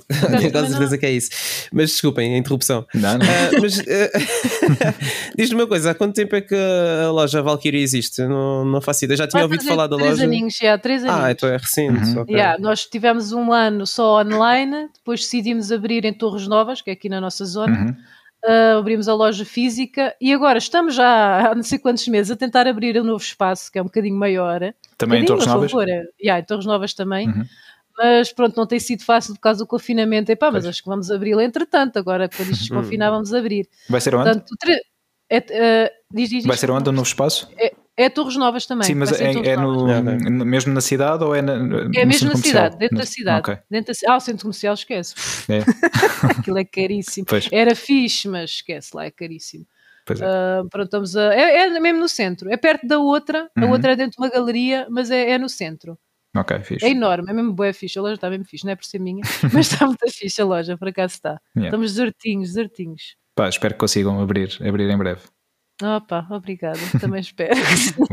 Tenho 0.08 0.50
quase 0.50 0.70
certeza 0.72 0.98
que 0.98 1.06
é 1.06 1.10
isso. 1.10 1.30
Mas 1.72 1.90
desculpem 1.90 2.34
a 2.34 2.38
interrupção. 2.38 2.86
Não, 2.94 3.18
não. 3.18 3.26
Uh, 3.26 3.62
mas 3.62 3.78
uh, 3.78 3.84
diz-me 5.36 5.60
uma 5.60 5.66
coisa: 5.66 5.90
há 5.90 5.94
quanto 5.94 6.14
tempo 6.14 6.34
é 6.34 6.40
que 6.40 6.54
a 6.54 7.10
loja 7.10 7.42
Valkyrie 7.42 7.82
existe? 7.82 8.22
Não, 8.22 8.64
não 8.64 8.80
faço 8.80 9.04
ideia. 9.04 9.18
Já 9.18 9.28
tinha 9.28 9.42
ouvido 9.42 9.64
falar 9.64 9.86
da 9.86 9.96
três 9.96 10.10
loja. 10.12 10.24
Aninhos, 10.24 10.56
já, 10.56 10.78
três 10.78 11.04
aninhos. 11.04 11.24
Ah, 11.24 11.30
então 11.30 11.48
é 11.48 11.56
recente. 11.56 12.04
Uhum. 12.04 12.22
Okay. 12.22 12.34
Yeah, 12.34 12.58
nós 12.60 12.86
tivemos 12.86 13.32
um 13.32 13.52
ano 13.52 13.86
só 13.86 14.20
online, 14.20 14.88
depois 14.94 15.20
decidimos 15.20 15.70
abrir 15.70 16.04
em 16.04 16.12
Torres 16.12 16.46
Novas, 16.48 16.82
que 16.82 16.90
é 16.90 16.92
aqui 16.94 17.08
na 17.08 17.20
nossa 17.20 17.44
zona. 17.44 17.78
Uhum. 17.78 17.96
Uh, 18.44 18.78
abrimos 18.78 19.08
a 19.08 19.14
loja 19.14 19.44
física 19.44 20.16
e 20.20 20.32
agora 20.32 20.58
estamos 20.58 20.96
já 20.96 21.50
há 21.50 21.54
não 21.54 21.62
sei 21.62 21.78
quantos 21.78 22.08
meses 22.08 22.30
a 22.30 22.36
tentar 22.36 22.66
abrir 22.66 23.00
um 23.00 23.04
novo 23.04 23.22
espaço 23.22 23.70
que 23.70 23.78
é 23.78 23.82
um 23.82 23.84
bocadinho 23.84 24.16
maior. 24.16 24.74
Também 24.98 25.20
um 25.20 25.22
em 25.22 25.26
Torres 25.26 25.46
Novas? 25.46 25.70
Yeah, 26.20 26.40
em 26.40 26.44
Torres 26.44 26.66
Novas 26.66 26.92
também. 26.92 27.28
Uhum. 27.28 27.44
Mas 27.96 28.32
pronto, 28.32 28.56
não 28.56 28.66
tem 28.66 28.80
sido 28.80 29.04
fácil 29.04 29.34
por 29.34 29.40
causa 29.40 29.60
do 29.60 29.66
confinamento. 29.66 30.32
Epá, 30.32 30.50
mas 30.50 30.66
acho 30.66 30.82
que 30.82 30.88
vamos 30.88 31.10
abri-lo 31.10 31.40
entretanto. 31.40 31.98
Agora, 31.98 32.28
quando 32.28 32.50
isto 32.50 32.62
desconfinar, 32.66 33.10
vamos 33.10 33.32
abrir. 33.32 33.68
Vai 33.88 34.00
ser 34.00 34.14
onde? 34.14 34.24
Portanto, 34.24 34.56
é, 35.30 35.38
uh, 35.38 35.90
diz, 36.12 36.28
diz, 36.28 36.44
Vai 36.44 36.56
ser 36.56 36.70
onde 36.70 36.88
um 36.90 36.92
novo 36.92 37.06
espaço? 37.06 37.48
É, 37.56 37.72
é 37.96 38.08
Torres 38.08 38.36
Novas 38.36 38.66
também. 38.66 38.86
Sim, 38.86 38.94
mas 38.94 39.12
é, 39.20 39.32
é 39.32 39.56
no, 39.56 40.44
mesmo 40.44 40.72
na 40.72 40.80
cidade 40.80 41.22
ou 41.24 41.34
é 41.34 41.42
na, 41.42 41.54
É 41.94 42.04
mesmo 42.06 42.30
na 42.30 42.36
cidade, 42.36 42.78
dentro 42.78 42.96
da 42.96 43.06
cidade. 43.06 43.40
Okay. 43.40 43.58
Dentro 43.70 43.92
da, 43.92 44.12
ah, 44.12 44.16
o 44.16 44.20
centro 44.20 44.42
comercial 44.42 44.74
esquece. 44.74 45.14
É. 45.50 45.60
Aquilo 46.38 46.58
é 46.58 46.64
caríssimo. 46.64 47.26
Pois. 47.26 47.48
Era 47.52 47.74
fixe, 47.74 48.28
mas 48.28 48.50
esquece 48.50 48.96
lá, 48.96 49.04
é 49.04 49.10
caríssimo. 49.10 49.66
Pois 50.06 50.20
é. 50.20 50.24
Uh, 50.24 50.68
pronto, 50.68 50.86
estamos 50.86 51.16
a, 51.16 51.34
é, 51.34 51.58
é, 51.58 51.80
mesmo 51.80 52.00
no 52.00 52.08
centro, 52.08 52.50
é 52.50 52.56
perto 52.56 52.86
da 52.86 52.98
outra, 52.98 53.48
uhum. 53.56 53.64
a 53.64 53.70
outra 53.70 53.92
é 53.92 53.96
dentro 53.96 54.16
de 54.16 54.22
uma 54.22 54.30
galeria, 54.30 54.86
mas 54.90 55.10
é, 55.10 55.30
é 55.30 55.38
no 55.38 55.48
centro. 55.48 55.96
Ok, 56.34 56.58
fixe. 56.60 56.86
É 56.86 56.90
enorme, 56.90 57.30
é 57.30 57.34
mesmo 57.34 57.52
boa 57.52 57.72
fixe. 57.74 57.98
A 57.98 58.02
loja 58.02 58.14
está 58.14 58.30
mesmo 58.30 58.46
fixe, 58.46 58.64
não 58.64 58.72
é 58.72 58.76
por 58.76 58.86
ser 58.86 58.98
minha, 58.98 59.22
mas 59.52 59.70
está 59.70 59.86
muito 59.86 60.10
fixe 60.10 60.40
a 60.40 60.44
loja, 60.44 60.78
por 60.78 60.88
acaso 60.88 61.14
está. 61.14 61.40
Yeah. 61.54 61.68
Estamos 61.68 61.92
desertinhos, 61.92 62.48
desertinhos. 62.48 63.16
Pá, 63.34 63.48
espero 63.48 63.74
que 63.74 63.80
consigam 63.80 64.20
abrir, 64.20 64.58
abrir 64.66 64.90
em 64.90 64.96
breve. 64.96 65.20
Opa, 65.82 66.26
obrigada, 66.30 66.78
também 67.00 67.20
espero. 67.20 67.54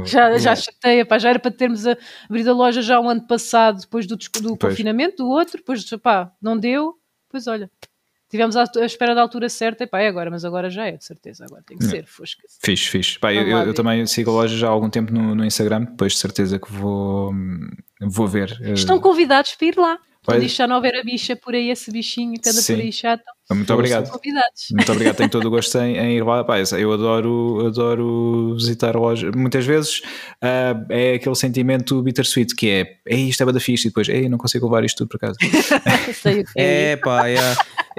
já, 0.06 0.38
já 0.38 0.56
chatei, 0.56 1.06
pá, 1.06 1.20
já 1.20 1.30
era 1.30 1.40
para 1.40 1.52
termos 1.52 1.86
abrido 2.26 2.52
a 2.52 2.54
loja 2.54 2.82
já 2.82 3.00
um 3.00 3.10
ano 3.10 3.26
passado, 3.28 3.82
depois 3.82 4.08
do, 4.08 4.18
do 4.18 4.58
confinamento, 4.58 5.18
do 5.18 5.30
outro, 5.30 5.58
depois 5.58 5.84
pá, 6.02 6.32
não 6.42 6.58
deu, 6.58 6.96
pois 7.30 7.48
olha, 7.48 7.70
tivemos 8.30 8.56
a, 8.56 8.64
espera 8.86 9.14
da 9.14 9.22
altura 9.22 9.50
certa, 9.50 9.84
e 9.84 9.88
pá, 9.88 10.00
é 10.00 10.08
agora, 10.08 10.32
mas 10.32 10.44
agora 10.44 10.70
já 10.70 10.86
é, 10.86 10.98
de 10.98 11.06
certeza, 11.06 11.46
agora 11.46 11.64
tem 11.66 11.78
que 11.78 11.86
ser, 11.86 12.06
fosca. 12.06 12.44
Fixe, 12.62 12.90
fixe. 12.90 13.20
Pá, 13.20 13.34
eu, 13.34 13.48
eu, 13.48 13.58
eu, 13.60 13.74
também 13.74 14.06
sigo 14.06 14.32
a 14.32 14.34
loja 14.34 14.58
já 14.58 14.68
há 14.68 14.72
algum 14.72 14.90
tempo 14.90 15.14
no, 15.14 15.36
no 15.36 15.46
Instagram, 15.46 15.86
depois 15.86 16.14
de 16.14 16.20
certeza 16.20 16.60
que 16.60 16.72
vou, 16.72 17.34
vou 18.02 18.28
ver. 18.28 18.58
Estão 18.74 19.00
convidados 19.00 19.56
para 19.56 19.68
ir 19.68 19.78
lá. 19.78 20.00
Quando 20.24 20.44
isto 20.44 20.58
já 20.58 20.68
não 20.68 20.76
houver 20.76 20.96
a 20.96 21.04
bicha 21.04 21.36
por 21.36 21.56
aí, 21.56 21.70
esse 21.70 21.92
bichinho 21.92 22.40
que 22.40 22.50
anda 22.50 22.62
por 22.62 22.76
aí 22.76 22.92
chato. 22.92 23.24
Muito 23.52 23.74
obrigado. 23.74 24.12
Muito 24.72 24.92
obrigado, 24.92 25.16
tenho 25.16 25.30
todo 25.30 25.48
o 25.48 25.50
gosto 25.50 25.76
em, 25.80 25.98
em 25.98 26.18
ir 26.18 26.24
lá. 26.24 26.44
Pá, 26.44 26.58
eu 26.60 26.94
adoro, 26.94 27.66
adoro 27.66 28.54
visitar 28.56 28.96
lojas. 28.96 29.34
Muitas 29.36 29.66
vezes 29.66 30.02
uh, 30.44 30.86
é 30.90 31.16
aquele 31.16 31.36
sentimento 31.36 32.02
bittersweet 32.04 32.56
que 32.56 32.70
é, 32.70 32.98
ei, 33.08 33.30
isto 33.30 33.42
é 33.42 33.52
da 33.52 33.60
fixe, 33.60 33.88
e 33.88 33.90
depois, 33.90 34.08
ei, 34.08 34.30
não 34.30 34.38
consigo 34.38 34.68
levar 34.68 34.84
isto 34.84 34.98
tudo 34.98 35.18
para 35.18 35.30
casa. 35.30 35.38
é, 36.56 36.96
pá, 36.98 37.28
é. 37.28 37.38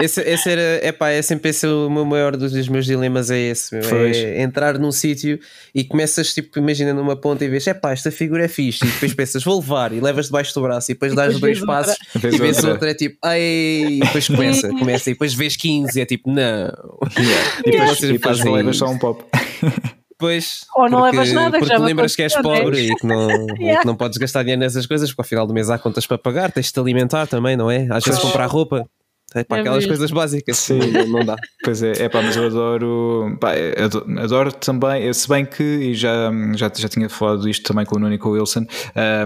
Esse, 0.00 0.20
esse 0.22 0.48
era, 0.48 0.60
é 0.82 0.92
pá, 0.92 1.10
é 1.10 1.20
sempre 1.20 1.50
esse 1.50 1.66
o 1.66 1.90
meu 1.90 2.04
maior 2.04 2.36
dos, 2.36 2.52
dos 2.52 2.68
meus 2.68 2.86
dilemas 2.86 3.30
é 3.30 3.38
esse, 3.38 3.74
meu, 3.74 4.06
é 4.06 4.40
entrar 4.40 4.78
num 4.78 4.90
sítio 4.90 5.38
e 5.74 5.84
começas, 5.84 6.32
tipo, 6.32 6.58
imagina 6.58 6.94
numa 6.94 7.16
ponta 7.16 7.44
e 7.44 7.48
vês, 7.48 7.66
é 7.66 7.74
pá, 7.74 7.92
esta 7.92 8.10
figura 8.10 8.44
é 8.44 8.48
fixe, 8.48 8.84
e 8.84 8.88
depois 8.88 9.12
pensas, 9.12 9.44
vou 9.44 9.60
levar, 9.60 9.92
e 9.92 10.00
levas 10.00 10.26
debaixo 10.26 10.54
do 10.54 10.62
braço, 10.62 10.90
e 10.90 10.94
depois 10.94 11.14
dás 11.14 11.38
dois 11.38 11.60
passos, 11.60 11.96
e 12.14 12.38
vês 12.38 12.56
outra. 12.58 12.72
outra, 12.72 12.90
é 12.90 12.94
tipo, 12.94 13.18
ai, 13.22 13.40
e 13.40 14.00
depois 14.00 14.26
começa, 14.26 14.68
começa, 14.70 15.10
e 15.10 15.12
depois 15.12 15.34
vês 15.40 15.56
15 15.56 15.98
e 15.98 16.02
é 16.02 16.06
tipo, 16.06 16.30
não. 16.30 16.42
Yeah. 16.42 16.80
E 17.66 17.70
depois, 17.70 17.98
vocês 17.98 18.20
fazem 18.20 18.52
levas 18.52 18.76
só 18.76 18.86
um 18.86 18.98
pop. 18.98 19.24
Pois, 20.20 20.66
Ou 20.76 20.86
não 20.86 21.00
porque, 21.00 21.16
levas 21.16 21.32
nada, 21.32 21.58
porque 21.58 21.78
lembras 21.78 22.14
que 22.14 22.20
és 22.20 22.34
pobre 22.42 22.90
e 22.90 22.94
que, 22.94 23.06
não, 23.06 23.30
yeah. 23.56 23.56
e 23.72 23.78
que 23.78 23.86
não 23.86 23.96
podes 23.96 24.18
gastar 24.18 24.42
dinheiro 24.42 24.60
nessas 24.60 24.84
coisas, 24.84 25.08
porque 25.08 25.22
ao 25.22 25.24
final 25.24 25.46
do 25.46 25.54
mês 25.54 25.70
há 25.70 25.78
contas 25.78 26.06
para 26.06 26.18
pagar, 26.18 26.52
tens 26.52 26.66
de 26.66 26.74
te 26.74 26.78
alimentar 26.78 27.26
também, 27.26 27.56
não 27.56 27.70
é? 27.70 27.88
Às 27.90 28.04
vezes 28.04 28.20
comprar 28.20 28.44
roupa. 28.44 28.86
É 29.34 29.44
para 29.44 29.58
é 29.58 29.60
aquelas 29.60 29.78
mesmo. 29.78 29.90
coisas 29.90 30.10
básicas. 30.10 30.56
Sim, 30.56 30.80
não, 31.08 31.24
dá. 31.24 31.36
Pois 31.62 31.82
é, 31.82 32.04
é 32.04 32.08
pá, 32.08 32.20
mas 32.20 32.36
eu 32.36 32.46
adoro, 32.46 33.36
pá, 33.40 33.52
adoro, 33.82 34.18
adoro, 34.18 34.52
também, 34.52 35.12
se 35.12 35.28
bem 35.28 35.44
que, 35.44 35.62
e 35.62 35.94
já, 35.94 36.30
já, 36.56 36.70
já 36.74 36.88
tinha 36.88 37.08
falado 37.08 37.48
isto 37.48 37.62
também 37.62 37.86
com 37.86 37.96
o 37.96 37.98
Nuno 37.98 38.14
e 38.14 38.18
com 38.18 38.30
o 38.30 38.32
Wilson, 38.32 38.66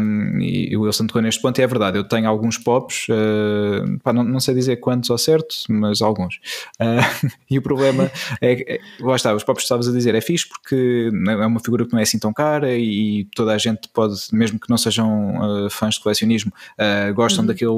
um, 0.01 0.41
e 0.41 0.77
o 0.77 0.83
Wilson 0.83 1.07
tocou 1.07 1.23
neste 1.23 1.41
ponto, 1.41 1.59
e 1.59 1.63
é 1.63 1.67
verdade, 1.67 1.97
eu 1.97 2.05
tenho 2.05 2.29
alguns 2.29 2.59
pops, 2.59 3.07
uh, 3.09 3.99
pá, 4.03 4.13
não, 4.13 4.23
não 4.25 4.41
sei 4.41 4.55
dizer 4.55 4.77
quantos 4.77 5.11
ao 5.11 5.17
certo, 5.17 5.57
mas 5.69 6.03
alguns. 6.03 6.37
Uh, 6.79 7.31
e 7.51 7.59
o 7.59 7.63
problema 7.63 8.11
é, 8.43 8.75
é, 8.75 8.81
lá 9.01 9.17
está, 9.17 9.35
os 9.35 9.43
pops 9.43 9.63
que 9.63 9.65
estavas 9.65 9.89
a 9.89 9.93
dizer, 9.93 10.15
é 10.15 10.21
fixe 10.21 10.47
porque 10.49 11.11
é 11.29 11.47
uma 11.47 11.61
figura 11.61 11.87
que 11.87 11.93
não 11.93 12.01
é 12.01 12.03
assim 12.03 12.19
tão 12.19 12.33
cara 12.33 12.77
e 12.77 13.27
toda 13.35 13.53
a 13.53 13.59
gente 13.59 13.89
pode, 13.89 14.15
mesmo 14.33 14.59
que 14.61 14.69
não 14.69 14.77
sejam 14.77 15.65
uh, 15.67 15.71
fãs 15.71 15.95
de 15.95 16.01
colecionismo, 16.01 16.53
gostam 17.15 17.43
uhum. 17.43 17.47
daquele, 17.47 17.73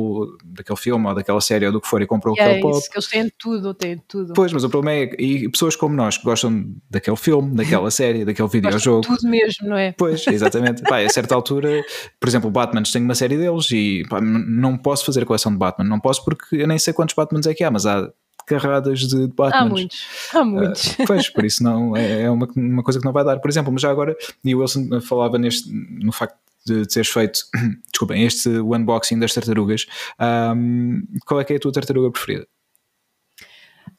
daquele 0.44 0.78
filme 0.78 1.06
ou 1.06 1.14
daquela 1.14 1.40
série 1.40 1.66
ou 1.66 1.72
do 1.72 1.80
que 1.80 1.86
for 1.86 2.02
e 2.02 2.06
comprou 2.16 2.34
yeah, 2.34 2.56
aquele 2.56 2.62
pop. 2.62 2.78
Isso, 2.78 2.90
que 2.90 2.96
eles 2.96 3.06
têm 3.06 3.32
tudo, 3.38 3.74
têm 3.74 3.98
tudo. 4.08 4.32
Pois, 4.34 4.52
mas 4.52 4.64
o 4.64 4.68
problema 4.68 4.98
é 4.98 5.22
e 5.22 5.48
pessoas 5.48 5.76
como 5.76 5.94
nós 5.94 6.18
que 6.18 6.24
gostam 6.24 6.74
daquele 6.90 7.16
filme, 7.16 7.54
daquela 7.54 7.90
série, 7.92 8.24
daquele 8.24 8.48
videojogo. 8.48 9.02
Tudo 9.02 9.28
mesmo, 9.28 9.68
não 9.68 9.76
é? 9.76 9.92
Pois, 9.92 10.26
exatamente. 10.26 10.82
pá, 10.82 11.00
a 11.00 11.08
certa 11.08 11.34
altura, 11.34 11.84
por 12.18 12.28
exemplo, 12.28 12.50
Batman 12.50 12.82
tem 12.82 13.02
uma 13.02 13.14
série 13.14 13.36
deles 13.36 13.70
e 13.70 14.04
pá, 14.08 14.20
não 14.20 14.76
posso 14.76 15.04
fazer 15.04 15.22
a 15.22 15.26
coleção 15.26 15.52
de 15.52 15.58
Batman, 15.58 15.88
não 15.88 16.00
posso 16.00 16.24
porque 16.24 16.56
eu 16.56 16.66
nem 16.66 16.78
sei 16.78 16.92
quantos 16.92 17.14
Batmans 17.14 17.46
é 17.46 17.54
que 17.54 17.62
há, 17.64 17.70
mas 17.70 17.86
há 17.86 18.10
carradas 18.46 19.00
de, 19.00 19.26
de 19.26 19.34
Batman. 19.34 19.60
Há 19.60 19.64
muitos, 19.64 20.06
há 20.32 20.44
muitos. 20.44 20.86
Uh, 20.92 21.04
pois, 21.06 21.28
por 21.28 21.44
isso 21.44 21.62
não, 21.62 21.96
é, 21.96 22.22
é 22.22 22.30
uma, 22.30 22.48
uma 22.56 22.82
coisa 22.82 22.98
que 22.98 23.04
não 23.04 23.12
vai 23.12 23.24
dar. 23.24 23.38
Por 23.40 23.50
exemplo, 23.50 23.72
mas 23.72 23.82
já 23.82 23.90
agora, 23.90 24.16
e 24.44 24.54
o 24.54 24.60
Wilson 24.60 25.00
falava 25.00 25.36
neste, 25.36 25.70
no 25.72 26.12
facto 26.12 26.36
de 26.66 26.86
teres 26.86 27.08
feito, 27.08 27.40
desculpem, 27.90 28.24
este 28.24 28.48
unboxing 28.48 29.18
das 29.18 29.32
tartarugas, 29.32 29.86
um, 30.20 31.02
qual 31.24 31.40
é 31.40 31.44
que 31.44 31.52
é 31.52 31.56
a 31.56 31.60
tua 31.60 31.72
tartaruga 31.72 32.10
preferida? 32.10 32.46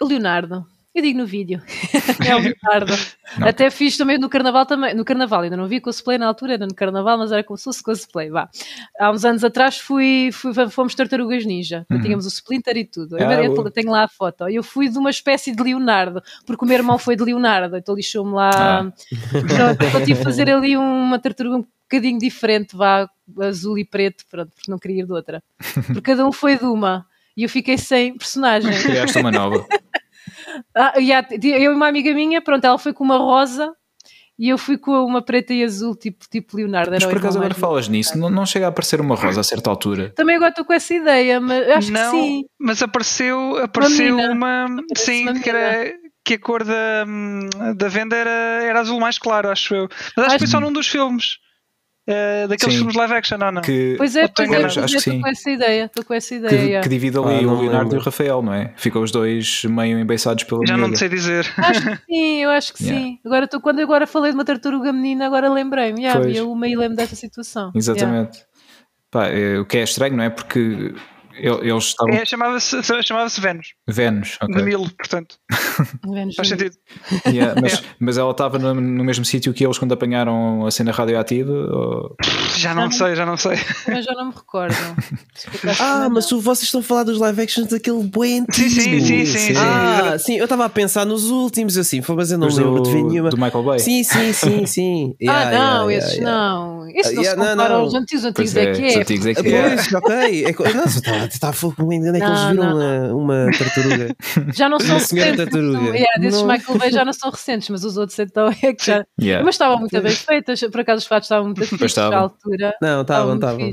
O 0.02 0.06
Leonardo. 0.06 0.66
Eu 0.98 1.04
digo 1.04 1.20
no 1.20 1.28
vídeo. 1.28 1.62
é 2.28 2.36
o 2.36 2.40
Leonardo. 2.40 2.92
Até 3.40 3.70
fiz 3.70 3.96
também 3.96 4.18
no 4.18 4.28
carnaval 4.28 4.66
também. 4.66 4.96
No 4.96 5.06
carnaval, 5.06 5.42
ainda 5.42 5.56
não 5.56 5.68
vi 5.68 5.80
cosplay 5.80 6.18
na 6.18 6.26
altura, 6.26 6.54
era 6.54 6.66
no 6.66 6.74
carnaval, 6.74 7.20
mas 7.20 7.32
era 7.32 7.44
como 7.44 7.56
se 7.56 7.66
fosse 7.66 7.84
cosplay. 7.84 8.32
Vá. 8.32 8.50
Há 9.00 9.12
uns 9.12 9.24
anos 9.24 9.44
atrás 9.44 9.78
fui, 9.78 10.32
fui 10.34 10.52
fomos 10.72 10.96
tartarugas 10.96 11.46
ninja. 11.46 11.86
Uhum. 11.92 12.02
Tínhamos 12.02 12.26
o 12.26 12.30
Splinter 12.30 12.78
e 12.78 12.84
tudo. 12.84 13.16
Ah, 13.16 13.44
eu, 13.44 13.56
eu 13.56 13.72
tenho 13.72 13.92
lá 13.92 14.06
a 14.06 14.08
foto. 14.08 14.50
Eu 14.50 14.64
fui 14.64 14.90
de 14.90 14.98
uma 14.98 15.12
espécie 15.12 15.56
de 15.56 15.62
Leonardo, 15.62 16.20
porque 16.48 16.66
o 16.66 16.68
meu 16.68 16.76
irmão 16.76 16.98
foi 16.98 17.16
de 17.16 17.24
Leonardo, 17.24 17.78
então 17.78 17.94
lixou-me 17.94 18.34
lá. 18.34 18.50
Ah. 18.56 18.94
Então, 19.36 20.02
tive 20.04 20.16
de 20.16 20.24
fazer 20.24 20.50
ali 20.50 20.76
uma 20.76 21.20
tartaruga 21.20 21.64
bocadinho 21.90 22.20
diferente, 22.20 22.76
vá, 22.76 23.10
azul 23.40 23.78
e 23.78 23.86
preto, 23.86 24.26
pronto, 24.30 24.52
porque 24.54 24.70
não 24.70 24.78
queria 24.78 25.02
ir 25.02 25.06
de 25.06 25.14
outra. 25.14 25.44
Porque 25.88 26.02
cada 26.02 26.26
um 26.26 26.32
foi 26.32 26.58
de 26.58 26.66
uma. 26.66 27.06
E 27.36 27.44
eu 27.44 27.50
fiquei 27.50 27.78
sem 27.78 28.18
personagem. 28.18 28.72
Criaste 28.84 29.20
uma 29.20 29.32
nova. 29.32 29.66
ah, 30.76 30.94
eu 30.98 31.42
e 31.42 31.70
uma 31.70 31.88
amiga 31.88 32.14
minha, 32.14 32.42
pronto, 32.42 32.66
ela 32.66 32.78
foi 32.78 32.94
com 32.94 33.04
uma 33.04 33.18
rosa 33.18 33.74
e 34.40 34.50
eu 34.50 34.58
fui 34.58 34.78
com 34.78 34.92
uma 35.04 35.22
preta 35.22 35.54
e 35.54 35.64
azul, 35.64 35.96
tipo, 35.96 36.26
tipo 36.30 36.58
Leonardo. 36.58 36.92
Mas 36.92 37.06
por 37.06 37.18
acaso 37.18 37.40
agora 37.40 37.56
falas 37.56 37.88
nisso, 37.88 38.18
não, 38.18 38.30
não 38.30 38.46
chega 38.46 38.68
a 38.68 38.70
aparecer 38.70 39.02
uma 39.02 39.16
rosa 39.16 39.42
a 39.42 39.44
certa 39.44 39.70
altura? 39.70 40.12
Também 40.16 40.36
agora 40.36 40.50
estou 40.50 40.64
com 40.64 40.74
essa 40.74 40.94
ideia, 40.94 41.40
mas 41.40 41.68
acho 41.70 41.92
não, 41.92 42.12
que 42.12 42.18
sim. 42.18 42.46
Mas 42.60 42.84
apareceu, 42.84 43.58
apareceu 43.58 44.16
uma, 44.16 44.66
uma 44.66 44.84
sim, 44.96 45.24
uma 45.24 45.40
que 45.40 45.50
era 45.50 45.92
que 46.24 46.34
a 46.34 46.40
cor 46.40 46.64
da, 46.64 47.06
da 47.76 47.88
venda 47.88 48.16
era, 48.16 48.30
era 48.62 48.80
azul 48.82 49.00
mais 49.00 49.18
claro, 49.18 49.50
acho 49.50 49.74
eu. 49.74 49.88
Mas 50.16 50.26
acho, 50.26 50.36
acho 50.36 50.36
que 50.36 50.40
foi 50.40 50.48
só 50.48 50.60
num 50.60 50.74
dos 50.74 50.88
filmes. 50.88 51.40
Uh, 52.08 52.48
daqueles 52.48 52.74
sim. 52.74 52.80
filmes 52.80 52.96
live 52.96 53.14
action, 53.14 53.38
não, 53.38 53.52
não? 53.52 53.62
Que, 53.62 53.96
pois 53.98 54.16
é, 54.16 54.30
pois 54.30 54.50
é, 54.50 54.64
acho 54.66 54.82
que 54.96 55.00
sim. 55.02 55.20
com 55.20 55.28
essa 55.28 55.52
ideia, 55.52 55.86
estou 55.86 56.06
com 56.06 56.14
essa 56.14 56.36
ideia. 56.36 56.80
Que, 56.80 56.84
que 56.84 56.90
divide 56.90 57.18
ali 57.18 57.44
ah, 57.44 57.48
o 57.50 57.60
Leonardo 57.60 57.96
e 57.96 57.98
o 57.98 58.02
Rafael, 58.02 58.42
não 58.42 58.54
é? 58.54 58.74
Ficam 58.78 59.02
os 59.02 59.12
dois 59.12 59.66
meio 59.66 60.00
embeiçados 60.00 60.46
pela 60.46 60.66
Já 60.66 60.78
não 60.78 60.96
sei 60.96 61.10
dizer. 61.10 61.46
Acho 61.58 61.82
que 61.82 61.98
sim, 62.08 62.44
eu 62.44 62.50
acho 62.50 62.74
que 62.74 62.84
yeah. 62.86 63.06
sim. 63.06 63.20
Agora, 63.26 63.46
tô, 63.46 63.60
quando 63.60 63.80
eu 63.80 63.84
agora 63.84 64.08
falei 64.08 64.32
de 64.32 64.38
uma 64.38 64.46
tartaruga 64.46 64.94
menina, 64.94 65.26
agora 65.26 65.52
lembrei-me, 65.52 66.04
yeah, 66.04 66.18
havia 66.18 66.46
uma 66.46 66.66
e 66.66 66.78
lembro 66.78 66.96
dessa 66.96 67.16
situação. 67.16 67.74
Exatamente. 67.76 68.38
Yeah. 68.38 68.48
Pá, 69.12 69.28
é, 69.28 69.60
o 69.60 69.66
que 69.66 69.78
é 69.78 69.84
estranho, 69.84 70.16
não 70.16 70.24
é? 70.24 70.30
Porque 70.30 70.94
eles 71.40 71.84
estavam... 71.86 72.14
É, 72.14 72.26
chamava-se 72.26 72.84
chamava 73.04 73.30
Vênus. 73.40 73.68
Vênus, 73.88 74.38
ok. 74.42 74.56
De 74.56 74.64
Nilo, 74.64 74.90
portanto. 74.98 75.36
Vênus. 76.06 76.36
Faz 76.36 76.48
sentido. 76.48 76.76
Yeah, 77.28 77.60
mas, 77.60 77.74
é. 77.74 77.84
mas 78.00 78.18
ela 78.18 78.32
estava 78.32 78.58
no, 78.60 78.74
no, 78.74 79.04
mesmo 79.04 79.26
sítio 79.26 79.54
que 79.54 79.66
eles 79.66 79.78
quando 79.78 79.94
apanharam 79.94 80.66
a 80.66 80.72
cena 80.72 80.92
radioativa? 80.92 81.52
Ou... 81.52 82.16
Já 82.56 82.74
não, 82.74 82.92
sei, 82.92 83.16
já 83.16 83.26
não 83.26 83.38
sei. 83.38 83.58
Mas 83.88 84.06
já 84.06 84.14
não 84.14 84.28
me 84.28 84.34
recordo. 84.34 84.76
ah, 85.80 86.10
mas 86.10 86.30
vocês 86.30 86.64
estão 86.64 86.82
a 86.82 86.84
falar 86.84 87.04
dos 87.04 87.20
live 87.20 87.42
actions 87.42 87.68
daquele 87.68 88.04
boi 88.04 88.44
sim, 88.52 88.70
sim, 88.70 89.00
sim, 89.00 89.26
sim, 89.26 89.54
Ah, 89.58 90.18
sim, 90.20 90.38
eu 90.38 90.44
estava 90.44 90.66
a 90.66 90.70
pensar 90.70 91.06
nos 91.06 91.30
últimos 91.30 91.78
assim, 91.78 92.02
mas 92.16 92.32
eu 92.32 92.38
não 92.38 92.48
lembro 92.48 92.84
de 92.84 92.92
ver 92.92 93.04
nenhuma. 93.04 93.30
Do 93.30 93.38
Michael 93.38 93.64
Bay? 93.64 93.80
Sim, 93.80 94.04
sim, 94.04 94.34
sim, 94.34 94.66
sim. 94.68 95.16
ah, 95.28 95.52
não, 95.52 95.92
esses 95.92 96.20
não. 96.20 96.90
Esses 96.90 97.14
não 97.14 97.24
se 97.24 97.36
comparam 97.36 97.76
aos 97.76 97.94
antigos, 97.94 98.26
antigos 98.26 98.56
é, 98.56 98.72
que 98.72 98.82
é. 98.82 98.88
Os 98.88 98.96
antigos 98.98 99.26
é 99.26 99.34
que 99.34 99.48
é. 99.48 99.70
Pois, 99.70 99.94
ok. 99.94 100.74
Nossa, 100.74 101.27
está 101.34 101.50
a 101.50 101.54
fogo, 101.54 101.76
onde 101.80 101.96
é 101.96 102.20
que 102.20 102.26
eles 102.26 102.44
viram 102.50 102.76
uma, 102.76 103.14
uma 103.14 103.52
tartaruga? 103.58 104.16
Já 104.54 104.70
não 104.70 104.80
são 104.80 104.98
recentes. 105.00 105.38
Tartaruga. 105.38 105.98
Yeah, 105.98 106.20
desses 106.20 106.42
não. 106.42 106.48
Michael 106.48 106.78
Bay 106.78 106.92
já 106.92 107.06
não 107.06 107.14
são 107.14 107.30
recentes, 107.30 107.70
mas 107.70 107.84
os 107.84 107.98
outros 107.98 108.18
então 108.20 108.50
é 108.62 108.74
que 108.74 108.86
já. 108.86 109.06
Yeah. 109.20 109.46
Mas 109.46 109.56
estavam 109.56 109.80
muito 109.80 110.02
bem 110.02 110.12
feitas, 110.12 110.60
por 110.62 110.82
acaso 110.82 111.00
os 111.00 111.08
fatos 111.08 111.26
estavam 111.26 111.46
muito 111.46 111.66
fixos 111.66 111.98
à 111.98 112.16
altura. 112.16 112.76
Não, 112.82 113.02
estavam, 113.02 113.36
estavam. 113.36 113.72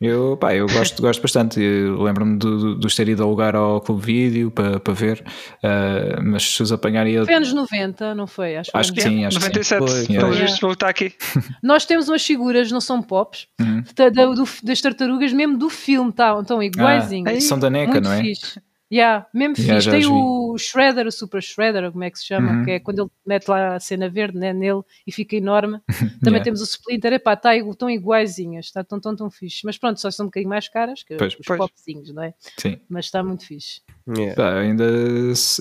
Eu, 0.00 0.36
pá, 0.36 0.54
eu 0.54 0.66
gosto, 0.66 1.00
gosto 1.00 1.22
bastante. 1.22 1.60
Lembro-me 1.60 2.38
de, 2.38 2.78
de, 2.78 2.96
ter 2.96 3.08
ido 3.08 3.22
ao 3.22 3.30
lugar 3.30 3.54
ao 3.54 3.80
Clube 3.80 4.04
Vídeo 4.04 4.50
para, 4.50 4.78
para 4.80 4.92
ver, 4.92 5.24
uh, 5.62 6.22
mas 6.22 6.42
se 6.54 6.62
os 6.62 6.72
apanharia. 6.72 7.24
Foi 7.24 7.34
anos 7.34 7.52
90, 7.52 8.14
não 8.14 8.26
foi? 8.26 8.56
Acho, 8.56 8.70
acho 8.74 8.92
que 8.92 9.00
sim, 9.00 9.24
acho 9.24 9.38
97, 9.38 9.84
que 9.84 9.90
sim. 9.90 10.14
Pelos 10.14 10.36
vistos, 10.36 10.60
vou 10.60 10.72
estar 10.72 10.88
aqui. 10.88 11.12
Nós 11.62 11.86
temos 11.86 12.08
umas 12.08 12.24
figuras, 12.24 12.70
não 12.70 12.80
são 12.80 13.00
pops, 13.00 13.46
uhum. 13.60 13.82
da, 13.94 14.08
do, 14.08 14.44
das 14.62 14.80
tartarugas, 14.80 15.32
mesmo 15.32 15.56
do 15.56 15.70
filme, 15.70 16.12
tá, 16.12 16.38
estão 16.40 16.62
iguaizinhos. 16.62 17.32
Ah, 17.32 17.40
são 17.40 17.58
da 17.58 17.70
NECA, 17.70 18.00
não 18.00 18.12
é? 18.12 18.20
Fixe. 18.20 18.60
Yeah, 18.94 19.26
mesmo 19.34 19.56
yeah, 19.58 19.80
fixe. 19.80 19.90
Tem 19.90 20.06
o 20.06 20.56
Shredder, 20.56 21.04
o 21.08 21.10
Super 21.10 21.42
Shredder, 21.42 21.90
como 21.90 22.04
é 22.04 22.10
que 22.10 22.18
se 22.18 22.26
chama, 22.26 22.52
uhum. 22.52 22.64
que 22.64 22.70
é 22.70 22.78
quando 22.78 23.00
ele 23.00 23.10
mete 23.26 23.48
lá 23.48 23.74
a 23.74 23.80
cena 23.80 24.08
verde 24.08 24.38
né, 24.38 24.52
nele 24.52 24.82
e 25.04 25.10
fica 25.10 25.34
enorme. 25.34 25.80
Também 26.22 26.34
yeah. 26.34 26.44
temos 26.44 26.60
o 26.60 26.64
Splinter, 26.64 27.14
epá, 27.14 27.34
tá, 27.34 27.56
estão 27.56 27.90
iguaizinhas, 27.90 28.66
está 28.66 28.84
tão, 28.84 29.00
tão, 29.00 29.16
tão 29.16 29.28
fixe. 29.28 29.62
Mas 29.64 29.76
pronto, 29.76 30.00
só 30.00 30.12
são 30.12 30.26
um 30.26 30.28
bocadinho 30.28 30.48
mais 30.48 30.68
caras 30.68 31.02
que 31.02 31.16
pois, 31.16 31.34
os 31.34 31.44
pois. 31.44 31.58
popzinhos, 31.58 32.14
não 32.14 32.22
é? 32.22 32.34
Sim. 32.56 32.78
Mas 32.88 33.06
está 33.06 33.20
muito 33.24 33.44
fixe. 33.44 33.80
Yeah. 34.16 34.60
Ainda 34.60 34.84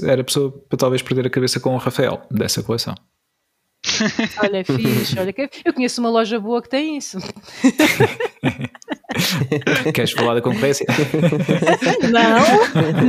era 0.04 0.24
pessoa 0.24 0.52
para 0.52 0.78
talvez 0.78 1.02
perder 1.02 1.26
a 1.26 1.30
cabeça 1.30 1.60
com 1.60 1.74
o 1.74 1.78
Rafael 1.78 2.22
dessa 2.30 2.62
coleção. 2.62 2.94
Olha, 4.42 4.58
é 4.58 4.64
fixe, 4.64 5.20
olha, 5.20 5.34
eu 5.66 5.74
conheço 5.74 6.02
uma 6.02 6.10
loja 6.10 6.40
boa 6.40 6.62
que 6.62 6.70
tem 6.70 6.98
isso. 6.98 7.18
Queres 9.94 10.12
falar 10.12 10.36
da 10.36 10.42
concorrência? 10.42 10.86
Não, 12.12 12.40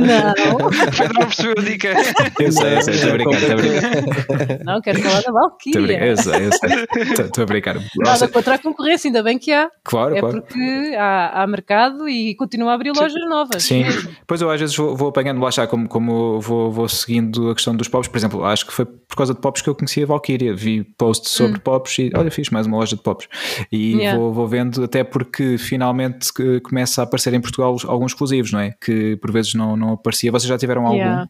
não. 0.05 0.33
Pedro 0.97 1.13
não 1.13 1.27
percebeu 1.27 1.53
a 1.57 1.61
dica. 1.61 1.93
Eu 2.39 2.51
sei, 2.51 2.77
eu 2.77 2.81
sei, 2.81 2.93
estou 2.93 3.09
a 3.09 3.13
brincar, 3.13 3.33
estou 3.33 3.51
a 3.51 3.55
brincar. 3.55 4.65
Não, 4.65 4.81
quero 4.81 5.01
falar 5.01 5.21
da 5.21 5.31
Valkyria. 5.31 6.05
Eu 6.05 6.17
sei, 6.17 6.47
eu 6.47 6.51
sei, 6.53 6.69
estou 7.25 7.43
a 7.43 7.45
brincar. 7.45 7.77
Nada 7.97 8.27
contra 8.27 8.55
a 8.55 8.57
concorrência, 8.57 9.07
ainda 9.07 9.23
bem 9.23 9.37
que 9.37 9.51
há. 9.51 9.69
Claro, 9.83 10.15
é 10.15 10.19
claro. 10.19 10.41
porque 10.41 10.95
há, 10.97 11.43
há 11.43 11.47
mercado 11.47 12.07
e 12.07 12.35
continua 12.35 12.71
a 12.71 12.75
abrir 12.75 12.91
lojas 12.95 13.27
novas. 13.27 13.63
Sim, 13.63 13.83
mesmo. 13.83 14.15
pois 14.27 14.41
eu 14.41 14.49
às 14.49 14.59
vezes 14.59 14.75
vou, 14.75 14.95
vou 14.95 15.09
apanhando 15.09 15.41
lá 15.41 15.51
já 15.51 15.67
como, 15.67 15.87
como 15.87 16.39
vou, 16.39 16.71
vou 16.71 16.87
seguindo 16.87 17.49
a 17.49 17.55
questão 17.55 17.75
dos 17.75 17.87
pops. 17.87 18.07
Por 18.07 18.17
exemplo, 18.17 18.45
acho 18.45 18.65
que 18.65 18.73
foi 18.73 18.85
por 18.85 19.15
causa 19.15 19.33
de 19.33 19.39
pops 19.39 19.61
que 19.61 19.69
eu 19.69 19.75
conheci 19.75 20.03
a 20.03 20.05
Valkyria. 20.05 20.55
Vi 20.65 20.83
posts 20.97 21.31
sobre 21.31 21.57
hum. 21.57 21.61
pops 21.63 21.97
e 21.99 22.11
olha, 22.15 22.31
fiz 22.31 22.49
mais 22.49 22.67
uma 22.67 22.77
loja 22.77 22.95
de 22.95 23.01
pops. 23.01 23.27
E 23.71 23.93
yeah. 23.93 24.19
vou, 24.19 24.33
vou 24.33 24.47
vendo, 24.47 24.83
até 24.83 25.03
porque 25.03 25.57
finalmente 25.57 25.85
finalmente 25.95 26.61
começa 26.61 27.01
a 27.01 27.03
aparecer 27.03 27.33
em 27.33 27.41
Portugal 27.41 27.75
alguns 27.85 28.11
exclusivos, 28.11 28.51
não 28.51 28.59
é? 28.59 28.73
Que 28.81 29.15
por 29.17 29.31
vezes 29.31 29.53
não, 29.53 29.75
não 29.75 29.93
aparecia. 29.93 30.31
Vocês 30.31 30.49
já 30.49 30.57
tiveram 30.57 30.85
algum? 30.85 30.97
Yeah 30.97 31.29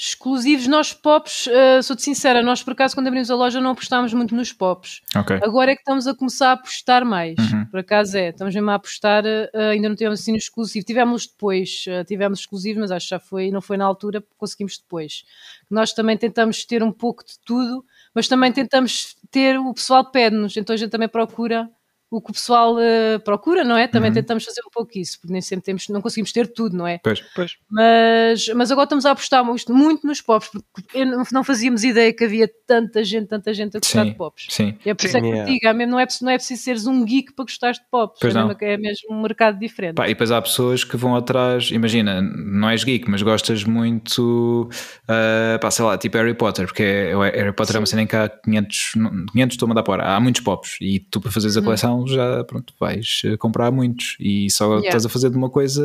exclusivos, 0.00 0.68
nós 0.68 0.92
pops, 0.92 1.48
uh, 1.48 1.82
sou-te 1.82 2.02
sincera, 2.02 2.40
nós 2.40 2.62
por 2.62 2.72
acaso 2.72 2.94
quando 2.94 3.08
abrimos 3.08 3.32
a 3.32 3.34
loja 3.34 3.60
não 3.60 3.72
apostámos 3.72 4.14
muito 4.14 4.32
nos 4.32 4.52
pops. 4.52 5.00
Okay. 5.12 5.40
Agora 5.42 5.72
é 5.72 5.74
que 5.74 5.80
estamos 5.80 6.06
a 6.06 6.14
começar 6.14 6.50
a 6.50 6.52
apostar 6.52 7.04
mais. 7.04 7.36
Uhum. 7.36 7.66
Por 7.66 7.80
acaso 7.80 8.16
é, 8.16 8.28
estamos 8.28 8.54
mesmo 8.54 8.70
a 8.70 8.74
apostar, 8.74 9.24
uh, 9.24 9.58
ainda 9.72 9.88
não 9.88 9.96
tivemos 9.96 10.20
assim 10.20 10.30
no 10.30 10.38
exclusivo. 10.38 10.86
Tivemos 10.86 11.26
depois, 11.26 11.84
uh, 11.88 12.04
tivemos 12.04 12.38
exclusivo, 12.38 12.78
mas 12.78 12.92
acho 12.92 13.06
que 13.06 13.10
já 13.10 13.18
foi, 13.18 13.50
não 13.50 13.60
foi 13.60 13.76
na 13.76 13.86
altura, 13.86 14.22
conseguimos 14.36 14.78
depois. 14.78 15.24
Nós 15.68 15.92
também 15.92 16.16
tentamos 16.16 16.64
ter 16.64 16.80
um 16.80 16.92
pouco 16.92 17.26
de 17.26 17.34
tudo, 17.44 17.84
mas 18.14 18.28
também 18.28 18.52
tentamos 18.52 19.16
ter, 19.30 19.58
o 19.58 19.74
pessoal 19.74 20.10
pede-nos, 20.10 20.56
então 20.56 20.74
a 20.74 20.76
gente 20.76 20.90
também 20.90 21.08
procura 21.08 21.70
o 22.10 22.22
que 22.22 22.30
o 22.30 22.32
pessoal 22.32 22.74
uh, 22.74 23.20
procura, 23.22 23.62
não 23.62 23.76
é? 23.76 23.86
Também 23.86 24.10
uhum. 24.10 24.14
tentamos 24.14 24.44
fazer 24.44 24.62
um 24.66 24.70
pouco 24.70 24.98
isso, 24.98 25.20
porque 25.20 25.32
nem 25.32 25.42
sempre 25.42 25.64
temos, 25.66 25.88
não 25.88 26.00
conseguimos 26.00 26.32
ter 26.32 26.46
tudo, 26.46 26.76
não 26.76 26.86
é? 26.86 26.98
Pois, 27.02 27.20
pois. 27.34 27.56
Mas, 27.70 28.48
mas 28.54 28.70
agora 28.70 28.84
estamos 28.84 29.04
a 29.04 29.10
apostar 29.10 29.44
muito, 29.44 29.72
muito 29.74 30.06
nos 30.06 30.20
pops, 30.20 30.50
porque 30.72 31.04
não, 31.04 31.22
não 31.30 31.44
fazíamos 31.44 31.84
ideia 31.84 32.12
que 32.12 32.24
havia 32.24 32.50
tanta 32.66 33.04
gente, 33.04 33.26
tanta 33.26 33.52
gente 33.52 33.76
a 33.76 33.80
gostar 33.80 34.04
sim, 34.04 34.10
de 34.10 34.16
pops. 34.16 34.46
Sim. 34.48 34.74
E 34.84 34.90
é 34.90 34.94
por 34.94 35.04
isso 35.04 35.16
é 35.16 35.20
que 35.20 35.26
yeah. 35.26 35.50
digo, 35.50 35.66
é 35.66 35.86
não, 35.86 36.00
é, 36.00 36.06
não 36.22 36.30
é 36.30 36.36
preciso 36.36 36.62
seres 36.62 36.86
um 36.86 37.04
geek 37.04 37.34
para 37.34 37.44
gostar 37.44 37.72
de 37.72 37.80
pops, 37.90 38.18
pois 38.20 38.34
é, 38.34 38.42
mesmo, 38.42 38.56
é 38.60 38.76
mesmo 38.78 39.08
um 39.10 39.20
mercado 39.20 39.58
diferente. 39.58 39.96
Pá, 39.96 40.06
e 40.06 40.10
depois 40.10 40.30
há 40.30 40.40
pessoas 40.40 40.84
que 40.84 40.96
vão 40.96 41.14
atrás, 41.14 41.70
imagina, 41.70 42.22
não 42.22 42.70
és 42.70 42.84
geek, 42.84 43.10
mas 43.10 43.20
gostas 43.20 43.64
muito, 43.64 44.70
uh, 45.04 45.58
pá, 45.60 45.70
sei 45.70 45.84
lá, 45.84 45.98
tipo 45.98 46.16
Harry 46.16 46.34
Potter, 46.34 46.66
porque 46.66 46.82
é, 46.82 47.12
Harry 47.12 47.52
Potter 47.52 47.72
sim. 47.72 47.76
é 47.76 47.80
uma 47.80 47.86
cena 47.86 48.02
em 48.02 48.06
que 48.06 48.16
há 48.16 48.28
500, 48.28 48.92
500 49.32 49.54
estou 49.54 49.66
a 49.66 49.68
mandar 49.68 49.82
para 49.82 50.14
há 50.14 50.20
muitos 50.20 50.40
pops, 50.40 50.78
e 50.80 51.00
tu 51.00 51.20
para 51.20 51.30
fazeres 51.30 51.56
a 51.56 51.60
uhum. 51.60 51.66
Hum. 52.02 52.06
já, 52.06 52.44
pronto, 52.44 52.74
vais 52.78 53.22
eh, 53.24 53.36
comprar 53.36 53.70
muitos 53.70 54.16
e 54.20 54.50
só 54.50 54.66
yeah. 54.66 54.88
estás 54.88 55.06
a 55.06 55.08
fazer 55.08 55.30
de 55.30 55.36
uma 55.36 55.50
coisa 55.50 55.82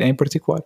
em 0.00 0.14
particular. 0.14 0.62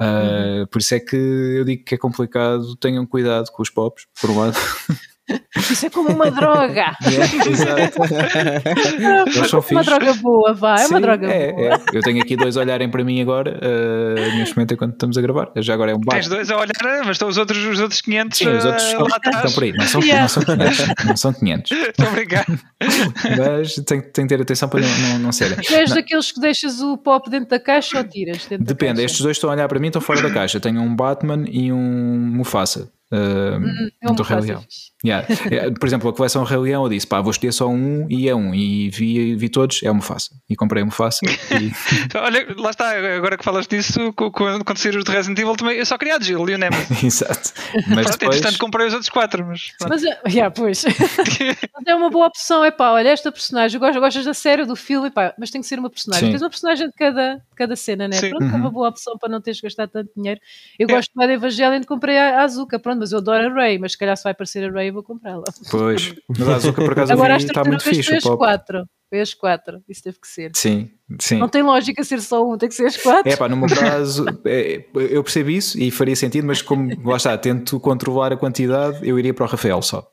Uh, 0.00 0.60
uhum. 0.60 0.66
Por 0.66 0.80
isso 0.80 0.94
é 0.94 1.00
que 1.00 1.16
eu 1.16 1.64
digo 1.64 1.84
que 1.84 1.94
é 1.94 1.98
complicado, 1.98 2.74
tenham 2.76 3.06
cuidado 3.06 3.50
com 3.52 3.62
os 3.62 3.70
pops, 3.70 4.06
por 4.20 4.30
um 4.30 4.38
lado. 4.38 4.56
Isso 5.56 5.86
é 5.86 5.90
como 5.90 6.10
uma 6.10 6.30
droga. 6.30 6.92
É, 7.12 7.48
exato. 7.50 8.02
é 9.70 9.74
uma 9.74 9.84
droga 9.84 10.14
boa, 10.14 10.54
vá, 10.54 10.80
é 10.80 10.86
uma 10.86 11.00
droga 11.00 11.26
é, 11.26 11.52
boa. 11.52 11.74
É. 11.74 11.80
Eu 11.92 12.00
tenho 12.00 12.22
aqui 12.22 12.36
dois 12.36 12.56
a 12.56 12.60
olharem 12.60 12.90
para 12.90 13.04
mim 13.04 13.20
agora, 13.20 13.58
uh, 13.58 14.36
neste 14.36 14.56
momento, 14.56 14.74
enquanto 14.74 14.92
estamos 14.94 15.18
a 15.18 15.20
gravar. 15.20 15.50
Já 15.56 15.74
agora 15.74 15.92
é 15.92 15.94
um 15.94 16.00
bar. 16.00 16.14
Tens 16.14 16.28
dois 16.28 16.50
a 16.50 16.56
olhar, 16.56 17.04
mas 17.04 17.10
estão 17.10 17.28
os 17.28 17.36
outros, 17.36 17.64
os 17.64 17.80
outros 17.80 18.00
500 18.00 18.38
Sim, 18.38 18.48
os 18.48 18.64
outros 18.64 18.92
uh, 18.92 19.02
lá 19.02 19.16
atrás. 19.16 19.36
estão 19.36 19.52
por 19.52 19.64
aí. 19.64 19.72
Não 19.72 19.86
são, 19.86 20.00
yeah. 20.02 20.22
não 20.22 20.28
são 20.28 20.42
500. 20.44 21.04
Não 21.04 21.16
são 21.16 21.32
500. 21.32 21.72
Estou 21.72 22.06
obrigado. 22.08 22.58
Mas 23.38 23.74
tem, 23.74 24.00
tem 24.00 24.26
que 24.26 24.28
ter 24.34 24.42
atenção 24.42 24.68
para 24.68 24.80
não, 24.80 24.98
não, 24.98 25.18
não 25.18 25.32
serem. 25.32 25.58
Tu 25.58 25.74
és 25.74 25.90
não. 25.90 25.96
daqueles 25.96 26.32
que 26.32 26.40
deixas 26.40 26.80
o 26.80 26.96
pop 26.96 27.28
dentro 27.30 27.50
da 27.50 27.60
caixa 27.60 27.98
ou 27.98 28.04
tiras? 28.04 28.46
Depende, 28.58 29.02
estes 29.02 29.20
dois 29.20 29.36
estão 29.36 29.50
a 29.50 29.52
olhar 29.52 29.68
para 29.68 29.78
mim, 29.78 29.88
estão 29.88 30.02
fora 30.02 30.22
da 30.22 30.30
caixa. 30.30 30.58
Tenho 30.58 30.80
um 30.80 30.94
Batman 30.94 31.44
e 31.48 31.72
um 31.72 31.78
Mufasa. 31.78 32.90
Uh, 33.12 34.14
do 34.14 34.22
Rei 34.22 34.40
Leão. 34.40 34.64
Yeah. 35.04 35.26
Por 35.78 35.86
exemplo, 35.86 36.08
a 36.08 36.12
coleção 36.14 36.44
Rei 36.44 36.56
Leão 36.56 36.84
eu 36.84 36.88
disse, 36.88 37.06
pá, 37.06 37.20
vou 37.20 37.30
escolher 37.30 37.52
só 37.52 37.68
um 37.68 38.06
e 38.08 38.28
é 38.28 38.34
um. 38.34 38.54
E 38.54 38.88
vi, 38.88 39.34
vi 39.34 39.48
todos, 39.50 39.82
é 39.82 39.90
o 39.90 39.94
Mufasa. 39.94 40.30
E 40.48 40.56
comprei 40.56 40.82
o 40.82 40.86
Mufasa. 40.86 41.18
E... 41.24 41.72
Olha, 42.16 42.46
lá 42.56 42.70
está, 42.70 42.90
agora 43.14 43.36
que 43.36 43.44
falas 43.44 43.66
disso, 43.66 44.12
quando, 44.14 44.64
quando 44.64 44.78
saíram 44.78 45.02
de 45.02 45.10
Resident 45.10 45.38
Evil 45.38 45.56
também, 45.56 45.76
eu 45.76 45.84
só 45.84 45.98
queria 45.98 46.16
a 46.16 46.20
Jill 46.20 46.48
e 46.48 46.54
o 46.54 46.58
Nemesis. 46.58 47.02
Exato. 47.04 47.52
Mas 47.88 48.06
pronto, 48.06 48.18
depois... 48.18 48.38
entretanto 48.38 48.58
comprei 48.58 48.86
os 48.86 48.94
outros 48.94 49.10
quatro. 49.10 49.46
Mas, 49.46 49.72
mas 49.88 50.02
yeah, 50.32 50.50
pois. 50.50 50.84
é 51.86 51.94
uma 51.94 52.08
boa 52.08 52.28
opção, 52.28 52.64
é 52.64 52.70
pá, 52.70 52.92
olha 52.92 53.10
esta 53.10 53.30
personagem, 53.30 53.78
gostas, 53.78 54.00
gostas 54.00 54.24
da 54.24 54.34
série, 54.34 54.64
do 54.64 54.76
filme, 54.76 55.10
pá, 55.10 55.34
mas 55.38 55.50
tem 55.50 55.60
que 55.60 55.66
ser 55.66 55.78
uma 55.78 55.90
personagem. 55.90 56.28
Sim. 56.28 56.32
Tens 56.32 56.42
uma 56.42 56.50
personagem 56.50 56.86
de 56.86 56.94
cada, 56.94 57.34
de 57.34 57.54
cada 57.56 57.76
cena, 57.76 58.08
né? 58.08 58.16
Sim. 58.16 58.30
Pronto, 58.30 58.44
uhum. 58.44 58.52
é 58.52 58.54
uma 58.54 58.66
uhum. 58.66 58.72
boa 58.72 58.88
opção 58.88 59.18
para 59.18 59.28
não 59.28 59.40
teres 59.40 59.60
gastado 59.60 59.90
tanto 59.90 60.10
dinheiro. 60.16 60.40
Eu 60.78 60.88
é. 60.88 60.92
gosto 60.92 61.10
mais 61.14 61.28
de 61.28 61.34
Evangelion, 61.34 61.82
comprei 61.84 62.16
a, 62.16 62.40
a 62.40 62.42
Azuka, 62.44 62.78
pronto, 62.78 63.01
mas 63.02 63.10
eu 63.10 63.18
adoro 63.18 63.48
a 63.48 63.52
Ray, 63.52 63.78
mas 63.78 63.92
se 63.92 63.98
calhar 63.98 64.16
se 64.16 64.22
vai 64.22 64.30
aparecer 64.30 64.64
a 64.64 64.72
Ray 64.72 64.90
eu 64.90 64.92
vou 64.94 65.02
comprá-la. 65.02 65.42
Pois, 65.68 66.14
mas 66.38 66.48
a 66.48 66.54
Azuka 66.54 66.80
por 66.80 66.92
acaso 66.92 67.12
Agora, 67.12 67.36
vi, 67.36 67.44
está 67.46 67.64
muito 67.64 67.82
fixe. 67.82 68.14
Agora 68.14 68.18
as 68.18 68.38
4 68.38 68.88
as 69.20 69.34
quatro, 69.34 69.82
isso 69.88 70.02
teve 70.02 70.18
que 70.18 70.26
ser. 70.26 70.52
Sim, 70.54 70.90
sim. 71.18 71.38
Não 71.38 71.48
tem 71.48 71.62
lógica 71.62 72.02
ser 72.02 72.20
só 72.22 72.48
um, 72.48 72.56
tem 72.56 72.68
que 72.68 72.74
ser 72.74 72.86
as 72.86 72.96
quatro. 72.96 73.30
É 73.30 73.36
pá, 73.36 73.46
no 73.48 73.56
meu 73.56 73.68
caso, 73.68 74.24
é, 74.46 74.86
eu 74.94 75.22
percebo 75.22 75.50
isso 75.50 75.78
e 75.78 75.90
faria 75.90 76.16
sentido, 76.16 76.46
mas 76.46 76.62
como 76.62 76.90
lá 77.04 77.16
está, 77.16 77.36
tento 77.36 77.78
controlar 77.78 78.32
a 78.32 78.36
quantidade, 78.36 79.06
eu 79.06 79.18
iria 79.18 79.34
para 79.34 79.44
o 79.44 79.48
Rafael 79.48 79.82
só. 79.82 80.10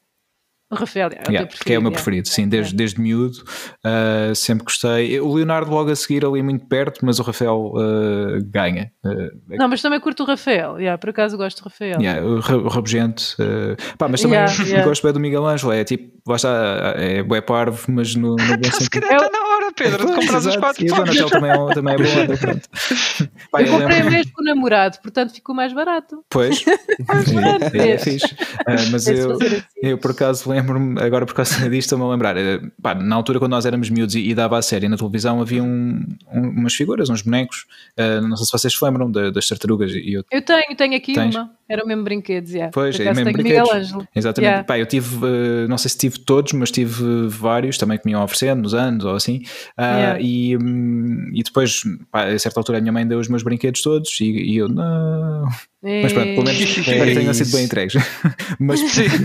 O 0.72 0.76
Rafael, 0.76 1.10
é, 1.12 1.32
yeah, 1.32 1.48
que 1.48 1.74
é 1.74 1.80
o 1.80 1.82
meu 1.82 1.92
preferido, 1.92 2.28
sim, 2.28 2.48
desde, 2.48 2.76
desde 2.76 3.02
miúdo, 3.02 3.38
uh, 3.86 4.36
sempre 4.36 4.66
gostei. 4.66 5.20
O 5.20 5.34
Leonardo 5.34 5.72
logo 5.72 5.90
a 5.90 5.96
seguir 5.96 6.24
ali 6.24 6.44
muito 6.44 6.66
perto, 6.68 7.04
mas 7.04 7.20
o 7.20 7.24
Rafael 7.24 7.74
uh, 7.74 8.44
ganha. 8.46 8.92
Uh, 9.04 9.58
não, 9.58 9.68
mas 9.68 9.82
também 9.82 10.00
curto 10.00 10.24
o 10.24 10.26
Rafael, 10.26 10.80
yeah, 10.80 10.98
por 10.98 11.10
acaso 11.10 11.38
gosto 11.38 11.62
do 11.62 11.66
Rafael. 11.66 12.00
Yeah, 12.00 12.26
o, 12.26 12.36
o 12.36 12.68
Rabugento, 12.68 13.36
pá, 13.98 14.08
mas 14.08 14.22
também 14.22 14.40
yeah, 14.68 14.84
gosto 14.84 15.04
bem 15.04 15.14
do 15.14 15.20
Miguel 15.20 15.46
Ângelo, 15.46 15.72
é 15.72 15.84
tipo, 15.84 16.14
lá 16.28 16.36
está, 16.36 16.94
é 16.98 17.24
bué 17.24 17.42
parvo, 17.42 17.92
mas 17.92 18.14
no, 18.16 18.36
no 18.36 18.58
bom 18.58 18.70
sentido. 18.72 19.06
Se 19.06 19.14
está 19.14 19.30
na 19.32 19.49
Pedro, 19.74 20.06
de 20.06 20.14
comprar 20.14 20.38
os 20.38 20.56
quatro. 20.56 20.86
E 20.86 20.92
o 20.92 20.96
Donatel 20.96 21.30
também 21.30 21.52
é, 21.52 21.74
também 21.74 21.94
é 21.94 21.98
boa. 21.98 22.62
Pá, 23.52 23.62
eu, 23.62 23.66
eu 23.66 23.72
comprei 23.74 23.98
lembro... 23.98 24.12
mesmo 24.12 24.32
com 24.34 24.42
o 24.42 24.46
namorado, 24.46 24.98
portanto 25.02 25.34
ficou 25.34 25.54
mais 25.54 25.74
barato. 25.74 26.24
Pois, 26.30 26.64
é, 27.74 27.78
é, 27.78 27.92
é 27.92 27.98
fixe. 27.98 28.36
mas 28.92 29.08
eu, 29.08 29.34
assim. 29.34 29.64
eu 29.82 29.98
por 29.98 30.12
acaso 30.12 30.50
lembro 30.50 30.70
lembro-me, 30.70 31.02
agora 31.02 31.26
por 31.26 31.34
causa 31.34 31.56
disto, 31.70 31.88
estou-me 31.88 32.06
a 32.06 32.08
lembrar. 32.08 32.38
Eh, 32.38 32.60
pá, 32.82 32.94
na 32.96 33.16
altura, 33.16 33.40
quando 33.40 33.52
nós 33.52 33.66
éramos 33.66 33.90
miúdos 33.90 34.16
e, 34.16 34.30
e 34.30 34.36
dava 34.36 34.58
a 34.58 34.62
série 34.62 34.88
na 34.88 34.98
televisão, 34.98 35.42
havia 35.42 35.64
um, 35.64 36.06
um, 36.32 36.50
umas 36.50 36.74
figuras, 36.74 37.10
uns 37.10 37.22
bonecos. 37.22 37.66
Uh, 37.98 38.22
não 38.28 38.36
sei 38.38 38.46
se 38.46 38.52
vocês 38.52 38.74
se 38.74 38.84
lembram 38.84 39.12
de, 39.12 39.32
das 39.32 39.48
tartarugas. 39.48 39.92
E 39.92 40.14
eu... 40.14 40.24
eu 40.32 40.42
tenho, 40.42 40.76
tenho 40.76 40.96
aqui 40.96 41.14
Tens? 41.14 41.36
uma. 41.36 41.59
Era 41.70 41.84
o 41.84 41.88
mesmo 41.88 42.04
brinquedos, 42.04 42.52
yeah. 42.52 42.72
Pois, 42.74 43.00
é 43.00 43.14
mesmo 43.14 43.32
brinquedos. 43.32 43.94
Exatamente. 44.16 44.50
Yeah. 44.50 44.64
Pá, 44.64 44.80
eu 44.80 44.88
tive, 44.88 45.16
uh, 45.24 45.68
não 45.70 45.78
sei 45.78 45.90
se 45.90 45.98
tive 46.00 46.18
todos, 46.20 46.52
mas 46.54 46.72
tive 46.72 47.28
vários 47.28 47.78
também 47.78 48.00
que 48.00 48.06
me 48.08 48.14
iam 48.14 48.24
oferecendo 48.24 48.64
nos 48.64 48.74
anos 48.74 49.06
ou 49.06 49.16
assim. 49.16 49.44
Uh, 49.78 49.82
yeah. 49.82 50.20
e, 50.20 50.58
um, 50.58 51.30
e 51.32 51.44
depois, 51.44 51.84
pá, 52.12 52.26
a 52.26 52.40
certa 52.40 52.60
altura, 52.60 52.80
a 52.80 52.82
minha 52.82 52.92
mãe 52.92 53.08
deu 53.08 53.20
os 53.20 53.28
meus 53.28 53.44
brinquedos 53.44 53.84
todos 53.84 54.20
e, 54.20 54.26
e 54.26 54.58
eu, 54.58 54.68
não. 54.68 55.48
Mas 55.82 56.12
pronto, 56.12 56.28
pelo 56.28 56.44
menos 56.44 56.60
espero 56.60 57.06
que 57.06 57.16
tenham 57.16 57.34
sido 57.34 57.52
bem 57.52 57.64
entregues. 57.64 57.94
mas, 58.60 58.82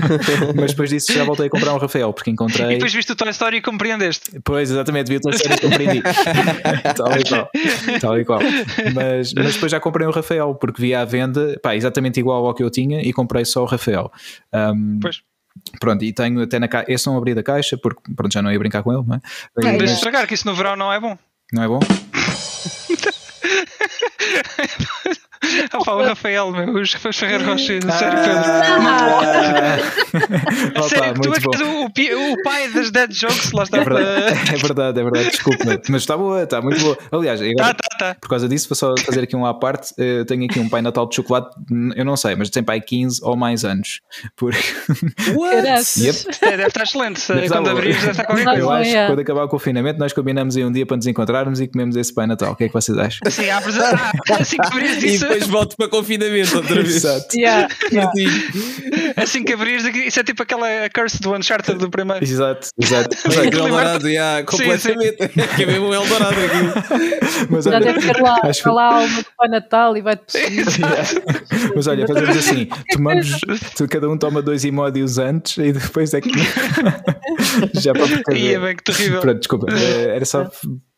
mas 0.55 0.71
depois 0.71 0.89
disso 0.89 1.13
já 1.13 1.25
voltei 1.25 1.47
a 1.47 1.51
comprar 1.51 1.75
um 1.75 1.79
Rafael, 1.79 2.13
porque 2.13 2.31
encontrei. 2.31 2.67
E 2.67 2.75
depois 2.75 2.95
viste 2.95 3.11
o 3.11 3.17
Toy 3.17 3.31
Story 3.31 3.57
e 3.57 3.61
compreendeste. 3.61 4.41
Pois, 4.45 4.71
exatamente, 4.71 5.09
vi 5.09 5.17
o 5.17 5.21
Toy 5.21 5.35
Story 5.35 5.55
e 5.55 5.61
compreendi. 5.61 6.03
tal 6.97 7.19
e 7.19 7.25
qual. 7.25 7.51
Tal 8.01 8.21
e 8.21 8.25
qual. 8.25 8.41
Mas, 8.95 9.35
mas 9.35 9.55
depois 9.55 9.73
já 9.73 9.81
comprei 9.81 10.07
um 10.07 10.13
Rafael, 10.13 10.55
porque 10.55 10.81
vi 10.81 10.95
à 10.95 11.05
venda, 11.05 11.59
pá, 11.61 11.75
exatamente 11.75 12.21
igual 12.21 12.47
ao 12.47 12.55
que 12.55 12.63
eu 12.63 12.71
tinha, 12.71 13.01
e 13.03 13.13
comprei 13.13 13.45
só 13.45 13.63
o 13.63 13.67
Rafael. 13.67 14.13
Um, 14.53 15.01
pois. 15.01 15.23
Pronto, 15.81 16.05
e 16.05 16.13
tenho 16.13 16.43
até 16.43 16.59
na 16.61 16.69
caixa. 16.69 16.93
Esse 16.93 17.07
não 17.07 17.17
abri 17.17 17.35
da 17.35 17.43
caixa, 17.43 17.77
porque 17.77 18.01
pronto, 18.15 18.33
já 18.33 18.43
não 18.43 18.53
ia 18.53 18.59
brincar 18.59 18.83
com 18.83 18.93
ele, 18.93 19.03
não 19.07 19.17
é? 19.17 19.21
Não, 19.57 19.79
mas... 19.79 19.91
estragar, 19.91 20.27
que 20.27 20.35
isso 20.35 20.47
no 20.47 20.55
verão 20.55 20.77
não 20.77 20.93
é 20.93 21.01
bom. 21.01 21.19
Não 21.53 21.63
é 21.63 21.69
bom? 21.69 21.81
Ah, 25.73 25.79
pá, 25.85 25.93
o 25.93 26.03
Rafael, 26.03 26.51
meu, 26.51 26.75
os 26.75 26.93
Ferreiro 26.93 27.45
Rocher, 27.45 27.81
ah, 27.87 27.93
sério, 27.93 28.19
Pedro. 28.19 28.43
Ah, 30.77 30.83
sério, 30.89 31.15
tu 31.21 31.33
é 31.33 31.37
és 31.37 31.45
o, 31.61 32.33
o, 32.33 32.43
pai 32.43 32.69
das 32.71 32.91
dead 32.91 33.13
jokes, 33.13 33.53
lá 33.53 33.65
está. 33.65 33.79
É 33.79 33.85
verdade, 33.85 34.39
é 34.55 34.57
verdade, 34.57 35.01
é 35.01 35.03
verdade 35.03 35.31
desculpa, 35.31 35.65
mas 35.89 36.03
está 36.03 36.17
boa, 36.17 36.43
está 36.43 36.61
muito 36.61 36.81
boa. 36.81 36.99
Aliás, 37.13 37.41
agora, 37.41 37.75
tá, 37.75 37.75
tá, 37.75 37.97
tá. 37.99 38.17
por 38.21 38.29
causa 38.29 38.49
disso, 38.49 38.69
vou 38.69 38.77
só 38.77 38.95
fazer 39.05 39.23
aqui 39.23 39.37
um 39.37 39.45
à 39.45 39.55
parte. 39.55 39.93
Eu 39.97 40.25
tenho 40.25 40.45
aqui 40.45 40.59
um 40.59 40.69
Pai 40.69 40.83
Natal 40.83 41.09
de 41.09 41.17
chocolate, 41.17 41.55
eu 41.97 42.05
não 42.05 42.17
sei, 42.17 42.37
mas 42.37 42.51
tem 42.51 42.63
pai 42.63 42.81
15 42.81 43.21
ou 43.23 43.37
mais 43.37 43.65
anos. 43.65 44.01
Porque... 44.37 44.59
What? 45.35 46.01
Yep. 46.01 46.29
É, 46.43 46.51
deve 46.51 46.67
estar 46.67 46.83
excelente. 46.83 47.21
Deve 47.29 47.49
quando 47.49 47.71
abrires, 47.71 47.97
deve 47.97 48.11
estar 48.11 48.25
qualquer 48.25 48.45
coisa. 48.45 48.61
Eu 48.61 48.71
acho 48.71 48.91
que 48.91 49.07
quando 49.07 49.21
acabar 49.21 49.45
o 49.45 49.49
confinamento, 49.49 49.99
nós 49.99 50.13
combinamos 50.13 50.57
aí 50.57 50.65
um 50.65 50.73
dia 50.73 50.87
para 50.87 50.97
nos 50.97 51.07
encontrarmos 51.07 51.61
e 51.61 51.67
comemos 51.67 51.97
esse 51.97 52.13
Pai 52.13 52.27
Natal. 52.27 52.53
O 52.53 52.57
que 52.57 52.65
é 52.65 52.69
que 52.69 52.75
vocês 52.75 52.97
acham? 52.97 53.31
Sim, 53.31 53.51
a... 53.51 53.59
assim 54.39 54.57
que 54.57 54.67
abrires 54.67 55.03
isso 55.03 55.27
depois 55.35 55.47
volto 55.49 55.77
para 55.77 55.89
confinamento 55.89 56.57
outra 56.57 56.83
vez. 56.83 56.97
Exato. 56.97 57.37
Yeah, 57.37 57.69
yeah. 57.93 58.13
Assim 59.17 59.45
que 59.45 59.53
abrires, 59.53 59.85
isso 59.85 60.21
é 60.21 60.25
tipo 60.25 60.43
aquela 60.43 60.67
curse 60.95 61.21
do 61.21 61.35
Uncharted 61.35 61.79
do 61.79 61.91
primeiro. 61.91 62.25
Exato, 62.25 62.69
exato. 62.81 63.17
Mas 63.25 63.37
é 63.37 63.45
Eldorado, 63.47 64.09
yeah, 64.09 64.45
completamente. 64.45 65.17
Sim, 65.17 65.29
sim. 65.29 65.57
que 65.57 65.63
é 65.63 65.67
mesmo 65.67 65.89
um 65.89 65.95
Eldorado 65.95 66.37
aqui. 66.37 67.47
Mas, 67.51 67.67
olha, 67.67 67.79
Já 67.79 67.93
deve 67.93 68.13
ter 68.13 68.23
lá, 68.23 68.41
acho... 68.45 68.73
lá 68.73 68.95
alma 68.95 69.23
do 69.23 69.27
Pai 69.37 69.49
Natal 69.49 69.97
e 69.97 70.03
vai-te 70.03 70.33
perseguir. 70.33 70.67
Mas 71.75 71.87
olha, 71.87 72.07
fazemos 72.07 72.37
assim: 72.37 72.69
tomamos, 72.93 73.41
cada 73.91 74.09
um 74.09 74.17
toma 74.17 74.43
dois 74.43 74.65
imódios 74.65 75.19
antes 75.19 75.57
e 75.59 75.73
depois 75.73 76.15
é 76.15 76.21
que. 76.21 76.31
Já 77.75 77.93
para 77.93 78.37
Ia 78.37 78.61
bem, 78.61 78.77
que 78.77 78.85
terrível. 78.85 79.21
Pronto, 79.21 79.39
desculpa. 79.39 79.67
Eh, 79.71 80.17
era 80.17 80.25
só 80.25 80.51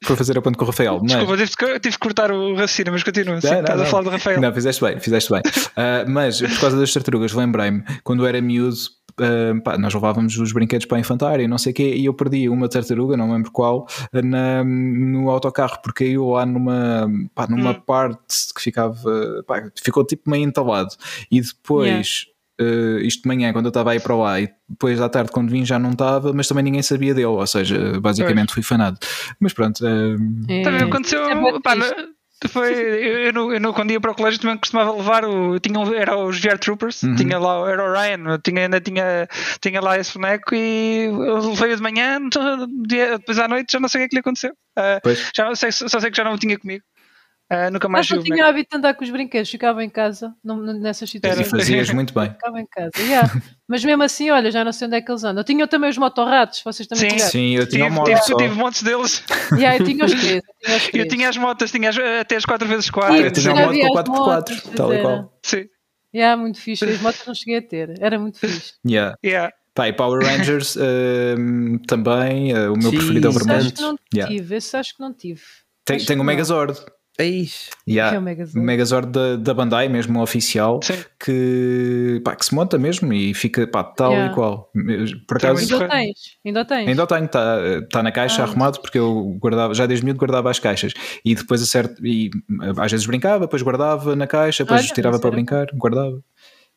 para 0.04 0.16
fazer 0.16 0.36
a 0.36 0.42
ponto 0.42 0.58
com 0.58 0.64
o 0.64 0.66
Rafael. 0.66 1.00
Mas... 1.00 1.12
Desculpa, 1.12 1.36
tive, 1.36 1.80
tive 1.80 1.94
que 1.94 1.98
cortar 1.98 2.30
o 2.30 2.54
raciocínio, 2.54 2.92
mas 2.92 3.02
continua. 3.02 3.40
Sim, 3.40 3.50
não, 3.50 3.60
estás 3.60 3.78
não, 3.78 3.86
a 3.86 3.88
falar 3.88 4.02
do 4.02 4.10
Rafael. 4.10 4.40
Não, 4.40 4.52
fizeste 4.52 4.84
bem, 4.84 5.00
fizeste 5.00 5.30
bem. 5.30 5.40
Uh, 5.40 6.08
mas 6.10 6.40
por 6.40 6.60
causa 6.60 6.78
das 6.78 6.92
tartarugas, 6.92 7.32
lembrei-me, 7.32 7.82
quando 8.04 8.26
era 8.26 8.40
miúdo, 8.40 8.76
uh, 9.20 9.60
pá, 9.62 9.78
nós 9.78 9.94
levávamos 9.94 10.36
os 10.36 10.52
brinquedos 10.52 10.86
para 10.86 10.98
a 10.98 11.00
infantária 11.00 11.44
e 11.44 11.48
não 11.48 11.58
sei 11.58 11.72
o 11.72 11.74
quê, 11.74 11.94
e 11.94 12.04
eu 12.04 12.14
perdi 12.14 12.48
uma 12.48 12.68
tartaruga, 12.68 13.16
não 13.16 13.32
lembro 13.32 13.50
qual, 13.50 13.86
na, 14.12 14.62
no 14.62 15.30
autocarro, 15.30 15.80
porque 15.82 16.04
caiu 16.04 16.28
lá 16.30 16.44
numa, 16.44 17.10
pá, 17.34 17.46
numa 17.46 17.70
hum. 17.70 17.82
parte 17.86 18.54
que 18.54 18.62
ficava, 18.62 18.94
pá, 19.46 19.70
ficou 19.82 20.04
tipo 20.04 20.30
meio 20.30 20.44
entalado. 20.44 20.90
E 21.30 21.40
depois. 21.40 22.22
Yeah. 22.22 22.35
Uh, 22.60 22.98
isto 23.00 23.22
de 23.22 23.28
manhã, 23.28 23.52
quando 23.52 23.66
eu 23.66 23.70
estava 23.70 23.92
aí 23.92 24.00
para 24.00 24.16
lá, 24.16 24.40
e 24.40 24.48
depois 24.68 25.00
à 25.00 25.08
tarde, 25.08 25.30
quando 25.30 25.50
vim, 25.50 25.64
já 25.64 25.78
não 25.78 25.90
estava, 25.90 26.32
mas 26.32 26.48
também 26.48 26.64
ninguém 26.64 26.82
sabia 26.82 27.12
dele, 27.12 27.26
ou 27.26 27.46
seja, 27.46 28.00
basicamente 28.00 28.52
fui 28.52 28.62
fanado. 28.62 28.98
Mas 29.38 29.52
pronto. 29.52 29.84
Uh... 29.84 30.16
É, 30.48 30.62
também 30.62 30.82
aconteceu. 30.82 31.22
É 31.28 31.60
pá, 31.60 31.74
foi, 32.48 32.74
eu, 32.74 33.32
eu, 33.34 33.52
eu, 33.52 33.72
quando 33.72 33.92
ia 33.92 34.00
para 34.00 34.10
o 34.10 34.14
colégio 34.14 34.38
também 34.38 34.58
costumava 34.58 34.94
levar 34.94 35.24
o. 35.24 35.58
Tinha, 35.58 35.78
era 35.96 36.18
os 36.18 36.38
VR 36.38 36.58
Troopers, 36.58 37.02
uhum. 37.02 37.16
tinha 37.16 37.38
lá, 37.38 37.68
era 37.70 37.82
o 37.82 37.92
Ryan, 37.92 38.38
tinha, 38.44 38.62
ainda 38.62 38.78
tinha, 38.78 39.26
tinha 39.60 39.80
lá 39.80 39.98
esse 39.98 40.12
boneco 40.12 40.54
e 40.54 41.04
eu 41.04 41.50
levei-o 41.50 41.76
de 41.76 41.82
manhã, 41.82 42.20
depois 43.18 43.38
à 43.38 43.48
noite 43.48 43.72
já 43.72 43.80
não 43.80 43.88
sei 43.88 44.00
o 44.00 44.02
que 44.02 44.04
é 44.04 44.08
que 44.08 44.16
lhe 44.16 44.20
aconteceu. 44.20 44.52
Uh, 44.78 45.16
já 45.34 45.54
sei, 45.54 45.72
só 45.72 45.98
sei 45.98 46.10
que 46.10 46.16
já 46.16 46.24
não 46.24 46.34
o 46.34 46.38
tinha 46.38 46.58
comigo. 46.58 46.84
Uh, 47.52 47.70
nunca 47.70 47.88
mais 47.88 48.10
Mas 48.10 48.18
não 48.18 48.24
tinha 48.24 48.44
hábito 48.44 48.70
de 48.70 48.76
andar 48.76 48.94
com 48.94 49.04
os 49.04 49.10
brinquedos, 49.10 49.48
ficava 49.48 49.84
em 49.84 49.88
casa 49.88 50.34
não, 50.42 50.56
nessas 50.56 51.08
situações. 51.08 51.46
E 51.46 51.50
fazias 51.50 51.90
muito 51.90 52.12
bem. 52.12 52.30
Ficava 52.30 52.60
em 52.60 52.66
casa, 52.66 52.90
yeah. 52.98 53.32
Mas 53.68 53.84
mesmo 53.84 54.02
assim, 54.02 54.30
olha, 54.30 54.50
já 54.50 54.64
não 54.64 54.72
sei 54.72 54.88
onde 54.88 54.96
é 54.96 55.00
que 55.00 55.08
eles 55.08 55.22
andam. 55.22 55.42
Eu 55.42 55.44
tinha 55.44 55.66
também 55.68 55.88
os 55.88 55.96
motorratos, 55.96 56.60
vocês 56.64 56.88
também 56.88 57.10
Sim, 57.10 57.18
sim 57.18 57.56
eu 57.56 57.68
tinha 57.68 57.88
tive, 57.88 58.20
tive, 58.20 58.36
tive 58.36 58.54
montes 58.56 58.82
deles. 58.82 59.22
Yeah, 59.56 59.78
eu 59.78 59.84
tinha 59.84 60.04
os 60.04 60.10
três. 60.10 60.42
Eu 60.42 60.80
tinha, 60.80 60.90
eu 61.04 61.08
tinha 61.08 61.28
as 61.28 61.36
motas, 61.36 61.70
tinha 61.70 61.88
as, 61.88 61.96
até 61.96 62.34
as 62.34 62.44
4x4. 62.44 63.04
Ah, 63.04 63.16
eu 63.16 63.30
tinha 63.30 63.52
uma 63.52 63.72
moto 63.72 64.10
com 64.10 64.24
4x4, 64.24 64.74
tal 64.74 64.92
e 64.92 65.00
qual. 65.00 65.38
Sim. 65.44 65.64
Yeah, 66.12 66.40
muito 66.40 66.60
fixe. 66.60 66.84
As 66.84 67.00
motas 67.00 67.24
não 67.26 67.34
cheguei 67.34 67.58
a 67.58 67.62
ter, 67.62 67.94
era 68.00 68.18
muito 68.18 68.40
fixe. 68.40 68.74
Yeah. 68.84 69.16
Yeah. 69.24 69.52
Pá, 69.72 69.86
e 69.86 69.92
Power 69.92 70.24
Rangers 70.24 70.74
uh, 70.74 71.78
também, 71.86 72.54
uh, 72.54 72.72
o 72.72 72.78
meu 72.78 72.90
Jeez, 72.90 72.96
preferido 72.96 73.26
é 73.26 73.30
o 73.30 73.32
vermelho. 73.32 73.60
Acho 73.60 73.72
que 73.72 73.82
não 73.82 73.96
yeah. 74.12 74.34
tive, 74.34 74.56
esse 74.56 74.76
acho 74.76 74.96
que 74.96 75.00
não 75.00 75.12
tive. 75.12 75.42
Tem, 75.84 75.98
tem 75.98 76.18
o 76.18 76.24
Megazord. 76.24 76.80
Eis. 77.18 77.70
Yeah. 77.88 78.10
Que 78.10 78.16
é 78.16 78.18
o 78.18 78.22
Megazord. 78.22 78.66
Megazord 78.66 79.10
da, 79.10 79.36
da 79.36 79.54
Bandai, 79.54 79.88
mesmo 79.88 80.20
oficial, 80.20 80.80
que, 81.18 82.20
pá, 82.24 82.36
que 82.36 82.44
se 82.44 82.54
monta 82.54 82.78
mesmo 82.78 83.12
e 83.12 83.32
fica 83.32 83.66
pá, 83.66 83.82
tal 83.84 84.12
yeah. 84.12 84.32
e 84.32 84.34
qual. 84.34 84.70
Por 85.26 85.36
acaso, 85.38 85.74
ainda 85.74 85.88
tens? 85.88 86.18
Ainda 86.44 86.64
tens? 86.64 86.88
Ainda 86.88 87.06
tenho, 87.06 87.24
está 87.24 87.82
tá 87.90 88.02
na 88.02 88.12
caixa 88.12 88.42
ah, 88.42 88.44
arrumado 88.44 88.80
porque 88.80 88.98
eu 88.98 89.36
guardava, 89.40 89.72
já 89.74 89.86
desde 89.86 90.04
miúdo 90.04 90.18
guardava 90.18 90.50
as 90.50 90.58
caixas 90.58 90.92
e 91.24 91.34
depois 91.34 91.62
acerto, 91.62 92.04
e 92.06 92.30
às 92.78 92.92
vezes 92.92 93.06
brincava, 93.06 93.46
depois 93.46 93.62
guardava 93.62 94.14
na 94.14 94.26
caixa, 94.26 94.64
depois 94.64 94.82
Olha, 94.82 94.94
tirava 94.94 95.18
para 95.18 95.30
brincar, 95.30 95.66
guardava. 95.74 96.22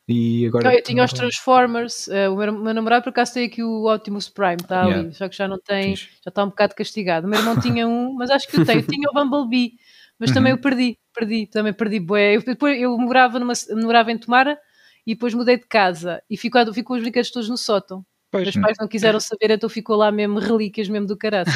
E 0.08 0.46
agora 0.46 0.74
eu 0.74 0.82
tinha 0.82 1.04
os 1.04 1.12
Transformers, 1.12 2.08
uh, 2.08 2.32
o 2.32 2.36
meu, 2.36 2.52
meu, 2.52 2.74
namorado 2.74 3.04
por 3.04 3.10
acaso 3.10 3.34
tem 3.34 3.46
aqui 3.46 3.62
o 3.62 3.92
Optimus 3.94 4.28
Prime, 4.28 4.56
está 4.60 4.82
ali, 4.82 4.90
yeah. 4.90 5.12
só 5.12 5.28
que 5.28 5.36
já 5.36 5.46
não 5.46 5.58
tem, 5.58 5.94
Fiz. 5.94 6.08
já 6.24 6.30
está 6.30 6.42
um 6.42 6.48
bocado 6.48 6.74
castigado. 6.74 7.26
O 7.26 7.30
meu 7.30 7.38
irmão 7.38 7.60
tinha 7.60 7.86
um, 7.86 8.14
mas 8.14 8.28
acho 8.30 8.48
que 8.48 8.58
eu 8.58 8.66
tenho, 8.66 8.80
eu 8.80 8.86
tinha 8.86 9.08
o 9.08 9.14
Bumblebee 9.14 9.74
mas 10.20 10.28
uhum. 10.28 10.34
também 10.34 10.52
eu 10.52 10.58
perdi, 10.58 10.98
perdi, 11.14 11.46
também 11.46 11.72
perdi 11.72 11.98
bué. 11.98 12.36
Eu, 12.36 12.42
depois 12.42 12.78
eu 12.78 12.96
morava, 12.98 13.38
numa, 13.38 13.54
morava 13.82 14.12
em 14.12 14.18
Tomara 14.18 14.58
e 15.06 15.14
depois 15.14 15.32
mudei 15.32 15.56
de 15.56 15.66
casa 15.66 16.22
e 16.28 16.36
ficou, 16.36 16.72
ficou 16.74 16.96
os 16.96 17.02
brinquedos 17.02 17.30
todos 17.30 17.48
no 17.48 17.56
sótão. 17.56 18.04
Pois. 18.30 18.44
Meus 18.44 18.64
pais 18.64 18.76
não 18.78 18.86
quiseram 18.86 19.18
saber, 19.18 19.50
então 19.50 19.68
ficou 19.68 19.96
lá 19.96 20.12
mesmo 20.12 20.38
relíquias 20.38 20.88
mesmo 20.88 21.06
do 21.06 21.16
caraças. 21.16 21.54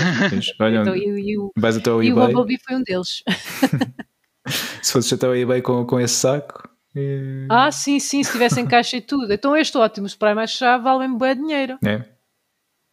Olha, 0.59 0.78
então, 0.78 0.97
e, 0.97 1.32
e, 1.32 1.39
o, 1.39 1.53
vais 1.57 1.77
até 1.77 1.91
ao 1.91 2.03
e 2.03 2.11
o 2.11 2.16
Bumblebee 2.16 2.59
foi 2.66 2.77
um 2.77 2.82
deles. 2.82 3.23
se 4.82 4.93
fosses 4.93 5.12
até 5.12 5.27
ao 5.27 5.36
eBay 5.36 5.62
com, 5.62 5.85
com 5.86 6.01
esse 6.01 6.15
saco. 6.15 6.69
E... 6.97 7.47
Ah, 7.51 7.70
sim, 7.70 8.01
sim, 8.01 8.24
se 8.24 8.32
tivesse 8.32 8.61
em 8.61 8.66
caixa 8.66 8.97
e 8.97 9.01
tudo. 9.01 9.32
Então 9.32 9.57
este 9.57 9.77
ótimo 9.77 10.07
spray 10.09 10.35
mais 10.35 10.57
já 10.57 10.78
vale 10.78 11.07
bem 11.16 11.36
dinheiro. 11.36 11.78
É. 11.85 12.05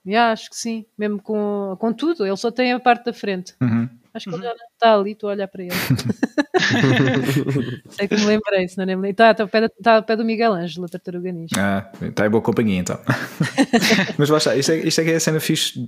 Yeah, 0.05 0.31
acho 0.31 0.49
que 0.49 0.55
sim, 0.55 0.85
mesmo 0.97 1.21
com, 1.21 1.75
com 1.79 1.93
tudo, 1.93 2.25
ele 2.25 2.37
só 2.37 2.51
tem 2.51 2.73
a 2.73 2.79
parte 2.79 3.05
da 3.05 3.13
frente. 3.13 3.55
Uhum. 3.61 3.87
Acho 4.13 4.29
que 4.29 4.35
uhum. 4.35 4.41
ele 4.41 4.47
já 4.47 4.49
não 4.49 4.67
está 4.73 4.93
ali, 4.93 5.11
estou 5.11 5.29
a 5.29 5.33
olhar 5.33 5.47
para 5.47 5.63
ele. 5.63 5.71
Sei 7.89 8.07
que 8.07 8.15
me 8.15 8.25
lembrei, 8.25 8.67
se 8.67 8.77
não 8.77 8.85
me 8.85 8.93
lembrei. 8.93 9.11
Está, 9.11 9.35
ao 9.39 9.47
pé, 9.47 9.65
está 9.65 9.95
ao 9.95 10.03
pé 10.03 10.17
do 10.17 10.25
Miguel 10.25 10.53
Ângelo, 10.53 10.85
a 10.85 10.89
tartaruga. 10.89 11.31
Ah, 11.57 11.89
está 12.01 12.25
em 12.25 12.29
boa 12.29 12.41
companhia 12.41 12.79
então. 12.79 12.99
Mas 14.17 14.29
lá 14.29 14.37
está, 14.37 14.55
isto 14.55 14.71
é, 14.71 14.77
isto 14.79 14.99
é 14.99 15.03
que 15.03 15.11
é 15.11 15.15
a 15.15 15.19
cena 15.19 15.39
fixe 15.39 15.79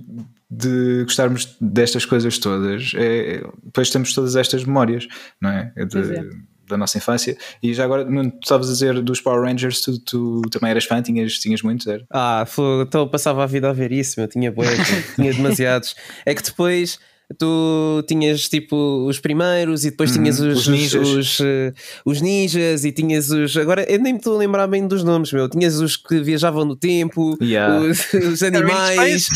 de 0.50 1.02
gostarmos 1.04 1.56
destas 1.60 2.06
coisas 2.06 2.38
todas. 2.38 2.92
É, 2.96 3.42
depois 3.62 3.90
temos 3.90 4.14
todas 4.14 4.36
estas 4.36 4.64
memórias, 4.64 5.06
não 5.40 5.50
é? 5.50 5.72
é 5.76 5.84
de, 5.84 5.98
é. 5.98 6.22
Da 6.66 6.78
nossa 6.78 6.96
infância. 6.96 7.36
E 7.62 7.74
já 7.74 7.84
agora, 7.84 8.06
não, 8.06 8.32
estavas 8.42 8.70
a 8.70 8.72
dizer 8.72 9.02
dos 9.02 9.20
Power 9.20 9.42
Rangers, 9.42 9.82
tu, 9.82 9.98
tu 9.98 10.40
também 10.50 10.70
eras 10.70 10.86
fã, 10.86 11.02
tinhas, 11.02 11.38
tinhas 11.38 11.60
muitos? 11.60 11.86
Era? 11.86 12.02
Ah, 12.10 12.46
então 12.86 13.02
eu 13.02 13.08
passava 13.08 13.44
a 13.44 13.46
vida 13.46 13.68
a 13.68 13.72
ver 13.72 13.92
isso, 13.92 14.18
eu 14.18 14.28
tinha 14.28 14.50
boas, 14.50 14.70
tinha 15.14 15.34
demasiados. 15.34 15.94
É 16.24 16.34
que 16.34 16.42
depois 16.42 16.98
tu 17.38 18.04
tinhas 18.06 18.48
tipo 18.48 19.06
os 19.08 19.18
primeiros 19.18 19.84
e 19.84 19.90
depois 19.90 20.10
uhum, 20.10 20.22
tinhas 20.22 20.40
os, 20.40 20.58
os 20.58 20.68
ninjas. 20.68 21.08
Os, 21.08 21.40
uh, 21.40 21.72
os, 22.04 22.20
ninjas 22.20 22.84
e 22.84 22.92
tinhas 22.92 23.30
os. 23.30 23.56
Agora 23.56 23.84
eu 23.90 23.98
nem 23.98 24.12
me 24.12 24.18
estou 24.18 24.34
a 24.34 24.38
lembrar 24.38 24.66
bem 24.66 24.86
dos 24.86 25.02
nomes, 25.02 25.32
meu. 25.32 25.48
Tinhas 25.48 25.80
os 25.80 25.96
que 25.96 26.20
viajavam 26.20 26.64
no 26.64 26.76
tempo, 26.76 27.36
yeah. 27.40 27.80
os, 27.80 28.12
os, 28.12 28.42
animais, 28.42 29.28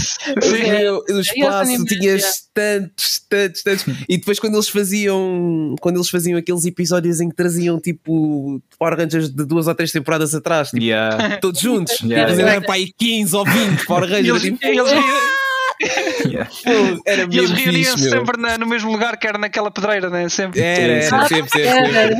o 1.08 1.18
espaço, 1.18 1.84
tinhas 1.86 2.48
tantos, 2.52 3.22
tantos, 3.28 3.62
tantos. 3.62 3.84
E 4.08 4.18
depois 4.18 4.38
quando 4.38 4.54
eles 4.54 4.68
faziam 4.68 5.74
quando 5.80 5.96
eles 5.96 6.10
faziam 6.10 6.38
aqueles 6.38 6.64
episódios 6.66 7.20
em 7.20 7.28
que 7.30 7.36
traziam 7.36 7.80
tipo 7.80 8.60
Power 8.78 8.98
Rangers 8.98 9.30
de 9.30 9.44
duas 9.46 9.66
ou 9.66 9.74
três 9.74 9.90
temporadas 9.90 10.34
atrás, 10.34 10.70
tipo, 10.70 10.82
yeah. 10.82 11.38
todos 11.38 11.60
juntos, 11.60 11.98
yeah. 12.02 12.32
yeah. 12.32 12.60
para 12.60 12.74
aí 12.74 12.92
15 12.98 13.36
ou 13.36 13.44
20 13.44 13.86
Power 13.86 14.08
Rangers. 14.08 14.44
Eles, 14.44 14.58
tipo, 14.58 14.58
eles, 14.66 14.90
yeah.Era 15.80 17.26
e 17.30 17.38
eles 17.38 17.50
reuniam-se 17.50 18.08
sempre 18.10 18.40
na, 18.40 18.58
no 18.58 18.66
mesmo 18.66 18.90
lugar, 18.90 19.16
que 19.16 19.26
era 19.26 19.38
naquela 19.38 19.70
pedreira, 19.70 20.10
né? 20.10 20.28
sempre. 20.28 20.60
Era, 20.60 20.92
era, 21.04 21.28
sempre, 21.28 21.50
sempre. 21.50 21.60
Era, 21.62 22.16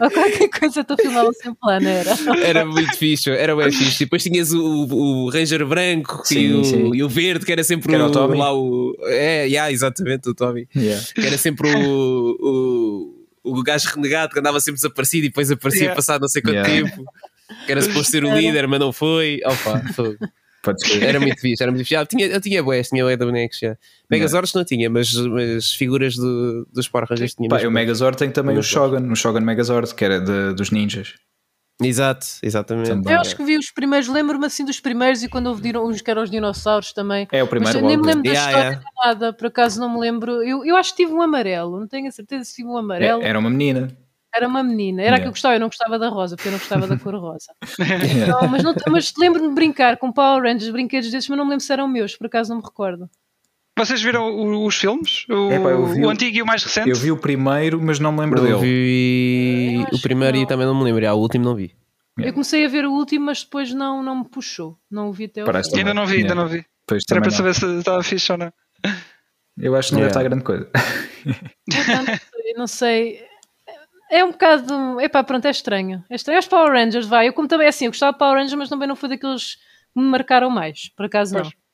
ou 0.00 0.10
qualquer 0.10 0.48
coisa, 0.48 0.84
tu 0.84 0.96
filmava 0.96 1.32
sempre 1.32 1.58
lá, 1.62 1.80
não 1.80 1.90
era? 1.90 2.14
Era 2.44 2.64
muito 2.64 2.96
fixe, 2.96 3.30
era 3.30 3.54
bem 3.56 3.72
fixe. 3.72 4.02
E 4.02 4.06
depois 4.06 4.22
tinhas 4.22 4.52
o, 4.52 4.62
o 4.62 5.30
Ranger 5.30 5.64
branco 5.66 6.22
sim, 6.24 6.38
e, 6.38 6.52
o, 6.54 6.64
sim. 6.64 6.90
e, 6.94 7.02
o, 7.02 7.08
verde, 7.08 7.44
que 7.46 7.52
era 7.52 7.64
sempre 7.64 7.88
que 7.88 7.94
era 7.94 8.06
o, 8.06 8.10
Tommy. 8.10 8.36
lá 8.36 8.54
o. 8.54 8.96
É, 9.04 9.46
yeah, 9.46 9.70
exatamente, 9.70 10.28
o 10.28 10.34
Tommy. 10.34 10.68
Yeah. 10.74 11.02
Que 11.14 11.26
era 11.26 11.38
sempre 11.38 11.74
o, 11.74 12.36
o 12.40 13.16
o 13.46 13.62
gajo 13.62 13.88
renegado 13.94 14.32
que 14.32 14.40
andava 14.40 14.58
sempre 14.58 14.74
desaparecido 14.74 15.26
e 15.26 15.28
depois 15.28 15.50
aparecia 15.50 15.82
yeah. 15.82 15.94
passado 15.94 16.22
não 16.22 16.28
sei 16.28 16.42
quanto 16.42 16.56
yeah. 16.56 16.68
tempo. 16.68 17.04
Que 17.64 17.72
era 17.72 17.80
suposto 17.80 18.10
ser 18.10 18.24
o 18.24 18.36
líder, 18.36 18.66
mas 18.66 18.80
não 18.80 18.92
foi. 18.92 19.40
Opa, 19.44 19.80
foi. 19.94 20.16
Era 21.00 21.20
muito 21.20 21.40
fixe, 21.40 21.62
era 21.62 21.70
muito 21.70 21.84
fixe. 21.84 21.94
Eu 21.94 22.06
tinha, 22.06 22.26
eu 22.26 22.40
tinha 22.40 22.62
boés, 22.62 22.88
tinha 22.88 23.04
boé 23.04 23.16
da 23.16 23.24
bonecos 23.26 23.58
já. 23.58 23.76
Megazords 24.10 24.52
não 24.54 24.64
tinha, 24.64 24.88
mas, 24.88 25.14
mas 25.14 25.72
figuras 25.72 26.16
do, 26.16 26.66
dos 26.72 26.88
Power 26.88 27.06
Rangers 27.08 27.34
tinha. 27.34 27.48
Pá, 27.48 27.60
o 27.66 27.70
Megazord 27.70 28.16
tem 28.16 28.30
também 28.30 28.56
o 28.56 28.62
Shogun, 28.62 29.10
o 29.10 29.16
Shogun 29.16 29.40
Megazord, 29.40 29.94
que 29.94 30.04
era 30.04 30.20
de, 30.20 30.54
dos 30.54 30.70
ninjas. 30.70 31.14
Exato, 31.82 32.26
exatamente. 32.42 32.88
Também. 32.88 33.12
Eu 33.12 33.20
acho 33.20 33.36
que 33.36 33.44
vi 33.44 33.58
os 33.58 33.70
primeiros, 33.70 34.08
lembro-me 34.08 34.46
assim 34.46 34.64
dos 34.64 34.80
primeiros 34.80 35.22
e 35.22 35.28
quando 35.28 35.48
houve 35.48 35.76
uns 35.76 36.00
que 36.00 36.10
eram 36.10 36.22
os 36.22 36.30
dinossauros 36.30 36.92
também. 36.92 37.28
É 37.30 37.42
o 37.42 37.46
primeiro. 37.46 37.78
Mas 37.78 37.86
nem 37.86 37.98
me 37.98 38.06
lembro 38.06 38.22
da 38.22 38.30
yeah, 38.30 38.50
história 38.50 38.68
yeah. 38.70 38.90
nada, 39.04 39.32
por 39.32 39.46
acaso 39.46 39.78
não 39.78 39.92
me 39.92 40.00
lembro. 40.00 40.42
Eu, 40.42 40.64
eu 40.64 40.76
acho 40.76 40.92
que 40.92 41.04
tive 41.04 41.12
um 41.12 41.20
amarelo, 41.20 41.78
não 41.78 41.86
tenho 41.86 42.08
a 42.08 42.10
certeza 42.10 42.44
se 42.44 42.54
tive 42.54 42.68
um 42.68 42.78
amarelo. 42.78 43.22
É, 43.22 43.28
era 43.28 43.38
uma 43.38 43.50
menina. 43.50 43.94
Era 44.36 44.46
uma 44.46 44.62
menina, 44.62 45.00
era 45.00 45.12
yeah. 45.12 45.22
que 45.22 45.28
eu 45.28 45.32
gostava, 45.32 45.54
eu 45.54 45.60
não 45.60 45.68
gostava 45.68 45.98
da 45.98 46.08
rosa, 46.08 46.36
porque 46.36 46.48
eu 46.48 46.52
não 46.52 46.58
gostava 46.58 46.86
da 46.86 46.98
cor 46.98 47.14
rosa. 47.14 47.52
Não, 48.28 48.48
mas, 48.48 48.62
não, 48.62 48.74
mas 48.90 49.12
lembro-me 49.18 49.48
de 49.48 49.54
brincar 49.54 49.96
com 49.96 50.12
Power 50.12 50.42
Rangers, 50.42 50.70
brinquedos 50.70 51.10
desses, 51.10 51.28
mas 51.28 51.38
não 51.38 51.44
me 51.44 51.52
lembro 51.52 51.64
se 51.64 51.72
eram 51.72 51.88
meus, 51.88 52.16
por 52.16 52.26
acaso 52.26 52.50
não 52.50 52.58
me 52.58 52.64
recordo. 52.64 53.08
Vocês 53.78 54.02
viram 54.02 54.64
os 54.64 54.74
filmes? 54.76 55.26
O, 55.28 55.50
Epa, 55.52 55.68
o 55.74 56.08
antigo 56.08 56.38
e 56.38 56.42
o 56.42 56.46
mais 56.46 56.62
recente? 56.64 56.88
Eu 56.88 56.96
vi 56.96 57.12
o 57.12 57.16
primeiro, 57.16 57.80
mas 57.80 57.98
não 57.98 58.10
me 58.10 58.20
lembro 58.20 58.40
eu 58.40 58.58
dele. 58.58 58.60
Vi 58.60 59.86
o 59.92 60.00
primeiro 60.00 60.36
e 60.38 60.46
também 60.46 60.66
não 60.66 60.74
me 60.74 60.84
lembro. 60.84 61.06
Ah, 61.06 61.14
o 61.14 61.18
último 61.18 61.44
não 61.44 61.54
vi. 61.54 61.74
Eu 62.18 62.32
comecei 62.32 62.64
a 62.64 62.68
ver 62.68 62.86
o 62.86 62.92
último, 62.92 63.26
mas 63.26 63.44
depois 63.44 63.72
não, 63.74 64.02
não 64.02 64.20
me 64.20 64.28
puxou. 64.28 64.78
Não 64.90 65.10
o 65.10 65.12
vi 65.12 65.24
até 65.24 65.44
o 65.44 65.46
fim. 65.46 65.78
Ainda 65.78 65.92
não 65.92 66.06
vi, 66.06 66.16
ainda 66.16 66.34
não 66.34 66.48
vi. 66.48 66.64
Pois, 66.86 67.02
Era 67.10 67.20
para 67.20 67.30
não. 67.30 67.36
saber 67.36 67.54
se 67.54 67.66
estava 67.78 68.02
fixe 68.02 68.32
ou 68.32 68.38
não. 68.38 68.52
Eu 69.58 69.74
acho 69.74 69.88
que 69.88 69.94
não 69.94 70.00
yeah. 70.00 70.00
deve 70.00 70.06
estar 70.08 70.22
grande 70.22 70.44
coisa. 70.44 70.70
Eu 71.66 71.94
não 71.98 72.06
sei, 72.06 72.54
não 72.56 72.66
sei. 72.66 73.25
É 74.10 74.24
um 74.24 74.30
bocado. 74.30 75.00
Epá, 75.00 75.22
pronto, 75.22 75.46
é 75.46 75.50
estranho. 75.50 76.04
É 76.08 76.14
estranho. 76.14 76.38
Os 76.38 76.46
Power 76.46 76.72
Rangers, 76.72 77.06
vai. 77.06 77.28
Eu, 77.28 77.32
como 77.32 77.48
também, 77.48 77.68
assim, 77.68 77.86
eu 77.86 77.90
gostava 77.90 78.12
de 78.12 78.18
Power 78.18 78.34
Rangers, 78.34 78.54
mas 78.54 78.68
também 78.68 78.86
não 78.86 78.96
foi 78.96 79.08
daqueles 79.08 79.56
que 79.56 80.00
me 80.00 80.04
marcaram 80.04 80.50
mais. 80.50 80.90
Por 80.96 81.06
acaso, 81.06 81.34
pois. 81.34 81.44
não. 81.46 81.66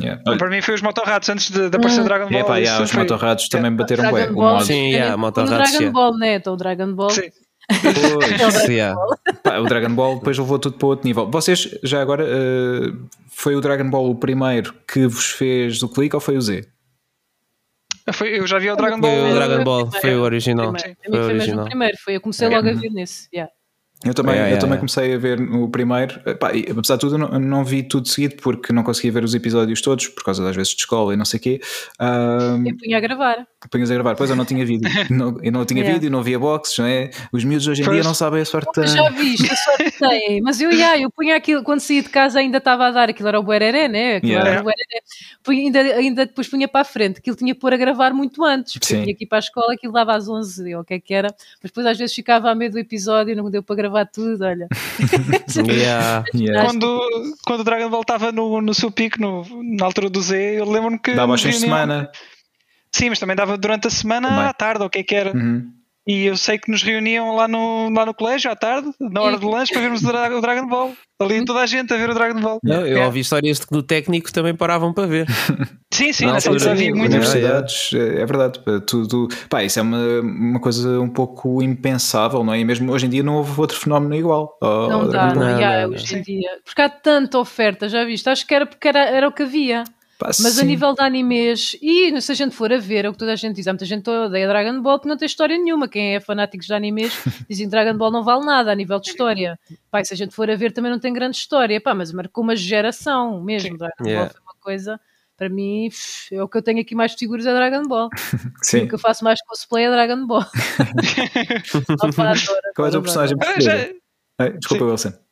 Yeah. 0.00 0.22
Para 0.22 0.48
mim 0.48 0.62
foi 0.62 0.74
os 0.74 0.82
Motorratos 0.82 1.28
antes 1.28 1.50
de, 1.50 1.70
de 1.70 1.76
aparecer 1.76 2.00
hum. 2.00 2.04
Dragon 2.04 2.30
Ball. 2.30 2.44
Pá, 2.44 2.56
yeah, 2.58 2.82
os 2.82 2.92
Motorratos 2.92 3.48
também 3.48 3.74
bateram 3.74 4.12
bem. 4.12 4.30
O 4.30 4.60
Sim, 4.60 4.90
yeah, 4.90 5.16
Motorratos. 5.16 5.70
O 5.70 5.78
Dragon 5.78 5.92
Ball, 5.92 6.16
né? 6.16 6.34
Então, 6.34 6.52
o 6.54 6.56
Dragon 6.56 6.92
Ball. 6.94 7.10
Sim. 7.10 7.30
Pois, 7.82 8.66
yeah. 8.66 8.98
Pá, 9.42 9.58
o 9.58 9.64
Dragon 9.64 9.94
Ball 9.94 10.14
depois 10.14 10.38
levou 10.38 10.58
tudo 10.58 10.78
para 10.78 10.88
outro 10.88 11.06
nível. 11.06 11.30
Vocês, 11.30 11.68
já 11.82 12.00
agora, 12.00 12.24
uh, 12.24 13.08
foi 13.28 13.56
o 13.56 13.60
Dragon 13.60 13.90
Ball 13.90 14.08
o 14.08 14.14
primeiro 14.14 14.74
que 14.90 15.06
vos 15.06 15.26
fez 15.26 15.82
o 15.82 15.88
clique 15.88 16.16
ou 16.16 16.20
foi 16.20 16.38
o 16.38 16.40
Z? 16.40 16.66
Foi, 18.12 18.38
eu 18.38 18.46
já 18.46 18.58
vi 18.58 18.70
o 18.70 18.76
Dragon 18.76 19.00
Ball. 19.00 19.20
Foi 19.20 19.30
o 19.30 19.34
Dragon 19.34 19.64
Ball, 19.64 19.90
foi 19.90 20.16
o 20.16 20.22
original. 20.22 20.72
Foi, 20.78 21.20
o 21.20 21.24
original. 21.24 21.64
primeiro, 21.64 21.96
foi, 21.98 22.16
eu 22.16 22.20
comecei 22.20 22.48
logo 22.48 22.68
a 22.68 22.72
ver 22.72 22.90
nesse. 22.90 23.28
Yeah. 23.32 23.52
Eu 24.04 24.14
também, 24.14 24.36
é, 24.36 24.52
eu 24.52 24.56
é, 24.56 24.58
também 24.58 24.76
é. 24.76 24.78
comecei 24.78 25.12
a 25.12 25.18
ver 25.18 25.40
o 25.40 25.68
primeiro, 25.68 26.20
Pá, 26.38 26.54
e, 26.54 26.66
apesar 26.70 26.94
de 26.94 27.00
tudo, 27.00 27.18
não, 27.18 27.28
não, 27.40 27.64
vi 27.64 27.82
tudo 27.82 28.06
seguido 28.06 28.36
porque 28.36 28.72
não 28.72 28.84
conseguia 28.84 29.10
ver 29.10 29.24
os 29.24 29.34
episódios 29.34 29.80
todos, 29.80 30.06
por 30.06 30.22
causa 30.22 30.42
das 30.42 30.54
vezes 30.54 30.72
de 30.72 30.78
escola 30.78 31.12
e 31.12 31.16
não 31.16 31.24
sei 31.24 31.38
o 31.38 31.42
quê. 31.42 31.60
Um, 32.00 32.64
eu 32.64 32.76
punha 32.76 32.96
a 32.96 33.00
gravar. 33.00 33.46
Punhas 33.68 33.90
a 33.90 33.94
gravar, 33.94 34.14
pois 34.14 34.30
eu 34.30 34.36
não 34.36 34.44
tinha 34.44 34.64
vídeo. 34.64 34.88
não, 35.10 35.36
eu 35.42 35.50
não 35.50 35.64
tinha 35.64 35.82
vídeo, 35.82 36.08
não 36.12 36.22
via 36.22 36.38
boxes, 36.38 36.78
não 36.78 36.86
é? 36.86 37.10
Os 37.32 37.42
miúdos 37.42 37.66
hoje 37.66 37.82
em 37.82 37.84
First. 37.84 37.96
dia 37.96 38.04
não 38.04 38.14
sabem 38.14 38.40
a 38.40 38.44
sorte. 38.44 38.68
Eu 38.76 38.86
já 38.86 39.10
viste, 39.10 39.52
a 39.52 39.56
sorte 39.56 39.98
tem. 39.98 40.40
Mas 40.42 40.60
eu, 40.60 40.70
yeah, 40.70 41.00
eu 41.00 41.10
punha 41.10 41.34
aquilo, 41.34 41.64
quando 41.64 41.80
saí 41.80 42.00
de 42.00 42.08
casa 42.08 42.38
ainda 42.38 42.58
estava 42.58 42.86
a 42.86 42.90
dar, 42.92 43.08
aquilo 43.08 43.28
era 43.28 43.40
o 43.40 43.42
Buereré, 43.42 43.88
né? 43.88 44.16
Aquilo 44.16 44.32
yeah. 44.32 44.48
era 44.48 44.60
o 44.60 44.62
Buereré. 44.62 45.00
Punha, 45.42 45.60
ainda, 45.60 45.80
ainda 45.80 46.26
depois 46.26 46.46
punha 46.46 46.68
para 46.68 46.82
a 46.82 46.84
frente, 46.84 47.18
aquilo 47.18 47.34
tinha 47.34 47.52
que 47.52 47.60
pôr 47.60 47.74
a 47.74 47.76
gravar 47.76 48.14
muito 48.14 48.44
antes, 48.44 48.74
porque 48.74 48.86
Sim. 48.86 48.98
eu 48.98 49.02
tinha 49.02 49.16
que 49.16 49.24
ir 49.24 49.26
para 49.26 49.38
a 49.38 49.40
escola, 49.40 49.74
aquilo 49.74 49.92
dava 49.92 50.14
às 50.14 50.28
11, 50.28 50.72
ou 50.76 50.82
o 50.82 50.84
que 50.84 50.94
é 50.94 51.00
que 51.00 51.12
era. 51.12 51.34
Mas 51.60 51.72
depois 51.72 51.84
às 51.84 51.98
vezes 51.98 52.14
ficava 52.14 52.48
a 52.48 52.54
meio 52.54 52.70
do 52.70 52.78
episódio, 52.78 53.34
não 53.34 53.50
deu 53.50 53.60
para 53.60 53.74
gravar 53.74 53.87
tudo, 54.06 54.44
olha. 54.44 54.68
yeah, 55.70 56.24
yeah. 56.34 56.64
Quando, 56.64 57.00
quando 57.44 57.60
o 57.60 57.64
Dragon 57.64 57.90
Ball 57.90 58.02
estava 58.02 58.32
no, 58.32 58.60
no 58.60 58.74
seu 58.74 58.90
pico, 58.90 59.20
no, 59.20 59.44
na 59.76 59.86
altura 59.86 60.08
do 60.08 60.20
Z, 60.20 60.60
eu 60.60 60.70
lembro-me 60.70 60.98
que. 60.98 61.14
Dava 61.14 61.36
de 61.36 61.52
semana. 61.52 62.10
Sim, 62.92 63.10
mas 63.10 63.18
também 63.18 63.36
dava 63.36 63.56
durante 63.56 63.86
a 63.86 63.90
semana 63.90 64.28
também. 64.28 64.44
à 64.44 64.52
tarde, 64.52 64.80
ou 64.80 64.86
o 64.86 64.90
que 64.90 64.98
é 64.98 65.02
que 65.02 65.14
era. 65.14 65.36
Uhum. 65.36 65.70
E 66.08 66.24
eu 66.24 66.38
sei 66.38 66.56
que 66.56 66.70
nos 66.70 66.82
reuniam 66.82 67.36
lá 67.36 67.46
no, 67.46 67.90
lá 67.90 68.06
no 68.06 68.14
colégio 68.14 68.50
à 68.50 68.56
tarde, 68.56 68.88
na 68.98 69.20
hora 69.20 69.36
do 69.36 69.46
lanche, 69.46 69.74
para 69.74 69.82
vermos 69.82 70.02
o 70.02 70.40
Dragon 70.40 70.66
Ball. 70.66 70.94
Ali 71.20 71.44
toda 71.44 71.60
a 71.60 71.66
gente 71.66 71.92
a 71.92 71.98
ver 71.98 72.08
o 72.08 72.14
Dragon 72.14 72.40
Ball. 72.40 72.58
Não, 72.62 72.86
eu 72.86 73.02
é. 73.02 73.04
ouvi 73.04 73.20
histórias 73.20 73.60
de 73.60 73.66
que 73.66 73.72
no 73.74 73.82
técnico 73.82 74.32
também 74.32 74.54
paravam 74.54 74.94
para 74.94 75.06
ver. 75.06 75.26
sim, 75.92 76.10
sim, 76.14 76.24
nessa 76.24 76.48
altura 76.48 76.70
havia 76.70 76.94
muitas 76.94 77.14
universidades. 77.16 77.90
É, 77.92 78.22
é 78.22 78.26
verdade. 78.26 78.58
Tudo, 78.86 79.28
pá, 79.50 79.62
isso 79.62 79.80
é 79.80 79.82
uma, 79.82 80.20
uma 80.20 80.60
coisa 80.60 80.98
um 80.98 81.10
pouco 81.10 81.62
impensável, 81.62 82.42
não 82.42 82.54
é? 82.54 82.60
E 82.60 82.64
mesmo 82.64 82.90
hoje 82.90 83.04
em 83.04 83.10
dia 83.10 83.22
não 83.22 83.34
houve 83.34 83.60
outro 83.60 83.76
fenómeno 83.76 84.14
igual. 84.14 84.56
Não 84.62 85.08
dá, 85.08 85.34
não, 85.34 85.42
não, 85.42 85.60
não, 85.60 85.90
hoje 85.90 86.16
em 86.16 86.22
dia. 86.22 86.50
Porque 86.64 86.80
há 86.80 86.88
tanta 86.88 87.38
oferta, 87.38 87.86
já 87.86 88.02
viste? 88.04 88.30
Acho 88.30 88.46
que 88.46 88.54
era 88.54 88.64
porque 88.64 88.88
era, 88.88 89.00
era 89.00 89.28
o 89.28 89.32
que 89.32 89.42
havia. 89.42 89.84
Pá, 90.18 90.26
Mas 90.26 90.54
sim. 90.54 90.62
a 90.62 90.64
nível 90.64 90.92
de 90.94 91.00
animes, 91.00 91.76
e 91.80 92.20
se 92.20 92.32
a 92.32 92.34
gente 92.34 92.52
for 92.52 92.72
a 92.72 92.78
ver, 92.78 93.04
é 93.04 93.08
o 93.08 93.12
que 93.12 93.18
toda 93.18 93.32
a 93.32 93.36
gente 93.36 93.54
diz, 93.54 93.68
há 93.68 93.72
muita 93.72 93.84
gente 93.84 94.10
odeia 94.10 94.48
Dragon 94.48 94.82
Ball 94.82 94.98
porque 94.98 95.08
não 95.08 95.16
tem 95.16 95.26
história 95.26 95.56
nenhuma. 95.56 95.86
Quem 95.86 96.16
é 96.16 96.20
fanático 96.20 96.64
de 96.64 96.74
animes 96.74 97.12
dizem 97.48 97.66
que 97.66 97.70
Dragon 97.70 97.96
Ball 97.96 98.10
não 98.10 98.24
vale 98.24 98.44
nada 98.44 98.72
a 98.72 98.74
nível 98.74 98.98
de 98.98 99.10
história. 99.10 99.56
Pá, 99.92 100.02
se 100.02 100.12
a 100.12 100.16
gente 100.16 100.34
for 100.34 100.50
a 100.50 100.56
ver 100.56 100.72
também 100.72 100.90
não 100.90 100.98
tem 100.98 101.12
grande 101.12 101.36
história, 101.36 101.80
Pá, 101.80 101.94
mas 101.94 102.10
marcou 102.10 102.42
uma 102.42 102.56
geração 102.56 103.40
mesmo. 103.40 103.78
Dragon 103.78 104.04
yeah. 104.04 104.24
Ball 104.24 104.34
foi 104.34 104.42
uma 104.42 104.54
coisa, 104.60 105.00
para 105.36 105.48
mim, 105.48 105.88
é 106.32 106.42
o 106.42 106.48
que 106.48 106.58
eu 106.58 106.62
tenho 106.62 106.80
aqui 106.80 106.96
mais 106.96 107.12
de 107.12 107.18
figuras 107.18 107.46
é 107.46 107.54
Dragon 107.54 107.86
Ball. 107.86 108.08
Sim. 108.60 108.82
O 108.82 108.88
que 108.88 108.96
eu 108.96 108.98
faço 108.98 109.22
mais 109.22 109.40
cosplay 109.42 109.84
é 109.84 109.90
Dragon 109.90 110.26
Ball. 110.26 110.44
Qual 112.74 112.88
é 112.88 112.98
o 112.98 113.02
personagem 113.02 113.38
preferido? 113.38 113.94
Desculpa, 114.58 114.84
Wilson. 114.84 115.27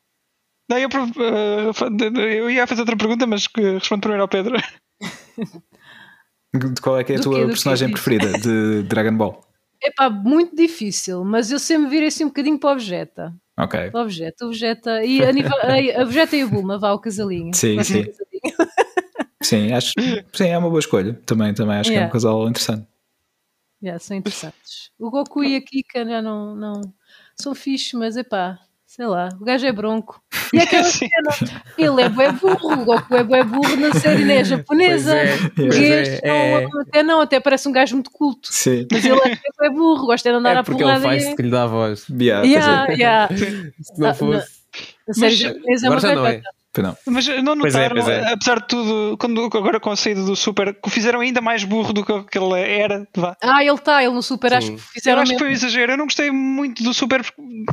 Não, 0.69 0.79
eu, 0.79 0.89
uh, 0.89 2.19
eu 2.19 2.51
ia 2.51 2.67
fazer 2.67 2.81
outra 2.81 2.97
pergunta, 2.97 3.27
mas 3.27 3.47
respondo 3.55 4.01
primeiro 4.01 4.23
ao 4.23 4.29
Pedro. 4.29 4.57
Qual 6.83 6.99
é 6.99 7.05
que 7.05 7.13
é 7.13 7.17
a 7.17 7.21
tua 7.21 7.41
quê, 7.41 7.47
personagem 7.47 7.91
preferida 7.91 8.33
de 8.39 8.83
Dragon 8.85 9.17
Ball? 9.17 9.41
É 9.83 9.91
pá, 9.93 10.09
muito 10.11 10.57
difícil, 10.57 11.25
mas 11.25 11.51
eu 11.51 11.59
sempre 11.59 11.91
virei 11.91 12.09
assim 12.09 12.25
um 12.25 12.29
bocadinho 12.29 12.59
para 12.59 12.73
o 12.73 12.79
Vegeta. 12.79 13.35
Ok. 13.59 13.91
Para 13.91 14.03
o 14.03 14.05
Vegeta, 14.05 14.47
o 14.47 14.49
Vegeta 14.51 15.05
e 15.05 15.23
a, 15.23 15.33
nível, 15.33 15.57
a, 15.63 16.03
a 16.03 16.05
Vegeta 16.05 16.37
e 16.37 16.45
o 16.45 16.49
Bulma, 16.49 16.79
vá 16.79 16.89
ao 16.89 17.01
casalinho. 17.01 17.55
Sim, 17.55 17.83
sim. 17.83 18.05
Casalinho. 18.05 18.77
Sim, 19.43 19.73
acho 19.73 19.93
sim, 20.33 20.49
é 20.49 20.59
uma 20.59 20.69
boa 20.69 20.81
escolha. 20.81 21.15
Também, 21.25 21.55
também 21.55 21.77
acho 21.77 21.91
yeah. 21.91 22.07
que 22.07 22.07
é 22.07 22.09
um 22.09 22.13
casal 22.13 22.49
interessante. 22.49 22.87
Yeah, 23.83 24.01
são 24.01 24.17
interessantes. 24.17 24.91
O 24.99 25.11
Goku 25.11 25.45
e 25.45 25.55
a 25.55 25.61
Kika 25.61 26.05
já 26.05 26.21
não, 26.21 26.57
não 26.57 26.81
são 27.37 27.55
fixos, 27.55 27.93
mas 27.93 28.17
é 28.17 28.25
pá, 28.25 28.59
sei 28.97 29.07
lá, 29.07 29.29
o 29.39 29.45
gajo 29.45 29.67
é 29.67 29.73
bronco. 29.73 30.21
E 30.55 30.61
aquela 30.61 30.85
cena, 30.85 31.61
ele 31.77 32.03
é 32.03 32.09
bué 32.09 32.31
burro, 32.31 32.73
o 32.73 32.85
Goku 32.85 33.17
é 33.17 33.25
bué 33.25 33.43
burro 33.43 33.77
na 33.77 33.93
série 33.95 34.25
né, 34.25 34.45
japonesa. 34.45 35.17
Pois 35.57 35.77
é, 35.77 36.03
este 36.03 36.21
é, 36.25 36.61
não, 36.61 36.81
até 36.81 37.03
não, 37.03 37.21
até 37.21 37.41
parece 37.41 37.69
um 37.69 37.73
gajo 37.73 37.97
muito 37.97 38.13
culto. 38.13 38.49
Sim. 38.53 38.87
Mas 38.91 39.05
ele 39.05 39.19
é, 39.19 39.67
é 39.67 39.71
burro, 39.71 40.07
gosta 40.07 40.31
de 40.31 40.37
andar 40.37 40.55
é 40.55 40.59
à 40.61 40.63
porque 40.63 40.83
porrada. 40.83 41.01
Porque 41.01 41.15
ele 41.15 41.21
faz 41.21 41.33
e... 41.33 41.37
que 41.37 41.43
lhe 41.43 41.51
dá 41.51 41.65
a 41.65 41.67
voz. 41.67 42.07
Yeah, 42.09 42.47
yeah, 42.47 42.93
yeah. 42.93 43.29
Se 43.83 44.01
não 44.01 44.15
fosse... 44.15 44.39
Na, 44.39 44.43
na 45.09 45.15
série 45.15 45.35
japonesa 45.35 45.87
é 45.87 45.91
uma 45.91 46.15
não 46.15 46.27
é. 46.27 46.43
Não. 46.83 46.97
Mas 47.07 47.27
não 47.43 47.55
notaram, 47.55 47.63
pois 47.63 47.75
é, 47.77 47.89
pois 47.89 48.09
é. 48.09 48.33
apesar 48.33 48.61
de 48.61 48.67
tudo, 48.67 49.17
quando, 49.19 49.45
agora 49.45 49.81
com 49.81 49.91
a 49.91 49.97
saída 49.97 50.23
do 50.23 50.37
Super, 50.37 50.75
que 50.75 50.89
o 50.89 50.91
fizeram 50.91 51.21
ainda 51.21 51.41
mais 51.41 51.65
burro 51.65 51.93
do 51.93 52.05
que 52.05 52.39
ele 52.39 52.61
era. 52.61 53.07
Vá. 53.17 53.37
Ah, 53.43 53.63
ele 53.63 53.75
está, 53.75 54.03
ele 54.03 54.15
no 54.15 54.23
Super, 54.23 54.51
Sim. 54.51 54.57
acho 54.57 54.73
que 54.73 54.79
fizeram. 54.79 55.19
Eu 55.19 55.23
acho 55.23 55.33
mesmo. 55.33 55.39
que 55.39 55.45
foi 55.45 55.49
um 55.49 55.53
exagero. 55.53 55.93
Eu 55.93 55.99
não 55.99 56.05
gostei 56.07 56.31
muito 56.31 56.83
do 56.83 56.93
Super, 56.93 57.23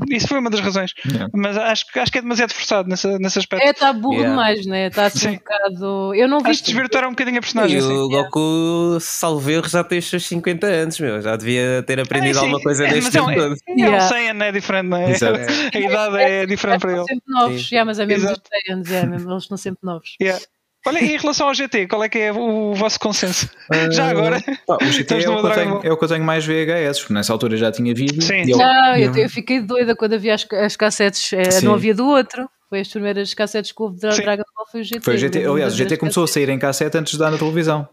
isso 0.10 0.28
foi 0.28 0.40
uma 0.40 0.50
das 0.50 0.60
razões. 0.60 0.92
Yeah. 1.06 1.30
Mas 1.34 1.58
acho, 1.58 1.86
acho 1.96 2.12
que 2.12 2.18
é 2.18 2.22
demasiado 2.22 2.54
forçado 2.54 2.90
nessa, 2.90 3.18
nesse 3.20 3.40
aspecto. 3.40 3.66
É, 3.66 3.72
está 3.72 3.92
burro 3.94 4.16
yeah. 4.16 4.30
demais, 4.30 4.66
né? 4.66 4.88
Está 4.88 5.06
assim 5.06 5.30
um 5.30 5.36
bocado. 5.36 6.16
Eu 6.16 6.28
não 6.28 6.40
vi. 6.40 6.50
Acho 6.50 6.64
que 6.64 6.72
desvirtuaram 6.72 7.10
um 7.10 7.12
bocadinho 7.12 7.38
a 7.38 7.42
personagem. 7.42 7.80
E 7.80 7.82
o 7.82 8.10
Goku, 8.10 8.98
salvo 9.00 9.50
erro, 9.50 9.68
já 9.68 9.84
tem 9.84 10.00
os 10.00 10.10
seus 10.10 10.26
50 10.26 10.68
anos, 10.68 11.00
meu. 11.00 11.22
Já 11.22 11.36
devia 11.36 11.84
ter 11.86 12.00
aprendido 12.00 12.38
é, 12.38 12.42
alguma 12.42 12.62
coisa 12.62 12.86
é, 12.86 12.94
tempo 12.94 13.08
é, 13.08 13.12
todo. 13.12 13.56
É, 13.68 13.74
yeah. 13.74 13.98
o 13.98 14.10
Saiyan 14.10 14.44
é 14.44 14.52
diferente, 14.52 14.88
não 14.88 14.98
é? 14.98 15.14
A 15.74 15.80
idade 15.80 16.18
é, 16.18 16.46
diferente 16.46 16.82
para 16.82 16.92
ele. 16.92 17.06
sempre 17.06 17.24
novos, 17.28 17.72
yeah, 17.72 17.86
mas 17.86 18.00
é 18.00 18.06
mesmo 18.06 18.30
dos 18.30 18.42
Saiyans, 18.48 18.92
é 18.94 19.06
mesmo. 19.06 19.32
Eles 19.32 19.50
não 19.50 19.58
sempre 19.58 19.80
novos. 19.84 20.16
Yeah. 20.22 20.44
Olha, 20.86 21.00
em 21.00 21.18
relação 21.18 21.48
ao 21.48 21.54
GT, 21.54 21.88
qual 21.88 22.04
é 22.04 22.10
que 22.10 22.20
é 22.20 22.32
o 22.34 22.74
vosso 22.74 23.00
consenso? 23.00 23.50
Uh, 23.72 23.92
já 23.94 24.10
agora? 24.10 24.42
Pá, 24.68 24.78
o 24.82 24.86
GT 24.86 25.24
é 25.24 25.30
o, 25.30 25.54
tenho, 25.54 25.82
é 25.82 25.92
o, 25.92 25.98
que 25.98 26.04
eu 26.04 26.08
tenho 26.10 26.24
mais 26.26 26.46
VHS, 26.46 27.00
porque 27.00 27.14
nessa 27.14 27.32
altura 27.32 27.56
já 27.56 27.72
tinha 27.72 27.94
vídeo. 27.94 28.22
Sim. 28.22 28.44
Eu, 28.52 28.58
não, 28.58 28.98
eu, 28.98 29.16
eu, 29.16 29.30
fiquei 29.30 29.62
doida 29.62 29.96
quando 29.96 30.14
havia 30.14 30.36
as, 30.36 30.46
as 30.52 30.76
cassetes, 30.76 31.32
eh, 31.32 31.62
não 31.62 31.76
havia 31.76 31.94
do 31.94 32.06
outro. 32.06 32.50
Foi 32.70 32.82
as 32.82 32.88
primeiras 32.88 33.34
cassetes 33.34 33.72
que 33.72 33.82
houve 33.82 33.96
de 33.96 34.10
Dragon 34.10 34.44
Ball, 34.56 34.68
foi 34.70 34.82
o 34.82 34.84
GT. 34.84 35.02
Foi 35.02 35.16
o 35.16 35.18
GT. 35.18 35.46
Aliás, 35.46 35.74
o 35.74 35.78
GT 35.78 35.96
começou 35.96 36.24
a 36.24 36.28
sair 36.28 36.50
em 36.50 36.60
cassete 36.60 36.98
antes 36.98 37.14
de 37.14 37.20
dar 37.20 37.32
na 37.32 37.38
televisão. 37.38 37.88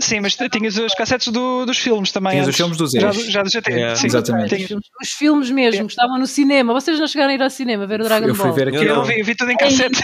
Sim, 0.00 0.20
mas 0.20 0.34
tinhas 0.34 0.76
as 0.76 0.92
cassetes 0.92 1.32
do, 1.32 1.64
dos 1.64 1.78
filmes 1.78 2.10
também. 2.10 2.32
Tinhas 2.32 2.48
os 2.48 2.56
filmes 2.56 2.76
dos 2.76 2.90
Já, 2.90 3.12
já 3.12 3.42
do 3.42 3.48
GT. 3.48 3.70
Yeah. 3.70 3.96
Sim, 3.96 4.06
Exatamente. 4.08 4.76
Os 5.00 5.10
filmes 5.10 5.50
mesmo, 5.50 5.74
yeah. 5.74 5.86
estavam 5.86 6.18
no 6.18 6.26
cinema. 6.26 6.72
Vocês 6.72 6.98
não 6.98 7.06
chegaram 7.06 7.30
a 7.30 7.34
ir 7.34 7.42
ao 7.42 7.48
cinema 7.48 7.86
ver 7.86 8.00
o 8.00 8.04
Dragon 8.04 8.26
eu 8.26 8.34
Ball? 8.34 8.52
Fui 8.52 8.64
ver 8.64 8.74
aquilo. 8.74 8.84
Eu 8.84 9.04
vi, 9.04 9.22
vi 9.22 9.36
tudo 9.36 9.52
em 9.52 9.56
cassete. 9.56 10.02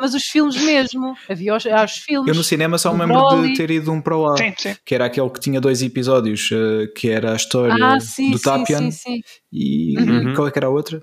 mas 0.00 0.14
os 0.14 0.24
filmes 0.24 0.56
mesmo. 0.56 1.14
Havia 1.28 1.54
os, 1.54 1.64
os 1.64 1.92
filmes. 1.98 2.28
Eu 2.28 2.34
no 2.34 2.42
cinema 2.42 2.78
só 2.78 2.90
me 2.94 3.00
lembro 3.00 3.18
Broly. 3.18 3.48
de 3.48 3.54
ter 3.54 3.70
ido 3.70 3.92
um 3.92 4.00
para 4.00 4.16
lá. 4.16 4.36
Sim, 4.36 4.54
sim. 4.56 4.74
Que 4.84 4.94
era 4.94 5.04
aquele 5.04 5.28
que 5.28 5.40
tinha 5.40 5.60
dois 5.60 5.82
episódios, 5.82 6.50
uh, 6.50 6.90
que 6.96 7.10
era 7.10 7.32
a 7.32 7.36
história 7.36 7.84
ah, 7.84 8.00
sim, 8.00 8.30
do 8.30 8.40
Tapian. 8.40 8.78
Sim, 8.78 8.90
sim, 8.90 9.14
sim. 9.16 9.20
E 9.52 9.94
uhum. 9.98 10.34
qual 10.34 10.48
é 10.48 10.50
que 10.50 10.58
era 10.58 10.68
a 10.68 10.70
outra? 10.70 11.02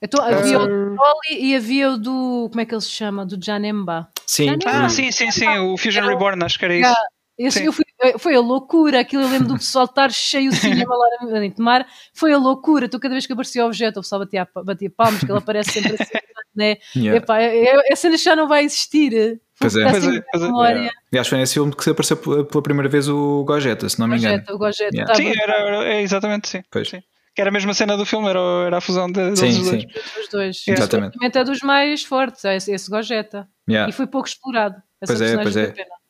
Então, 0.00 0.24
havia 0.24 0.60
uh... 0.60 0.62
o 0.62 0.66
do 0.66 0.96
Broly 0.96 1.40
e 1.40 1.56
havia 1.56 1.90
o 1.90 1.96
do. 1.98 2.48
Como 2.50 2.60
é 2.60 2.64
que 2.64 2.72
ele 2.72 2.80
se 2.80 2.90
chama? 2.90 3.26
Do 3.26 3.36
Janemba. 3.44 4.08
Sim. 4.26 4.56
Ah, 4.66 4.88
sim, 4.88 5.10
sim, 5.10 5.30
sim. 5.30 5.58
O 5.58 5.76
Fusion 5.76 6.06
Reborn, 6.06 6.44
acho 6.44 6.58
que 6.58 6.64
era 6.64 6.74
isso. 6.74 6.94
Esse, 7.38 7.64
eu 7.64 7.72
fui, 7.72 7.84
foi 8.18 8.34
a 8.34 8.40
loucura, 8.40 9.00
aquilo 9.00 9.22
eu 9.22 9.28
lembro 9.28 9.48
do 9.48 9.54
pessoal 9.54 9.86
estar 9.86 10.12
cheio 10.12 10.50
de 10.50 10.56
cinema 10.86 10.94
lá 10.94 11.44
em 11.44 11.50
Tomar, 11.50 11.86
foi 12.14 12.32
a 12.32 12.38
loucura. 12.38 12.88
Tu, 12.88 13.00
cada 13.00 13.14
vez 13.14 13.26
que 13.26 13.32
aparecia 13.32 13.64
o 13.64 13.66
objeto, 13.66 13.98
o 13.98 14.02
pessoal 14.02 14.20
batia, 14.20 14.46
batia 14.64 14.90
palmas, 14.90 15.20
que 15.20 15.30
ele 15.30 15.38
aparece 15.38 15.72
sempre 15.72 15.94
assim, 16.00 16.12
né? 16.54 16.76
Yeah. 16.94 17.18
Epá, 17.18 17.40
essa 17.40 18.02
cena 18.02 18.16
já 18.16 18.36
não 18.36 18.46
vai 18.46 18.64
existir. 18.64 19.40
Pois 19.58 19.76
é, 19.76 19.90
pois 19.90 20.06
é, 20.06 20.22
pois 20.30 20.42
é. 20.42 20.46
Yeah. 20.46 20.90
Aliás, 21.10 21.28
foi 21.28 21.38
nesse 21.38 21.54
filme 21.54 21.74
que 21.74 21.90
apareceu 21.90 22.16
pela 22.16 22.62
primeira 22.62 22.88
vez 22.88 23.08
o 23.08 23.44
Gogeta, 23.44 23.88
se 23.88 23.98
não 23.98 24.06
me 24.06 24.18
engano. 24.18 24.42
O 24.50 24.58
Gogeta, 24.58 24.94
yeah. 24.94 25.14
Sim, 25.14 25.28
era, 25.28 25.54
era, 25.54 25.84
é, 25.84 26.02
exatamente, 26.02 26.48
sim. 26.48 26.62
Pois. 26.70 26.88
sim. 26.88 27.02
Que 27.34 27.40
era 27.40 27.50
a 27.50 27.52
mesma 27.52 27.72
cena 27.72 27.96
do 27.96 28.04
filme, 28.04 28.28
era, 28.28 28.40
era 28.66 28.76
a 28.76 28.80
fusão 28.80 29.10
de, 29.10 29.36
sim, 29.36 29.46
dos 29.46 29.56
sim. 29.56 29.64
dois. 29.64 29.84
Dos 29.84 30.28
dois. 30.30 30.62
Exatamente. 30.68 31.16
é 31.20 31.44
dos 31.44 31.60
mais 31.60 32.04
fortes, 32.04 32.44
é 32.44 32.56
esse, 32.56 32.72
esse 32.72 32.90
Gogeta. 32.90 33.48
Yeah. 33.68 33.88
E 33.88 33.92
foi 33.92 34.06
pouco 34.06 34.28
explorado. 34.28 34.76
Pois 35.04 35.20
é, 35.20 35.36
pois 35.36 35.56
é. 35.56 35.66
Pena. 35.68 36.02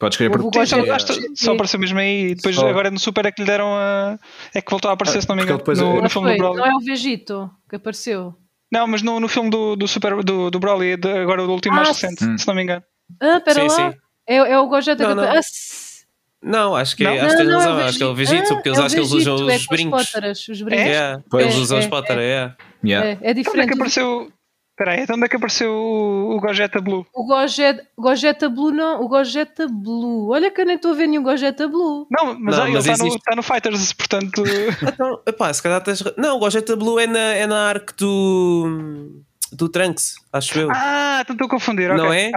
Podes 0.00 0.16
querer 0.16 0.30
por 0.30 0.40
só, 0.66 0.76
só 1.34 1.52
apareceu 1.52 1.78
mesmo 1.78 1.98
aí 1.98 2.30
e 2.30 2.34
depois 2.34 2.56
só. 2.56 2.66
agora 2.66 2.90
no 2.90 2.98
Super 2.98 3.26
é 3.26 3.32
que 3.32 3.42
lhe 3.42 3.46
deram 3.46 3.74
a. 3.74 4.18
É 4.54 4.62
que 4.62 4.70
voltou 4.70 4.90
a 4.90 4.94
aparecer, 4.94 5.18
ah, 5.18 5.20
se 5.20 5.28
não 5.28 5.36
me 5.36 5.42
engano. 5.42 5.62
No, 5.62 5.98
é... 5.98 6.00
no 6.00 6.08
filme 6.08 6.32
do 6.32 6.38
Broly. 6.38 6.56
Não 6.56 6.66
é 6.66 6.74
o 6.74 6.80
Vegito 6.80 7.50
que 7.68 7.76
apareceu. 7.76 8.34
Não, 8.72 8.86
mas 8.86 9.02
no, 9.02 9.20
no 9.20 9.28
filme 9.28 9.50
do, 9.50 9.76
do 9.76 9.86
Super 9.86 10.24
do, 10.24 10.50
do 10.50 10.58
Broly, 10.58 10.96
de, 10.96 11.06
agora 11.06 11.42
do 11.42 11.52
último 11.52 11.74
ah, 11.74 11.82
mais 11.82 11.88
recente, 11.88 12.24
hum. 12.24 12.38
se 12.38 12.48
não 12.48 12.54
me 12.54 12.62
engano. 12.62 12.82
Ah, 13.20 13.40
pera 13.40 13.60
sim, 13.60 13.68
lá. 13.68 13.92
Sim. 13.92 13.98
É, 14.26 14.36
é 14.36 14.58
o 14.58 14.68
Gogeta 14.68 15.02
não, 15.02 15.10
que 15.10 15.16
não. 15.16 15.38
Ah, 15.38 15.40
não, 16.42 16.74
acho 16.74 16.96
que, 16.96 17.04
não, 17.04 17.12
acho 17.12 17.36
que 17.36 17.44
não, 17.44 17.58
razão, 17.58 17.80
é 17.80 17.84
acho 17.84 17.98
que 17.98 18.04
é 18.04 18.06
o 18.06 18.14
Vegito, 18.14 18.48
porque 18.54 18.68
eles 18.68 18.78
ah, 18.78 18.82
é 18.82 18.86
acham 18.86 18.96
que 18.96 19.00
eles 19.00 19.12
usam 19.12 19.34
os, 19.34 19.40
é 19.42 19.58
brincos. 19.68 20.48
os 20.48 20.62
brincos. 20.62 20.86
É? 20.86 21.12
É, 21.12 21.42
eles 21.42 21.54
usam 21.56 21.78
os 21.78 21.86
pótaras, 21.86 22.22
é. 22.22 22.54
É, 22.84 23.18
é 23.20 23.34
diferente. 23.34 23.44
Como 23.44 23.62
é 23.62 23.66
que 23.66 23.74
apareceu 23.74 24.32
Espera 24.80 24.96
aí, 24.96 25.02
então 25.02 25.14
onde 25.14 25.26
é 25.26 25.28
que 25.28 25.36
apareceu 25.36 25.70
o, 25.70 26.36
o 26.36 26.40
Gogeta 26.40 26.80
Blue? 26.80 27.06
O 27.12 27.26
Gogeta, 27.26 27.86
Gogeta 27.98 28.48
Blue 28.48 28.72
não, 28.72 29.02
o 29.02 29.08
Gogeta 29.08 29.68
Blue. 29.68 30.30
Olha 30.30 30.50
que 30.50 30.58
eu 30.58 30.64
nem 30.64 30.76
estou 30.76 30.92
a 30.92 30.94
ver 30.94 31.06
nenhum 31.06 31.22
Gogeta 31.22 31.68
Blue. 31.68 32.06
Não, 32.10 32.40
mas, 32.40 32.56
não, 32.56 32.64
aí, 32.64 32.72
mas 32.72 32.86
ele 32.86 32.94
está, 32.94 33.04
no, 33.04 33.14
está 33.14 33.36
no 33.36 33.42
Fighters, 33.42 33.92
portanto. 33.92 34.42
então, 34.82 35.20
epá, 35.26 35.52
se 35.52 35.62
calhar 35.62 35.82
tens. 35.82 36.02
Não, 36.16 36.36
o 36.36 36.38
Gogeta 36.38 36.74
Blue 36.76 36.98
é 36.98 37.06
na, 37.06 37.18
é 37.18 37.46
na 37.46 37.68
arc 37.68 37.94
do. 37.98 39.22
do 39.52 39.68
Trunks, 39.68 40.14
acho 40.32 40.58
eu. 40.58 40.70
Ah, 40.72 41.18
então 41.20 41.34
estou 41.34 41.46
a 41.46 41.50
confundir, 41.50 41.94
Não 41.94 42.10
é? 42.10 42.32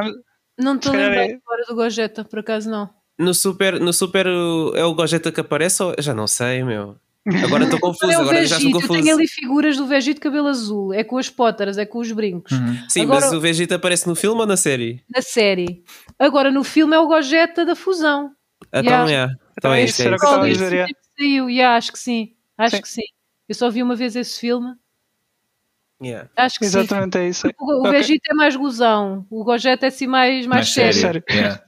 Não 0.59 0.75
estou 0.75 0.91
a 0.91 0.97
lembrar 0.97 1.23
é... 1.23 1.39
agora 1.45 1.63
do 1.65 1.75
Gogeta, 1.75 2.25
por 2.25 2.39
acaso 2.39 2.69
não. 2.69 2.89
No 3.17 3.33
Super, 3.33 3.79
no 3.79 3.93
Super 3.93 4.27
é 4.27 4.83
o 4.83 4.93
Gogeta 4.93 5.31
que 5.31 5.39
aparece 5.39 5.83
ou. 5.83 5.95
Já 5.99 6.13
não 6.13 6.27
sei, 6.27 6.63
meu. 6.63 6.97
Agora 7.43 7.63
estou 7.63 7.79
confuso, 7.79 8.11
é 8.11 8.15
agora 8.15 8.45
já 8.45 8.57
estou 8.57 8.73
confuso. 8.73 8.95
Eu 8.95 9.01
tenho 9.01 9.15
ali 9.15 9.27
figuras 9.27 9.77
do 9.77 9.85
Vegeta 9.85 10.15
de 10.15 10.19
cabelo 10.21 10.47
azul, 10.47 10.93
é 10.93 11.03
com 11.03 11.17
as 11.17 11.29
pótaras, 11.29 11.77
é 11.77 11.85
com 11.85 11.99
os 11.99 12.11
brincos. 12.11 12.51
Uhum. 12.51 12.89
Sim, 12.89 13.03
agora, 13.03 13.21
mas 13.21 13.33
o 13.33 13.39
Vegeta 13.39 13.75
aparece 13.75 14.07
no 14.07 14.15
filme 14.15 14.41
ou 14.41 14.47
na 14.47 14.57
série? 14.57 15.01
Na 15.09 15.21
série. 15.21 15.83
Agora 16.19 16.51
no 16.51 16.63
filme 16.63 16.95
é 16.95 16.99
o 16.99 17.07
Gogeta 17.07 17.65
da 17.65 17.75
fusão. 17.75 18.31
Então, 18.67 18.83
yeah. 18.83 19.09
yeah. 19.09 19.33
então 19.57 19.73
é 19.73 19.83
isso. 19.83 20.01
É 20.01 20.15
isso. 20.15 20.73
É 20.73 20.87
saiu, 21.17 21.49
yeah, 21.49 21.77
acho 21.77 21.91
que 21.91 21.99
sim. 21.99 22.33
Acho 22.57 22.75
sim. 22.75 22.81
que 22.81 22.89
sim. 22.89 23.05
Eu 23.47 23.55
só 23.55 23.69
vi 23.69 23.81
uma 23.81 23.95
vez 23.95 24.15
esse 24.15 24.39
filme. 24.39 24.73
Yeah. 26.01 26.29
Acho 26.35 26.59
que 26.59 26.65
Exatamente 26.65 27.17
sim. 27.17 27.23
é 27.23 27.29
isso. 27.29 27.47
O, 27.59 27.73
o 27.73 27.79
okay. 27.79 27.91
Vegeta 27.91 28.31
é 28.31 28.33
mais 28.33 28.55
gozão, 28.55 29.25
o 29.29 29.43
Gogeta 29.43 29.85
é 29.85 29.89
assim 29.89 30.07
mais, 30.07 30.45
mais, 30.45 30.47
mais 30.47 30.69
sério. 30.73 30.93
sério. 30.93 31.23
Yeah. 31.29 31.63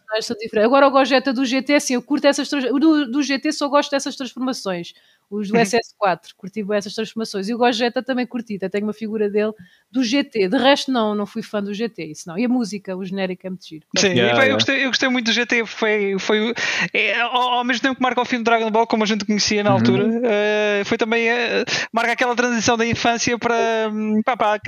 Agora 0.64 0.88
o 0.88 0.92
Gogeta 0.92 1.34
do 1.34 1.46
GT, 1.46 1.76
assim, 1.76 1.94
eu 1.96 2.02
curto 2.02 2.26
essas 2.26 2.50
do, 2.50 3.12
do 3.12 3.24
GT 3.24 3.52
só 3.52 3.68
gosto 3.68 3.92
dessas 3.92 4.16
transformações 4.16 4.94
os 5.30 5.50
do 5.50 5.58
SS4, 5.58 6.34
curti 6.38 6.64
bem 6.64 6.78
essas 6.78 6.94
transformações. 6.94 7.50
E 7.50 7.54
o 7.54 7.58
Gogeta 7.58 8.04
também 8.04 8.26
curti, 8.26 8.56
até 8.56 8.70
tenho 8.70 8.86
uma 8.86 8.94
figura 8.94 9.30
dele 9.30 9.54
do 9.92 10.04
GT. 10.04 10.48
De 10.48 10.58
resto, 10.58 10.92
não, 10.92 11.16
não 11.16 11.26
fui 11.26 11.42
fã 11.42 11.62
do 11.62 11.74
GT, 11.74 12.06
isso 12.06 12.28
não. 12.28 12.38
E 12.38 12.46
a 12.46 12.50
música, 12.50 12.96
o 12.96 13.04
genérico 13.04 13.46
é 13.46 13.50
muito 13.50 13.68
giro. 13.68 13.86
Sim, 13.98 14.10
yeah, 14.10 14.34
eu, 14.34 14.38
yeah. 14.38 14.54
Gostei, 14.54 14.86
eu, 14.86 14.88
gostei, 14.88 15.10
muito 15.10 15.26
do 15.26 15.34
GT, 15.34 15.66
foi, 15.66 16.18
foi 16.20 16.54
é, 16.94 17.20
ao, 17.22 17.64
mesmo 17.64 17.82
tempo 17.82 17.96
que 17.96 18.02
marca 18.02 18.22
o 18.22 18.26
fim 18.26 18.38
do 18.38 18.44
Dragon 18.44 18.70
Ball, 18.70 18.88
como 18.88 19.04
a 19.04 19.08
gente 19.08 19.26
conhecia 19.26 19.64
na 19.64 19.72
uhum. 19.72 19.78
altura, 19.78 20.08
uh, 20.08 20.86
foi 20.86 20.98
também, 20.98 21.32
uh, 21.32 21.66
marca 21.92 22.12
aquela 22.12 22.36
transição 22.36 22.78
da 22.78 22.86
infância 22.86 23.38
para, 23.38 23.92
pá, 24.24 24.38
pá, 24.38 24.60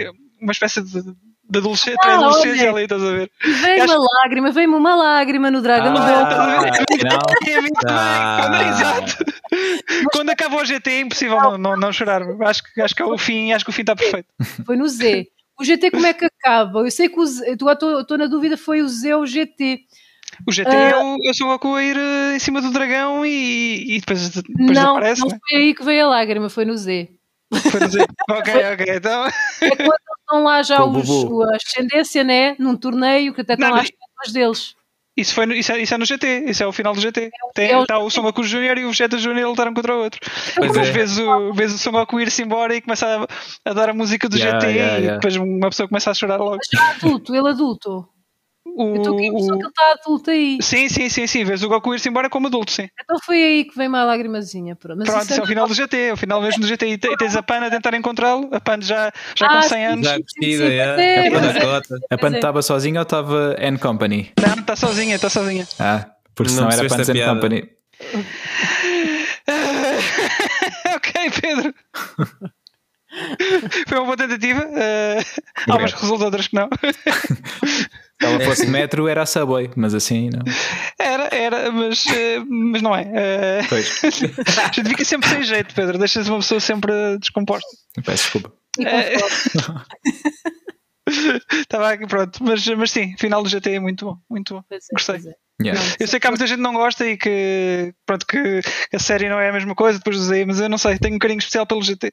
uma 0.41 0.51
espécie 0.51 0.81
de 0.81 1.03
de 1.49 1.59
adolescente, 1.59 1.97
ah, 2.03 2.15
adolescência 2.15 2.69
ali, 2.69 2.83
estás 2.83 3.01
a 3.01 3.11
ver? 3.11 3.31
Veio 3.41 3.85
uma 3.85 3.97
lágrima, 4.23 4.51
veio-me 4.51 4.75
uma 4.75 4.95
lágrima 4.95 5.51
no 5.51 5.61
Dragon 5.61 5.93
Ball. 5.93 6.03
Ah, 7.87 8.49
é 8.61 8.69
Exato. 8.69 9.25
Quando 10.11 10.29
acaba 10.29 10.57
o 10.57 10.65
GT 10.65 10.89
é 10.89 10.99
impossível 11.01 11.39
não, 11.39 11.57
não, 11.57 11.75
não 11.77 11.93
chorar. 11.93 12.21
Acho, 12.41 12.63
acho 12.79 12.95
que 12.95 13.01
é 13.01 13.05
o 13.05 13.17
fim, 13.17 13.51
acho 13.51 13.63
que 13.63 13.71
o 13.71 13.73
fim 13.73 13.81
está 13.81 13.95
perfeito. 13.95 14.27
Foi 14.65 14.75
no 14.75 14.87
Z. 14.87 15.27
O 15.59 15.63
GT 15.63 15.91
como 15.91 16.05
é 16.05 16.13
que 16.13 16.25
acaba? 16.25 16.79
Eu 16.81 16.91
sei 16.91 17.09
que 17.09 17.19
o 17.19 17.25
Z, 17.25 17.51
estou 17.51 18.17
na 18.17 18.27
dúvida, 18.27 18.57
foi 18.57 18.81
o 18.81 18.87
Z 18.87 19.13
ou 19.13 19.23
o 19.23 19.27
GT. 19.27 19.79
O 20.45 20.51
GT 20.51 20.69
uh, 20.69 20.73
é 20.73 21.03
o, 21.03 21.17
eu 21.23 21.33
sou 21.33 21.47
o 21.47 21.49
Goku 21.51 21.73
a 21.73 21.83
ir 21.83 21.95
uh, 21.95 22.35
em 22.35 22.39
cima 22.39 22.61
do 22.61 22.71
dragão 22.71 23.25
e, 23.25 23.95
e 23.95 23.99
depois, 23.99 24.29
depois 24.29 24.77
não, 24.77 24.97
aparece. 24.97 25.21
Não, 25.21 25.29
né? 25.29 25.39
foi 25.49 25.59
aí 25.59 25.73
que 25.73 25.83
veio 25.83 26.05
a 26.05 26.09
lágrima, 26.09 26.49
foi 26.49 26.65
no 26.65 26.77
Z. 26.77 27.09
Z. 27.53 28.05
ok, 28.29 28.53
ok. 28.73 28.85
Então... 28.95 29.25
É 29.61 29.75
quando 29.75 29.99
estão 30.19 30.43
lá 30.43 30.63
já 30.63 30.83
os, 30.83 31.09
a 31.09 31.55
ascendência, 31.55 32.23
né? 32.23 32.55
Num 32.59 32.75
torneio 32.75 33.33
que 33.33 33.41
até 33.41 33.53
estão 33.53 33.71
lá 33.71 33.83
as 34.25 34.31
deles. 34.31 34.75
Isso, 35.17 35.33
foi 35.33 35.47
no, 35.47 35.53
isso, 35.55 35.71
é, 35.71 35.81
isso 35.81 35.95
é 35.95 35.97
no 35.97 36.05
GT, 36.05 36.45
isso 36.47 36.61
é 36.61 36.67
o 36.67 36.71
final 36.71 36.93
do 36.93 37.01
GT. 37.01 37.31
Tem, 37.55 37.71
é 37.71 37.77
o, 37.77 37.81
está 37.81 37.97
o 37.97 38.07
Son 38.07 38.21
Goku 38.21 38.43
Jr. 38.43 38.77
e 38.77 38.85
o 38.85 38.89
Vegeta 38.89 39.17
Jr. 39.17 39.47
lutaram 39.47 39.73
contra 39.73 39.95
o 39.95 40.03
outro. 40.03 40.19
Depois 40.55 40.89
é. 40.89 40.91
vês, 40.91 41.17
o, 41.17 41.53
vês 41.53 41.73
o 41.73 41.77
Son 41.79 41.91
Goku 41.91 42.19
ir-se 42.19 42.43
embora 42.43 42.75
e 42.75 42.81
começa 42.81 43.07
a, 43.07 43.69
a, 43.71 43.73
dar 43.73 43.89
a 43.89 43.93
música 43.95 44.29
do 44.29 44.37
yeah, 44.37 44.59
GT 44.59 44.71
yeah, 44.71 44.97
yeah. 44.97 45.13
e 45.13 45.15
depois 45.15 45.35
uma 45.35 45.69
pessoa 45.69 45.87
começa 45.87 46.11
a 46.11 46.13
chorar 46.13 46.37
logo. 46.37 46.57
Mas 46.57 46.67
já 46.71 46.91
adulto, 46.91 47.35
ele 47.35 47.49
adulto. 47.49 48.07
O, 48.75 48.95
eu 48.95 48.97
estou 48.97 49.15
com 49.15 49.21
a 49.21 49.25
impressão 49.25 49.57
que 49.57 49.63
ele 49.63 49.69
está 49.69 49.91
adulto 49.91 50.31
aí. 50.31 50.57
Sim, 50.61 50.89
sim, 50.89 51.09
sim, 51.09 51.27
sim. 51.27 51.43
Vês 51.43 51.63
o 51.63 51.69
Goku 51.69 51.93
ir-se 51.93 52.09
embora 52.09 52.29
como 52.29 52.47
adulto, 52.47 52.71
sim. 52.71 52.89
Então 53.01 53.17
foi 53.23 53.43
aí 53.43 53.65
que 53.65 53.77
vem 53.77 53.87
uma 53.87 54.03
lágrimazinha. 54.03 54.75
Pronto, 54.75 54.99
Mas 54.99 55.09
Pronto 55.09 55.23
isso 55.23 55.33
é, 55.33 55.37
é 55.37 55.43
o 55.43 55.47
final 55.47 55.67
do 55.67 55.73
GT, 55.73 55.97
é 55.97 56.13
o 56.13 56.17
final 56.17 56.41
mesmo 56.41 56.61
do 56.61 56.67
GT. 56.67 56.87
E 56.87 56.97
tens 56.97 57.35
a 57.35 57.43
Pan 57.43 57.65
a 57.65 57.69
tentar 57.69 57.93
encontrá-lo, 57.93 58.49
a 58.51 58.59
Pan 58.59 58.81
já, 58.81 59.11
já 59.35 59.47
ah, 59.47 59.61
com 59.61 59.69
100 59.69 59.85
anos. 59.85 60.07
Já 60.07 60.17
vestida, 60.17 60.65
é. 60.65 61.27
A 62.11 62.17
Pan 62.17 62.35
estava 62.35 62.61
sozinha 62.61 62.99
ou 62.99 63.03
estava 63.03 63.55
N 63.59 63.77
Company? 63.77 64.31
Não, 64.39 64.53
está 64.53 64.75
sozinha, 64.75 65.15
está 65.15 65.29
sozinha. 65.29 65.67
Ah, 65.79 66.07
porque 66.35 66.51
senão 66.51 66.69
era 66.69 66.87
Pan 66.87 66.97
N 66.97 67.25
Company. 67.25 67.69
ok, 70.95 71.31
Pedro. 71.41 71.73
Foi 73.87 73.97
uma 73.97 74.05
boa 74.05 74.17
tentativa. 74.17 74.61
Uh, 74.61 75.71
algumas 75.71 75.93
resultam, 75.93 76.25
outras 76.25 76.47
que 76.47 76.55
não. 76.55 76.69
Se 78.27 78.33
ela 78.35 78.45
fosse 78.45 78.67
metro, 78.67 79.07
era 79.07 79.21
a 79.21 79.25
Subway, 79.25 79.69
mas 79.75 79.93
assim 79.93 80.29
não. 80.29 80.43
Era, 80.99 81.29
era, 81.33 81.71
mas, 81.71 82.05
uh, 82.05 82.45
mas 82.49 82.81
não 82.81 82.95
é. 82.95 83.03
Uh, 83.03 83.67
pois. 83.69 84.01
a 84.03 84.09
gente 84.71 84.89
fica 84.89 85.05
sempre 85.05 85.29
sem 85.29 85.43
jeito, 85.43 85.73
Pedro. 85.73 85.97
Deixas 85.97 86.27
uma 86.27 86.39
pessoa 86.39 86.59
sempre 86.59 87.17
descomposta. 87.19 87.69
Peço 88.03 88.23
desculpa. 88.23 88.53
Estava 91.51 91.91
aqui, 91.91 92.05
pronto. 92.05 92.43
Mas, 92.43 92.67
mas 92.67 92.91
sim, 92.91 93.15
final 93.17 93.41
do 93.41 93.49
GT 93.49 93.71
é 93.71 93.79
muito 93.79 94.05
bom. 94.05 94.17
Muito 94.29 94.53
bom. 94.55 94.63
É, 94.69 94.77
Gostei. 94.91 95.31
É. 95.31 95.47
Yeah. 95.59 95.81
Eu 95.99 96.07
sei 96.07 96.19
que 96.19 96.27
há 96.27 96.29
muita 96.29 96.45
gente 96.45 96.57
que 96.57 96.63
não 96.63 96.73
gosta 96.73 97.03
e 97.05 97.17
que, 97.17 97.91
pronto, 98.05 98.27
que 98.27 98.61
a 98.93 98.99
série 98.99 99.27
não 99.27 99.39
é 99.39 99.49
a 99.49 99.53
mesma 99.53 99.73
coisa 99.73 99.97
depois 99.97 100.17
do 100.17 100.23
Z, 100.23 100.45
mas 100.45 100.59
eu 100.59 100.69
não 100.69 100.77
sei, 100.77 100.99
tenho 100.99 101.15
um 101.15 101.19
carinho 101.19 101.39
especial 101.39 101.65
pelo 101.65 101.81
GT. 101.81 102.11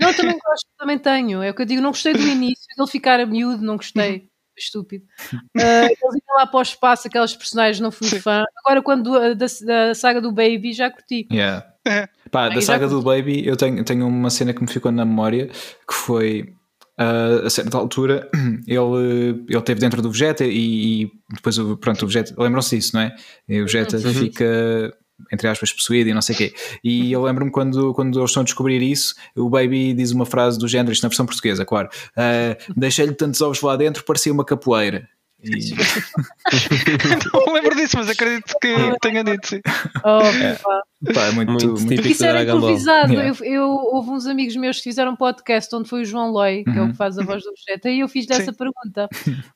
Não, 0.00 0.14
também 0.14 0.38
gosto, 0.38 0.68
também 0.78 0.98
tenho. 0.98 1.42
É 1.42 1.50
o 1.50 1.54
que 1.54 1.62
eu 1.62 1.66
digo, 1.66 1.82
não 1.82 1.90
gostei 1.90 2.12
do 2.12 2.22
início, 2.28 2.64
ele 2.78 2.86
ficar 2.86 3.18
a 3.18 3.26
miúdo, 3.26 3.64
não 3.64 3.76
gostei. 3.76 4.28
Estúpido. 4.56 5.04
Uh, 5.32 5.40
eles 5.84 6.00
iam 6.00 6.36
lá 6.36 6.46
para 6.46 6.58
o 6.58 6.62
espaço, 6.62 7.08
aquelas 7.08 7.34
personagens, 7.36 7.80
não 7.80 7.90
fui 7.90 8.08
fã. 8.08 8.44
Agora, 8.64 8.82
quando 8.82 9.34
da, 9.34 9.46
da, 9.64 9.94
saga 9.94 10.20
do 10.20 10.32
Baby, 10.32 10.72
já 10.72 10.90
curti. 10.90 11.26
Yeah. 11.30 11.66
É. 11.86 12.08
Pá, 12.30 12.48
da 12.48 12.60
saga 12.60 12.88
do 12.88 13.02
Baby, 13.02 13.46
eu 13.46 13.56
tenho, 13.56 13.84
tenho 13.84 14.06
uma 14.06 14.30
cena 14.30 14.52
que 14.52 14.60
me 14.60 14.68
ficou 14.68 14.90
na 14.90 15.04
memória 15.04 15.46
que 15.46 15.94
foi 15.94 16.52
Uh, 16.98 17.44
a 17.44 17.50
certa 17.50 17.76
altura 17.76 18.26
ele, 18.66 19.44
ele 19.46 19.58
esteve 19.58 19.78
dentro 19.78 20.00
do 20.00 20.10
Vegeta 20.10 20.46
e, 20.46 21.02
e 21.02 21.10
depois 21.34 21.58
o, 21.58 21.76
pronto, 21.76 22.02
o 22.02 22.08
Vegeta, 22.08 22.34
lembram-se 22.38 22.74
disso, 22.74 22.92
não 22.96 23.02
é? 23.02 23.14
E 23.46 23.60
o 23.60 23.66
Vegeta 23.66 23.98
uhum. 23.98 24.14
fica 24.14 24.96
entre 25.32 25.48
aspas 25.48 25.72
possuído 25.72 26.10
e 26.10 26.14
não 26.14 26.22
sei 26.22 26.34
o 26.34 26.38
quê 26.38 26.54
e 26.82 27.12
eu 27.12 27.22
lembro-me 27.22 27.50
quando, 27.50 27.92
quando 27.94 28.18
eles 28.18 28.30
estão 28.30 28.42
a 28.42 28.44
descobrir 28.44 28.82
isso 28.82 29.14
o 29.34 29.48
Baby 29.48 29.94
diz 29.94 30.12
uma 30.12 30.26
frase 30.26 30.58
do 30.58 30.68
género, 30.68 30.92
isto 30.92 31.02
na 31.02 31.08
versão 31.08 31.26
portuguesa, 31.26 31.64
claro 31.64 31.88
uh, 32.12 32.74
deixei-lhe 32.76 33.14
tantos 33.14 33.40
ovos 33.40 33.60
lá 33.60 33.76
dentro, 33.76 34.04
parecia 34.04 34.32
uma 34.32 34.44
capoeira 34.44 35.08
e... 35.42 35.74
não 37.46 37.52
lembro 37.52 37.76
disso, 37.76 37.98
mas 37.98 38.08
acredito 38.08 38.54
que 38.60 38.74
tenha 39.00 39.22
dito, 39.22 39.46
sim. 39.46 39.60
Oh, 40.02 40.22
é. 40.22 41.12
Pá, 41.12 41.26
é 41.26 41.30
muito, 41.30 41.52
muito, 41.52 41.68
muito 41.82 42.08
Isso 42.08 42.24
era 42.24 42.42
improvisado. 42.42 43.12
Yeah. 43.12 43.36
Eu, 43.40 43.46
eu, 43.46 43.68
houve 43.68 44.10
uns 44.10 44.26
amigos 44.26 44.56
meus 44.56 44.78
que 44.78 44.84
fizeram 44.84 45.12
um 45.12 45.16
podcast 45.16 45.74
onde 45.76 45.88
foi 45.88 46.02
o 46.02 46.04
João 46.04 46.30
Loi, 46.30 46.64
que 46.64 46.70
uhum. 46.70 46.76
é 46.76 46.80
o 46.80 46.84
que 46.84 46.90
uhum. 46.90 46.94
faz 46.94 47.18
a 47.18 47.24
voz 47.24 47.42
do 47.42 47.52
chat, 47.56 47.86
e 47.86 48.00
eu 48.00 48.08
fiz 48.08 48.26
dessa 48.26 48.52
pergunta. 48.52 49.08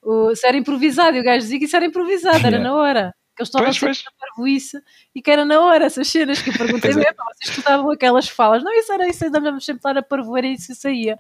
O, 0.03 0.35
se 0.35 0.47
era 0.47 0.57
improvisado, 0.57 1.17
e 1.17 1.21
o 1.21 1.25
gajo 1.25 1.41
dizia 1.41 1.59
que 1.59 1.65
isso 1.65 1.77
era 1.77 1.87
improvisado, 1.87 2.37
yeah. 2.37 2.57
era 2.57 2.63
na 2.63 2.75
hora 2.75 3.15
que 3.41 3.43
eles 3.43 3.49
estavam 3.49 3.73
sempre 3.73 3.99
a 4.07 4.27
parvoíce 4.27 4.83
e 5.15 5.23
que 5.23 5.31
era 5.31 5.45
na 5.45 5.61
hora 5.61 5.87
essas 5.87 6.09
cenas 6.09 6.43
que 6.43 6.51
eu 6.51 6.55
perguntei 6.55 6.93
mesmo, 6.95 7.03
é. 7.03 7.15
vocês 7.35 7.57
estudavam 7.57 7.91
aquelas 7.91 8.29
falas, 8.29 8.63
não, 8.63 8.73
isso 8.73 8.93
era 8.93 9.09
isso, 9.09 9.25
andávamos 9.25 9.65
sempre 9.65 9.81
lá 9.85 9.99
a 9.99 10.03
parvoar 10.03 10.45
e 10.45 10.55
isso 10.55 10.75
saía. 10.75 11.19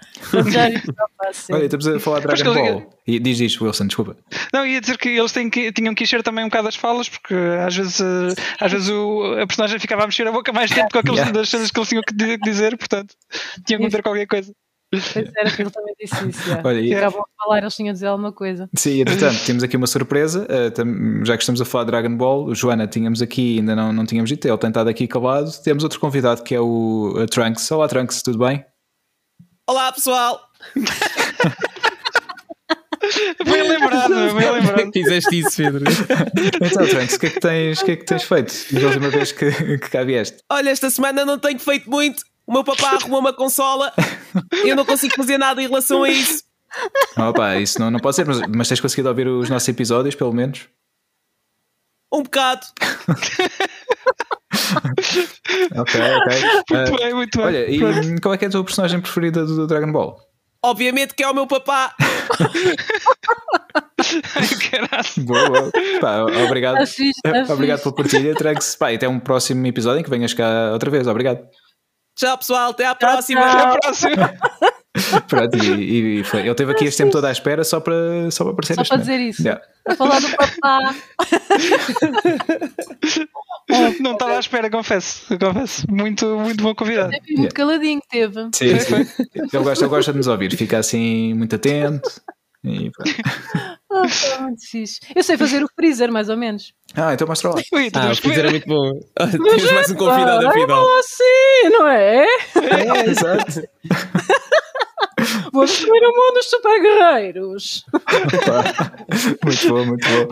Já 0.50 0.66
Olha, 1.54 1.64
estamos 1.64 1.88
a 1.88 1.98
falar 1.98 2.20
de 2.20 2.26
Dragon 2.26 2.54
Ball. 2.54 2.94
E 3.06 3.18
diz 3.18 3.40
isto, 3.40 3.64
Wilson, 3.64 3.86
desculpa. 3.86 4.16
Não, 4.52 4.66
ia 4.66 4.80
dizer 4.80 4.98
que 4.98 5.08
eles 5.08 5.32
têm 5.32 5.50
que, 5.50 5.72
tinham 5.72 5.94
que 5.94 6.04
encher 6.04 6.22
também 6.22 6.44
um 6.44 6.48
bocado 6.48 6.68
as 6.68 6.76
falas, 6.76 7.08
porque 7.08 7.34
às 7.34 7.74
vezes, 7.74 8.00
eh, 8.00 8.42
às 8.60 8.70
vezes 8.70 8.88
o, 8.88 9.34
a 9.40 9.46
personagem 9.46 9.78
ficava 9.78 10.04
a 10.04 10.06
mexer 10.06 10.26
a 10.28 10.32
boca 10.32 10.52
mais 10.52 10.70
tempo 10.70 10.90
com 10.92 10.98
aquelas 10.98 11.18
yeah. 11.26 11.44
cenas 11.44 11.70
que 11.70 11.78
eles 11.78 11.88
tinham 11.88 12.02
que 12.02 12.38
dizer, 12.38 12.76
portanto, 12.76 13.14
tinham 13.66 13.80
que 13.80 13.86
meter 13.86 14.02
qualquer 14.02 14.26
coisa. 14.26 14.52
Pois 14.90 15.16
era 15.16 15.50
que 15.50 15.62
ele 15.62 15.70
também 15.70 15.94
disse 16.00 16.28
isso. 16.28 16.48
Já. 16.48 16.60
Olha. 16.64 16.98
Acabam 16.98 17.22
de 17.22 17.36
falar, 17.44 17.58
eles 17.58 17.74
tinham 17.76 17.90
a 17.90 17.92
dizer 17.92 18.06
alguma 18.08 18.32
coisa. 18.32 18.68
Sim, 18.74 19.02
entretanto, 19.02 19.44
temos 19.46 19.62
aqui 19.62 19.76
uma 19.76 19.86
surpresa. 19.86 20.46
Uh, 20.46 21.24
já 21.24 21.36
que 21.36 21.42
estamos 21.42 21.60
a 21.60 21.64
falar 21.64 21.84
de 21.84 21.92
Dragon 21.92 22.16
Ball, 22.16 22.52
Joana, 22.54 22.88
tínhamos 22.88 23.22
aqui, 23.22 23.58
ainda 23.58 23.76
não, 23.76 23.92
não 23.92 24.04
tínhamos 24.04 24.28
dito, 24.28 24.48
ele 24.48 24.58
tem 24.58 24.68
estado 24.68 24.88
aqui 24.88 25.06
calado. 25.06 25.50
Temos 25.62 25.84
outro 25.84 26.00
convidado 26.00 26.42
que 26.42 26.56
é 26.56 26.60
o 26.60 27.24
Trunks. 27.30 27.70
Olá, 27.70 27.86
Trunks, 27.86 28.20
tudo 28.22 28.38
bem? 28.38 28.64
Olá, 29.68 29.92
pessoal! 29.92 30.40
bem 33.44 33.68
lembrado, 33.68 34.14
bem 34.34 34.50
lembrado. 34.50 34.90
Fizeste 34.92 35.38
isso, 35.38 35.56
Pedro. 35.56 35.84
então, 36.60 36.86
Trunks, 36.88 37.14
o 37.14 37.20
que 37.20 37.26
é 37.26 37.30
que 37.30 37.40
tens, 37.40 37.82
que 37.82 37.90
é 37.92 37.96
que 37.96 38.04
tens 38.04 38.24
feito 38.24 38.52
da 38.72 38.86
última 38.88 39.08
vez 39.08 39.30
que, 39.30 39.52
que 39.52 39.88
cá 39.88 40.02
vieste? 40.02 40.38
Olha, 40.50 40.70
esta 40.70 40.90
semana 40.90 41.24
não 41.24 41.38
tenho 41.38 41.60
feito 41.60 41.88
muito 41.88 42.24
o 42.50 42.52
meu 42.52 42.62
papá 42.64 42.96
arrumou 42.96 43.20
uma 43.20 43.32
consola, 43.32 43.92
eu 44.64 44.74
não 44.74 44.84
consigo 44.84 45.14
fazer 45.14 45.38
nada 45.38 45.62
em 45.62 45.68
relação 45.68 46.02
a 46.02 46.10
isso. 46.10 46.42
Opa, 47.16 47.56
isso 47.58 47.78
não, 47.78 47.92
não 47.92 48.00
pode 48.00 48.16
ser, 48.16 48.26
mas, 48.26 48.40
mas 48.40 48.66
tens 48.66 48.80
conseguido 48.80 49.08
ouvir 49.08 49.28
os 49.28 49.48
nossos 49.48 49.68
episódios, 49.68 50.16
pelo 50.16 50.32
menos? 50.32 50.68
Um 52.12 52.24
bocado. 52.24 52.66
ok, 55.76 55.76
ok. 55.76 56.00
Muito 56.70 56.92
uh, 56.92 56.96
bem, 56.98 57.14
muito 57.14 57.38
bem. 57.38 57.46
Olha, 57.46 57.70
e 57.70 57.78
qual 58.20 58.34
é 58.34 58.38
que 58.38 58.46
é 58.46 58.48
a 58.48 58.50
tua 58.50 58.64
personagem 58.64 59.00
preferida 59.00 59.46
do, 59.46 59.54
do 59.54 59.68
Dragon 59.68 59.92
Ball? 59.92 60.18
Obviamente 60.60 61.14
que 61.14 61.22
é 61.22 61.30
o 61.30 61.34
meu 61.34 61.46
papá. 61.46 61.94
Ai, 64.34 64.48
boa, 65.18 65.48
boa. 65.48 65.70
Pá, 66.00 66.24
obrigado. 66.44 66.78
obrigado 67.48 67.80
pela 67.80 67.94
partilha. 67.94 68.34
Trago-se. 68.34 68.76
Até 68.82 69.08
um 69.08 69.20
próximo 69.20 69.64
episódio 69.68 70.00
em 70.00 70.02
que 70.02 70.10
venhas 70.10 70.34
cá 70.34 70.72
outra 70.72 70.90
vez. 70.90 71.06
Obrigado. 71.06 71.48
Tchau, 72.20 72.36
pessoal. 72.36 72.70
Até 72.72 72.84
à 72.84 72.94
próxima. 72.94 73.40
Até 73.40 73.62
à 73.62 73.78
próxima. 73.78 74.34
Pronto, 75.26 75.56
e, 75.56 76.20
e 76.20 76.24
foi. 76.24 76.40
Ele 76.40 76.54
teve 76.54 76.72
aqui 76.72 76.84
este 76.84 76.98
tempo 76.98 77.12
todo 77.12 77.24
à 77.24 77.32
espera 77.32 77.64
só 77.64 77.80
para, 77.80 78.30
só 78.30 78.44
para 78.44 78.52
aparecer 78.52 78.74
Só 78.74 78.84
para 78.84 78.98
dizer 78.98 79.20
isso. 79.20 79.40
Yeah. 79.40 79.64
A 79.88 79.94
falar 79.94 80.20
do 80.20 80.28
papá. 80.36 80.94
não 84.00 84.12
estava 84.12 84.36
à 84.36 84.40
espera, 84.40 84.68
confesso. 84.68 85.38
confesso. 85.38 85.86
Muito, 85.90 86.26
muito 86.38 86.62
bom 86.62 86.74
convidado. 86.74 87.08
Muito 87.10 87.30
yeah. 87.30 87.54
caladinho 87.54 88.02
teve. 88.10 88.50
Sim, 88.54 88.78
sim. 88.78 89.06
ele, 89.34 89.64
gosta, 89.64 89.84
ele 89.84 89.90
gosta 89.90 90.12
de 90.12 90.18
nos 90.18 90.26
ouvir, 90.26 90.54
fica 90.54 90.76
assim 90.76 91.32
muito 91.32 91.56
atento. 91.56 92.20
E... 92.64 92.90
oh. 93.90 94.02
Eu 95.16 95.22
sei 95.22 95.36
fazer 95.36 95.62
o 95.62 95.68
freezer, 95.74 96.12
mais 96.12 96.28
ou 96.28 96.36
menos. 96.36 96.72
Ah, 96.94 97.14
então 97.14 97.26
mostra 97.26 97.50
lá. 97.50 97.56
ah, 97.94 98.10
o 98.10 98.16
freezer 98.16 98.46
é 98.46 98.50
muito 98.50 98.66
bom. 98.66 99.00
Tens 99.16 99.72
mais 99.72 99.90
um 99.90 99.94
convidado 99.94 100.46
afinal. 100.48 100.86
É 100.88 100.98
assim, 100.98 101.68
não 101.70 101.86
é? 101.86 102.24
É, 102.24 103.06
exato. 103.10 103.62
Vou 105.52 105.64
destruir 105.64 106.02
o 106.02 106.08
mundo 106.08 106.34
dos 106.34 106.46
super 106.46 106.80
guerreiros. 106.80 107.84
muito 109.44 109.68
bom, 109.68 109.84
muito 109.86 110.08
bom. 110.08 110.28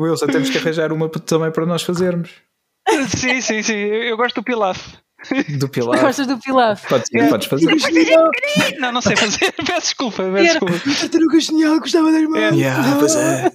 Wilson, 0.00 0.26
temos 0.26 0.50
que 0.50 0.58
arranjar 0.58 0.92
uma 0.92 1.08
também 1.08 1.50
para 1.50 1.66
nós 1.66 1.82
fazermos. 1.82 2.30
Sim, 3.08 3.40
sim, 3.40 3.62
sim. 3.62 3.74
Eu 3.74 4.16
gosto 4.16 4.36
do 4.36 4.42
pilaf. 4.42 4.78
Do 5.58 5.68
pilaf. 5.70 6.00
Gostas 6.00 6.26
do 6.26 6.38
pilaf? 6.38 6.88
Podes, 6.88 7.08
é. 7.14 7.28
podes 7.28 7.46
fazer. 7.46 7.66
Não, 8.78 8.92
não 8.92 9.00
sei 9.00 9.16
fazer. 9.16 9.52
Peço 9.64 9.80
desculpa. 9.80 10.22
Peço 10.32 10.58
desculpa. 10.58 10.74
Tartaruga 11.00 11.40
genial, 11.40 11.78
gostava 11.80 12.12
das 12.12 12.22
mãos. 12.24 12.38
É. 12.38 12.54
Yeah, 12.54 12.96
pois 12.98 13.14
é. 13.14 13.52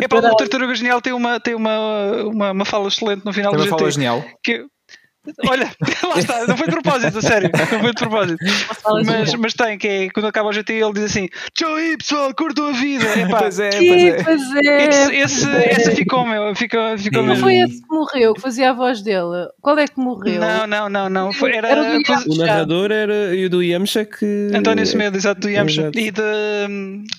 é 0.02 0.08
para 0.08 0.18
o 0.18 0.36
Tartaruga 0.36 0.74
Genial 0.74 1.00
tem 1.00 1.12
uma, 1.12 1.38
tem 1.38 1.54
uma, 1.54 2.24
uma, 2.24 2.50
uma 2.52 2.64
fala 2.64 2.88
excelente 2.88 3.24
no 3.24 3.32
final 3.32 3.52
tem 3.52 3.60
do 3.60 3.66
uma 3.68 3.78
fala 3.78 3.90
genial. 3.90 4.24
Que, 4.42 4.64
Olha, 5.46 5.70
lá 6.08 6.18
está, 6.18 6.46
não 6.46 6.56
foi 6.56 6.66
de 6.66 6.72
propósito, 6.72 7.20
sério, 7.20 7.50
não 7.52 7.80
foi 7.80 7.92
de 7.92 8.00
propósito. 8.00 8.38
Mas, 9.04 9.34
mas 9.34 9.54
tem, 9.54 9.76
que 9.76 9.86
é 9.86 10.10
quando 10.10 10.26
acaba 10.26 10.48
o 10.48 10.52
GT 10.52 10.72
ele 10.72 10.92
diz 10.94 11.04
assim: 11.04 11.28
Tchau 11.52 11.74
aí 11.74 11.96
pessoal, 11.98 12.34
curtam 12.34 12.68
a 12.68 12.72
vida. 12.72 13.04
Epá, 13.18 13.38
pois 13.40 13.58
é, 13.58 13.70
pois 14.24 14.42
é. 14.64 14.88
Esse, 14.88 15.14
esse, 15.14 15.50
esse 15.50 15.96
ficou 15.96 16.24
meu, 16.24 16.54
ficou, 16.56 16.96
ficou 16.96 17.22
Não 17.22 17.36
foi 17.36 17.56
esse 17.56 17.82
que 17.82 17.94
morreu, 17.94 18.32
que 18.32 18.40
fazia 18.40 18.70
a 18.70 18.72
voz 18.72 19.02
dele. 19.02 19.48
Qual 19.60 19.78
é 19.78 19.86
que 19.86 20.00
morreu? 20.00 20.40
Não, 20.40 20.66
não, 20.66 20.88
não, 20.88 21.10
não. 21.10 21.32
Foi, 21.34 21.54
era, 21.54 21.68
era 21.68 21.82
o, 21.82 22.32
o 22.32 22.36
narrador 22.36 22.90
era 22.90 23.34
e 23.34 23.44
o 23.44 23.50
do 23.50 23.62
Yamcha 23.62 24.06
que. 24.06 24.50
António 24.54 24.86
Semedo, 24.86 25.18
exato, 25.18 25.42
do 25.42 25.50
Yamcha. 25.50 25.90
E, 25.94 26.10
de, 26.10 26.22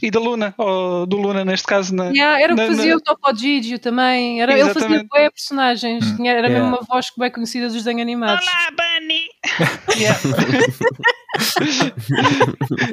e 0.01 0.09
da 0.09 0.19
Luna, 0.19 0.55
ou 0.57 1.05
do 1.05 1.17
Luna 1.17 1.45
neste 1.45 1.67
caso. 1.67 1.93
Na, 1.93 2.05
yeah, 2.05 2.41
era 2.41 2.53
o 2.53 2.57
que 2.57 2.65
fazia 2.65 2.91
na... 2.91 2.97
o 2.97 3.01
Topo 3.01 3.37
Gigio 3.37 3.77
também. 3.77 4.41
Era, 4.41 4.57
ele 4.57 4.73
fazia 4.73 5.05
bem 5.13 5.29
personagens, 5.31 6.03
hum. 6.19 6.25
Era 6.25 6.47
yeah. 6.47 6.49
mesmo 6.49 6.67
uma 6.67 6.81
voz 6.81 7.11
que 7.11 7.19
bem 7.19 7.29
conhecida 7.29 7.67
dos 7.67 7.85
desenhos 7.91 8.01
animados. 8.01 8.47
Olá, 8.47 8.72
Bunny! 8.72 9.27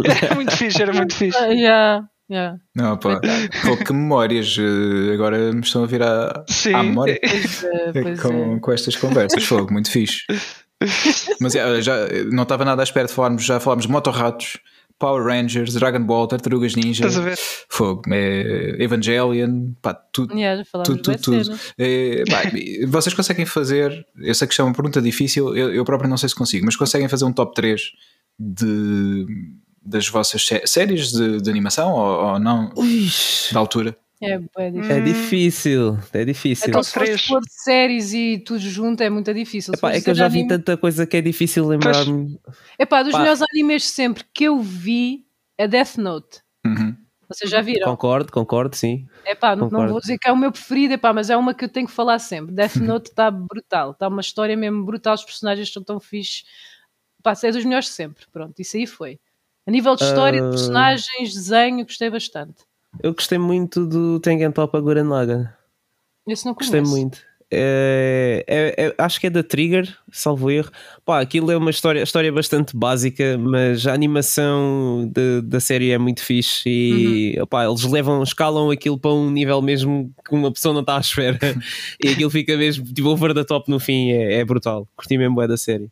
era 0.05 0.35
muito 0.35 0.57
fixe, 0.57 0.83
era 0.83 0.93
muito 0.93 1.15
fixe. 1.15 1.39
Uh, 1.39 1.53
yeah. 1.53 2.09
Yeah. 2.31 2.59
Não, 2.77 2.99
pá, 2.99 3.21
pô, 3.65 3.77
que 3.79 3.91
memórias 3.91 4.55
eh, 4.59 5.15
agora 5.15 5.51
me 5.51 5.61
estão 5.61 5.85
a 5.85 5.87
vir 5.87 6.03
à, 6.03 6.45
Sim. 6.47 6.75
à 6.75 6.83
memória 6.83 7.19
pois 7.23 7.65
é, 7.65 8.03
pois 8.03 8.21
com, 8.21 8.57
é. 8.57 8.61
com 8.61 8.73
estas 8.73 8.97
conversas. 8.97 9.45
Fogo, 9.45 9.73
muito 9.73 9.91
fixe. 9.91 10.25
Mas 11.41 11.55
já 11.55 12.07
não 12.31 12.43
estava 12.43 12.67
nada 12.67 12.83
à 12.83 12.85
espera 12.85 13.07
de 13.07 13.15
falarmos, 13.15 13.45
já 13.45 13.59
falámos 13.59 13.87
de 13.87 13.93
Motorratos, 13.93 14.59
Power 14.99 15.25
Rangers, 15.25 15.75
Dragon 15.75 16.03
Ball, 16.03 16.27
Tartarugas 16.27 16.75
Ninja, 16.75 17.07
Fogo, 17.69 18.03
é, 18.11 18.83
Evangelion, 18.83 19.73
pá, 19.81 19.95
tudo. 19.95 20.35
Yeah, 20.35 20.65
tudo, 20.85 21.01
tudo, 21.01 21.19
tudo. 21.19 21.59
É, 21.79 22.25
pá, 22.29 22.43
vocês 22.89 23.15
conseguem 23.15 23.47
fazer, 23.47 24.05
eu 24.17 24.35
sei 24.35 24.49
que 24.49 24.61
é 24.61 24.65
uma 24.65 24.75
pergunta 24.75 25.01
difícil, 25.01 25.57
eu, 25.57 25.73
eu 25.73 25.85
próprio 25.85 26.11
não 26.11 26.17
sei 26.17 26.29
se 26.29 26.35
consigo, 26.35 26.67
mas 26.67 26.77
conseguem 26.77 27.09
fazer 27.09 27.25
um 27.25 27.33
top 27.33 27.55
3 27.55 27.81
de, 28.39 29.27
das 29.83 30.09
vossas 30.09 30.45
sé 30.45 30.63
séries 30.67 31.13
de, 31.13 31.41
de, 31.41 31.51
animação 31.51 31.93
ou, 31.93 32.33
ou 32.33 32.39
não? 32.39 32.73
Ux. 32.77 33.51
Da 33.53 33.61
altura? 33.61 33.97
É, 34.21 34.41
é 34.57 34.71
difícil. 34.71 34.97
É 34.97 35.01
difícil, 35.01 35.99
é 36.13 36.25
difícil. 36.25 36.69
Então, 36.69 36.83
se 36.83 37.19
for 37.19 37.41
de 37.41 37.53
séries 37.53 38.13
e 38.13 38.39
tudo 38.39 38.59
junto 38.61 39.03
é 39.03 39.09
muito 39.09 39.33
difícil. 39.33 39.75
Epá, 39.75 39.93
é 39.93 40.01
que 40.01 40.11
eu 40.11 40.15
já 40.15 40.27
vi 40.27 40.47
tanta 40.47 40.77
coisa 40.77 41.07
que 41.07 41.17
é 41.17 41.21
difícil 41.21 41.67
lembrar-me. 41.67 42.39
Dos 42.79 42.89
Pá. 42.89 43.19
melhores 43.19 43.43
animes 43.43 43.85
sempre 43.85 44.25
que 44.35 44.45
eu 44.45 44.61
vi 44.61 45.25
é 45.57 45.69
Death 45.69 45.97
Note. 45.99 46.41
Uhum. 46.67 46.97
Vocês 47.29 47.51
já 47.51 47.61
viram? 47.61 47.89
Concordo, 47.91 48.33
concordo, 48.33 48.75
sim. 48.75 49.07
Epá, 49.25 49.55
não, 49.55 49.69
não 49.69 49.87
vou 49.89 50.01
dizer 50.01 50.19
que 50.19 50.27
é 50.27 50.33
o 50.33 50.37
meu 50.37 50.51
preferido, 50.51 50.95
epá, 50.95 51.13
mas 51.13 51.29
é 51.29 51.37
uma 51.37 51.53
que 51.53 51.65
eu 51.65 51.69
tenho 51.69 51.87
que 51.87 51.93
falar 51.93 52.19
sempre. 52.19 52.55
Death 52.55 52.77
Note 52.81 53.11
está 53.11 53.31
brutal, 53.31 53.91
está 53.91 54.09
uma 54.09 54.23
história 54.23 54.57
mesmo 54.57 54.85
brutal, 54.85 55.15
os 55.15 55.25
personagens 55.25 55.71
são 55.71 55.83
tão 55.83 56.01
fixes. 56.01 56.45
Epá, 57.21 57.35
é 57.43 57.53
dos 57.53 57.65
melhores 57.65 57.89
sempre. 57.89 58.25
Pronto, 58.33 58.59
isso 58.59 58.77
aí 58.77 58.87
foi. 58.87 59.21
A 59.67 59.71
nível 59.71 59.95
de 59.95 60.05
história, 60.05 60.43
uh... 60.43 60.47
de 60.47 60.57
personagens, 60.57 61.35
desenho, 61.35 61.85
gostei 61.85 62.09
bastante. 62.09 62.65
Eu 63.03 63.13
gostei 63.15 63.39
muito 63.39 63.87
do 63.87 64.21
Tengen 64.21 64.53
Toppa 64.53 64.81
Gurren 64.81 65.09
Lagann. 65.09 65.49
Esse 66.27 66.45
não 66.45 66.55
conheço. 66.55 66.73
Gostei 66.73 66.81
muito. 66.81 67.29
É, 67.51 68.45
é, 68.47 68.87
é, 68.87 68.95
acho 68.99 69.19
que 69.19 69.27
é 69.27 69.31
da 69.31 69.43
Trigger, 69.43 69.97
salvo 70.13 70.51
erro. 70.51 70.71
Pá, 71.05 71.21
aquilo 71.21 71.51
é 71.51 71.57
uma 71.57 71.71
história, 71.71 72.03
história 72.03 72.31
bastante 72.31 72.77
básica, 72.77 73.39
mas 73.39 73.87
a 73.87 73.95
animação 73.95 75.11
de, 75.11 75.41
da 75.41 75.59
série 75.59 75.91
é 75.91 75.97
muito 75.97 76.23
fixe 76.23 76.69
e 76.69 77.35
uhum. 77.37 77.45
opá, 77.45 77.65
eles 77.65 77.85
levam, 77.85 78.23
escalam 78.23 78.71
aquilo 78.71 78.99
para 78.99 79.13
um 79.13 79.31
nível 79.31 79.63
mesmo 79.63 80.13
que 80.29 80.35
uma 80.35 80.53
pessoa 80.53 80.75
não 80.75 80.83
está 80.83 80.99
à 80.99 81.01
espera 81.01 81.39
e 82.05 82.09
aquilo 82.09 82.29
fica 82.29 82.55
mesmo 82.57 82.85
tipo 82.85 83.09
over 83.09 83.33
the 83.33 83.45
top 83.45 83.71
no 83.71 83.81
fim, 83.81 84.11
é, 84.11 84.41
é 84.41 84.45
brutal. 84.45 84.87
Curti 84.95 85.17
mesmo 85.17 85.41
é 85.41 85.49
da 85.49 85.57
série. 85.57 85.91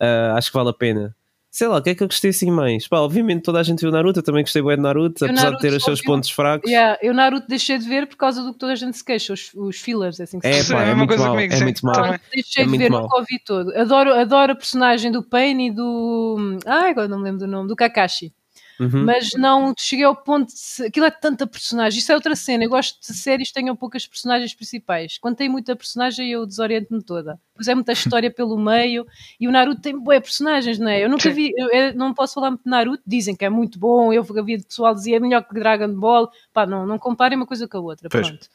Uh, 0.00 0.36
acho 0.36 0.50
que 0.50 0.56
vale 0.56 0.70
a 0.70 0.74
pena. 0.74 1.16
Sei 1.54 1.68
lá, 1.68 1.76
o 1.76 1.82
que 1.82 1.90
é 1.90 1.94
que 1.94 2.02
eu 2.02 2.08
gostei 2.08 2.30
assim 2.30 2.50
mais? 2.50 2.88
Pá, 2.88 2.98
obviamente 2.98 3.44
toda 3.44 3.60
a 3.60 3.62
gente 3.62 3.78
viu 3.78 3.92
Naruto, 3.92 4.18
eu 4.18 4.24
também 4.24 4.42
gostei 4.42 4.60
bem 4.60 4.74
de 4.74 4.82
Naruto, 4.82 5.24
eu 5.24 5.30
apesar 5.30 5.44
Naruto 5.44 5.62
de 5.62 5.68
ter 5.70 5.76
os 5.76 5.84
seus 5.84 6.02
pontos 6.02 6.28
fracos. 6.28 6.68
Yeah, 6.68 6.98
eu 7.00 7.14
Naruto 7.14 7.46
deixei 7.46 7.78
de 7.78 7.88
ver 7.88 8.08
por 8.08 8.16
causa 8.16 8.42
do 8.42 8.52
que 8.52 8.58
toda 8.58 8.72
a 8.72 8.74
gente 8.74 8.96
se 8.96 9.04
queixa, 9.04 9.32
os, 9.32 9.52
os 9.54 9.76
fillers, 9.76 10.18
é 10.18 10.24
assim 10.24 10.40
que 10.40 10.52
se 10.52 10.72
é, 10.72 10.74
pá, 10.76 10.82
é, 10.82 10.90
é, 10.90 10.94
muito 10.96 11.16
mal, 11.16 11.30
comigo, 11.30 11.54
é 11.54 11.60
muito 11.60 11.86
mal. 11.86 12.18
Deixei 12.32 12.64
é 12.64 12.66
de 12.66 12.76
ver, 12.76 12.90
mal. 12.90 13.02
nunca 13.02 13.16
ouvi 13.18 13.38
todo. 13.46 13.72
Adoro, 13.76 14.12
adoro 14.14 14.50
a 14.50 14.56
personagem 14.56 15.12
do 15.12 15.22
Pain 15.22 15.68
e 15.68 15.70
do. 15.70 16.58
Ai, 16.66 16.90
agora 16.90 17.06
não 17.06 17.18
me 17.18 17.24
lembro 17.24 17.38
do 17.38 17.46
nome, 17.46 17.68
do 17.68 17.76
Kakashi. 17.76 18.32
Uhum. 18.80 19.04
Mas 19.04 19.32
não 19.34 19.72
cheguei 19.78 20.04
ao 20.04 20.16
ponto 20.16 20.52
de. 20.52 20.86
Aquilo 20.86 21.06
é 21.06 21.10
tanta 21.10 21.46
personagem. 21.46 21.98
Isso 21.98 22.10
é 22.10 22.14
outra 22.14 22.34
cena. 22.34 22.64
Eu 22.64 22.70
gosto 22.70 23.00
de 23.00 23.16
séries 23.16 23.48
que 23.48 23.54
tenham 23.54 23.76
poucas 23.76 24.06
personagens 24.06 24.54
principais. 24.54 25.18
Quando 25.18 25.36
tem 25.36 25.48
muita 25.48 25.76
personagem, 25.76 26.30
eu 26.30 26.44
desoriento-me 26.44 27.02
toda. 27.02 27.38
Pois 27.54 27.68
é 27.68 27.74
muita 27.74 27.92
história 27.92 28.30
pelo 28.30 28.58
meio. 28.58 29.06
E 29.38 29.46
o 29.46 29.52
Naruto 29.52 29.80
tem 29.80 29.98
boas 29.98 30.20
personagens, 30.20 30.78
não 30.78 30.88
é? 30.88 31.04
Eu 31.04 31.08
nunca 31.08 31.30
vi. 31.30 31.52
Eu, 31.56 31.94
não 31.94 32.12
posso 32.12 32.34
falar 32.34 32.50
muito 32.50 32.64
de 32.64 32.70
Naruto. 32.70 33.02
Dizem 33.06 33.36
que 33.36 33.44
é 33.44 33.48
muito 33.48 33.78
bom. 33.78 34.12
Eu 34.12 34.24
de 34.24 34.64
pessoal 34.64 34.94
dizia 34.94 35.16
é 35.16 35.20
melhor 35.20 35.42
que 35.42 35.54
Dragon 35.54 35.94
Ball. 35.94 36.30
Pá, 36.52 36.66
não, 36.66 36.86
não 36.86 36.98
comparem 36.98 37.36
uma 37.36 37.46
coisa 37.46 37.68
com 37.68 37.78
a 37.78 37.80
outra. 37.80 38.08
Pois. 38.08 38.28
Pronto. 38.28 38.48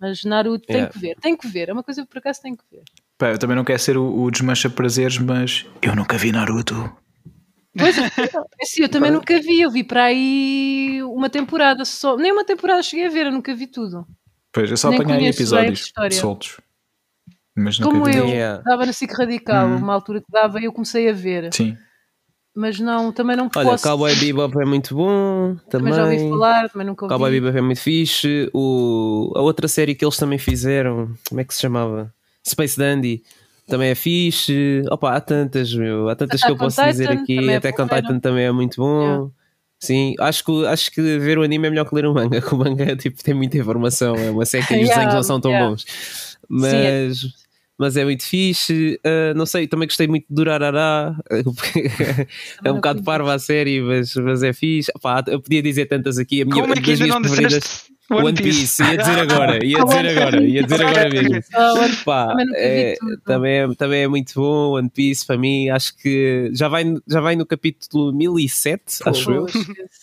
Mas 0.00 0.24
Naruto 0.24 0.66
tem 0.66 0.76
yeah. 0.76 0.92
que 0.92 0.98
ver. 0.98 1.16
Tem 1.20 1.36
que 1.36 1.48
ver. 1.48 1.68
É 1.68 1.72
uma 1.72 1.82
coisa 1.82 2.02
que 2.02 2.08
por 2.08 2.18
acaso 2.18 2.42
tem 2.42 2.54
que 2.54 2.64
ver. 2.70 2.82
Pá, 3.16 3.30
eu 3.30 3.38
também 3.38 3.56
não 3.56 3.64
quero 3.64 3.78
ser 3.78 3.96
o, 3.96 4.22
o 4.22 4.30
desmancha 4.30 4.68
prazeres, 4.68 5.18
mas 5.18 5.66
eu 5.80 5.94
nunca 5.94 6.18
vi 6.18 6.32
Naruto. 6.32 7.03
Pois, 7.76 7.98
é, 7.98 8.02
assim, 8.62 8.82
eu 8.82 8.88
também 8.88 9.10
nunca 9.10 9.40
vi, 9.40 9.60
eu 9.60 9.70
vi 9.70 9.82
para 9.82 10.04
aí 10.04 11.00
uma 11.02 11.28
temporada 11.28 11.84
só, 11.84 12.16
nem 12.16 12.32
uma 12.32 12.44
temporada 12.44 12.82
cheguei 12.82 13.06
a 13.06 13.10
ver, 13.10 13.26
eu 13.26 13.32
nunca 13.32 13.54
vi 13.54 13.66
tudo. 13.66 14.06
Pois, 14.52 14.70
eu 14.70 14.76
só 14.76 14.90
nem 14.90 15.00
apanhei 15.00 15.28
episódios 15.28 15.92
soltos. 16.12 16.60
Mas 17.56 17.78
Como 17.78 18.04
vi. 18.04 18.16
eu, 18.16 18.26
yeah. 18.26 18.62
dava 18.64 18.84
na 18.86 18.92
SIC 18.92 19.12
Radical, 19.12 19.66
hum. 19.66 19.76
uma 19.76 19.94
altura 19.94 20.20
que 20.20 20.26
dava 20.30 20.60
e 20.60 20.64
eu 20.64 20.72
comecei 20.72 21.08
a 21.08 21.12
ver. 21.12 21.52
Sim. 21.52 21.76
Mas 22.56 22.78
não, 22.78 23.10
também 23.12 23.36
não 23.36 23.50
Olha, 23.54 23.70
posso. 23.70 23.82
Cowboy 23.82 24.14
Bebop 24.14 24.56
é 24.60 24.64
muito 24.64 24.94
bom. 24.94 25.56
Também, 25.68 25.92
também 25.92 25.92
já 25.92 26.04
ouvi 26.04 26.30
falar, 26.30 26.68
também 26.68 26.86
nunca 26.86 27.04
ouvi. 27.04 27.12
Cowboy 27.12 27.30
Bebop 27.32 27.58
é 27.58 27.60
muito 27.60 27.80
fixe. 27.80 28.48
O, 28.52 29.32
a 29.34 29.40
outra 29.40 29.66
série 29.66 29.94
que 29.94 30.04
eles 30.04 30.16
também 30.16 30.38
fizeram, 30.38 31.12
como 31.28 31.40
é 31.40 31.44
que 31.44 31.54
se 31.54 31.60
chamava? 31.60 32.14
Space 32.46 32.78
Dandy 32.78 33.22
também 33.66 33.90
é 33.90 33.94
fixe. 33.94 34.82
Opa, 34.90 35.16
há 35.16 35.20
tantas, 35.20 35.74
meu, 35.74 36.08
há 36.08 36.16
tantas 36.16 36.42
Attack 36.42 36.46
que 36.46 36.52
eu 36.52 36.64
posso 36.64 36.76
Titan 36.76 36.90
dizer 36.90 37.10
aqui. 37.10 37.50
É 37.50 37.56
Até 37.56 37.72
com 37.72 37.86
Titan 37.86 38.18
também 38.20 38.44
é 38.44 38.52
muito 38.52 38.76
bom. 38.76 39.02
Yeah. 39.02 39.30
Sim, 39.80 40.14
acho 40.18 40.44
que, 40.44 40.66
acho 40.66 40.90
que 40.90 41.00
ver 41.18 41.38
o 41.38 41.42
anime 41.42 41.66
é 41.66 41.70
melhor 41.70 41.88
que 41.88 41.94
ler 41.94 42.06
o 42.06 42.14
manga, 42.14 42.40
que 42.42 42.54
o 42.54 42.58
manga 42.58 42.96
tipo, 42.96 43.22
tem 43.22 43.34
muita 43.34 43.58
informação, 43.58 44.14
é 44.16 44.30
uma 44.30 44.46
série 44.46 44.66
que 44.66 44.74
os 44.74 44.88
desenhos 44.88 45.14
não 45.14 45.22
são 45.22 45.40
tão 45.40 45.50
yeah. 45.50 45.70
bons. 45.70 45.84
Mas, 46.48 46.70
Sim, 46.70 47.26
é. 47.26 47.30
mas 47.78 47.96
é 47.96 48.04
muito 48.04 48.24
fixe. 48.24 49.00
Uh, 49.04 49.36
não 49.36 49.46
sei, 49.46 49.66
também 49.66 49.88
gostei 49.88 50.06
muito 50.06 50.26
de 50.28 50.34
Durarará. 50.34 51.16
é 52.64 52.70
um 52.70 52.76
bocado 52.76 53.02
parva 53.02 53.34
a 53.34 53.38
série, 53.38 53.80
mas, 53.80 54.14
mas 54.16 54.42
é 54.42 54.52
fixe. 54.52 54.90
Opa, 54.94 55.22
eu 55.26 55.40
podia 55.40 55.62
dizer 55.62 55.86
tantas 55.86 56.18
aqui. 56.18 56.42
A 56.42 56.44
minha, 56.44 56.60
Como 56.62 56.74
é 56.74 56.80
que 56.80 56.92
ainda 56.92 57.06
não 57.06 57.20
disseste 57.20 57.93
One, 58.10 58.26
One 58.26 58.34
Piece. 58.34 58.60
Piece. 58.60 58.82
ia 58.82 58.96
dizer 58.98 59.18
agora, 59.18 59.64
ia 59.64 59.78
dizer 59.84 60.08
agora, 60.08 60.44
ia 60.44 60.62
dizer 60.62 60.84
agora 60.84 61.08
mesmo. 61.08 61.42
Pá, 62.04 62.34
é, 62.54 62.96
também, 63.24 63.52
é, 63.52 63.74
também 63.74 64.02
é 64.02 64.08
muito 64.08 64.34
bom. 64.34 64.72
One 64.72 64.90
Piece 64.90 65.26
para 65.26 65.38
mim, 65.38 65.70
acho 65.70 65.96
que 65.96 66.50
já 66.52 66.68
vai, 66.68 66.84
já 67.06 67.20
vai 67.20 67.34
no 67.34 67.46
capítulo 67.46 68.12
1007, 68.12 68.98
Pô, 69.02 69.10
acho 69.10 69.30
eu. 69.32 69.46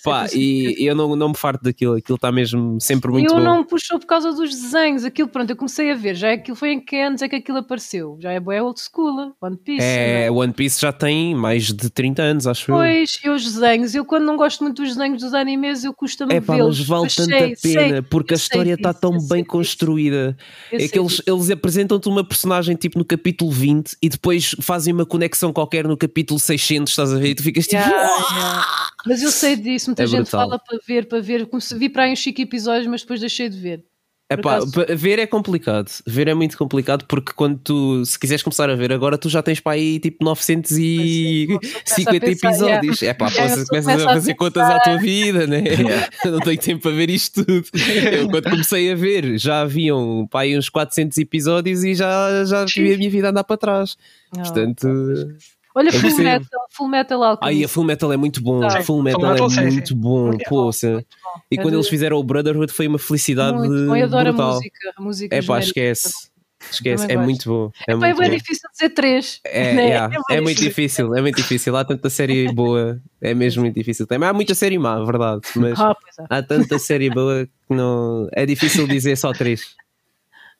Pá, 0.04 0.26
e 0.34 0.76
eu 0.80 0.96
não, 0.96 1.16
não 1.16 1.30
me 1.30 1.36
farto 1.36 1.64
daquilo, 1.64 1.96
aquilo 1.96 2.16
está 2.16 2.32
mesmo 2.32 2.80
sempre 2.82 3.12
muito 3.12 3.32
eu 3.32 3.36
bom. 3.36 3.40
Eu 3.40 3.44
não 3.44 3.64
puxou 3.64 4.00
por 4.00 4.08
causa 4.08 4.32
dos 4.32 4.50
desenhos, 4.50 5.04
aquilo, 5.04 5.28
pronto, 5.28 5.52
eu 5.52 5.56
comecei 5.56 5.92
a 5.92 5.96
ver, 5.96 6.16
já 6.16 6.30
é 6.30 6.34
aquilo 6.34 6.56
foi 6.56 6.72
em 6.72 6.80
que 6.80 6.96
anos 6.96 7.22
é 7.22 7.30
que 7.30 7.36
aquilo 7.36 7.60
apareceu? 7.60 8.18
Já 8.20 8.32
é 8.32 8.40
boa 8.40 8.62
old 8.64 8.80
school, 8.80 9.34
One 9.40 9.58
Piece. 9.58 9.86
É, 9.86 10.26
é, 10.26 10.32
One 10.32 10.54
Piece 10.54 10.82
já 10.82 10.92
tem 10.92 11.36
mais 11.36 11.66
de 11.66 11.90
30 11.90 12.22
anos, 12.22 12.48
acho 12.48 12.66
pois, 12.66 12.78
eu. 12.78 12.86
Pois, 12.88 13.20
e 13.24 13.30
os 13.30 13.54
desenhos, 13.54 13.94
eu 13.94 14.06
quando 14.06 14.26
não 14.26 14.38
gosto 14.38 14.64
muito 14.64 14.82
dos 14.82 14.96
desenhos 14.96 15.22
dos 15.22 15.34
animes, 15.36 15.84
eu 15.84 15.94
custa-me 15.94 16.34
é, 16.34 16.40
vê-los. 16.40 16.80
Mas 16.80 16.88
vale 16.88 17.08
tanta 17.10 17.62
pena 17.62 17.91
cena, 17.92 18.04
porque 18.04 18.34
a 18.34 18.38
história 18.38 18.74
está 18.74 18.94
tão 18.94 19.18
bem 19.28 19.44
construída. 19.44 20.36
é 20.72 20.88
que 20.88 20.98
eles, 20.98 21.22
eles 21.26 21.50
apresentam-te 21.50 22.08
uma 22.08 22.24
personagem 22.24 22.76
tipo 22.76 22.98
no 22.98 23.06
capítulo 23.06 23.52
20 23.52 23.98
e 24.02 24.10
depois 24.10 24.56
fazem 24.62 24.94
uma 24.94 25.06
conexão 25.06 25.52
qualquer 25.52 25.88
no 25.88 25.98
capítulo 25.98 26.40
600, 26.40 26.92
estás 26.92 27.14
a 27.14 27.18
ver? 27.18 27.30
E 27.30 27.36
tu 27.36 27.44
ficas 27.44 27.68
tipo. 27.68 27.82
Mas 29.06 29.22
eu 29.22 29.32
sei 29.32 29.56
disso, 29.56 29.90
muita 29.90 30.04
é 30.04 30.08
gente 30.08 30.30
fala 30.30 30.60
para 30.60 30.78
ver, 30.88 31.08
para 31.08 31.20
ver. 31.20 31.50
Vi 31.78 31.90
para 31.90 32.04
aí 32.04 32.14
uns 32.14 32.20
chique 32.20 32.44
episódios, 32.44 32.88
mas 32.88 33.02
depois 33.02 33.20
deixei 33.20 33.50
de 33.50 33.58
ver. 33.58 33.84
É 34.32 34.38
pá, 34.38 34.60
ver 34.96 35.20
é 35.20 35.28
complicado. 35.28 35.92
Ver 36.08 36.30
é 36.30 36.34
muito 36.34 36.58
complicado 36.58 37.04
porque 37.06 37.34
quando 37.34 37.58
tu, 37.58 38.06
se 38.06 38.18
quiseres 38.18 38.42
começar 38.42 38.70
a 38.70 38.76
ver 38.76 38.94
agora, 38.94 39.18
tu 39.18 39.28
já 39.28 39.44
tens 39.44 39.60
para 39.60 39.74
aí 39.74 40.00
tipo 40.00 40.24
950 40.24 42.26
é, 42.26 42.30
episódios. 42.30 43.04
É 43.04 43.14
pá, 43.14 43.28
é, 43.36 43.66
começas 43.66 44.06
a 44.06 44.14
fazer 44.14 44.36
contas 44.36 44.64
à 44.64 44.80
tua 44.80 44.98
vida, 44.98 45.46
né? 45.46 45.62
Não 46.24 46.40
tenho 46.40 46.58
tempo 46.58 46.84
para 46.84 46.92
ver 46.92 47.10
isto 47.10 47.44
tudo. 47.44 47.66
Eu 48.10 48.30
quando 48.30 48.50
comecei 48.50 48.92
a 48.92 48.96
ver, 48.96 49.38
já 49.38 49.62
haviam 49.62 50.26
para 50.32 50.42
aí 50.42 50.58
uns 50.58 50.70
400 50.70 51.18
episódios 51.18 51.84
e 51.84 51.94
já, 51.94 52.46
já 52.46 52.66
tive 52.66 52.94
a 52.94 52.98
minha 52.98 53.10
vida 53.10 53.30
andar 53.30 53.44
para 53.44 53.58
trás. 53.58 53.98
Oh, 54.34 54.40
Portanto. 54.40 54.88
Olha, 55.74 55.90
é 55.90 55.92
Full 55.92 56.18
Metal, 56.18 56.62
Full 56.72 56.88
Metal 56.88 57.24
Alchemist. 57.24 57.58
Ai, 57.58 57.64
a 57.64 57.68
Full 57.68 57.84
Metal 57.84 58.14
é 58.14 58.18
muito 58.18 58.42
bom. 58.42 58.60
Tá. 58.60 58.82
Full 58.82 59.02
Metal, 59.02 59.22
Full 59.22 59.50
Metal 59.50 59.64
é 59.64 59.72
muito 59.72 59.96
bom. 59.96 60.38
Poxa. 60.48 61.06
E 61.50 61.58
quando 61.58 61.76
eles 61.76 61.88
fizeram 61.88 62.18
o 62.18 62.24
Brotherhood 62.24 62.72
foi 62.72 62.88
uma 62.88 63.00
felicidade. 63.00 63.58
Muito 63.58 63.88
bom. 63.88 63.96
Eu 63.96 64.06
adoro 64.06 64.34
brutal. 64.34 64.52
a 64.52 64.54
música. 64.56 64.94
A 64.98 65.02
música 65.02 65.36
é 65.36 65.42
pá, 65.42 65.60
esquece. 65.60 66.32
Esquece, 66.70 67.12
é 67.12 67.18
muito 67.18 67.50
bom. 67.50 67.72
É, 67.88 67.96
muito 67.96 68.18
bem 68.18 68.30
bom. 68.30 68.36
difícil 68.36 68.70
dizer 68.72 68.90
três. 68.90 69.40
É, 69.44 69.74
né? 69.74 69.88
yeah, 69.88 70.16
é, 70.30 70.36
é, 70.36 70.42
muito 70.42 70.62
difícil, 70.62 71.16
é 71.16 71.22
muito 71.22 71.36
difícil. 71.38 71.76
Há 71.76 71.84
tanta 71.84 72.10
série 72.10 72.52
boa, 72.54 73.02
é 73.20 73.34
mesmo 73.34 73.64
muito 73.64 73.76
difícil. 73.76 74.06
Também 74.06 74.30
há 74.30 74.34
muita 74.34 74.54
série 74.54 74.78
má, 74.78 75.04
verdade, 75.04 75.42
mas 75.56 75.80
ah, 75.80 75.96
é. 76.20 76.26
há 76.30 76.44
tanta 76.44 76.78
série 76.78 77.10
boa 77.10 77.46
que 77.46 77.74
não 77.74 78.28
é 78.32 78.46
difícil 78.46 78.86
dizer 78.88 79.18
só 79.18 79.32
três. 79.34 79.76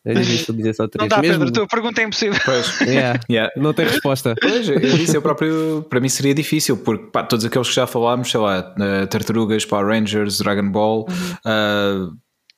É 0.04 0.14
difícil 0.14 0.56
dizer 0.56 0.74
só 0.74 0.88
três. 0.88 1.10
Não 1.10 1.16
dá, 1.16 1.22
Mesmo... 1.22 1.46
Pedro, 1.46 1.50
a 1.50 1.52
tua 1.52 1.68
pergunta 1.68 2.02
é 2.02 2.06
impossível. 2.06 2.40
Pois. 2.44 2.82
Yeah, 2.92 3.20
yeah. 3.30 3.52
Não 3.56 3.74
tem 3.74 3.86
resposta. 3.86 4.36
Pois, 4.42 4.68
eu 4.68 4.80
disse 4.80 5.16
eu 5.16 5.22
próprio, 5.22 5.86
para 5.90 6.00
mim 6.00 6.10
seria 6.10 6.34
difícil, 6.34 6.76
porque 6.78 7.06
pá, 7.12 7.24
todos 7.24 7.46
aqueles 7.46 7.70
que 7.70 7.76
já 7.76 7.86
falámos, 7.86 8.32
sei 8.32 8.40
lá, 8.40 8.74
uh, 8.78 9.08
Tartarugas, 9.08 9.66
Power 9.66 9.88
Rangers, 9.88 10.40
Dragon 10.40 10.70
Ball, 10.70 11.06
uhum. 11.08 12.10
uh, 12.10 12.18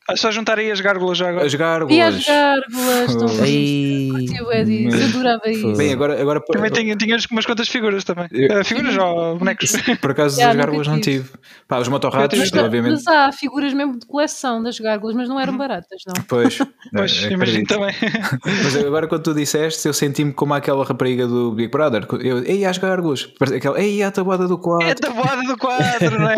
é 0.10 0.16
só 0.18 0.30
juntar 0.32 0.60
aí 0.60 0.70
as 0.70 0.82
gárgulas 0.82 1.18
já 1.18 1.30
agora. 1.30 1.46
As 1.46 1.56
gárgulas. 1.56 1.96
E 1.96 2.02
as 2.02 2.26
gárgulas. 2.26 3.10
Estão 3.10 3.28
Curtiu, 3.30 4.52
Eu 4.52 5.06
adorava 5.06 5.50
isso. 5.50 5.74
Bem, 5.76 5.94
agora, 5.94 6.22
agora 6.22 6.42
também 6.42 6.72
tinha, 6.72 6.96
tinha 6.96 7.18
umas 7.32 7.46
quantas 7.46 7.70
figuras 7.70 8.04
também. 8.04 8.28
Eu, 8.32 8.60
uh, 8.60 8.66
figuras 8.66 8.98
ou 8.98 9.38
bonecos? 9.38 9.72
Por 10.02 10.12
acaso 10.12 10.38
yeah, 10.38 10.52
as 10.52 10.58
gárgulas 10.58 10.88
não 10.88 11.00
tive. 11.00 11.30
Pá, 11.68 11.80
os 11.80 11.88
motorratos, 11.88 12.38
mas, 12.38 12.52
obviamente. 12.52 12.92
Mas 12.92 13.08
há 13.08 13.32
figuras 13.32 13.74
mesmo 13.74 13.98
de 13.98 14.06
coleção 14.06 14.62
das 14.62 14.78
gárgulas, 14.78 15.16
mas 15.16 15.30
não 15.30 15.40
eram 15.40 15.56
baratas, 15.56 16.02
não. 16.06 16.22
Pois, 16.28 16.58
pois 16.94 17.24
é, 17.24 17.32
imagino 17.32 17.66
também. 17.66 17.94
Mas 18.64 18.76
agora 18.76 19.08
quando 19.08 19.24
tu 19.24 19.34
disseste, 19.34 19.88
eu 19.88 19.94
senti-me 19.94 20.34
como 20.34 20.54
aquela 20.54 20.84
rapariga 20.84 21.26
do 21.26 21.54
Big 21.54 21.72
Brother. 21.72 22.06
Eu, 22.20 22.44
ei, 22.44 22.66
as 22.66 22.78
gárgulas. 22.78 23.30
Aquela, 23.40 23.80
ei, 23.80 24.04
a 24.04 24.12
tabuada 24.12 24.48
do 24.48 24.58
quadro. 24.58 24.88
É 24.88 24.92
a 24.92 24.96
tabuada 24.96 25.42
do 25.44 25.58
quadro, 25.58 26.20
não 26.20 26.30
é? 26.30 26.36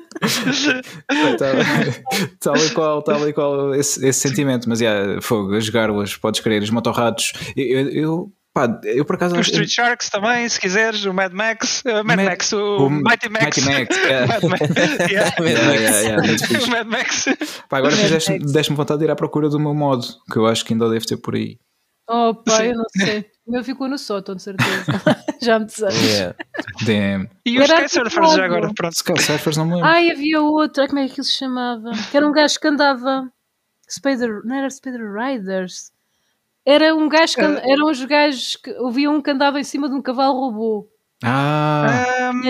tal 2.40 2.56
e 2.56 2.70
qual, 2.70 3.02
tal 3.02 3.28
e 3.28 3.32
qual 3.32 3.74
esse, 3.74 4.06
esse 4.06 4.20
sentimento. 4.20 4.68
Mas, 4.68 4.80
yeah, 4.80 5.20
fogo, 5.20 5.54
as 5.54 5.68
gárgulas, 5.68 6.16
podes 6.16 6.40
crer, 6.40 6.62
os 6.62 6.70
motorrados. 6.70 7.32
Eu, 7.56 7.90
eu, 7.90 8.32
Pá, 8.52 8.80
eu 8.84 9.04
por 9.04 9.14
acaso. 9.14 9.38
Os 9.38 9.46
Street 9.46 9.68
eu... 9.68 9.84
Sharks 9.84 10.10
também, 10.10 10.48
se 10.48 10.58
quiseres, 10.58 11.04
o 11.04 11.14
Mad 11.14 11.32
Max, 11.32 11.84
uh, 11.86 12.04
Mad, 12.04 12.04
Mad, 12.04 12.26
Max, 12.26 12.52
o, 12.52 12.86
o 12.86 12.90
Mighty 12.90 13.28
Max. 13.28 13.44
Mighty 13.44 13.60
Max, 13.62 13.96
yeah. 14.02 14.26
Mad 14.26 14.42
Max. 14.42 14.60
Yeah. 15.10 15.34
yeah, 15.40 16.00
yeah, 16.00 16.64
o 16.64 16.70
Mad 16.70 16.86
Max. 16.88 17.26
Pá, 17.68 17.78
agora 17.78 17.94
deste-me 17.96 18.76
vontade 18.76 18.98
de 18.98 19.06
ir 19.06 19.10
à 19.10 19.14
procura 19.14 19.48
do 19.48 19.60
meu 19.60 19.72
modo, 19.72 20.04
que 20.30 20.36
eu 20.36 20.46
acho 20.46 20.64
que 20.64 20.72
ainda 20.72 20.90
deve 20.90 21.06
ter 21.06 21.16
por 21.16 21.36
aí. 21.36 21.58
Oh, 22.12 22.34
pá, 22.34 22.66
eu 22.66 22.74
não 22.74 22.84
sei. 22.96 23.30
O 23.46 23.52
meu 23.52 23.62
ficou 23.62 23.88
no 23.88 23.96
sótão, 23.96 24.34
de 24.34 24.42
certeza. 24.42 24.84
já 25.40 25.60
me 25.60 25.66
desejos. 25.66 26.02
Yeah. 26.02 26.36
Damn. 26.84 27.30
E 27.46 27.56
os 27.60 27.70
Sky 27.70 27.88
Surfers 27.88 28.32
já 28.32 28.44
agora, 28.44 28.74
pronto. 28.74 28.92
Sky 28.92 29.22
Surfers 29.22 29.56
não 29.56 29.64
me 29.64 29.74
lembro. 29.74 29.88
Ai, 29.88 30.10
havia 30.10 30.40
outro, 30.40 30.84
como 30.88 30.98
é 30.98 31.06
que 31.06 31.20
ele 31.20 31.24
se 31.24 31.38
chamava? 31.38 31.92
Que 32.10 32.16
era 32.16 32.26
um 32.26 32.32
gajo 32.32 32.58
que 32.58 32.66
andava. 32.66 33.32
Spider, 33.88 34.40
não 34.44 34.56
era 34.56 34.68
Spider 34.68 35.00
Riders? 35.12 35.92
Era 36.66 36.94
um 36.94 37.08
gajo 37.08 37.36
que, 37.36 37.42
uh, 37.42 37.60
eram 37.64 37.90
os 37.90 38.04
gajos 38.04 38.56
que 38.56 38.70
havia 38.70 39.10
um 39.10 39.22
que 39.22 39.30
andava 39.30 39.60
em 39.60 39.64
cima 39.64 39.88
de 39.88 39.94
um 39.94 40.02
cavalo 40.02 40.40
robô. 40.40 40.88
Ah! 41.22 42.30
Um... 42.32 42.40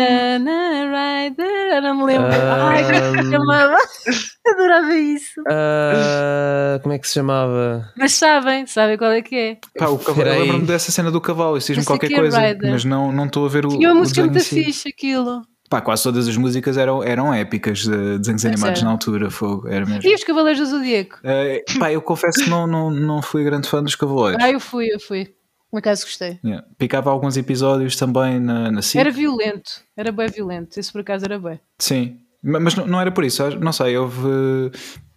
Rider, 1.20 1.82
não 1.82 1.94
me 1.96 2.04
lembro. 2.04 2.28
Um... 2.28 2.52
Ai, 2.52 2.84
como 2.84 2.94
é 2.94 3.16
que 3.16 3.24
se 3.24 3.30
chamava? 3.30 3.76
Adorava 4.46 4.96
isso. 4.96 5.40
Uh... 5.40 6.80
Como 6.82 6.94
é 6.94 6.98
que 6.98 7.08
se 7.08 7.14
chamava? 7.14 7.92
Mas 7.96 8.12
sabem, 8.12 8.66
sabem 8.66 8.96
qual 8.96 9.12
é 9.12 9.22
que 9.22 9.36
é. 9.36 9.58
Pá, 9.76 9.88
o 9.88 9.98
cavalo, 9.98 10.28
eu 10.28 10.40
lembro-me 10.40 10.66
dessa 10.66 10.92
cena 10.92 11.10
do 11.10 11.20
cavalo, 11.20 11.56
isso 11.56 11.68
diz-me 11.68 11.84
qualquer 11.84 12.12
é 12.12 12.16
coisa, 12.16 12.40
Rider. 12.40 12.70
mas 12.70 12.84
não 12.84 13.24
estou 13.24 13.46
a 13.46 13.48
ver 13.48 13.66
o. 13.66 13.70
Tinha 13.70 13.90
uma 13.90 14.00
música 14.00 14.20
muito 14.22 14.40
fixe 14.40 14.88
aquilo. 14.88 15.42
Pá, 15.68 15.80
quase 15.80 16.02
todas 16.02 16.26
as 16.26 16.36
músicas 16.36 16.76
eram, 16.76 17.02
eram 17.04 17.32
épicas 17.32 17.78
de 17.78 18.18
desenhos 18.18 18.44
animados 18.44 18.82
na 18.82 18.90
altura. 18.90 19.30
Fogo, 19.30 19.68
era 19.68 19.86
mesmo. 19.86 20.02
E 20.02 20.14
os 20.14 20.24
Cavaleiros 20.24 20.60
do 20.60 20.66
Zodíaco? 20.66 21.18
Uh, 21.18 21.78
pá, 21.78 21.92
eu 21.92 22.02
confesso 22.02 22.42
que 22.42 22.50
não, 22.50 22.66
não, 22.66 22.90
não 22.90 23.22
fui 23.22 23.44
grande 23.44 23.68
fã 23.68 23.80
dos 23.80 23.94
Cavaleiros. 23.94 24.42
Ah, 24.42 24.50
eu 24.50 24.58
fui, 24.58 24.92
eu 24.92 24.98
fui. 24.98 25.32
Por 25.70 25.78
acaso 25.78 26.04
gostei. 26.04 26.40
Yeah. 26.44 26.66
Picava 26.76 27.10
alguns 27.10 27.36
episódios 27.36 27.94
também 27.96 28.40
na, 28.40 28.72
na 28.72 28.80
Era 28.96 29.10
violento, 29.10 29.82
era 29.96 30.10
bem 30.10 30.28
violento. 30.28 30.78
Esse 30.78 30.90
por 30.90 31.02
acaso 31.02 31.24
era 31.24 31.38
bem. 31.38 31.60
Sim, 31.78 32.18
mas 32.42 32.74
não, 32.74 32.86
não 32.86 33.00
era 33.00 33.12
por 33.12 33.24
isso. 33.24 33.48
Não 33.58 33.72
sei, 33.72 33.96
houve. 33.96 34.20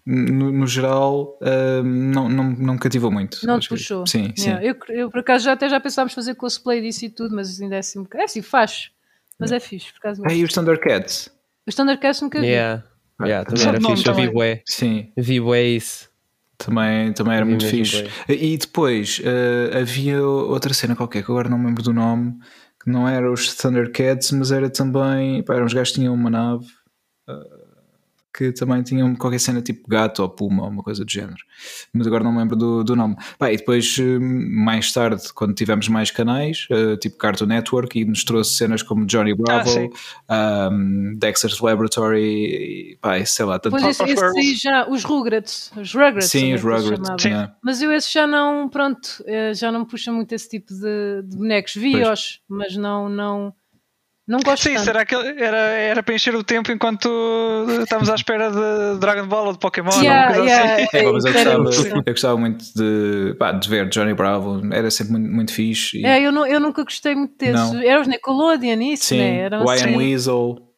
No, 0.06 0.52
no 0.52 0.68
geral, 0.68 1.40
uh, 1.42 1.82
não, 1.82 2.28
não, 2.28 2.52
não 2.52 2.74
me 2.74 2.80
cativou 2.80 3.10
muito. 3.10 3.48
Não 3.48 3.58
te 3.58 3.70
puxou. 3.70 4.06
Sim, 4.06 4.34
yeah. 4.38 4.60
sim. 4.60 4.68
Eu, 4.68 4.76
eu, 4.90 5.10
por 5.10 5.22
acaso 5.22 5.46
já 5.46 5.54
até 5.54 5.70
já 5.70 5.80
pensámos 5.80 6.14
fazer 6.14 6.36
cosplay 6.36 6.82
disso 6.82 7.06
e 7.06 7.10
tudo, 7.10 7.34
mas 7.34 7.62
ainda 7.62 7.78
é 7.78 7.80
assim. 7.80 8.06
É 8.16 8.24
assim, 8.26 8.42
faz. 8.42 8.92
Mas 9.40 9.50
yeah. 9.50 9.66
é 9.66 9.68
fixe. 9.68 9.94
Por 9.94 10.00
acaso 10.00 10.22
ah, 10.26 10.34
e 10.34 10.44
os 10.44 10.52
Thundercats? 10.52 11.30
Os 11.66 11.74
Thundercats 11.74 12.22
nunca 12.22 12.42
vi. 12.42 12.48
Yeah. 12.48 12.84
Yeah, 13.22 13.50
também 13.50 13.66
era 13.66 13.80
fixe. 13.80 14.08
Eu 14.08 14.14
vi 14.14 14.30
bué. 14.30 14.62
Sim. 14.66 15.12
Vi 15.16 15.40
bué 15.40 15.64
isso. 15.64 16.10
Também, 16.66 17.12
também 17.14 17.36
era 17.36 17.46
muito 17.46 17.66
fixe. 17.66 18.06
E 18.28 18.58
depois 18.58 19.20
uh, 19.20 19.78
havia 19.78 20.22
outra 20.22 20.74
cena 20.74 20.96
qualquer 20.96 21.24
que 21.24 21.32
agora 21.32 21.50
não 21.50 21.58
me 21.58 21.68
lembro 21.68 21.84
do 21.84 21.94
nome, 21.94 22.38
que 22.82 22.90
não 22.90 23.08
era 23.08 23.32
os 23.32 23.54
Thundercats, 23.56 24.32
mas 24.32 24.52
era 24.52 24.70
também. 24.70 25.44
Pá, 25.44 25.56
eram 25.56 25.66
uns 25.66 25.74
gajos 25.74 25.94
que 25.94 26.00
tinham 26.00 26.14
uma 26.14 26.30
nave. 26.30 26.66
Que 28.36 28.52
também 28.52 28.82
tinham 28.82 29.16
qualquer 29.16 29.40
cena 29.40 29.62
tipo 29.62 29.88
gato 29.88 30.24
ou 30.24 30.30
puma 30.30 30.64
ou 30.64 30.70
uma 30.70 30.82
coisa 30.82 31.06
do 31.06 31.12
género. 31.12 31.38
Mas 31.94 32.08
agora 32.08 32.24
não 32.24 32.32
me 32.32 32.40
lembro 32.40 32.56
do, 32.56 32.84
do 32.84 32.96
nome. 32.96 33.16
Pá, 33.38 33.52
e 33.52 33.58
depois, 33.58 33.98
hum, 34.00 34.50
mais 34.64 34.92
tarde, 34.92 35.22
quando 35.34 35.54
tivemos 35.54 35.88
mais 35.88 36.10
canais, 36.10 36.68
uh, 36.72 36.98
tipo 36.98 37.18
Cartoon 37.18 37.46
Network, 37.46 38.00
e 38.00 38.06
nos 38.06 38.24
trouxe 38.24 38.56
cenas 38.56 38.82
como 38.82 39.06
Johnny 39.06 39.36
Bravo, 39.36 39.90
ah, 40.28 40.70
um, 40.72 41.14
Dexter's 41.18 41.60
Laboratory, 41.60 42.24
e, 42.24 42.98
pá, 43.00 43.24
sei 43.26 43.46
lá, 43.46 43.60
tanto 43.60 43.74
Pois 43.74 44.00
esse, 44.00 44.04
esse 44.04 44.56
já, 44.56 44.88
os 44.90 45.04
Rugrats, 45.04 45.72
os 45.78 45.94
Rugrats. 45.94 46.30
Sim, 46.30 46.54
os 46.54 46.62
Rugrats. 46.62 47.10
Mas 47.62 47.82
eu 47.82 47.92
esse 47.92 48.12
já 48.12 48.26
não, 48.26 48.68
pronto, 48.68 49.24
eh, 49.26 49.54
já 49.54 49.72
não 49.72 49.86
puxa 49.86 50.12
muito 50.12 50.34
esse 50.34 50.50
tipo 50.50 50.74
de, 50.74 51.22
de 51.24 51.38
bonecos. 51.38 51.74
Vi-os, 51.76 52.42
mas 52.48 52.76
não, 52.76 53.10
não 53.10 53.54
não 54.28 54.40
gosto 54.40 54.64
Sim, 54.64 54.76
tanto. 54.76 54.86
será 54.86 55.06
que 55.06 55.14
era, 55.14 55.58
era 55.58 56.04
para 56.04 56.16
encher 56.16 56.34
o 56.36 56.44
tempo 56.44 56.72
enquanto 56.72 57.10
estávamos 57.82 58.10
à 58.10 58.16
espera 58.16 58.50
de 58.50 59.00
Dragon 59.00 59.28
Ball 59.28 59.48
ou 59.48 59.54
de 59.54 59.60
Pokémon? 59.60 59.92
Yeah, 60.02 60.38
ou 60.38 60.46
yeah, 60.46 60.74
assim. 60.76 60.98
é, 60.98 61.12
mas 61.12 61.26
eu, 61.26 61.34
gostava, 61.34 61.70
eu 62.06 62.14
gostava 62.14 62.38
muito 62.38 62.66
de, 62.76 63.36
pá, 63.38 63.52
de 63.52 63.70
ver 63.70 63.90
Johnny 63.90 64.14
Bravo, 64.14 64.62
era 64.74 64.90
sempre 64.90 65.14
muito, 65.14 65.30
muito 65.30 65.54
fixe. 65.54 66.00
E... 66.00 66.06
É, 66.06 66.22
eu, 66.22 66.32
não, 66.32 66.48
eu 66.48 66.60
nunca 66.60 66.84
gostei 66.84 67.16
muito 67.16 67.34
desses. 67.38 67.74
Era 67.84 68.00
os 68.02 68.08
Nickelodeon, 68.08 68.82
isso, 68.82 69.08
Sim, 69.08 69.18
né? 69.18 69.40
Era 69.40 69.62
o 69.62 69.74
Ian 69.74 69.98
Weasel 69.98 70.73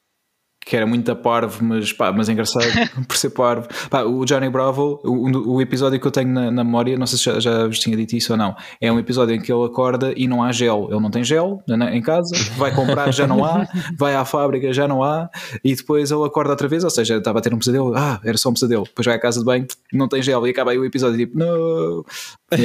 que 0.65 0.75
era 0.75 0.87
muito 0.87 1.11
a 1.11 1.15
parvo, 1.15 1.63
mas, 1.63 1.93
pá, 1.93 2.11
mas 2.11 2.27
engraçado 2.27 2.65
por 3.07 3.15
ser 3.15 3.29
parvo. 3.29 3.67
Pá, 3.87 4.01
o 4.01 4.25
Johnny 4.25 4.49
Bravo, 4.49 4.99
o, 5.03 5.53
o 5.53 5.61
episódio 5.61 5.99
que 5.99 6.07
eu 6.07 6.11
tenho 6.11 6.29
na, 6.29 6.49
na, 6.49 6.63
memória, 6.63 6.97
não 6.97 7.05
sei 7.05 7.19
se 7.19 7.25
já, 7.25 7.39
já 7.39 7.67
vos 7.67 7.77
tinha 7.77 7.95
dito 7.95 8.15
isso 8.15 8.33
ou 8.33 8.37
não, 8.37 8.55
é 8.81 8.91
um 8.91 8.97
episódio 8.97 9.35
em 9.35 9.39
que 9.39 9.53
ele 9.53 9.63
acorda 9.63 10.11
e 10.17 10.27
não 10.27 10.41
há 10.41 10.51
gel. 10.51 10.87
Ele 10.89 10.99
não 10.99 11.11
tem 11.11 11.23
gel 11.23 11.61
em 11.91 12.01
casa, 12.01 12.35
vai 12.57 12.73
comprar, 12.73 13.13
já 13.13 13.27
não 13.27 13.45
há, 13.45 13.67
vai 13.95 14.15
à 14.15 14.25
fábrica, 14.25 14.73
já 14.73 14.87
não 14.87 15.03
há, 15.03 15.29
e 15.63 15.75
depois 15.75 16.09
ele 16.09 16.23
acorda 16.23 16.51
outra 16.51 16.67
vez, 16.67 16.83
ou 16.83 16.89
seja, 16.89 17.17
estava 17.17 17.37
a 17.37 17.41
ter 17.41 17.53
um 17.53 17.59
pesadelo, 17.59 17.93
ah, 17.95 18.19
era 18.23 18.37
só 18.37 18.49
um 18.49 18.53
pesadelo. 18.53 18.85
Depois 18.85 19.05
vai 19.05 19.15
à 19.15 19.19
casa 19.19 19.39
de 19.39 19.45
banho, 19.45 19.67
não 19.93 20.07
tem 20.07 20.21
gel, 20.21 20.45
e 20.45 20.49
acaba 20.49 20.71
aí 20.71 20.77
o 20.77 20.85
episódio 20.85 21.17
tipo, 21.17 21.37
não. 21.37 22.05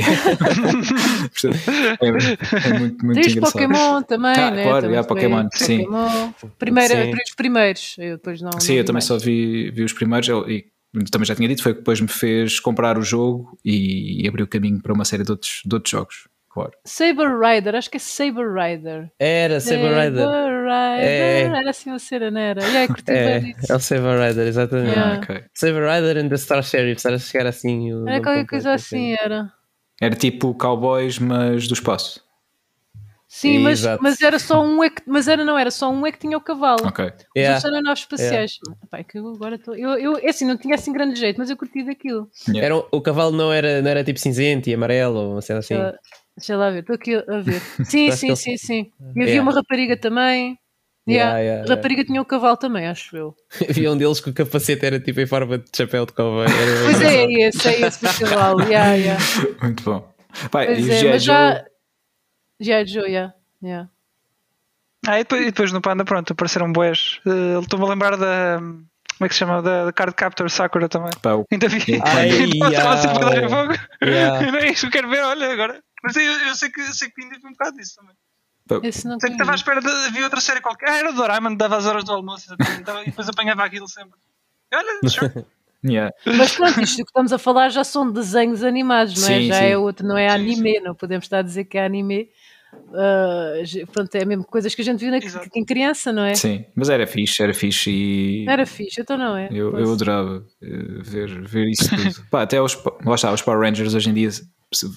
é, 2.01 2.07
é, 2.07 2.79
muito, 2.79 3.05
muito 3.05 3.21
Tens 3.21 3.33
engraçado. 3.33 3.53
Pokémon 3.53 4.03
também, 4.03 4.35
ah, 4.37 4.51
né? 4.51 4.63
Claro, 4.65 4.87
também 4.87 5.05
Pokémon, 5.05 5.49
sim. 5.53 5.85
Pokémon. 5.85 6.33
Primeiro, 6.59 6.95
sim. 6.95 7.13
os 7.13 7.35
primeiros. 7.35 7.97
Eu 7.99 8.17
depois 8.17 8.41
não. 8.41 8.53
Sim, 8.59 8.73
não 8.73 8.79
eu 8.79 8.85
também 8.85 8.95
mais. 8.95 9.05
só 9.05 9.19
vi, 9.19 9.71
vi 9.71 9.85
os 9.85 9.93
primeiros 9.93 10.29
e 10.49 10.67
também 11.11 11.27
já 11.27 11.37
tinha 11.37 11.49
dito, 11.49 11.63
foi 11.63 11.73
que 11.73 11.79
depois 11.81 12.01
me 12.01 12.09
fez 12.09 12.59
comprar 12.59 12.99
o 12.99 13.03
jogo 13.03 13.57
e, 13.65 14.25
e 14.25 14.29
abriu 14.29 14.45
o 14.45 14.49
caminho 14.49 14.81
para 14.83 14.93
uma 14.93 15.05
série 15.05 15.23
de 15.23 15.31
outros, 15.31 15.63
de 15.65 15.75
outros 15.75 15.91
jogos. 15.91 16.29
Claro. 16.53 16.73
Saber 16.85 17.29
Rider, 17.39 17.77
acho 17.77 17.89
que 17.89 17.97
é 17.97 18.01
Saber 18.01 18.53
Rider. 18.53 19.13
Era 19.21 19.61
Saber 19.61 19.95
Rider. 19.95 20.25
Saber 20.25 20.63
Rider. 20.65 21.07
É. 21.07 21.43
Era 21.43 21.71
assim 21.71 21.91
uma 21.91 21.99
cena, 22.01 22.31
não 22.31 22.41
era? 22.41 22.61
Yeah, 22.61 22.87
curti 22.89 23.13
é, 23.13 23.55
é 23.69 23.75
o 23.75 23.79
Saber 23.79 24.19
Rider, 24.19 24.47
exatamente. 24.49 24.91
Yeah. 24.91 25.15
Ah, 25.15 25.19
okay. 25.19 25.45
Saber 25.55 25.89
Rider 25.89 26.19
and 26.19 26.29
the 26.29 26.37
Star 26.37 26.63
Sheriff, 26.65 27.07
era 27.07 27.19
chegar 27.21 27.47
assim. 27.47 27.91
Era 28.05 28.21
qualquer 28.21 28.47
coisa 28.47 28.73
assim, 28.73 29.13
era. 29.13 29.53
Era 30.01 30.17
tipo 30.17 30.53
Cowboys, 30.55 31.21
mas 31.21 31.69
do 31.69 31.75
espaço. 31.75 32.21
Sim, 33.33 33.61
mas, 33.61 33.85
mas 34.01 34.21
era 34.21 34.41
só 34.41 34.61
um 34.61 34.83
é 34.83 34.91
que, 34.91 35.03
mas 35.07 35.29
era 35.29 35.45
não 35.45 35.57
era 35.57 35.71
só 35.71 35.89
um 35.89 36.05
é 36.05 36.11
que 36.11 36.19
tinha 36.19 36.37
o 36.37 36.41
cavalo. 36.41 36.85
Ok. 36.85 37.05
Os 37.05 37.13
yeah. 37.37 37.55
outros 37.55 37.73
eram 37.73 37.83
naves 37.83 38.01
espaciais. 38.01 38.59
Yeah. 38.67 38.87
Pai, 38.91 39.05
que 39.05 39.21
eu 39.21 39.29
agora 39.29 39.57
tô, 39.57 39.73
eu, 39.73 39.91
eu 39.91 40.19
é 40.19 40.31
assim 40.31 40.45
não 40.45 40.57
tinha 40.57 40.75
assim 40.75 40.93
grande 40.93 41.15
jeito, 41.15 41.39
mas 41.39 41.49
eu 41.49 41.57
curti 41.57 41.85
daquilo. 41.85 42.29
Yeah. 42.49 42.67
Era, 42.67 42.77
o 42.91 43.01
cavalo 43.01 43.31
não 43.31 43.53
era, 43.53 43.81
não 43.81 43.89
era 43.89 44.03
tipo 44.03 44.19
cinzento 44.19 44.69
e 44.69 44.75
amarelo 44.75 45.17
ou 45.17 45.33
uma 45.35 45.43
cena 45.43 45.61
assim. 45.61 45.77
Deixa, 45.77 45.99
deixa 46.41 46.57
lá 46.57 46.71
ver, 46.71 46.81
estou 46.81 46.97
aqui 46.97 47.15
a 47.15 47.41
ver. 47.41 47.61
Sim, 47.85 48.11
sim, 48.11 48.35
sim, 48.35 48.57
sim. 48.57 48.93
E 49.15 49.23
havia 49.23 49.43
uma 49.43 49.53
rapariga 49.53 49.97
também. 49.97 50.59
Yeah. 51.09 51.39
Yeah, 51.39 51.65
a 51.65 51.75
rapariga 51.75 52.05
tinha 52.05 52.21
o 52.21 52.25
cavalo 52.25 52.57
também, 52.57 52.87
acho 52.87 53.17
eu. 53.17 53.35
Havia 53.69 53.91
um 53.91 53.97
deles 53.97 54.21
que 54.21 54.31
o 54.31 54.35
capacete 54.35 54.85
era 54.85 55.01
tipo 55.01 55.19
em 55.21 55.27
forma 55.27 55.59
de 55.59 55.65
chapéu 55.75 56.07
de 56.07 56.13
cowboy. 56.13 56.47
Pois 56.85 57.01
é, 57.01 57.25
é 57.25 57.49
esse, 57.49 57.69
é 57.69 57.81
esse 57.81 57.99
festival. 57.99 58.61
Yeah, 58.61 58.95
yeah. 58.95 59.25
Muito 59.63 59.83
bom. 59.83 60.13
Pai, 60.51 60.67
pois 60.67 60.89
é, 60.89 61.11
mas 61.11 61.25
já. 61.25 61.65
Já 62.61 62.81
é 62.81 62.87
Joe, 62.87 63.09
yeah. 63.09 63.35
yeah. 63.63 63.89
Ah, 65.07 65.19
e 65.19 65.23
depois, 65.25 65.43
e 65.43 65.45
depois 65.47 65.73
no 65.73 65.81
Panda, 65.81 66.05
pronto, 66.05 66.33
apareceram 66.33 66.71
boés. 66.71 67.19
Uh, 67.27 67.61
Estou-me 67.61 67.87
a 67.87 67.89
lembrar 67.89 68.17
da. 68.17 68.59
Como 68.59 69.27
é 69.27 69.29
que 69.29 69.35
se 69.35 69.41
chama? 69.41 69.63
Da, 69.63 69.87
da 69.87 69.93
Card 69.93 70.15
Captor 70.15 70.51
Sakura 70.51 70.89
também. 70.89 71.11
Pá, 71.23 71.35
o... 71.35 71.45
Ainda 71.51 71.69
vi. 71.69 72.01
Ai, 72.05 72.29
Estava 72.29 72.97
sempre 72.99 73.25
a 73.25 73.29
dar 73.29 73.45
em 73.45 73.49
fogo. 73.49 73.75
Yeah. 74.03 74.59
é 74.59 74.71
isso 74.71 74.83
que 74.83 74.87
eu 74.87 74.91
quero 74.91 75.11
ver, 75.11 75.23
olha 75.25 75.53
agora. 75.53 75.83
Mas 76.03 76.17
eu, 76.17 76.23
eu 76.23 76.55
sei 76.55 76.71
que, 76.71 76.83
sei 76.95 77.11
que 77.11 77.23
ainda 77.23 77.39
vi 77.39 77.47
um 77.47 77.53
bocado 77.53 77.77
disso 77.77 77.97
também. 77.97 78.15
Esse 78.83 79.07
não 79.07 79.19
sei 79.19 79.31
que 79.31 79.35
estava 79.35 79.53
à 79.53 79.55
espera 79.55 79.81
de. 79.81 80.13
Vi 80.13 80.23
outra 80.23 80.41
série 80.41 80.61
qualquer. 80.61 80.89
Ah, 80.89 80.99
era 80.99 81.11
o 81.11 81.13
Doraemon, 81.13 81.57
dava 81.57 81.77
as 81.77 81.87
horas 81.87 82.05
do 82.05 82.13
almoço 82.13 82.55
e 82.55 83.07
depois 83.07 83.29
apanhava 83.29 83.65
aquilo 83.65 83.89
sempre. 83.89 84.19
Olha, 84.73 85.01
sure. 85.11 85.45
Yeah. 85.85 86.15
Mas 86.27 86.55
pronto, 86.55 86.81
isto 86.81 86.97
que 86.97 87.09
estamos 87.09 87.33
a 87.33 87.39
falar 87.39 87.71
já 87.71 87.83
são 87.83 88.11
desenhos 88.11 88.63
animados, 88.63 89.21
não 89.21 89.29
é? 89.29 89.41
Sim, 89.41 89.47
já 89.49 89.55
sim. 89.55 89.65
é 89.65 89.79
outro, 89.79 90.07
não 90.07 90.17
é 90.17 90.29
anime, 90.29 90.79
não 90.81 90.95
podemos 90.95 91.25
estar 91.25 91.39
a 91.39 91.43
dizer 91.43 91.65
que 91.65 91.79
é 91.79 91.87
anime. 91.87 92.29
Uh, 92.73 93.87
pronto, 93.93 94.15
é 94.15 94.25
mesmo 94.25 94.45
coisas 94.45 94.75
que 94.75 94.83
a 94.83 94.85
gente 94.85 95.01
viu 95.01 95.11
na, 95.11 95.19
em 95.55 95.65
criança, 95.65 96.13
não 96.13 96.23
é? 96.23 96.35
Sim, 96.35 96.65
mas 96.75 96.89
era 96.89 97.07
fixe, 97.07 97.43
era 97.43 97.55
fixe 97.55 97.91
e. 97.91 98.49
Era 98.49 98.67
fixe, 98.67 99.01
então 99.01 99.17
não 99.17 99.37
é? 99.37 99.49
Eu, 99.51 99.77
eu 99.79 99.93
adorava 99.93 100.39
uh, 100.39 101.03
ver, 101.03 101.49
ver 101.49 101.69
isso 101.69 101.89
tudo. 101.89 102.27
Pá, 102.31 102.43
até 102.43 102.61
os, 102.61 102.77
lá 103.05 103.15
está, 103.15 103.33
os 103.33 103.43
Power 103.43 103.61
Rangers 103.61 103.95
hoje 103.95 104.11
em 104.11 104.15
dia, 104.15 104.29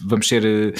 vamos 0.06 0.28
ser 0.28 0.44
uh, 0.44 0.74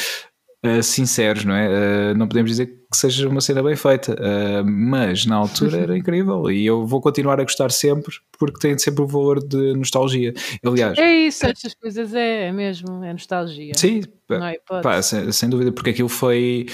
uh, 0.64 0.82
sinceros, 0.82 1.44
não 1.44 1.54
é? 1.54 1.68
Uh, 1.68 2.18
não 2.18 2.28
podemos 2.28 2.50
dizer 2.50 2.68
que 2.68 2.98
seja 2.98 3.28
uma 3.28 3.42
cena 3.42 3.62
bem 3.62 3.76
feita, 3.76 4.14
uh, 4.14 4.64
mas 4.66 5.26
na 5.26 5.36
altura 5.36 5.80
era 5.80 5.98
incrível 5.98 6.50
e 6.50 6.66
eu 6.66 6.86
vou 6.86 7.02
continuar 7.02 7.40
a 7.40 7.44
gostar 7.44 7.72
sempre 7.72 8.16
porque 8.38 8.60
tem 8.60 8.78
sempre 8.78 9.04
o 9.04 9.08
valor 9.08 9.46
de 9.46 9.74
nostalgia. 9.74 10.34
Aliás, 10.66 10.98
é 10.98 11.12
isso, 11.12 11.46
estas 11.46 11.74
coisas 11.74 12.14
é, 12.14 12.48
é 12.48 12.52
mesmo, 12.52 13.04
é 13.04 13.12
nostalgia. 13.12 13.74
Sim, 13.76 14.04
é 14.32 14.60
pá, 14.82 15.02
sem, 15.02 15.32
sem, 15.32 15.50
dúvida, 15.50 15.72
porque 15.72 15.92
aquilo 15.92 16.10
foi. 16.10 16.66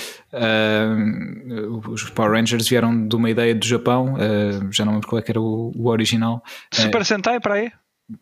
os 1.89 2.09
Power 2.11 2.31
Rangers 2.31 2.67
vieram 2.67 3.07
de 3.07 3.15
uma 3.15 3.29
ideia 3.29 3.53
do 3.53 3.65
Japão, 3.65 4.15
já 4.71 4.85
não 4.85 4.93
lembro 4.93 5.07
qual 5.07 5.19
é 5.19 5.21
que 5.21 5.31
era 5.31 5.41
o, 5.41 5.71
o 5.75 5.89
original. 5.89 6.41
Super 6.71 7.05
Sentai 7.05 7.39
para 7.39 7.55
aí? 7.55 7.71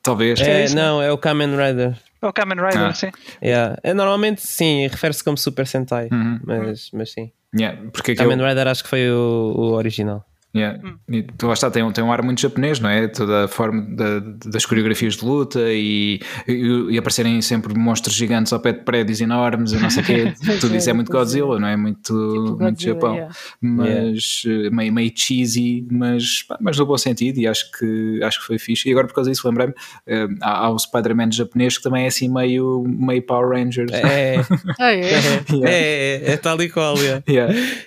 Talvez. 0.03 0.41
É, 0.41 0.65
é 0.65 0.69
não, 0.69 1.01
é 1.01 1.11
o 1.11 1.17
Kamen 1.17 1.55
Rider. 1.55 1.97
O 2.27 2.33
Kamen 2.33 2.57
Rider, 2.57 2.87
ah. 2.87 2.93
sim. 2.93 3.09
Yeah. 3.41 3.77
É, 3.83 3.93
normalmente 3.93 4.41
sim, 4.41 4.85
refere-se 4.87 5.23
como 5.23 5.37
Super 5.37 5.65
Sentai, 5.65 6.09
uhum. 6.11 6.39
mas, 6.43 6.89
mas 6.91 7.11
sim. 7.11 7.31
Yeah, 7.57 7.79
porque 7.93 8.15
Kamen 8.15 8.37
eu... 8.37 8.45
Rider 8.45 8.67
acho 8.67 8.83
que 8.83 8.89
foi 8.89 9.09
o, 9.09 9.53
o 9.55 9.71
original. 9.73 10.25
Yeah. 10.55 10.79
Hum. 10.83 10.97
E, 11.09 11.27
lá 11.43 11.53
está, 11.53 11.69
tem, 11.69 11.89
tem 11.91 12.03
um 12.03 12.11
ar 12.11 12.23
muito 12.23 12.41
japonês, 12.41 12.79
não 12.79 12.89
é? 12.89 13.07
Toda 13.07 13.45
a 13.45 13.47
forma 13.47 13.85
da, 13.95 14.19
das 14.45 14.65
coreografias 14.65 15.15
de 15.15 15.25
luta 15.25 15.59
e, 15.71 16.19
e, 16.47 16.87
e, 16.91 16.97
aparecerem 16.97 17.41
sempre 17.41 17.77
monstros 17.77 18.15
gigantes 18.15 18.51
ao 18.53 18.59
pé 18.59 18.71
de 18.71 18.79
prédios 18.79 19.21
enormes 19.21 19.73
e 19.73 19.77
não 19.77 19.89
sei 19.89 20.03
o 20.03 20.05
quê. 20.05 20.33
Tudo 20.59 20.75
isso 20.75 20.89
é 20.89 20.93
muito 20.93 21.11
Godzilla, 21.11 21.59
não 21.59 21.67
é? 21.67 21.75
Muito, 21.75 22.01
tipo 22.01 22.57
muito 22.63 22.81
Japão. 22.81 23.13
Yeah. 23.13 23.35
Mas 23.61 24.43
yeah. 24.45 24.75
Meio, 24.75 24.93
meio 24.93 25.11
cheesy, 25.13 25.85
mas, 25.91 26.45
mas 26.59 26.77
no 26.77 26.85
bom 26.85 26.97
sentido 26.97 27.39
e 27.39 27.47
acho 27.47 27.69
que, 27.73 28.23
acho 28.23 28.39
que 28.39 28.47
foi 28.47 28.57
fixe. 28.57 28.89
E 28.89 28.91
agora 28.91 29.05
por 29.05 29.13
causa 29.13 29.29
disso 29.29 29.47
lembrei-me, 29.47 29.73
uh, 29.73 30.35
há, 30.41 30.65
há, 30.65 30.69
o 30.69 30.79
Spider-Man 30.79 31.31
japonês 31.31 31.77
que 31.77 31.83
também 31.83 32.05
é 32.05 32.07
assim 32.07 32.33
meio, 32.33 32.83
meio 32.87 33.21
Power 33.21 33.49
Rangers. 33.49 33.91
É, 33.91 34.37
ah, 34.79 34.91
é. 34.91 35.01
é, 35.05 36.21
é, 36.29 36.31
é, 36.31 36.37
tal 36.37 36.59
e 36.61 36.69
qual. 36.69 36.95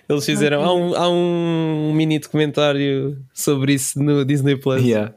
Eles 0.08 0.24
fizeram, 0.24 0.62
há 0.62 0.74
um, 0.74 0.94
há 0.94 1.08
um 1.08 1.92
mini 1.94 2.18
documentário 2.18 2.49
documentário 2.50 3.18
sobre 3.32 3.74
isso 3.74 4.02
no 4.02 4.24
Disney 4.24 4.56
Plus. 4.56 4.82
Yeah. 4.82 5.14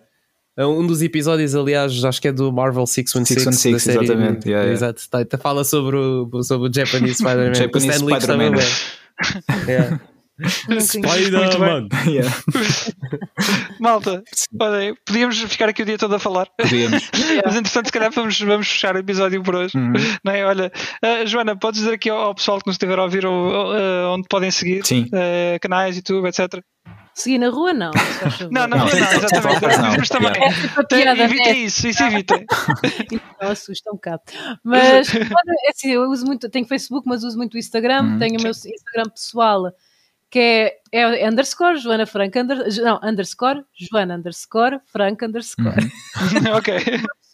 É 0.56 0.66
um 0.66 0.86
dos 0.86 1.02
episódios, 1.02 1.56
aliás, 1.56 2.04
acho 2.04 2.22
que 2.22 2.28
é 2.28 2.32
do 2.32 2.52
Marvel 2.52 2.86
616. 2.86 3.44
616 3.44 3.74
da 3.74 3.80
série, 3.80 4.06
exatamente. 4.06 4.48
Yeah, 4.48 4.64
yeah. 4.66 4.72
Exato. 4.72 5.10
Tá, 5.10 5.26
tá, 5.26 5.38
fala 5.38 5.64
sobre 5.64 5.98
o, 5.98 6.44
sobre 6.44 6.70
o 6.70 6.74
Japanese 6.74 7.16
Spider-Man. 7.16 7.56
Japanese 7.56 8.00
Spider-Man. 8.00 8.52
yeah. 9.68 10.00
Spider-Man! 10.80 11.90
Yeah. 12.08 12.30
Malta, 13.80 14.24
olha, 14.60 14.96
podíamos 15.06 15.40
ficar 15.42 15.70
aqui 15.70 15.84
o 15.84 15.86
dia 15.86 15.98
todo 15.98 16.16
a 16.16 16.20
falar. 16.20 16.48
Podíamos. 16.58 17.10
Mas 17.46 17.56
entretanto, 17.56 17.86
se 17.88 17.92
calhar 17.92 18.12
vamos, 18.12 18.40
vamos 18.40 18.68
fechar 18.68 18.96
o 18.96 19.00
episódio 19.00 19.42
por 19.44 19.56
hoje. 19.56 19.78
Uhum. 19.78 19.94
Não 20.24 20.34
é? 20.34 20.46
Olha, 20.46 20.72
uh, 21.04 21.28
Joana, 21.28 21.56
podes 21.56 21.82
dizer 21.82 21.94
aqui 21.94 22.10
ao, 22.10 22.18
ao, 22.18 22.36
pessoal 22.36 22.60
que 22.60 22.68
nos 22.68 22.76
estiver 22.76 22.98
a 22.98 23.04
ouvir 23.04 23.26
ou, 23.26 23.74
uh, 23.74 24.10
onde 24.10 24.28
podem 24.28 24.52
seguir, 24.52 24.86
Sim. 24.86 25.04
Uh, 25.06 25.60
canais, 25.62 25.96
YouTube, 25.96 26.28
etc. 26.28 26.62
Seguir 27.16 27.38
na 27.38 27.50
rua, 27.50 27.74
não. 27.74 27.92
Não, 28.50 28.68
não, 28.68 28.78
não, 28.80 28.88
exatamente. 28.88 30.00
Mas 30.00 30.10
também. 30.10 30.32
É 30.92 31.24
evitem 31.24 31.66
isso, 31.66 31.88
isso 31.88 32.04
evitem. 32.04 32.46
Não 33.40 33.50
assusta 33.50 33.92
um 33.92 33.96
bocado. 33.96 34.24
Mas, 34.64 35.14
é 35.14 35.70
assim, 35.70 35.92
eu 35.92 36.10
uso 36.10 36.26
muito, 36.26 36.50
tenho 36.50 36.66
Facebook, 36.66 37.08
mas 37.08 37.24
uso 37.24 37.38
muito 37.38 37.54
o 37.54 37.58
Instagram. 37.58 38.04
Uhum. 38.04 38.20
Tenho 38.20 38.40
o 38.40 38.42
meu 38.42 38.52
Instagram 38.52 39.10
pessoal 39.14 39.72
que 40.34 40.40
é, 40.92 41.22
é 41.22 41.30
underscore 41.30 41.78
Joana 41.78 42.08
Frank, 42.08 42.40
under, 42.40 42.58
não, 42.82 43.00
underscore 43.04 43.64
Joana 43.76 44.16
underscore 44.16 44.80
Frank 44.88 45.24
underscore. 45.24 45.76
Uhum. 45.76 46.56
ok. 46.58 46.74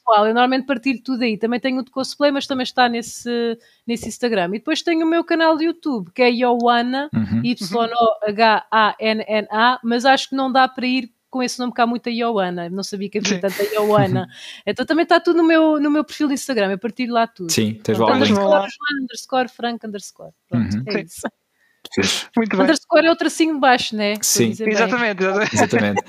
Pessoal, 0.10 0.28
eu 0.28 0.34
normalmente 0.34 0.66
partilho 0.66 1.00
tudo 1.04 1.22
aí. 1.22 1.38
Também 1.38 1.60
tenho 1.60 1.80
o 1.80 1.84
de 1.84 1.92
cosplay, 1.92 2.32
mas 2.32 2.48
também 2.48 2.64
está 2.64 2.90
nesse, 2.90 3.56
nesse 3.86 4.08
Instagram. 4.08 4.48
E 4.48 4.54
depois 4.54 4.82
tenho 4.82 5.06
o 5.06 5.10
meu 5.10 5.24
canal 5.24 5.56
de 5.56 5.66
YouTube, 5.66 6.10
que 6.12 6.24
é 6.24 6.32
Yohana, 6.32 7.12
uhum. 7.14 7.42
Y-O-H-A-N-N-A, 7.44 8.60
mas 9.84 10.06
acho 10.06 10.30
que 10.30 10.36
não 10.36 10.52
dá 10.52 10.68
para 10.68 10.88
ir 10.88 11.14
com 11.30 11.44
esse 11.44 11.60
nome 11.60 11.72
cá 11.74 11.86
muito 11.86 12.10
a 12.10 12.12
Ioana, 12.12 12.72
não 12.72 12.82
sabia 12.82 13.08
que 13.08 13.20
havia 13.20 13.40
tanta 13.40 13.62
Ioana. 13.76 14.28
então 14.66 14.84
também 14.84 15.04
está 15.04 15.20
tudo 15.20 15.38
no 15.38 15.44
meu, 15.44 15.80
no 15.80 15.92
meu 15.92 16.04
perfil 16.04 16.28
de 16.28 16.34
Instagram, 16.34 16.72
eu 16.72 16.80
partilho 16.80 17.14
lá 17.14 17.28
tudo. 17.28 17.52
Sim, 17.52 17.76
tens 17.84 18.00
lá 18.00 18.08
o 18.08 18.16
underscore, 18.16 18.68
underscore, 19.04 19.48
Frank, 19.48 19.86
underscore. 19.86 20.32
Pronto, 20.50 20.76
uhum. 20.76 20.84
é 20.88 21.02
isso. 21.02 21.22
Muito 22.36 22.56
bem. 22.56 22.62
Underscore 22.64 23.08
é 23.08 23.12
o 23.12 23.16
tracinho 23.16 23.56
de 23.56 23.60
baixo, 23.60 23.96
né? 23.96 24.16
Sim, 24.22 24.50
exatamente. 24.50 25.24
exatamente. 25.54 26.04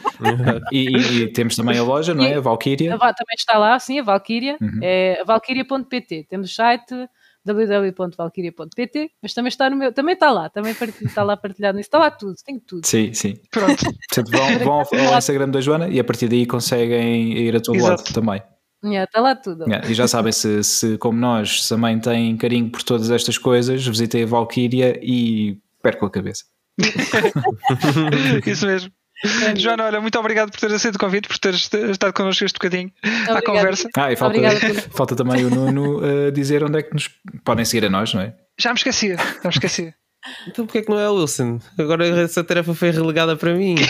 e, 0.73 0.89
e, 0.89 1.23
e, 1.23 1.33
temos 1.33 1.57
também 1.57 1.79
a 1.79 1.83
loja, 1.83 2.15
não 2.15 2.25
é? 2.25 2.35
A 2.35 2.41
Valkyria. 2.41 2.99
também 2.99 3.35
está 3.37 3.59
lá, 3.59 3.79
sim, 3.79 3.99
a 3.99 4.03
Valkyria. 4.03 4.57
Uhum. 4.61 4.81
É 4.83 5.23
valkyria.pt. 5.25 6.27
Temos 6.29 6.51
o 6.51 6.55
site 6.55 7.09
www.valkyria.pt, 7.45 9.11
mas 9.23 9.33
também 9.33 9.49
está 9.49 9.71
no 9.71 9.77
meu, 9.77 9.93
também 9.93 10.13
está 10.13 10.31
lá, 10.31 10.51
também 10.51 10.73
está 11.03 11.23
lá 11.23 11.37
partilhado 11.37 11.77
nisso, 11.77 11.89
está 11.89 11.99
lá 11.99 12.11
tudo, 12.11 12.35
tem 12.45 12.59
tudo. 12.61 12.87
Sim, 12.87 13.15
sim. 13.15 13.35
Pronto. 13.51 13.83
Portanto, 13.83 14.31
vão, 14.31 14.59
vão 14.59 14.73
ao, 14.73 15.13
ao 15.13 15.19
Instagram 15.19 15.49
da 15.49 15.61
Joana 15.61 15.89
e 15.89 15.99
a 15.99 16.05
partir 16.05 16.29
daí 16.29 16.45
conseguem 16.45 17.39
ir 17.39 17.57
a 17.57 17.61
todo 17.61 17.77
Exato. 17.77 18.03
lado 18.03 18.15
também. 18.15 18.43
Yeah, 18.83 19.05
está 19.05 19.21
lá 19.21 19.35
tudo. 19.35 19.65
Yeah, 19.65 19.89
e 19.91 19.95
já 19.95 20.09
sabem, 20.09 20.33
se, 20.33 20.65
se 20.65 20.99
como 20.99 21.19
nós 21.19 21.69
também 21.69 21.99
têm 21.99 22.37
carinho 22.37 22.71
por 22.71 22.83
todas 22.83 23.11
estas 23.11 23.37
coisas, 23.37 23.87
visitem 23.87 24.23
a 24.23 24.27
Valkyria 24.27 24.99
e 25.03 25.59
perco 25.83 26.07
a 26.07 26.11
cabeça. 26.11 26.45
Isso 28.47 28.67
mesmo. 28.67 28.93
É 29.23 29.55
Joana, 29.55 29.85
olha, 29.85 30.01
muito 30.01 30.19
obrigado 30.19 30.51
por 30.51 30.59
ter 30.59 30.73
aceito 30.73 30.95
o 30.95 30.99
convite, 30.99 31.29
por 31.29 31.39
teres 31.39 31.71
estado 31.91 32.13
connosco 32.15 32.43
este 32.43 32.55
bocadinho 32.55 32.91
Obrigado. 33.05 33.37
à 33.37 33.43
conversa. 33.43 33.89
Ah, 33.95 34.11
e 34.11 34.17
falta, 34.17 34.39
falta 34.91 35.15
também 35.15 35.45
o 35.45 35.51
Nuno 35.51 35.99
uh, 35.99 36.33
dizer 36.33 36.65
onde 36.65 36.79
é 36.79 36.83
que 36.83 36.95
nos 36.95 37.11
podem 37.45 37.67
seguir 37.67 37.85
a 37.85 37.91
nós, 37.91 38.15
não 38.15 38.23
é? 38.23 38.35
Já 38.59 38.71
me 38.71 38.77
esqueci, 38.77 39.15
já 39.15 39.25
me 39.45 39.51
esqueci. 39.51 39.95
Então 40.49 40.65
porquê 40.65 40.79
é 40.79 40.83
que 40.83 40.91
não 40.91 40.99
é 40.99 41.09
o 41.09 41.17
Wilson? 41.17 41.61
Agora 41.79 42.07
essa 42.07 42.43
tarefa 42.43 42.75
foi 42.75 42.91
relegada 42.91 43.37
para 43.37 43.55
mim. 43.55 43.75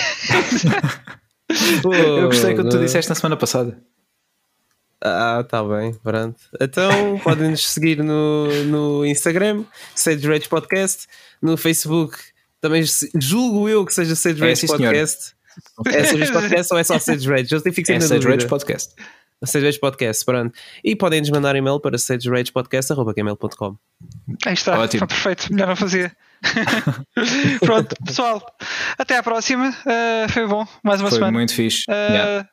Eu 1.84 2.26
gostei 2.26 2.54
quando 2.54 2.70
tu 2.70 2.78
disseste 2.78 3.08
na 3.08 3.14
semana 3.14 3.36
passada. 3.36 3.80
Ah, 5.02 5.44
tá 5.48 5.64
bem, 5.64 5.94
pronto. 5.94 6.38
Então 6.60 7.18
podem 7.24 7.50
nos 7.50 7.66
seguir 7.66 8.02
no, 8.02 8.64
no 8.64 9.06
Instagram, 9.06 9.64
Sage 9.94 10.26
Rage 10.26 10.48
Podcast, 10.48 11.06
no 11.40 11.56
Facebook, 11.56 12.18
também 12.60 12.84
julgo 13.18 13.68
eu 13.68 13.84
que 13.86 13.94
seja 13.94 14.14
Sage 14.14 14.42
é, 14.42 14.48
Rage 14.48 14.64
é, 14.66 14.68
Podcast. 14.68 15.34
É 15.86 16.04
Sage 16.04 16.20
Rage 16.20 16.32
Podcast 16.32 16.74
ou 16.74 16.78
é 16.78 16.84
só 16.84 16.98
Sage 16.98 17.28
Rage? 17.28 17.54
Eu 17.54 17.60
fico 17.72 17.92
é 17.92 18.00
Sage 18.00 18.28
Rage 18.28 18.46
Podcast. 18.46 18.94
Sage 19.42 19.64
Rage 19.64 19.80
Podcast, 19.80 20.24
pronto. 20.24 20.54
E 20.84 20.94
podem 20.94 21.20
nos 21.20 21.30
mandar 21.30 21.56
e-mail 21.56 21.80
para 21.80 21.96
sageragepodcast.gmail.com. 21.96 23.76
Aí 24.44 24.52
está, 24.52 24.78
Ótimo. 24.78 25.06
perfeito, 25.06 25.50
melhor 25.50 25.68
não 25.68 25.76
fazia. 25.76 26.12
pronto, 27.60 27.96
pessoal, 28.04 28.44
até 28.98 29.16
à 29.16 29.22
próxima. 29.22 29.70
Uh, 29.70 30.30
foi 30.30 30.46
bom, 30.46 30.66
mais 30.82 31.00
uma 31.00 31.08
foi 31.08 31.16
semana. 31.16 31.32
Foi 31.32 31.38
muito 31.38 31.54
fixe. 31.54 31.84
Uh, 31.88 32.12
yeah. 32.12 32.48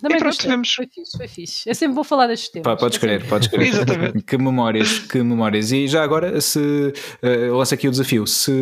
Também 0.00 0.16
e 0.16 0.20
pronto, 0.20 0.46
vemos. 0.46 0.74
Foi 0.74 0.86
fixe, 0.86 1.16
foi 1.16 1.28
fixe. 1.28 1.68
Eu 1.68 1.74
sempre 1.74 1.94
vou 1.94 2.04
falar 2.04 2.26
destes 2.26 2.50
temas. 2.50 2.64
Pá, 2.64 2.76
podes 2.76 2.98
crer, 2.98 3.26
podes 3.26 3.48
crer. 3.48 3.68
Exatamente. 3.68 4.22
Que 4.22 4.36
memórias, 4.36 4.98
que 5.00 5.22
memórias. 5.22 5.72
E 5.72 5.86
já 5.88 6.02
agora, 6.02 6.40
se 6.40 6.58
uh, 6.58 7.26
eu 7.26 7.56
lanço 7.56 7.74
aqui 7.74 7.88
o 7.88 7.90
desafio, 7.90 8.26
se 8.26 8.52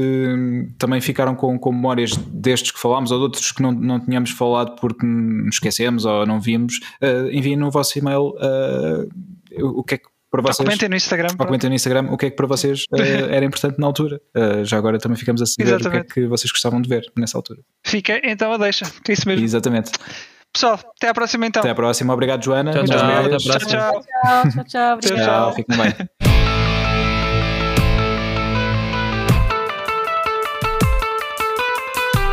também 0.79 1.01
ficaram 1.01 1.35
com, 1.35 1.59
com 1.59 1.73
memórias 1.73 2.17
destes 2.17 2.71
que 2.71 2.79
falámos 2.79 3.11
ou 3.11 3.19
de 3.19 3.25
outros 3.25 3.53
que 3.53 3.63
não, 3.63 3.73
não 3.73 4.01
tínhamos 4.01 4.31
falado 4.31 4.77
porque 4.81 5.05
nos 5.05 5.57
esquecemos 5.57 6.05
ou 6.05 6.27
não 6.27 6.41
vimos, 6.41 6.79
uh, 7.03 7.31
enviem 7.31 7.57
no 7.57 7.71
vosso 7.71 7.99
e-mail 7.99 8.35
uh, 8.37 9.09
o 9.79 9.83
que 9.83 9.95
é 9.95 9.99
que 9.99 10.09
para 10.31 10.43
vocês. 10.43 10.57
comentem 10.59 10.89
no 10.89 10.95
Instagram. 10.95 11.29
comentem 11.37 11.69
no 11.69 11.75
Instagram 11.75 12.09
o 12.11 12.17
que 12.17 12.27
é 12.27 12.31
que 12.31 12.37
para 12.37 12.47
vocês 12.47 12.85
uh, 12.93 12.97
era 13.31 13.45
importante 13.45 13.79
na 13.79 13.87
altura. 13.87 14.21
Uh, 14.37 14.65
já 14.65 14.79
agora 14.79 14.99
também 14.99 15.19
ficamos 15.19 15.43
a 15.43 15.47
saber 15.47 15.75
Exatamente. 15.75 16.11
o 16.11 16.15
que 16.15 16.21
é 16.21 16.23
que 16.23 16.29
vocês 16.29 16.51
gostavam 16.53 16.81
de 16.81 16.89
ver 16.89 17.05
nessa 17.17 17.37
altura. 17.37 17.61
Fica 17.85 18.21
então 18.23 18.53
a 18.53 18.57
deixa. 18.57 18.87
Isso 19.09 19.27
mesmo. 19.27 19.45
Exatamente. 19.45 19.91
Pessoal, 20.53 20.81
até 20.97 21.09
à 21.09 21.15
próxima 21.15 21.47
então. 21.47 21.61
Até 21.61 21.71
à 21.71 21.75
próxima. 21.75 22.13
Obrigado, 22.13 22.45
Joana. 22.45 22.73
Tchau, 22.73 22.85
tchau. 22.85 22.99
Tchau, 22.99 23.39
tchau. 23.39 23.59
Tchau, 23.59 23.59
tchau. 23.61 24.03
tchau, 24.45 24.65
tchau. 24.65 24.99
tchau, 25.01 25.17
tchau. 25.17 25.53
Fiquem 25.55 25.77
bem. 25.77 26.31